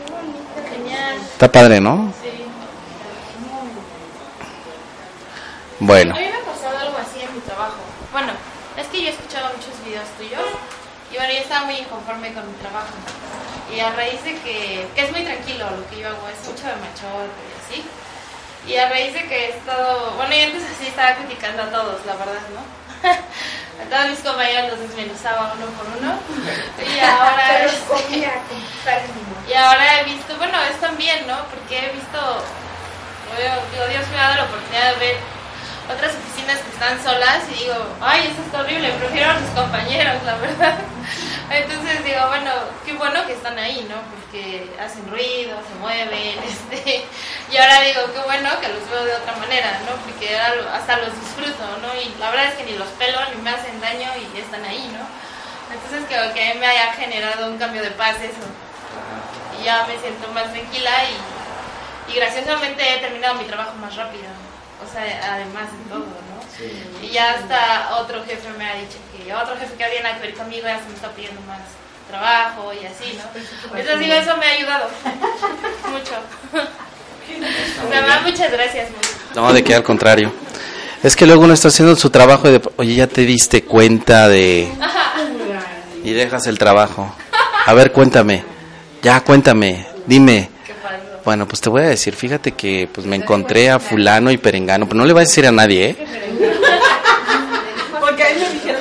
Está 1.39 1.49
padre, 1.49 1.79
¿no? 1.79 2.11
Sí. 2.21 2.43
Bueno. 5.79 6.13
A 6.13 6.19
mí 6.19 6.25
me 6.25 6.35
ha 6.35 6.43
pasado 6.43 6.77
algo 6.77 6.97
así 6.97 7.21
en 7.23 7.33
mi 7.33 7.39
trabajo. 7.39 7.79
Bueno, 8.11 8.33
es 8.75 8.85
que 8.87 9.01
yo 9.03 9.07
he 9.07 9.11
escuchado 9.11 9.47
muchos 9.55 9.71
videos 9.85 10.03
tuyos 10.19 10.43
y 11.09 11.15
bueno, 11.15 11.31
yo 11.31 11.39
estaba 11.39 11.63
muy 11.63 11.75
inconforme 11.75 12.33
con 12.33 12.45
mi 12.45 12.57
trabajo. 12.59 12.91
Y 13.73 13.79
a 13.79 13.89
raíz 13.95 14.21
de 14.25 14.35
que, 14.43 14.85
que 14.93 15.01
es 15.01 15.11
muy 15.11 15.23
tranquilo 15.23 15.63
lo 15.79 15.89
que 15.89 16.01
yo 16.01 16.09
hago, 16.09 16.27
es 16.27 16.43
mucho 16.43 16.67
de 16.67 16.75
machorro 16.75 17.31
y 17.31 17.55
así. 17.55 17.85
Y 18.67 18.75
a 18.75 18.89
raíz 18.89 19.13
de 19.13 19.23
que 19.23 19.45
he 19.45 19.49
estado, 19.55 20.11
bueno, 20.17 20.35
yo 20.35 20.43
antes 20.43 20.63
así 20.67 20.87
estaba 20.87 21.15
criticando 21.15 21.63
a 21.63 21.71
todos, 21.71 22.05
la 22.05 22.19
verdad, 22.19 22.43
¿no? 22.51 22.78
A 23.03 23.89
todos 23.89 24.09
mis 24.09 24.19
compañeros 24.19 24.71
los 24.71 24.79
desmenuzaba 24.79 25.53
uno 25.55 25.65
por 25.77 25.85
uno. 25.97 26.19
Y 26.79 26.99
ahora, 26.99 27.67
y 29.47 29.53
ahora 29.53 29.99
he 29.99 30.03
visto, 30.05 30.37
bueno, 30.37 30.57
es 30.63 30.79
también, 30.79 31.27
¿no? 31.27 31.37
Porque 31.45 31.77
he 31.77 31.91
visto, 31.91 32.43
digo, 33.37 33.85
Dios 33.87 34.07
me 34.09 34.19
ha 34.19 34.23
dado 34.23 34.35
la 34.37 34.43
oportunidad 34.45 34.93
de 34.93 34.99
ver 34.99 35.38
otras 35.89 36.13
oficinas 36.13 36.59
que 36.59 36.69
están 36.69 37.03
solas 37.03 37.43
y 37.49 37.63
digo, 37.63 37.75
ay, 37.99 38.29
eso 38.31 38.41
está 38.45 38.61
horrible, 38.61 38.91
prefiero 38.93 39.31
a 39.31 39.39
mis 39.39 39.49
compañeros, 39.49 40.23
la 40.23 40.35
verdad. 40.37 40.77
Entonces 41.49 42.05
digo, 42.05 42.27
bueno, 42.27 42.51
qué 42.85 42.93
bueno 42.93 43.25
que 43.25 43.33
están 43.33 43.57
ahí, 43.57 43.85
¿no? 43.89 43.97
Porque 44.13 44.69
hacen 44.79 45.09
ruido, 45.09 45.57
se 45.65 45.75
mueven, 45.81 46.37
este, 46.45 47.05
y 47.51 47.57
ahora 47.57 47.81
digo, 47.81 48.01
qué 48.13 48.19
bueno 48.19 48.49
que 48.61 48.69
los 48.69 48.87
veo 48.89 49.03
de 49.03 49.15
otra 49.15 49.35
manera, 49.37 49.79
¿no? 49.85 49.97
Porque 50.05 50.37
hasta 50.37 50.97
los 50.97 51.09
disfruto, 51.19 51.65
¿no? 51.81 51.89
Y 51.99 52.13
la 52.19 52.29
verdad 52.29 52.49
es 52.49 52.53
que 52.55 52.65
ni 52.65 52.77
los 52.77 52.89
pelo, 52.99 53.19
ni 53.33 53.41
me 53.41 53.49
hacen 53.49 53.81
daño 53.81 54.11
y 54.15 54.39
están 54.39 54.63
ahí, 54.65 54.93
¿no? 54.93 55.05
Entonces 55.73 56.05
que, 56.07 56.33
que 56.33 56.53
me 56.59 56.67
haya 56.67 56.93
generado 56.93 57.47
un 57.47 57.57
cambio 57.57 57.81
de 57.81 57.91
paz 57.91 58.15
eso. 58.21 58.45
Y 59.59 59.65
ya 59.65 59.85
me 59.87 59.97
siento 59.99 60.27
más 60.33 60.51
tranquila 60.51 60.91
y, 61.03 62.11
y 62.11 62.15
graciosamente 62.15 62.95
he 62.95 62.99
terminado 62.99 63.35
mi 63.35 63.45
trabajo 63.45 63.73
más 63.75 63.95
rápido. 63.95 64.48
O 64.83 64.91
sea, 64.91 65.33
además 65.35 65.71
de 65.71 65.89
todo, 65.89 66.05
¿no? 66.05 67.05
Y 67.05 67.09
ya 67.09 67.31
hasta 67.31 67.97
otro 67.97 68.23
jefe 68.25 68.49
me 68.57 68.65
ha 68.69 68.75
dicho 68.75 68.97
que 69.15 69.33
otro 69.33 69.55
jefe 69.57 69.75
que 69.75 69.83
había 69.83 70.01
nada 70.03 70.15
que 70.15 70.27
ver 70.27 70.35
conmigo 70.35 70.67
ya 70.67 70.79
se 70.79 70.89
me 70.89 70.95
está 70.95 71.09
pidiendo 71.11 71.41
más 71.41 71.59
trabajo 72.09 72.71
y 72.73 72.85
así, 72.85 73.17
¿no? 73.17 73.77
Entonces 73.77 73.99
digo, 73.99 74.13
eso 74.13 74.35
me 74.37 74.45
ha 74.45 74.51
ayudado 74.51 74.89
mucho. 75.91 76.13
Mamá, 77.89 78.21
muchas 78.25 78.51
gracias. 78.51 78.89
No, 79.35 79.53
de 79.53 79.63
que 79.63 79.75
al 79.75 79.83
contrario. 79.83 80.31
Es 81.03 81.15
que 81.15 81.25
luego 81.25 81.43
uno 81.43 81.53
está 81.53 81.69
haciendo 81.69 81.95
su 81.95 82.09
trabajo 82.09 82.49
y 82.49 82.53
de, 82.53 82.61
oye, 82.75 82.95
ya 82.95 83.07
te 83.07 83.21
diste 83.21 83.63
cuenta 83.63 84.27
de... 84.27 84.69
Y 86.03 86.11
dejas 86.11 86.47
el 86.47 86.57
trabajo. 86.57 87.13
A 87.65 87.73
ver, 87.73 87.91
cuéntame. 87.91 88.43
Ya, 89.01 89.21
cuéntame. 89.21 89.87
Dime. 90.05 90.49
Bueno, 91.29 91.47
pues 91.47 91.61
te 91.61 91.69
voy 91.69 91.83
a 91.83 91.89
decir, 91.89 92.15
fíjate 92.15 92.53
que 92.53 92.89
pues 92.91 93.05
me 93.05 93.15
encontré 93.15 93.69
a 93.69 93.77
fulano 93.77 94.31
y 94.31 94.37
perengano, 94.39 94.87
pero 94.87 94.97
no 94.97 95.05
le 95.05 95.13
vas 95.13 95.27
a 95.27 95.29
decir 95.29 95.45
a 95.45 95.51
nadie, 95.51 95.89
¿eh? 95.89 95.95
Porque 97.99 98.23
a 98.23 98.29
me 98.29 98.49
dijeron 98.51 98.61
que 98.63 98.73
no. 98.73 98.79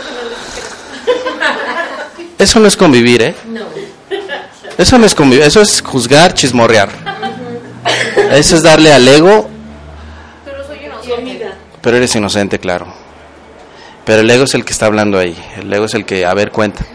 Eso 2.38 2.58
no 2.58 2.66
es 2.66 2.74
convivir, 2.74 3.20
¿eh? 3.20 3.34
No. 3.48 3.66
Eso 4.78 4.96
no 4.96 5.04
es 5.04 5.14
convivir, 5.14 5.44
eso 5.44 5.60
es 5.60 5.82
juzgar, 5.82 6.32
chismorrear. 6.32 6.88
Eso 8.32 8.56
es 8.56 8.62
darle 8.62 8.94
al 8.94 9.06
ego, 9.06 9.50
Pero 10.46 10.66
soy 10.66 10.78
inocente. 10.86 11.50
Pero 11.82 11.96
eres 11.98 12.16
inocente, 12.16 12.58
claro. 12.58 12.86
Pero 14.06 14.22
el 14.22 14.30
ego 14.30 14.44
es 14.44 14.54
el 14.54 14.64
que 14.64 14.72
está 14.72 14.86
hablando 14.86 15.18
ahí, 15.18 15.36
el 15.58 15.70
ego 15.70 15.84
es 15.84 15.92
el 15.92 16.06
que, 16.06 16.24
a 16.24 16.32
ver, 16.32 16.50
cuenta. 16.50 16.86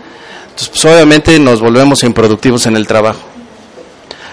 Entonces, 0.46 0.70
pues 0.70 0.84
obviamente 0.86 1.38
nos 1.38 1.62
volvemos 1.62 2.02
improductivos 2.02 2.66
en 2.66 2.76
el 2.76 2.88
trabajo. 2.88 3.22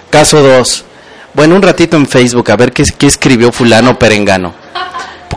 Caso 0.09 0.42
2. 0.42 0.86
Bueno, 1.32 1.55
un 1.55 1.62
ratito 1.62 1.97
en 1.97 2.07
Facebook 2.07 2.51
a 2.51 2.57
ver 2.57 2.73
qué, 2.73 2.85
escribió 3.07 3.52
fulano 3.52 3.98
perengano. 3.98 4.55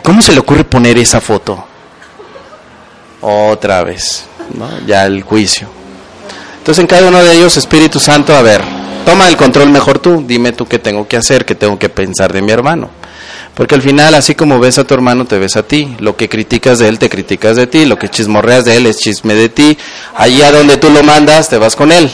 ¿Cómo 0.02 0.20
se 0.20 0.32
le 0.32 0.40
ocurre 0.40 0.64
poner 0.64 0.98
esa 0.98 1.20
foto? 1.20 1.64
Otra 3.20 3.82
vez, 3.84 4.26
¿no? 4.54 4.68
Ya 4.86 5.06
el 5.06 5.22
juicio. 5.22 5.66
Entonces 6.58 6.82
en 6.82 6.86
cada 6.86 7.08
uno 7.08 7.22
de 7.22 7.32
ellos, 7.34 7.56
Espíritu 7.56 7.98
Santo, 7.98 8.34
a 8.34 8.42
ver, 8.42 8.62
toma 9.06 9.28
el 9.28 9.36
control 9.36 9.70
mejor 9.70 9.98
tú, 9.98 10.22
dime 10.26 10.52
tú 10.52 10.66
qué 10.66 10.78
tengo 10.78 11.08
que 11.08 11.16
hacer, 11.16 11.46
qué 11.46 11.54
tengo 11.54 11.78
que 11.78 11.88
pensar 11.88 12.32
de 12.32 12.42
mi 12.42 12.52
hermano. 12.52 12.90
Porque 13.54 13.76
al 13.76 13.82
final, 13.82 14.14
así 14.14 14.34
como 14.34 14.58
ves 14.58 14.78
a 14.78 14.84
tu 14.84 14.94
hermano, 14.94 15.26
te 15.26 15.38
ves 15.38 15.56
a 15.56 15.62
ti. 15.62 15.96
Lo 16.00 16.16
que 16.16 16.28
criticas 16.28 16.80
de 16.80 16.88
él, 16.88 16.98
te 16.98 17.08
criticas 17.08 17.56
de 17.56 17.68
ti. 17.68 17.84
Lo 17.84 17.98
que 17.98 18.08
chismorreas 18.08 18.64
de 18.64 18.76
él 18.76 18.86
es 18.86 18.98
chisme 18.98 19.34
de 19.34 19.48
ti. 19.48 19.78
Allí 20.16 20.42
a 20.42 20.50
donde 20.50 20.76
tú 20.76 20.90
lo 20.90 21.04
mandas, 21.04 21.48
te 21.48 21.56
vas 21.56 21.76
con 21.76 21.92
él. 21.92 22.10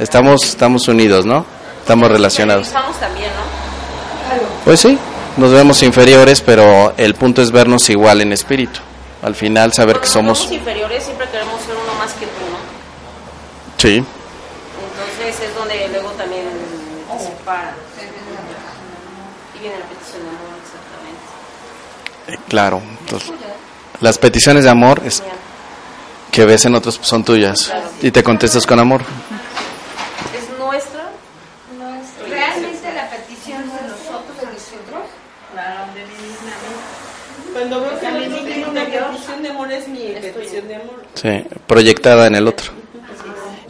Estamos, 0.00 0.44
estamos 0.44 0.88
unidos, 0.88 1.24
¿no? 1.24 1.46
Estamos 1.90 2.08
relacionados. 2.12 2.70
También, 3.00 3.30
¿no? 3.30 4.64
Pues 4.64 4.78
sí, 4.78 4.96
nos 5.36 5.50
vemos 5.50 5.82
inferiores, 5.82 6.40
pero 6.40 6.94
el 6.96 7.14
punto 7.16 7.42
es 7.42 7.50
vernos 7.50 7.90
igual 7.90 8.20
en 8.20 8.32
espíritu. 8.32 8.78
Al 9.22 9.34
final, 9.34 9.72
saber 9.72 9.96
que 9.96 10.02
Cuando 10.02 10.12
somos... 10.12 10.38
somos 10.38 10.52
inferiores 10.52 11.02
siempre 11.02 11.28
queremos 11.30 11.60
ser 11.62 11.74
uno 11.74 11.92
más 11.98 12.12
que 12.12 12.26
tú, 12.26 12.30
¿no? 12.52 12.58
Sí, 13.76 13.96
Entonces 13.96 15.54
donde 15.56 15.88
luego 15.88 16.10
también 16.10 16.44
se 17.18 17.26
separa. 17.26 17.74
Y 19.56 19.58
viene 19.58 19.76
la 19.80 19.86
petición 19.86 20.22
de 20.22 20.28
amor, 20.28 20.54
exactamente. 20.62 21.22
Eh, 22.28 22.38
Claro. 22.48 22.80
Entonces, 23.00 23.32
las 24.00 24.16
peticiones 24.18 24.62
de 24.62 24.70
amor 24.70 25.02
es- 25.04 25.24
que 26.30 26.44
ves 26.44 26.64
en 26.66 26.76
otros 26.76 27.00
son 27.02 27.24
tuyas 27.24 27.72
y 28.00 28.12
te 28.12 28.22
contestas 28.22 28.64
con 28.64 28.78
amor. 28.78 29.02
¿Es 30.32 30.48
nuestra? 30.56 31.00
¿Realmente 32.28 32.92
la 32.94 33.10
petición 33.10 33.62
de 33.62 33.82
nosotros, 33.88 34.36
de 34.38 34.46
nosotros? 34.46 35.10
Cuando 37.52 37.80
veo 37.80 37.98
que 37.98 38.06
el 38.06 38.32
otro 38.32 38.44
tiene 38.44 38.64
una 38.66 38.84
petición 38.84 39.42
de 39.42 39.48
amor, 39.50 39.72
es 39.72 39.88
mi 39.88 39.98
petición 40.20 40.68
de 40.68 40.76
amor. 40.76 41.02
Sí, 41.20 41.28
proyectada 41.66 42.26
en 42.26 42.34
el 42.34 42.46
otro. 42.48 42.70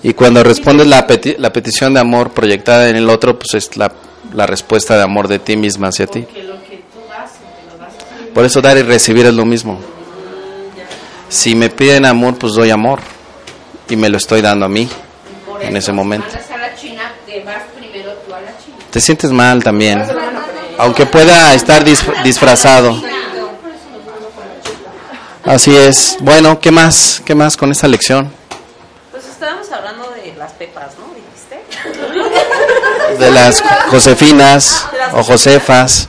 Y 0.02 0.14
cuando 0.14 0.42
respondes 0.42 0.86
la, 0.86 1.06
peti- 1.06 1.36
la 1.36 1.52
petición 1.52 1.92
de 1.94 2.00
amor 2.00 2.30
proyectada 2.30 2.88
en 2.88 2.96
el 2.96 3.10
otro, 3.10 3.38
pues 3.38 3.54
es 3.54 3.76
la, 3.76 3.92
la 4.32 4.46
respuesta 4.46 4.96
de 4.96 5.02
amor 5.02 5.28
de 5.28 5.38
ti 5.38 5.56
misma 5.56 5.88
hacia 5.88 6.06
ti. 6.06 6.20
Por 8.34 8.44
eso 8.44 8.62
dar 8.62 8.78
y 8.78 8.82
recibir 8.82 9.26
es 9.26 9.34
lo 9.34 9.44
mismo. 9.44 9.78
Si 11.28 11.54
me 11.54 11.68
piden 11.70 12.06
amor, 12.06 12.36
pues 12.38 12.54
doy 12.54 12.70
amor. 12.70 13.00
Y 13.88 13.96
me 13.96 14.08
lo 14.08 14.16
estoy 14.18 14.40
dando 14.40 14.66
a 14.66 14.68
mí 14.68 14.88
en 15.60 15.76
ese 15.76 15.92
momento. 15.92 16.28
Te 18.90 19.00
sientes 19.00 19.30
mal 19.32 19.62
también. 19.62 19.98
Aunque 20.78 21.06
pueda 21.06 21.52
estar 21.54 21.84
disf- 21.84 22.22
disfrazado. 22.22 23.00
Así 25.44 25.74
es. 25.76 26.16
Bueno, 26.20 26.60
¿qué 26.60 26.70
más? 26.70 27.22
¿Qué 27.24 27.34
más 27.34 27.56
con 27.56 27.70
esta 27.70 27.88
lección? 27.88 28.30
Pues 29.10 29.24
estábamos 29.26 29.70
hablando 29.72 30.10
de 30.10 30.34
las 30.36 30.52
pepas, 30.52 30.92
¿no? 30.98 31.06
Dijiste. 31.14 31.60
De 33.18 33.30
las 33.30 33.62
Josefinas 33.90 34.86
o 35.12 35.22
Josefas. 35.22 36.08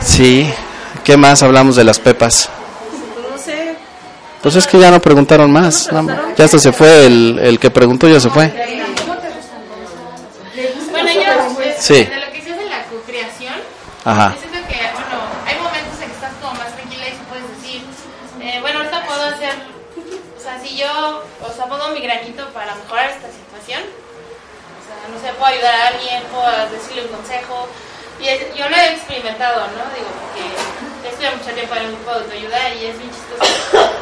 Sí. 0.00 0.52
¿Qué 1.04 1.16
más 1.16 1.42
hablamos 1.42 1.76
de 1.76 1.84
las 1.84 1.98
pepas? 1.98 2.48
Pues 3.14 3.30
no 3.30 3.38
sé, 3.38 3.74
Pues 4.42 4.56
es 4.56 4.66
que 4.66 4.78
ya 4.78 4.90
no 4.90 5.00
preguntaron 5.00 5.50
más. 5.52 5.90
más. 5.92 6.18
Ya 6.36 6.44
hasta 6.44 6.58
se 6.58 6.72
fue. 6.72 7.06
El, 7.06 7.38
el 7.42 7.58
que 7.58 7.70
preguntó 7.70 8.08
ya 8.08 8.20
se 8.20 8.28
fue. 8.30 8.48
Bueno, 10.90 11.10
yo, 11.12 11.20
eh, 11.62 11.76
Sí. 11.78 12.04
de 12.04 12.16
lo 12.16 12.32
que 12.32 12.42
se 12.42 12.52
hace 12.52 12.64
la 12.68 12.82
co-creación, 12.84 13.54
Ajá. 14.04 14.34
yo 14.34 14.40
siento 14.50 14.68
que, 14.68 14.74
bueno, 14.92 15.20
hay 15.46 15.56
momentos 15.56 16.00
en 16.02 16.08
que 16.08 16.14
estás 16.14 16.32
como 16.42 16.54
más 16.54 16.74
tranquila 16.74 17.08
y 17.08 17.12
puedes 17.28 17.48
decir, 17.62 17.82
eh, 18.42 18.58
bueno, 18.60 18.78
ahorita 18.80 19.06
puedo 19.06 19.22
hacer, 19.24 19.52
o 20.36 20.40
sea, 20.42 20.60
si 20.62 20.76
yo, 20.76 21.22
o 21.40 21.52
sea, 21.56 21.64
pongo 21.66 21.88
mi 21.94 22.00
granito 22.00 22.46
para 22.52 22.74
mejorar 22.90 23.10
esta 23.14 23.30
situación, 23.30 23.82
o 23.86 24.82
sea, 24.82 24.98
no 25.06 25.16
sé, 25.22 25.30
puedo 25.38 25.46
ayudar 25.54 25.74
a 25.74 25.86
alguien, 25.94 26.22
puedo 26.34 26.50
decirle 26.74 27.02
un 27.06 27.14
consejo, 27.14 27.68
y 28.18 28.26
es- 28.26 28.50
yo 28.58 28.68
lo 28.68 28.74
he 28.76 28.90
experimentado, 28.98 29.62
¿no? 29.78 29.86
Digo, 29.94 30.10
porque 30.10 30.42
estuve 31.06 31.30
mucho 31.38 31.54
tiempo 31.54 31.74
en 31.76 31.86
un 31.86 31.94
grupo 31.94 32.10
de 32.10 32.18
autoayuda 32.26 32.68
y 32.74 32.86
es 32.90 32.98
bien 32.98 33.10
chistoso. 33.14 33.46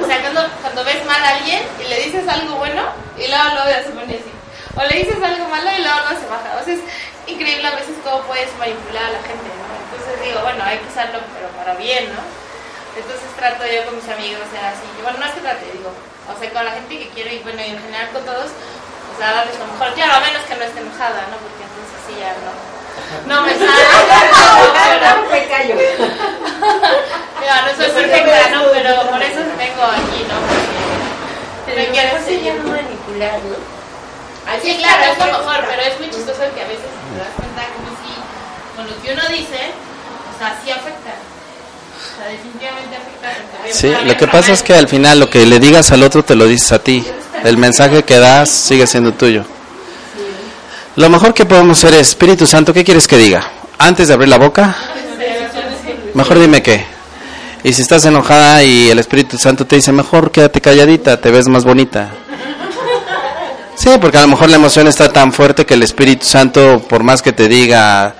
O 0.02 0.06
sea, 0.08 0.20
cuando, 0.22 0.40
cuando 0.64 0.84
ves 0.84 1.04
mal 1.04 1.22
a 1.22 1.28
alguien 1.36 1.60
y 1.78 1.84
le 1.84 1.96
dices 2.00 2.26
algo 2.26 2.56
bueno 2.56 2.82
y 3.20 3.28
luego 3.28 3.44
luego 3.60 3.68
se 3.68 3.92
así. 4.16 4.32
O 4.74 4.82
le 4.88 4.94
dices 5.04 5.20
algo 5.22 5.44
malo 5.52 5.68
y 5.76 5.82
luego 5.84 6.00
no 6.08 6.12
se 6.18 6.26
baja. 6.26 6.56
O 6.60 6.64
sea, 6.64 6.72
es 6.74 6.80
increíble 7.28 7.68
a 7.68 7.76
veces 7.76 7.94
cómo 8.02 8.22
puedes 8.24 8.48
manipular 8.56 9.04
a 9.04 9.10
la 9.20 9.22
gente, 9.22 9.46
¿no? 9.52 9.68
Entonces 9.84 10.14
digo, 10.24 10.40
bueno, 10.40 10.64
hay 10.64 10.78
que 10.78 10.88
usarlo, 10.88 11.20
pero 11.36 11.46
para 11.60 11.74
bien, 11.76 12.08
¿no? 12.08 12.22
Entonces 12.96 13.28
trato 13.36 13.62
yo 13.68 13.84
con 13.84 13.96
mis 14.00 14.08
amigos, 14.08 14.42
o 14.42 14.50
sea, 14.50 14.70
así. 14.72 14.86
Bueno, 15.02 15.18
no 15.20 15.26
es 15.26 15.32
que 15.34 15.40
trate, 15.44 15.66
digo, 15.76 15.92
o 16.28 16.38
sea, 16.38 16.52
con 16.52 16.64
la 16.64 16.72
gente 16.72 16.98
que 16.98 17.08
quiero 17.10 17.30
y 17.32 17.38
bueno, 17.40 17.60
y 17.62 17.70
en 17.72 17.80
general 17.80 18.08
con 18.12 18.24
todos, 18.24 18.50
o 18.52 19.14
sea, 19.18 19.32
darles 19.32 19.58
lo 19.58 19.66
mejor. 19.66 19.94
Claro, 19.94 20.14
a 20.14 20.20
menos 20.20 20.42
que 20.44 20.54
no 20.56 20.64
esté 20.64 20.80
enojada, 20.80 21.26
¿no? 21.32 21.36
Porque 21.42 21.62
entonces 21.64 21.98
sí 22.06 22.14
ya 22.20 22.32
no. 22.44 22.52
No 23.26 23.42
me 23.42 23.52
sale. 23.54 23.68
pero- 25.00 25.30
Me 25.30 25.48
callo. 25.48 25.74
Digo, 27.38 27.54
no 27.64 27.70
soy 27.76 27.90
perfecta, 27.90 28.50
¿no? 28.50 28.64
Pero 28.72 28.90
por 29.10 29.22
eso 29.22 29.40
vengo 29.56 29.82
aquí, 29.82 30.20
¿no? 30.28 30.36
Porque 31.64 31.76
me 31.76 31.88
quiero 31.88 32.18
no 32.18 32.70
manipular, 32.70 33.38
¿no? 33.44 33.78
Sí, 34.62 34.76
claro, 34.78 35.12
es 35.12 35.18
lo 35.18 35.26
mejor, 35.26 35.64
pero 35.68 35.82
es 35.82 36.00
muy 36.00 36.10
chistoso 36.10 36.40
que 36.54 36.62
a 36.62 36.68
veces 36.68 36.88
te 36.88 37.18
das 37.20 37.28
cuenta 37.36 37.62
como 37.76 37.88
si 38.00 38.10
con 38.74 38.88
lo 38.88 39.02
que 39.02 39.12
uno 39.12 39.22
dice, 39.28 39.60
o 40.34 40.38
sea, 40.38 40.56
sí 40.64 40.70
afecta. 40.70 41.12
Sí, 43.70 43.92
lo 44.04 44.16
que 44.16 44.26
pasa 44.26 44.52
es 44.52 44.62
que 44.62 44.74
al 44.74 44.88
final 44.88 45.20
lo 45.20 45.28
que 45.28 45.44
le 45.46 45.58
digas 45.58 45.92
al 45.92 46.02
otro 46.02 46.24
te 46.24 46.34
lo 46.34 46.46
dices 46.46 46.72
a 46.72 46.78
ti. 46.78 47.04
El 47.44 47.56
mensaje 47.56 48.02
que 48.02 48.18
das 48.18 48.50
sigue 48.50 48.86
siendo 48.86 49.12
tuyo. 49.12 49.44
Lo 50.96 51.08
mejor 51.08 51.32
que 51.32 51.44
podemos 51.44 51.78
hacer 51.78 51.94
es, 51.94 52.08
Espíritu 52.08 52.46
Santo, 52.46 52.72
¿qué 52.72 52.82
quieres 52.82 53.06
que 53.06 53.16
diga? 53.16 53.48
Antes 53.78 54.08
de 54.08 54.14
abrir 54.14 54.28
la 54.28 54.38
boca, 54.38 54.74
mejor 56.14 56.40
dime 56.40 56.62
qué. 56.62 56.84
Y 57.62 57.72
si 57.72 57.82
estás 57.82 58.04
enojada 58.04 58.62
y 58.64 58.90
el 58.90 58.98
Espíritu 58.98 59.38
Santo 59.38 59.66
te 59.66 59.76
dice, 59.76 59.92
mejor 59.92 60.30
quédate 60.30 60.60
calladita, 60.60 61.20
te 61.20 61.30
ves 61.30 61.46
más 61.46 61.64
bonita. 61.64 62.10
Sí, 63.76 63.90
porque 64.00 64.18
a 64.18 64.22
lo 64.22 64.28
mejor 64.28 64.50
la 64.50 64.56
emoción 64.56 64.88
está 64.88 65.12
tan 65.12 65.32
fuerte 65.32 65.64
que 65.64 65.74
el 65.74 65.84
Espíritu 65.84 66.26
Santo, 66.26 66.82
por 66.88 67.04
más 67.04 67.22
que 67.22 67.32
te 67.32 67.46
diga, 67.46 68.14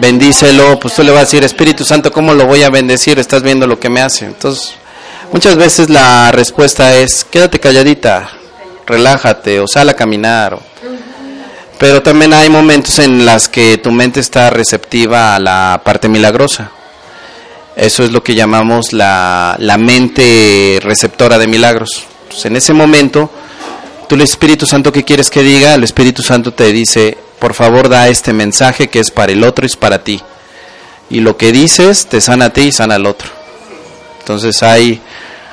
bendícelo, 0.00 0.78
pues 0.78 0.94
tú 0.94 1.02
le 1.02 1.10
vas 1.10 1.20
a 1.20 1.24
decir, 1.24 1.44
Espíritu 1.44 1.84
Santo, 1.84 2.12
¿cómo 2.12 2.34
lo 2.34 2.46
voy 2.46 2.62
a 2.62 2.70
bendecir? 2.70 3.18
Estás 3.18 3.42
viendo 3.42 3.66
lo 3.66 3.78
que 3.78 3.88
me 3.88 4.00
hace. 4.00 4.26
Entonces, 4.26 4.74
muchas 5.32 5.56
veces 5.56 5.90
la 5.90 6.30
respuesta 6.32 6.94
es, 6.96 7.24
quédate 7.24 7.60
calladita, 7.60 8.30
relájate, 8.86 9.60
o 9.60 9.66
sal 9.66 9.88
a 9.88 9.94
caminar. 9.94 10.58
Pero 11.78 12.02
también 12.02 12.32
hay 12.32 12.48
momentos 12.48 12.98
en 12.98 13.26
las 13.26 13.48
que 13.48 13.78
tu 13.78 13.90
mente 13.90 14.20
está 14.20 14.50
receptiva 14.50 15.34
a 15.34 15.40
la 15.40 15.80
parte 15.84 16.08
milagrosa. 16.08 16.70
Eso 17.76 18.04
es 18.04 18.12
lo 18.12 18.22
que 18.22 18.34
llamamos 18.34 18.92
la, 18.92 19.56
la 19.58 19.76
mente 19.76 20.78
receptora 20.80 21.38
de 21.38 21.48
milagros. 21.48 22.04
Entonces, 22.22 22.46
en 22.46 22.56
ese 22.56 22.72
momento, 22.72 23.30
tú 24.08 24.14
el 24.14 24.20
Espíritu 24.20 24.66
Santo, 24.66 24.92
¿qué 24.92 25.02
quieres 25.02 25.28
que 25.30 25.42
diga? 25.42 25.74
El 25.74 25.82
Espíritu 25.82 26.22
Santo 26.22 26.52
te 26.52 26.72
dice, 26.72 27.18
por 27.44 27.52
favor 27.52 27.90
da 27.90 28.08
este 28.08 28.32
mensaje 28.32 28.88
que 28.88 29.00
es 29.00 29.10
para 29.10 29.30
el 29.30 29.44
otro 29.44 29.66
y 29.66 29.68
es 29.68 29.76
para 29.76 30.02
ti. 30.02 30.18
Y 31.10 31.20
lo 31.20 31.36
que 31.36 31.52
dices 31.52 32.06
te 32.06 32.22
sana 32.22 32.46
a 32.46 32.50
ti 32.54 32.62
y 32.62 32.72
sana 32.72 32.94
al 32.94 33.04
otro. 33.04 33.28
Entonces 34.20 34.62
hay, 34.62 34.98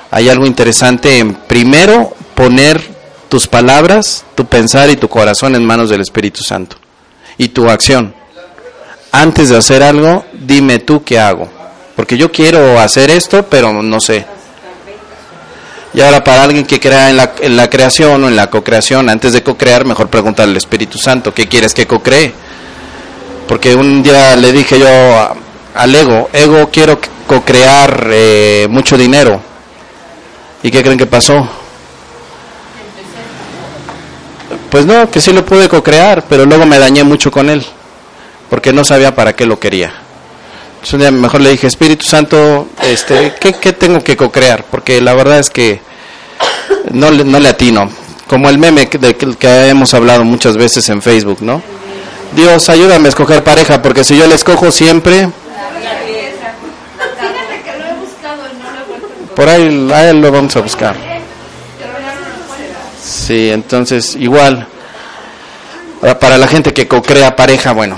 hay 0.10 0.30
algo 0.30 0.46
interesante 0.46 1.20
en 1.20 1.34
primero 1.34 2.16
poner 2.34 2.82
tus 3.28 3.46
palabras, 3.46 4.24
tu 4.36 4.46
pensar 4.46 4.90
y 4.90 4.96
tu 4.96 5.10
corazón 5.10 5.54
en 5.54 5.66
manos 5.66 5.90
del 5.90 6.00
Espíritu 6.00 6.44
Santo. 6.44 6.78
Y 7.38 7.50
tu 7.50 7.70
acción. 7.70 8.16
Antes 9.12 9.50
de 9.50 9.58
hacer 9.58 9.84
algo, 9.84 10.24
dime 10.32 10.80
tú 10.80 11.04
qué 11.04 11.20
hago. 11.20 11.50
Porque 11.98 12.18
yo 12.18 12.32
quiero 12.32 12.80
hacer 12.80 13.12
esto, 13.12 13.48
pero 13.50 13.84
no 13.84 14.00
sé. 14.00 14.26
Y 15.94 16.00
ahora 16.02 16.24
para 16.24 16.44
alguien 16.44 16.66
que 16.66 16.80
crea 16.80 17.10
en 17.10 17.18
la, 17.18 17.34
en 17.42 17.58
la 17.58 17.70
creación 17.70 18.24
o 18.24 18.28
en 18.30 18.36
la 18.36 18.50
co-creación, 18.50 19.10
antes 19.10 19.34
de 19.34 19.44
co-crear, 19.44 19.84
mejor 19.86 20.08
preguntarle 20.10 20.52
al 20.52 20.58
Espíritu 20.58 20.98
Santo, 20.98 21.34
¿qué 21.34 21.48
quieres 21.48 21.74
que 21.74 21.86
co-cree? 21.86 22.32
Porque 23.48 23.76
un 23.76 24.02
día 24.02 24.36
le 24.38 24.54
dije 24.54 24.80
yo 24.80 24.88
a- 24.88 25.36
al 25.76 25.94
ego, 25.96 26.30
ego 26.32 26.70
quiero 26.72 27.00
co-crear 27.28 28.08
eh, 28.12 28.68
mucho 28.70 28.98
dinero. 28.98 29.42
¿Y 30.64 30.72
qué 30.72 30.82
creen 30.82 30.98
que 30.98 31.06
pasó? 31.08 31.46
Pues 34.70 34.86
no, 34.86 35.10
que 35.12 35.20
sí 35.20 35.34
lo 35.34 35.46
pude 35.46 35.68
co-crear, 35.68 36.24
pero 36.30 36.46
luego 36.46 36.66
me 36.66 36.80
dañé 36.80 37.04
mucho 37.04 37.32
con 37.32 37.50
él, 37.50 37.66
porque 38.50 38.72
no 38.72 38.86
sabía 38.86 39.14
para 39.14 39.36
qué 39.36 39.46
lo 39.46 39.60
quería. 39.60 39.92
Mejor 41.12 41.42
le 41.42 41.52
dije, 41.52 41.68
Espíritu 41.68 42.06
Santo, 42.06 42.68
este, 42.82 43.36
¿qué, 43.40 43.54
qué 43.54 43.74
tengo 43.74 44.04
que 44.04 44.18
co-crear? 44.18 44.66
Porque 44.70 45.00
la 45.00 45.14
verdad 45.14 45.40
es 45.40 45.50
que 45.50 45.80
no, 46.92 47.12
no 47.12 47.40
le 47.40 47.50
atino. 47.50 47.90
Como 48.28 48.50
el 48.50 48.58
meme 48.58 48.88
del 48.88 49.16
que, 49.16 49.36
que 49.36 49.68
hemos 49.70 49.94
hablado 49.94 50.24
muchas 50.24 50.58
veces 50.58 50.88
en 50.90 51.02
Facebook, 51.02 51.42
¿no? 51.42 51.62
Dios, 52.36 52.70
ayúdame 52.70 53.08
a 53.08 53.10
escoger 53.10 53.44
pareja, 53.44 53.82
porque 53.82 54.04
si 54.04 54.18
yo 54.18 54.26
la 54.26 54.36
escojo 54.36 54.72
siempre, 54.72 55.30
por 59.36 59.50
ahí, 59.50 59.92
ahí 59.94 60.20
lo 60.20 60.32
vamos 60.32 60.56
a 60.56 60.62
buscar. 60.62 60.96
Sí, 63.04 63.50
entonces 63.50 64.16
igual. 64.16 64.68
Para 66.20 66.38
la 66.38 66.48
gente 66.48 66.74
que 66.74 66.88
co-crea 66.88 67.36
pareja, 67.36 67.74
bueno, 67.74 67.98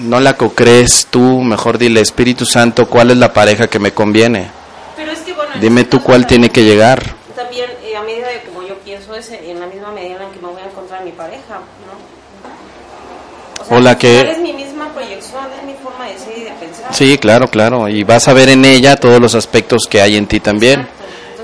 no 0.00 0.20
la 0.20 0.36
co-crees 0.36 1.06
tú, 1.10 1.40
mejor 1.42 1.78
dile, 1.78 2.00
Espíritu 2.00 2.44
Santo, 2.46 2.88
¿cuál 2.88 3.10
es 3.10 3.16
la 3.16 3.32
pareja 3.32 3.66
que 3.68 3.78
me 3.78 3.92
conviene? 3.92 4.50
Pero 4.96 5.12
es 5.12 5.20
que 5.20 5.32
bueno. 5.32 5.52
en 5.54 5.60
Dime 5.60 5.80
este 5.82 5.90
tú 5.98 6.02
cuál 6.02 6.26
tiene 6.26 6.50
que 6.50 6.62
llegar. 6.64 7.02
También, 7.36 7.70
eh, 7.84 7.96
a 7.96 8.02
medida 8.02 8.28
de 8.28 8.42
como 8.42 8.62
yo 8.66 8.74
pienso, 8.78 9.14
es 9.14 9.30
en 9.30 9.60
la 9.60 9.66
misma 9.66 9.90
medida 9.92 10.22
en 10.24 10.30
que 10.30 10.40
me 10.40 10.48
voy 10.48 10.60
a 10.60 10.66
encontrar 10.66 11.04
mi 11.04 11.12
pareja, 11.12 11.60
¿no? 11.86 13.76
O 13.76 13.80
la 13.80 13.98
que- 13.98 14.30
Es 14.30 14.38
mi 14.38 14.52
misma 14.52 14.88
proyección, 14.94 15.44
es 15.58 15.64
mi 15.64 15.74
forma 15.74 16.06
de 16.06 16.18
ser 16.18 16.38
y 16.38 16.44
de 16.44 16.50
pensar. 16.52 16.94
Sí, 16.94 17.18
claro, 17.18 17.48
claro. 17.48 17.88
Y 17.88 18.02
vas 18.04 18.26
a 18.28 18.32
ver 18.32 18.48
en 18.48 18.64
ella 18.64 18.96
todos 18.96 19.20
los 19.20 19.34
aspectos 19.34 19.86
que 19.88 20.00
hay 20.00 20.16
en 20.16 20.26
ti 20.26 20.40
también. 20.40 20.88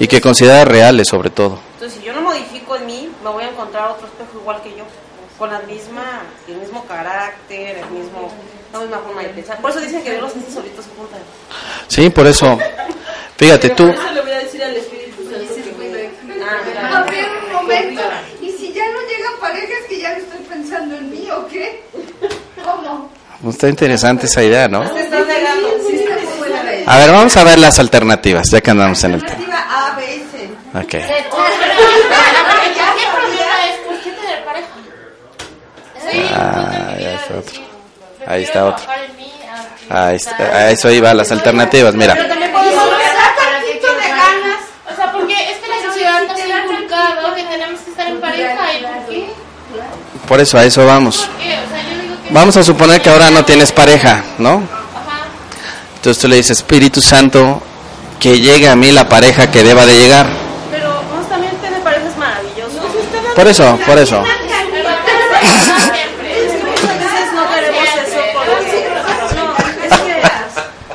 Y 0.01 0.09
que 0.09 0.20
consideras 0.20 0.66
reales 0.66 1.06
sobre 1.09 1.31
todo. 1.31 1.59
Entonces, 1.74 2.01
si 2.01 2.06
yo 2.06 2.12
no 2.14 2.22
modifico 2.22 2.74
en 2.76 2.86
mí, 2.86 3.09
me 3.22 3.31
voy 3.31 3.44
a 3.44 3.48
encontrar 3.51 3.90
otro 3.90 4.06
espejo 4.06 4.39
igual 4.40 4.60
que 4.62 4.70
yo. 4.70 4.85
con 5.39 5.51
la 5.51 5.59
misma, 5.60 6.22
el 6.47 6.56
mismo 6.59 6.85
carácter, 6.86 7.78
el 7.78 7.90
mismo, 7.90 8.31
la 8.74 8.80
misma 8.86 8.98
forma 8.98 9.22
de 9.22 9.28
pensar. 9.30 9.59
Por 9.60 9.70
eso 9.70 9.80
dicen 9.80 10.02
que 10.02 10.10
Dios 10.10 10.22
los 10.22 10.36
hace 10.36 10.52
solitos 10.52 10.84
juntan. 10.96 11.20
Sí, 11.88 12.10
por 12.10 12.26
eso. 12.26 12.59
Fíjate 13.36 13.70
tú. 13.70 13.88
Eso 13.88 14.12
le 14.12 14.20
voy 14.20 14.32
a 14.32 14.38
decir 14.38 14.62
al 14.62 14.76
Espíritu 14.76 15.22
Santo 15.24 15.55
Ah. 16.46 16.98
A 16.98 17.02
ver, 17.10 17.26
un 17.46 17.52
momento. 17.55 18.02
Y 18.42 18.51
si 18.51 18.70
ya 18.72 18.84
no 18.90 19.01
llega 19.09 19.30
pareja, 19.40 19.72
es 19.82 19.86
que 19.88 19.98
ya 20.01 20.10
no 20.10 20.16
estoy 20.18 20.38
pensando 20.40 20.94
en 20.96 21.10
mí, 21.10 21.26
¿o 21.30 21.46
qué? 21.48 21.82
¿Cómo? 22.62 23.10
Está 23.48 23.68
interesante 23.68 24.26
esa 24.26 24.42
idea, 24.42 24.68
¿no? 24.68 24.82
A 24.82 24.92
ver, 26.98 27.10
vamos 27.12 27.34
a 27.36 27.44
ver 27.44 27.59
las 27.59 27.78
alternativas, 27.78 28.51
ya 28.51 28.60
que 28.60 28.70
andamos 28.70 29.02
en 29.05 29.14
el 29.14 29.22
tema. 29.24 29.32
Alternativa 29.32 29.92
A, 29.92 29.96
B 29.96 30.22
C. 30.32 30.48
Ok. 30.78 30.90
¿Qué 30.90 30.98
problema 33.10 33.56
es? 33.68 33.76
¿Por 33.86 33.96
qué 34.02 34.10
tener 34.10 34.44
pareja? 34.44 34.68
Sí, 36.10 36.18
Ah, 36.34 36.96
ya 37.01 37.14
está 37.14 37.38
otro. 37.38 37.64
Ahí 38.26 38.42
está 38.44 38.64
otro. 38.66 38.84
Ahí 39.90 40.16
está, 40.16 40.36
a 40.36 40.70
eso 40.70 40.90
iba 40.90 41.12
las 41.14 41.30
alternativas, 41.30 41.94
mira. 41.94 42.14
también 42.16 42.51
podemos 42.52 42.74
Saca 42.74 43.56
un 43.56 43.62
poquito 43.66 43.86
de 43.94 44.09
ganas. 44.09 44.60
O 44.90 44.96
sea, 44.96 45.12
porque 45.12 45.34
es 45.34 45.59
que 45.59 45.68
la 45.68 45.82
sociedad 45.88 46.22
nos 46.26 46.40
ha 46.40 46.64
inculcado 46.64 47.34
que 47.34 47.42
tenemos 47.42 47.80
que 47.80 47.90
estar 47.90 48.06
en 48.06 48.20
pareja 48.20 48.72
y 48.78 48.82
¿por 48.82 49.06
qué? 49.06 49.30
Por 50.28 50.40
eso, 50.40 50.59
a 50.59 50.64
eso 50.64 50.86
vamos. 50.86 51.28
Vamos 52.30 52.56
a 52.56 52.62
suponer 52.64 53.01
que 53.02 53.10
ahora 53.10 53.30
no 53.30 53.44
tienes 53.44 53.70
pareja, 53.72 54.22
¿no? 54.38 54.62
Entonces 55.96 56.20
tú 56.20 56.28
le 56.28 56.36
dices, 56.36 56.59
Espíritu 56.59 57.01
Santo, 57.01 57.62
que 58.20 58.40
llegue 58.40 58.68
a 58.68 58.76
mí 58.76 58.92
la 58.92 59.09
pareja 59.09 59.51
que 59.51 59.62
deba 59.62 59.86
de 59.86 59.96
llegar. 59.96 60.26
Pero 60.70 61.01
honestamente 61.12 61.70
me 61.70 61.78
parece 61.80 62.10
maravilloso. 62.18 62.80
Por 63.34 63.46
eso, 63.46 63.78
por 63.86 63.98
eso. 63.98 64.22
Siempre. 64.22 64.44
Es 66.46 66.52
que 66.52 66.64
muchas 66.64 66.98
veces 66.98 67.32
no 67.32 67.48
queremos 67.48 67.84
eso 68.05 68.20
porque 68.32 68.88
no, 69.36 69.44
es 69.84 69.92
que 69.92 70.14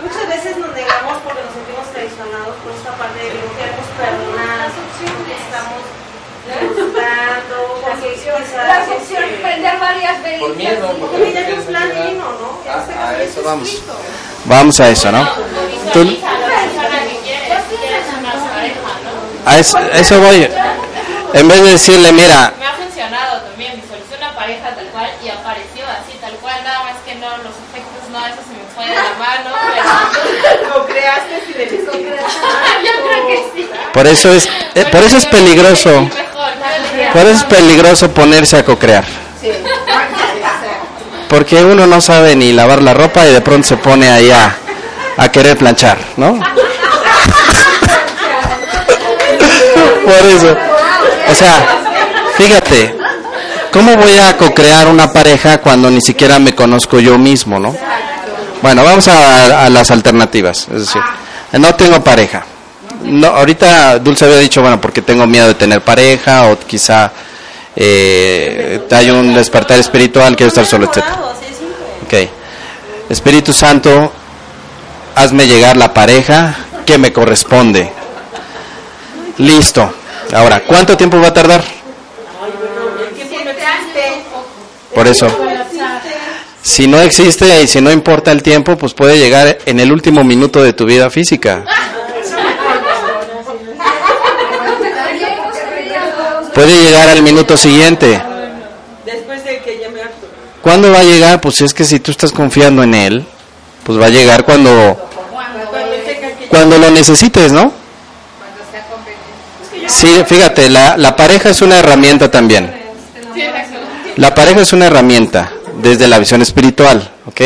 muchas 0.02 0.26
veces 0.28 0.58
nos 0.58 0.72
negamos 0.74 1.18
porque 1.24 1.42
nos 1.42 1.54
sentimos 1.54 1.86
traicionados 1.94 2.56
por 2.62 2.72
esta 2.74 2.92
parte 2.98 3.18
de 3.18 3.30
que 3.30 3.38
no 3.46 3.52
queremos 3.58 3.86
perdonar, 3.98 4.70
porque 4.74 5.34
estamos 5.42 5.82
buscando, 6.70 7.58
porque 7.82 8.14
quizás 8.14 8.46
La 8.68 8.80
función 8.86 9.24
este, 9.24 9.38
prender 9.42 9.76
es 13.22 13.30
eso 13.30 13.42
vamos. 13.44 14.80
A 14.80 14.90
eso, 14.90 15.12
¿no? 15.12 15.28
Tú- 15.94 16.18
a 19.46 19.54
si 19.54 19.60
eso, 19.60 19.78
a 19.78 19.88
eso 20.00 20.20
voy. 20.20 20.48
En 21.34 21.48
vez 21.48 21.62
de 21.64 21.72
decirle, 21.72 22.12
mira, 22.12 22.54
Me 22.60 22.66
ha 22.66 22.74
funcionado 22.74 23.42
también, 23.42 23.80
visualicé 23.82 24.16
una 24.18 24.34
pareja 24.36 24.76
tal 24.76 24.86
cual 24.88 25.10
y 25.24 25.30
apareció 25.30 25.86
así 25.86 26.18
tal 26.20 26.34
cual, 26.34 26.64
nada 26.64 26.84
más 26.84 26.96
que 27.06 27.16
no, 27.16 27.30
los 27.38 27.54
efectos 27.70 28.10
no, 28.12 28.26
eso 28.26 28.38
se 28.48 28.54
me 28.54 28.66
fue 28.74 28.88
de 28.88 28.96
la 28.96 29.14
mano, 29.18 29.56
pero 29.74 30.70
Lo 30.80 30.86
creaste 30.86 31.44
y 31.50 31.54
le 31.54 31.66
dices 31.66 31.86
yo 31.86 31.92
creo 33.08 33.28
que 33.28 33.52
sí. 33.56 33.70
por 33.94 34.08
eso 34.08 34.34
es, 34.34 34.50
eh, 34.76 34.86
por 34.92 35.04
eso 35.04 35.18
es 35.18 35.26
peligroso. 35.26 36.10
Por 37.14 37.22
eso 37.22 37.32
es 37.32 37.44
peligroso 37.44 38.12
ponerse 38.12 38.58
a 38.58 38.66
cocrear. 38.66 39.06
Porque 41.30 41.64
uno 41.64 41.88
no 41.88 42.02
sabe 42.02 42.36
ni 42.36 42.52
lavar 42.52 42.82
la 42.82 42.94
ropa 42.94 43.26
y 43.26 43.32
de 43.32 43.40
pronto 43.42 43.68
se 43.68 43.78
pone 43.78 44.10
ahí 44.10 44.32
a, 44.32 44.58
a 45.16 45.32
querer 45.32 45.58
planchar, 45.58 45.98
¿no? 46.18 46.34
Por 50.06 50.26
eso. 50.26 50.58
O 51.30 51.36
sea, 51.36 51.66
fíjate, 52.36 52.96
¿cómo 53.72 53.96
voy 53.96 54.18
a 54.18 54.36
cocrear 54.38 54.88
una 54.88 55.14
pareja 55.14 55.60
cuando 55.60 55.92
ni 55.92 56.02
siquiera 56.02 56.40
me 56.40 56.56
conozco 56.56 57.00
yo 57.00 57.20
mismo, 57.20 57.60
no? 57.60 57.76
Bueno, 58.64 58.84
vamos 58.84 59.08
a, 59.08 59.66
a 59.66 59.70
las 59.70 59.92
alternativas. 59.92 60.68
Es 60.74 60.80
decir, 60.88 61.02
no 61.54 61.76
tengo 61.76 62.04
pareja. 62.04 62.44
No, 63.04 63.28
ahorita 63.28 64.00
Dulce 64.00 64.26
había 64.26 64.40
dicho, 64.40 64.62
bueno, 64.62 64.82
porque 64.82 65.04
tengo 65.04 65.26
miedo 65.28 65.48
de 65.48 65.54
tener 65.54 65.82
pareja 65.82 66.48
o 66.48 66.58
quizá 66.58 67.12
eh, 67.76 68.82
hay 68.92 69.10
un 69.10 69.34
despertar 69.34 69.80
espiritual, 69.80 70.36
quiero 70.36 70.50
estar 70.50 70.66
solo, 70.66 70.86
etc. 70.86 70.98
Enamorado, 70.98 71.32
así 71.32 71.46
de 71.46 71.54
simple. 71.54 72.26
Ok. 72.26 72.30
Espíritu 73.10 73.54
Santo, 73.54 74.12
hazme 75.16 75.48
llegar 75.48 75.78
la 75.78 75.94
pareja 75.94 76.56
que 76.86 76.98
me 76.98 77.14
corresponde. 77.14 77.92
Listo. 79.38 79.94
Ahora, 80.34 80.62
¿cuánto 80.62 80.96
tiempo 80.98 81.20
va 81.20 81.28
a 81.28 81.34
tardar? 81.34 81.64
Por 84.94 85.08
eso. 85.08 85.28
Si 86.62 86.88
no 86.88 87.00
existe 87.00 87.62
y 87.62 87.68
si 87.68 87.82
no 87.82 87.92
importa 87.92 88.32
el 88.32 88.44
tiempo, 88.44 88.78
pues 88.78 88.94
puede 88.94 89.18
llegar 89.18 89.60
en 89.66 89.80
el 89.80 89.92
último 89.92 90.24
minuto 90.24 90.62
de 90.62 90.74
tu 90.74 90.86
vida 90.86 91.10
física. 91.10 91.64
Puede 96.54 96.78
llegar 96.78 97.10
al 97.10 97.22
minuto 97.22 97.58
siguiente. 97.58 98.22
Después 99.06 99.44
de 99.44 99.60
que 99.60 99.80
ya 99.80 99.90
me 99.90 100.02
harto. 100.02 100.28
¿Cuándo 100.62 100.92
va 100.92 101.00
a 101.00 101.04
llegar? 101.04 101.42
Pues 101.42 101.62
es 101.62 101.74
que 101.74 101.86
si 101.86 102.00
tú 102.00 102.12
estás 102.12 102.32
confiando 102.32 102.84
en 102.84 102.94
él, 102.94 103.26
pues 103.84 104.00
va 104.00 104.08
a 104.08 104.10
llegar 104.10 104.44
cuando 104.44 105.10
cuando 106.50 106.78
lo 106.78 106.90
necesites, 106.92 107.52
¿no? 107.52 107.72
Sí, 109.88 110.24
fíjate, 110.28 110.70
la, 110.70 110.98
la 110.98 111.16
pareja 111.16 111.50
es 111.50 111.62
una 111.62 111.80
herramienta 111.80 112.30
también. 112.30 112.72
La 114.18 114.36
pareja 114.36 114.62
es 114.62 114.74
una 114.74 114.88
herramienta 114.88 115.52
desde 115.82 116.08
la 116.08 116.20
visión 116.20 116.42
espiritual, 116.42 117.10
¿ok? 117.26 117.42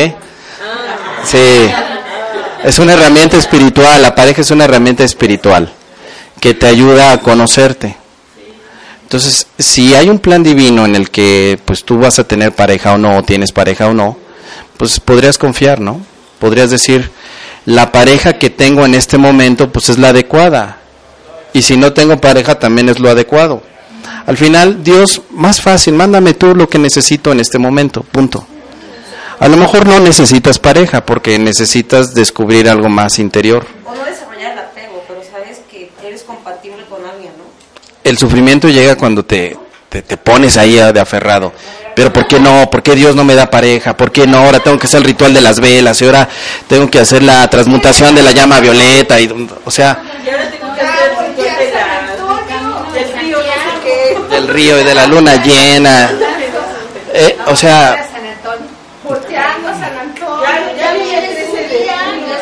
Sí, 1.25 1.69
es 2.63 2.79
una 2.79 2.93
herramienta 2.93 3.37
espiritual, 3.37 4.01
la 4.01 4.15
pareja 4.15 4.41
es 4.41 4.51
una 4.51 4.65
herramienta 4.65 5.03
espiritual 5.03 5.71
que 6.39 6.53
te 6.53 6.67
ayuda 6.67 7.11
a 7.11 7.19
conocerte. 7.19 7.95
Entonces, 9.13 9.45
si 9.59 9.93
hay 9.93 10.09
un 10.09 10.17
plan 10.17 10.41
divino 10.41 10.85
en 10.85 10.95
el 10.95 11.11
que 11.11 11.59
pues 11.65 11.83
tú 11.83 11.99
vas 11.99 12.17
a 12.17 12.23
tener 12.23 12.51
pareja 12.51 12.95
o 12.95 12.97
no, 12.97 13.21
tienes 13.21 13.51
pareja 13.51 13.87
o 13.87 13.93
no, 13.93 14.17
pues 14.77 14.99
podrías 14.99 15.37
confiar, 15.37 15.79
¿no? 15.79 16.01
Podrías 16.39 16.71
decir, 16.71 17.11
la 17.67 17.91
pareja 17.91 18.39
que 18.39 18.49
tengo 18.49 18.85
en 18.85 18.95
este 18.95 19.19
momento 19.19 19.71
pues 19.71 19.89
es 19.89 19.99
la 19.99 20.09
adecuada. 20.09 20.79
Y 21.53 21.61
si 21.61 21.77
no 21.77 21.93
tengo 21.93 22.19
pareja 22.19 22.57
también 22.57 22.89
es 22.89 22.99
lo 22.99 23.07
adecuado. 23.07 23.61
Al 24.25 24.35
final, 24.35 24.83
Dios, 24.83 25.21
más 25.29 25.61
fácil, 25.61 25.93
mándame 25.93 26.33
tú 26.33 26.55
lo 26.55 26.67
que 26.67 26.79
necesito 26.79 27.31
en 27.31 27.39
este 27.39 27.59
momento, 27.59 28.01
punto. 28.01 28.47
A 29.39 29.47
lo 29.47 29.57
mejor 29.57 29.85
no 29.85 29.99
necesitas 29.99 30.57
pareja 30.57 31.05
porque 31.05 31.37
necesitas 31.37 32.15
descubrir 32.15 32.67
algo 32.67 32.89
más 32.89 33.19
interior 33.19 33.63
el 34.53 34.59
apego, 34.59 35.03
pero 35.07 35.21
sabes 35.23 35.59
que 35.69 35.91
eres 36.03 36.23
compatible 36.23 36.83
con 36.89 37.05
alguien, 37.05 37.33
¿no? 37.37 37.43
El 38.03 38.17
sufrimiento 38.17 38.67
llega 38.69 38.95
cuando 38.95 39.23
te, 39.23 39.57
te, 39.89 40.01
te 40.01 40.17
pones 40.17 40.57
ahí 40.57 40.75
de 40.75 40.99
aferrado. 40.99 41.51
Pero 41.95 42.11
¿por 42.11 42.25
qué 42.27 42.39
no? 42.39 42.69
¿Por 42.71 42.81
qué 42.81 42.95
Dios 42.95 43.15
no 43.15 43.23
me 43.23 43.35
da 43.35 43.49
pareja? 43.51 43.95
¿Por 43.95 44.11
qué 44.11 44.25
no? 44.25 44.39
Ahora 44.39 44.59
tengo 44.59 44.79
que 44.79 44.87
hacer 44.87 44.99
el 45.01 45.05
ritual 45.05 45.31
de 45.33 45.41
las 45.41 45.59
velas 45.59 46.01
y 46.01 46.05
ahora 46.05 46.27
tengo 46.67 46.89
que 46.89 46.99
hacer 46.99 47.21
la 47.21 47.47
transmutación 47.49 48.15
de 48.15 48.23
la 48.23 48.31
llama 48.31 48.59
violeta. 48.59 49.19
Y, 49.19 49.47
o 49.63 49.69
sea, 49.71 50.01
Y 50.25 50.29
ahora 50.29 50.49
tengo 50.49 50.73
que 50.73 50.81
hacer 50.81 51.11
el 51.11 51.27
ritual 51.27 51.57
de 51.59 51.71
la, 51.71 52.93
del 52.93 53.13
río, 53.19 53.37
no 53.37 53.43
sé 53.43 53.79
qué. 53.83 54.35
del 54.35 54.47
río 54.47 54.81
y 54.81 54.83
de 54.83 54.95
la 54.95 55.05
luna 55.05 55.35
llena. 55.43 56.11
Eh, 57.13 57.37
o 57.45 57.55
sea, 57.55 58.07
San 58.11 58.25
Antonio. 58.25 58.67
Volteando 59.03 59.69
a 59.69 59.73
San 59.73 59.95
Antonio. 59.99 60.41
Ya- 60.41 60.75
ya 60.75 60.93
viene 60.93 61.27
el 61.27 61.35
13 61.35 61.67
de 61.77 61.89
años, 61.91 62.37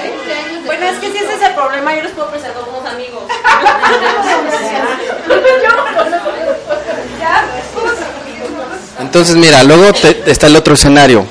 Bueno, 0.65 0.85
es 0.85 0.97
que 0.99 1.11
si 1.11 1.17
ese 1.17 1.33
es 1.35 1.41
el 1.41 1.53
problema, 1.55 1.93
yo 1.93 2.03
les 2.03 2.11
puedo 2.13 2.29
presentar 2.29 2.63
como 2.63 2.77
unos 2.79 2.93
amigos. 2.93 3.23
Entonces 9.11 9.35
mira, 9.35 9.61
luego 9.65 9.91
te- 9.91 10.23
está 10.31 10.47
el 10.47 10.55
otro 10.55 10.75
escenario. 10.75 11.25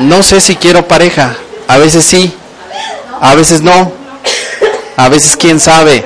No 0.00 0.24
sé 0.24 0.40
si 0.40 0.56
quiero 0.56 0.88
pareja. 0.88 1.36
A 1.68 1.78
veces 1.78 2.04
sí, 2.04 2.34
a 3.20 3.36
veces 3.36 3.62
no. 3.62 3.92
A 4.96 5.08
veces 5.08 5.36
quién 5.36 5.60
sabe. 5.60 6.04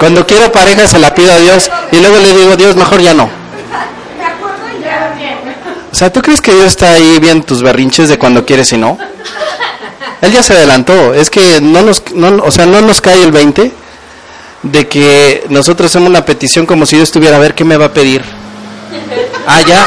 Cuando 0.00 0.26
quiero 0.26 0.50
pareja 0.50 0.88
se 0.88 0.98
la 0.98 1.14
pido 1.14 1.32
a 1.32 1.38
Dios 1.38 1.70
y 1.92 2.00
luego 2.00 2.18
le 2.18 2.34
digo, 2.34 2.56
Dios, 2.56 2.74
mejor 2.74 3.00
ya 3.02 3.14
no. 3.14 3.30
O 5.92 5.94
sea, 5.94 6.12
¿tú 6.12 6.22
crees 6.22 6.40
que 6.40 6.52
Dios 6.52 6.66
está 6.66 6.94
ahí 6.94 7.18
viendo 7.20 7.46
tus 7.46 7.62
berrinches 7.62 8.08
de 8.08 8.18
cuando 8.18 8.44
quieres 8.44 8.72
y 8.72 8.78
no? 8.78 8.98
Él 10.22 10.32
ya 10.32 10.42
se 10.42 10.54
adelantó. 10.54 11.14
Es 11.14 11.30
que 11.30 11.60
no 11.60 11.82
nos, 11.82 12.02
no, 12.14 12.42
o 12.42 12.50
sea, 12.50 12.66
no 12.66 12.80
nos 12.80 13.00
cae 13.00 13.22
el 13.22 13.30
20 13.30 13.70
de 14.64 14.88
que 14.88 15.44
nosotros 15.50 15.88
hacemos 15.88 16.08
una 16.10 16.24
petición 16.24 16.66
como 16.66 16.84
si 16.84 16.96
Dios 16.96 17.10
estuviera 17.10 17.36
a 17.36 17.38
ver 17.38 17.54
qué 17.54 17.64
me 17.64 17.76
va 17.76 17.86
a 17.86 17.92
pedir. 17.92 18.24
Ah, 19.46 19.60
ya. 19.62 19.86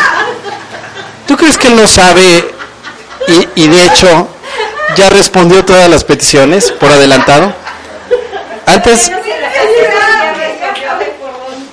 ¿Tú 1.28 1.36
crees 1.38 1.58
que 1.58 1.68
Él 1.68 1.76
no 1.76 1.88
sabe 1.88 2.54
y, 3.28 3.64
y 3.64 3.68
de 3.68 3.86
hecho 3.86 4.28
ya 4.96 5.10
respondió 5.10 5.64
todas 5.66 5.90
las 5.90 6.04
peticiones 6.04 6.72
por 6.72 6.92
adelantado? 6.92 7.54
Antes, 8.66 9.12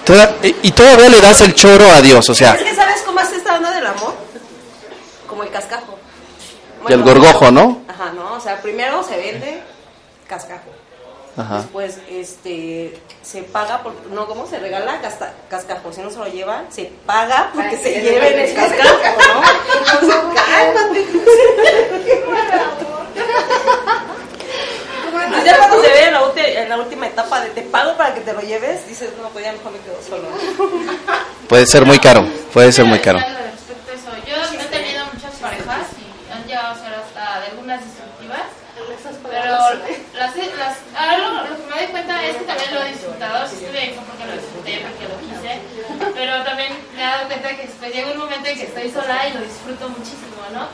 toda- 0.04 0.34
y 0.42 0.70
todavía 0.72 1.08
le 1.08 1.20
das 1.20 1.40
el 1.40 1.54
choro 1.54 1.90
a 1.90 2.00
Dios, 2.00 2.28
o 2.28 2.34
sea, 2.34 2.52
sabes 2.74 3.02
cómo 3.04 3.20
es 3.20 3.30
esta 3.32 3.58
cascajo. 5.50 5.98
Y 6.88 6.92
el 6.92 7.02
gorgojo, 7.02 7.50
¿no? 7.50 7.82
Ajá, 7.88 8.12
no, 8.12 8.34
o 8.34 8.40
sea, 8.40 8.60
primero 8.60 9.02
se 9.04 9.16
vende 9.16 9.62
cascajo. 10.28 10.70
Ajá. 11.36 11.56
Después 11.58 11.98
este 12.10 13.00
se 13.22 13.42
paga 13.42 13.82
por 13.82 13.94
no 14.10 14.26
cómo 14.26 14.46
se 14.46 14.58
regala 14.58 15.00
Casta- 15.00 15.32
cascajo, 15.48 15.92
si 15.92 16.02
no 16.02 16.10
se 16.10 16.18
lo 16.18 16.26
llevan, 16.26 16.70
se 16.70 16.92
paga 17.06 17.50
porque 17.54 17.78
se 17.78 18.00
lleven 18.02 18.38
el 18.38 18.54
cascajo, 18.54 18.98
¿no? 18.98 19.42
Entonces, 19.92 20.20
cálmate. 20.34 21.00
Entonces, 25.14 25.44
ya 25.44 25.56
cuando 25.58 25.82
se 25.82 25.88
ve 25.88 26.04
en 26.04 26.12
la, 26.12 26.22
en 26.62 26.68
la 26.68 26.76
última 26.76 27.06
etapa 27.06 27.40
de 27.40 27.50
te 27.50 27.62
pago 27.62 27.96
para 27.96 28.14
que 28.14 28.20
te 28.20 28.32
lo 28.32 28.40
lleves, 28.40 28.86
dices, 28.86 29.10
no, 29.20 29.28
pues 29.30 29.44
ya 29.44 29.52
mejor 29.52 29.72
me 29.72 29.78
quedo 29.78 29.98
solo. 30.06 30.28
Puede 31.48 31.66
ser 31.66 31.84
muy 31.86 31.98
caro, 31.98 32.26
puede 32.52 32.72
ser 32.72 32.84
muy 32.84 32.98
caro. 32.98 33.18
Algo 33.18 33.38
respecto 33.52 33.90
a 33.90 33.94
eso. 33.94 34.10
Yo 34.26 34.60
he 34.60 34.64
tenido 34.66 35.04
muchas 35.12 35.32
parejas 35.40 35.86
y 35.98 36.32
han 36.32 36.44
llegado 36.46 36.68
a 36.72 36.74
ser 36.74 36.94
hasta 36.94 37.40
de 37.40 37.46
algunas. 37.46 37.80
Pero 39.42 39.58
las, 40.14 40.36
las, 40.36 40.76
algo 40.94 41.42
lo 41.42 41.56
que 41.56 41.66
me 41.66 41.76
doy 41.82 41.86
cuenta 41.90 42.24
es 42.24 42.36
que 42.36 42.44
también 42.44 42.74
lo 42.74 42.82
he 42.82 42.88
disfrutado. 42.92 43.48
Si 43.48 43.56
estuve 43.56 43.78
ahí 43.78 43.98
porque 43.98 44.24
lo 44.24 44.32
disfruté, 44.38 44.86
porque 44.86 45.04
lo 45.10 45.16
quise. 45.18 45.52
Pero 46.14 46.44
también 46.44 46.72
me 46.94 47.02
he 47.02 47.04
dado 47.04 47.26
cuenta 47.26 47.56
que 47.56 47.66
después 47.66 47.92
llega 47.92 48.12
un 48.12 48.18
momento 48.18 48.48
en 48.48 48.56
que 48.56 48.64
estoy 48.64 48.90
sola 48.90 49.28
y 49.28 49.32
lo 49.34 49.40
disfruto 49.40 49.88
muchísimo, 49.88 50.38
¿no? 50.52 50.68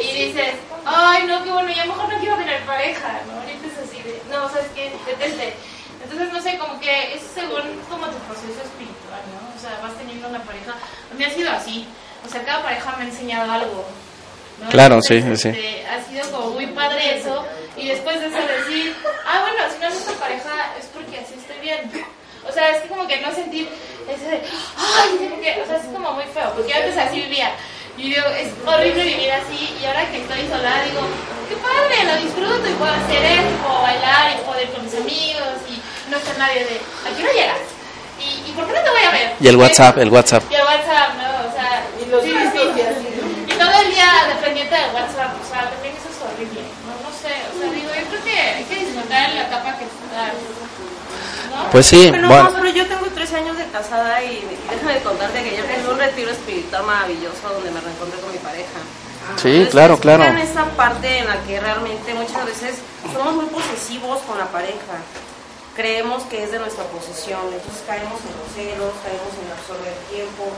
y 0.00 0.32
dices, 0.32 0.54
ay, 0.84 1.26
no, 1.26 1.44
qué 1.44 1.50
bueno, 1.50 1.68
ya 1.70 1.84
mejor 1.84 2.08
no 2.08 2.18
quiero 2.18 2.36
tener 2.36 2.62
pareja, 2.64 3.20
¿no? 3.26 3.48
Y 3.48 3.52
empiezas 3.52 3.84
así 3.84 4.02
de, 4.02 4.22
no, 4.30 4.48
¿sabes 4.48 4.68
qué? 4.74 4.92
Detente. 5.06 5.54
Entonces, 6.02 6.32
no 6.32 6.40
sé, 6.40 6.58
como 6.58 6.78
que 6.80 7.14
es 7.14 7.22
según 7.34 7.62
como 7.90 8.06
tu 8.06 8.18
proceso 8.24 8.62
espiritual, 8.62 9.20
¿no? 9.28 9.56
O 9.56 9.60
sea, 9.60 9.78
vas 9.82 9.96
teniendo 9.98 10.28
una 10.28 10.42
pareja. 10.42 10.72
A 10.72 11.14
mí 11.14 11.24
ha 11.24 11.30
sido 11.30 11.50
así. 11.50 11.86
O 12.24 12.28
sea, 12.28 12.44
cada 12.44 12.62
pareja 12.62 12.94
me 12.96 13.04
ha 13.04 13.08
enseñado 13.08 13.50
algo. 13.50 13.84
¿No? 14.60 14.68
Claro, 14.70 15.00
sí, 15.02 15.16
Entonces, 15.16 15.54
sí. 15.54 15.60
este, 15.60 15.86
ha 15.86 16.04
sido 16.04 16.30
como 16.30 16.50
muy 16.50 16.66
padre 16.68 17.18
eso. 17.18 17.44
Y 17.76 17.88
después 17.88 18.18
de 18.20 18.28
eso 18.28 18.36
decir, 18.36 18.96
ah, 19.26 19.40
bueno, 19.42 19.72
si 19.72 19.78
no 19.80 19.88
es 19.88 19.94
esta 19.96 20.12
pareja 20.12 20.72
es 20.78 20.86
porque 20.86 21.18
así 21.18 21.34
estoy 21.38 21.58
bien. 21.60 21.90
O 22.48 22.52
sea, 22.52 22.70
es 22.70 22.82
que 22.82 22.88
como 22.88 23.06
que 23.06 23.20
no 23.20 23.34
sentir 23.34 23.68
ese 24.08 24.24
de, 24.30 24.40
ay, 24.78 25.16
tengo 25.18 25.40
que, 25.40 25.60
o 25.60 25.66
sea, 25.66 25.76
es 25.76 25.84
como 25.92 26.12
muy 26.12 26.24
feo, 26.32 26.52
porque 26.54 26.72
yo 26.72 26.76
antes 26.76 26.96
así 26.96 27.20
vivía. 27.20 27.50
Y 27.98 28.10
digo, 28.14 28.26
es 28.38 28.48
horrible 28.64 29.04
vivir 29.04 29.32
así, 29.32 29.74
y 29.80 29.84
ahora 29.84 30.08
que 30.10 30.20
estoy 30.20 30.46
sola, 30.48 30.84
digo, 30.84 31.00
qué 31.48 31.56
padre, 31.56 32.04
lo 32.04 32.22
disfruto 32.22 32.68
y 32.68 32.72
puedo 32.74 32.92
hacer 32.92 33.24
esto, 33.24 33.50
y 33.50 33.56
puedo 33.66 33.82
bailar, 33.82 34.32
y 34.36 34.44
puedo 34.44 34.60
ir 34.62 34.68
con 34.68 34.84
mis 34.84 34.94
amigos, 34.94 35.56
y 35.68 36.10
no 36.10 36.16
está 36.18 36.32
nadie 36.38 36.64
de, 36.64 36.76
¿a 36.76 37.16
qué 37.16 37.22
hora 37.24 37.32
llegas? 37.32 37.58
¿Y, 38.20 38.50
¿Y 38.50 38.52
por 38.54 38.66
qué 38.66 38.72
no 38.74 38.80
te 38.80 38.90
voy 38.90 39.02
a 39.02 39.10
ver? 39.10 39.32
Y 39.40 39.48
el 39.48 39.56
WhatsApp, 39.56 39.98
el 39.98 40.10
WhatsApp. 40.10 40.42
Y 40.50 40.54
el 40.54 40.62
WhatsApp, 40.62 41.10
¿no? 41.16 41.48
O 41.48 41.52
sea, 41.52 41.84
Y 42.00 42.10
los 42.10 42.22
sí, 42.22 42.30
gritos 42.30 42.74
sí. 42.76 43.15
Todo 43.58 43.74
el 43.82 43.90
día 43.90 44.10
dependiente 44.34 44.74
del 44.74 44.94
WhatsApp, 44.94 45.32
o 45.40 45.46
sea, 45.48 45.70
también 45.70 45.94
eso 45.96 46.08
es 46.08 46.18
horrible, 46.22 46.62
¿no? 46.86 46.92
No 47.04 47.10
sé, 47.16 47.32
o 47.48 47.54
sea, 47.58 47.72
digo, 47.72 47.90
yo 47.90 48.04
creo 48.10 48.24
que 48.24 48.38
hay 48.40 48.64
que 48.64 48.76
disfrutar 48.84 49.34
la 49.34 49.42
etapa 49.48 49.76
que 49.78 49.84
está, 49.84 50.32
¿no? 51.50 51.70
Pues 51.72 51.86
sí, 51.86 52.08
Pero, 52.12 52.28
bueno, 52.28 52.50
no, 52.50 52.52
pero 52.54 52.68
yo 52.68 52.86
tengo 52.86 53.06
tres 53.14 53.32
años 53.32 53.56
de 53.56 53.64
casada 53.68 54.22
y, 54.22 54.44
y 54.44 54.58
déjame 54.70 55.00
contarte 55.00 55.42
que 55.42 55.56
yo 55.56 55.64
tengo 55.64 55.92
un 55.92 55.98
retiro 55.98 56.30
espiritual 56.30 56.84
maravilloso 56.84 57.48
donde 57.48 57.70
me 57.70 57.80
reencontré 57.80 58.20
con 58.20 58.30
mi 58.32 58.38
pareja. 58.38 58.78
sí, 59.40 59.48
Entonces, 59.48 59.70
claro, 59.70 59.98
claro. 59.98 60.24
explican 60.24 60.48
esa 60.48 60.64
parte 60.76 61.18
en 61.18 61.26
la 61.26 61.36
que 61.44 61.58
realmente 61.58 62.12
muchas 62.14 62.44
veces 62.44 62.74
somos 63.12 63.34
muy 63.34 63.46
posesivos 63.46 64.20
con 64.22 64.36
la 64.38 64.46
pareja. 64.46 65.00
Creemos 65.74 66.22
que 66.24 66.44
es 66.44 66.50
de 66.52 66.58
nuestra 66.58 66.84
posesión, 66.84 67.40
entonces 67.52 67.82
caemos 67.86 68.20
en 68.20 68.32
los 68.36 68.48
celos, 68.56 68.92
caemos 69.04 69.32
en 69.40 69.48
absorber 69.52 69.94
tiempo, 70.12 70.48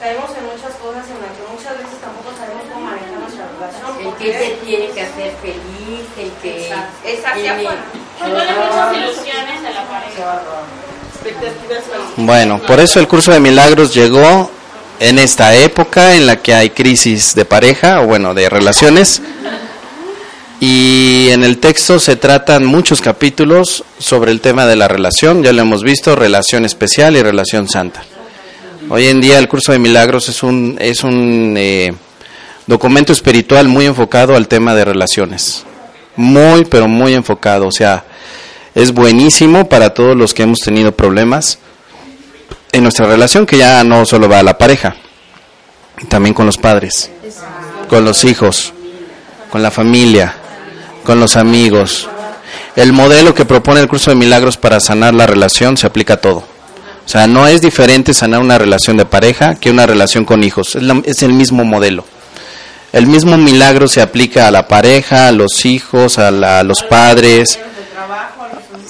caemos 0.00 0.30
en 0.36 0.44
muchas 0.46 0.74
cosas 0.78 1.04
en 1.10 1.18
las 1.20 1.32
que 1.34 1.44
muchas 1.50 1.74
veces 1.78 1.98
tampoco 2.00 2.30
sabemos 2.38 2.64
cómo 2.72 2.86
manejar 2.86 3.18
nuestra 3.18 3.46
relación. 3.52 4.06
El 4.06 4.14
que 4.14 4.32
se 4.32 4.50
tiene 4.64 4.86
que 4.90 5.02
hacer 5.02 5.34
feliz, 5.42 6.06
el 6.18 6.30
que 6.42 6.70
Es 7.04 7.24
hacia 7.24 7.52
afuera. 7.52 7.84
Muchas 8.20 8.96
ilusiones 8.96 9.58
a 9.66 9.70
la 9.70 9.88
pareja. 9.88 10.42
Bueno, 12.16 12.60
por 12.60 12.80
eso 12.80 13.00
el 13.00 13.08
curso 13.08 13.32
de 13.32 13.40
milagros 13.40 13.92
llegó 13.92 14.50
en 15.00 15.18
esta 15.18 15.54
época 15.54 16.14
en 16.14 16.26
la 16.26 16.36
que 16.36 16.54
hay 16.54 16.70
crisis 16.70 17.34
de 17.34 17.44
pareja 17.44 18.00
o 18.00 18.06
bueno, 18.06 18.34
de 18.34 18.48
relaciones. 18.48 19.20
Y 20.60 21.28
en 21.30 21.44
el 21.44 21.58
texto 21.58 22.00
se 22.00 22.16
tratan 22.16 22.64
muchos 22.64 23.00
capítulos 23.00 23.84
sobre 23.98 24.32
el 24.32 24.40
tema 24.40 24.66
de 24.66 24.74
la 24.74 24.88
relación, 24.88 25.44
ya 25.44 25.52
lo 25.52 25.62
hemos 25.62 25.84
visto, 25.84 26.16
relación 26.16 26.64
especial 26.64 27.16
y 27.16 27.22
relación 27.22 27.68
santa. 27.68 28.02
Hoy 28.90 29.06
en 29.06 29.20
día 29.20 29.38
el 29.38 29.48
curso 29.48 29.72
de 29.72 29.78
milagros 29.78 30.30
es 30.30 30.42
un, 30.42 30.78
es 30.80 31.04
un 31.04 31.54
eh, 31.58 31.92
documento 32.66 33.12
espiritual 33.12 33.68
muy 33.68 33.84
enfocado 33.84 34.34
al 34.34 34.48
tema 34.48 34.74
de 34.74 34.86
relaciones. 34.86 35.64
Muy, 36.16 36.64
pero 36.64 36.88
muy 36.88 37.12
enfocado. 37.12 37.66
O 37.66 37.70
sea, 37.70 38.04
es 38.74 38.92
buenísimo 38.92 39.68
para 39.68 39.92
todos 39.92 40.16
los 40.16 40.32
que 40.32 40.44
hemos 40.44 40.60
tenido 40.60 40.92
problemas 40.92 41.58
en 42.72 42.82
nuestra 42.82 43.06
relación, 43.06 43.44
que 43.44 43.58
ya 43.58 43.84
no 43.84 44.06
solo 44.06 44.26
va 44.26 44.38
a 44.38 44.42
la 44.42 44.56
pareja, 44.56 44.96
también 46.08 46.34
con 46.34 46.46
los 46.46 46.56
padres, 46.56 47.10
con 47.90 48.06
los 48.06 48.24
hijos, 48.24 48.72
con 49.50 49.62
la 49.62 49.70
familia, 49.70 50.34
con 51.04 51.20
los 51.20 51.36
amigos. 51.36 52.08
El 52.74 52.94
modelo 52.94 53.34
que 53.34 53.44
propone 53.44 53.80
el 53.80 53.88
curso 53.88 54.10
de 54.10 54.16
milagros 54.16 54.56
para 54.56 54.80
sanar 54.80 55.12
la 55.12 55.26
relación 55.26 55.76
se 55.76 55.86
aplica 55.86 56.14
a 56.14 56.20
todo. 56.22 56.57
O 57.08 57.10
sea, 57.10 57.26
no 57.26 57.48
es 57.48 57.62
diferente 57.62 58.12
sanar 58.12 58.40
una 58.42 58.58
relación 58.58 58.98
de 58.98 59.06
pareja 59.06 59.54
que 59.54 59.70
una 59.70 59.86
relación 59.86 60.26
con 60.26 60.44
hijos. 60.44 60.76
Es, 61.06 61.22
el 61.22 61.32
mismo 61.32 61.64
modelo. 61.64 62.04
El 62.92 63.06
mismo 63.06 63.38
milagro 63.38 63.88
se 63.88 64.02
aplica 64.02 64.46
a 64.46 64.50
la 64.50 64.68
pareja, 64.68 65.26
a 65.28 65.32
los 65.32 65.64
hijos, 65.64 66.18
a, 66.18 66.30
la- 66.30 66.58
a 66.58 66.62
los 66.64 66.82
padres. 66.82 67.58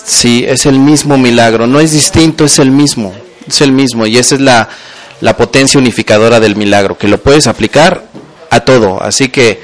Sí, 0.04 0.44
es 0.48 0.66
el 0.66 0.80
mismo 0.80 1.16
milagro. 1.16 1.68
No 1.68 1.78
es 1.78 1.92
distinto, 1.92 2.44
es 2.44 2.58
el 2.58 2.72
mismo. 2.72 3.14
Es 3.46 3.60
el 3.60 3.70
mismo. 3.70 4.04
Y 4.04 4.18
esa 4.18 4.34
es 4.34 4.40
la, 4.40 4.68
la 5.20 5.36
potencia 5.36 5.78
unificadora 5.78 6.40
del 6.40 6.56
milagro, 6.56 6.98
que 6.98 7.06
lo 7.06 7.22
puedes 7.22 7.46
aplicar 7.46 8.02
a 8.50 8.58
todo. 8.60 9.00
Así 9.00 9.28
que 9.28 9.60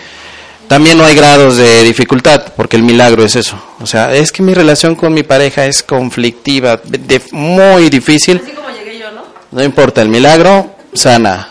también 0.69 0.97
no 0.99 1.05
hay 1.05 1.15
grados 1.15 1.57
de 1.57 1.85
dificultad, 1.85 2.53
porque 2.57 2.77
el 2.77 2.83
milagro 2.83 3.25
es 3.25 3.37
eso. 3.37 3.57
O 3.81 3.87
sea, 3.87 4.15
es 4.15 4.33
que 4.33 4.43
mi 4.43 4.55
relación 4.55 4.95
con 4.95 5.13
mi 5.15 5.23
pareja 5.23 5.67
es 5.67 5.83
conflictiva, 5.83 6.81
de- 6.85 7.23
muy 7.33 7.91
difícil. 7.91 8.41
Así 8.43 8.53
como 8.53 8.69
llegué 8.71 8.99
yo, 8.99 9.11
¿no? 9.13 9.23
No 9.53 9.63
importa, 9.63 10.03
el 10.03 10.09
milagro 10.09 10.75
sana. 10.93 11.51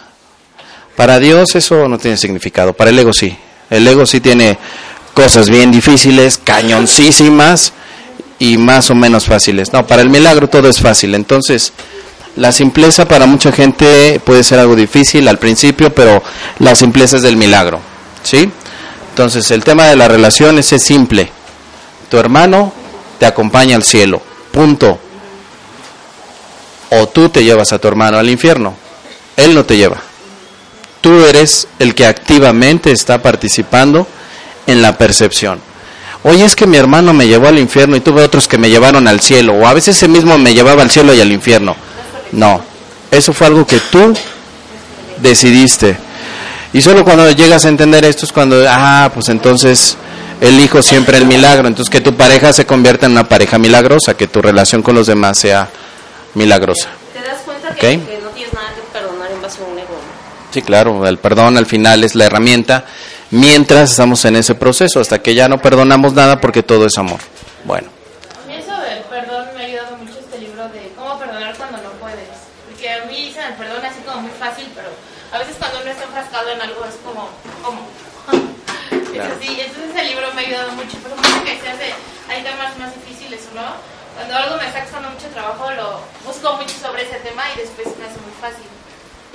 Para 0.96 1.20
Dios 1.20 1.56
eso 1.56 1.88
no 1.88 1.98
tiene 1.98 2.18
significado, 2.18 2.74
para 2.74 2.90
el 2.92 3.00
ego 3.00 3.14
sí. 3.14 3.36
El 3.70 3.88
ego 3.88 4.06
sí 4.06 4.20
tiene 4.20 4.58
cosas 5.14 5.50
bien 5.50 5.72
difíciles, 5.72 6.40
cañoncísimas 6.44 7.74
y 8.40 8.58
más 8.58 8.90
o 8.92 8.96
menos 8.96 9.26
fáciles. 9.26 9.72
No, 9.74 9.86
para 9.88 10.02
el 10.02 10.10
milagro 10.10 10.48
todo 10.50 10.70
es 10.70 10.80
fácil. 10.80 11.16
Entonces, 11.16 11.72
la 12.36 12.52
simpleza 12.52 13.08
para 13.08 13.26
mucha 13.26 13.52
gente 13.52 14.20
puede 14.24 14.44
ser 14.44 14.60
algo 14.60 14.76
difícil 14.76 15.28
al 15.28 15.38
principio, 15.40 15.94
pero 15.94 16.22
la 16.60 16.76
simpleza 16.76 17.18
es 17.18 17.24
del 17.24 17.38
milagro. 17.38 17.80
¿Sí? 18.24 18.50
Entonces, 19.14 19.52
el 19.52 19.64
tema 19.64 19.86
de 19.86 19.96
las 19.96 20.08
relaciones 20.10 20.74
es 20.74 20.82
simple. 20.82 21.30
Tu 22.10 22.18
hermano 22.18 22.74
te 23.20 23.28
acompaña 23.28 23.76
al 23.76 23.84
cielo. 23.84 24.20
Punto 24.52 25.00
o 26.90 27.08
tú 27.08 27.30
te 27.30 27.44
llevas 27.44 27.74
a 27.74 27.80
tu 27.80 27.88
hermano 27.88 28.18
al 28.18 28.30
infierno. 28.30 28.76
Él 29.38 29.54
no 29.54 29.66
te 29.66 29.78
lleva. 29.78 29.98
Tú 31.02 31.24
eres 31.26 31.68
el 31.80 31.96
que 31.96 32.06
activamente 32.06 32.92
está 32.92 33.22
participando 33.22 34.08
en 34.68 34.82
la 34.82 34.98
percepción. 34.98 35.60
Oye, 36.24 36.46
es 36.46 36.56
que 36.56 36.68
mi 36.68 36.78
hermano 36.78 37.14
me 37.14 37.28
llevó 37.28 37.48
al 37.48 37.60
infierno 37.60 37.96
y 37.96 38.00
tuve 38.00 38.24
otros 38.24 38.48
que 38.48 38.58
me 38.58 38.70
llevaron 38.70 39.08
al 39.08 39.20
cielo. 39.20 39.54
O 39.54 39.68
a 39.68 39.74
veces 39.74 39.98
ese 39.98 40.08
mismo 40.08 40.38
me 40.38 40.54
llevaba 40.54 40.82
al 40.82 40.90
cielo 40.90 41.14
y 41.14 41.20
al 41.20 41.32
infierno. 41.32 41.76
No, 42.32 42.62
eso 43.12 43.34
fue 43.34 43.48
algo 43.48 43.68
que 43.68 43.80
tú 43.80 44.14
decidiste. 45.18 45.98
Y 46.74 46.82
solo 46.82 47.04
cuando 47.04 47.30
llegas 47.32 47.66
a 47.66 47.70
entender 47.70 48.04
esto 48.04 48.26
es 48.26 48.32
cuando, 48.34 48.64
ah, 48.68 49.12
pues 49.14 49.30
entonces 49.30 49.96
elijo 50.42 50.82
siempre 50.82 51.18
el 51.18 51.26
milagro. 51.26 51.68
Entonces 51.68 51.92
que 51.92 52.02
tu 52.02 52.16
pareja 52.16 52.52
se 52.52 52.66
convierta 52.66 53.06
en 53.06 53.12
una 53.14 53.30
pareja 53.30 53.58
milagrosa, 53.60 54.16
que 54.18 54.28
tu 54.28 54.42
relación 54.42 54.82
con 54.82 54.96
los 54.96 55.08
demás 55.08 55.38
sea 55.38 55.70
milagrosa. 56.34 56.90
Te 57.14 57.22
das 57.22 57.42
cuenta 57.46 57.70
que, 57.76 57.98
Ok. 57.98 58.08
que 58.08 58.20
no 58.24 58.30
tienes 58.30 58.54
nada 58.54 58.68
que 58.76 58.82
perdonar 58.92 59.32
en 59.32 59.42
base 59.42 59.62
a 59.62 59.66
un 59.66 59.78
ego. 59.78 59.96
Sí, 60.52 60.62
claro, 60.62 61.06
el 61.08 61.18
perdón 61.18 61.58
al 61.58 61.66
final 61.66 62.04
es 62.04 62.16
la 62.16 62.26
herramienta 62.26 62.86
mientras 63.32 63.92
estamos 63.92 64.24
en 64.26 64.36
ese 64.36 64.56
proceso, 64.56 65.00
hasta 65.00 65.20
que 65.22 65.34
ya 65.36 65.48
no 65.48 65.60
perdonamos 65.60 66.14
nada 66.14 66.40
porque 66.42 66.64
todo 66.64 66.86
es 66.88 66.98
amor. 66.98 67.20
Bueno, 67.66 67.88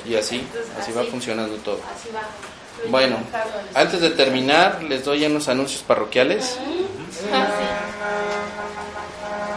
y 0.07 0.15
así, 0.15 0.47
así, 0.79 0.93
va 0.93 1.05
funcionando 1.05 1.57
todo. 1.57 1.81
Así 1.95 2.09
va. 2.15 2.23
Bueno, 2.89 3.19
antes 3.75 4.01
de 4.01 4.11
terminar, 4.11 4.83
les 4.85 5.05
doy 5.05 5.27
unos 5.27 5.49
anuncios 5.49 5.83
parroquiales. 5.83 6.59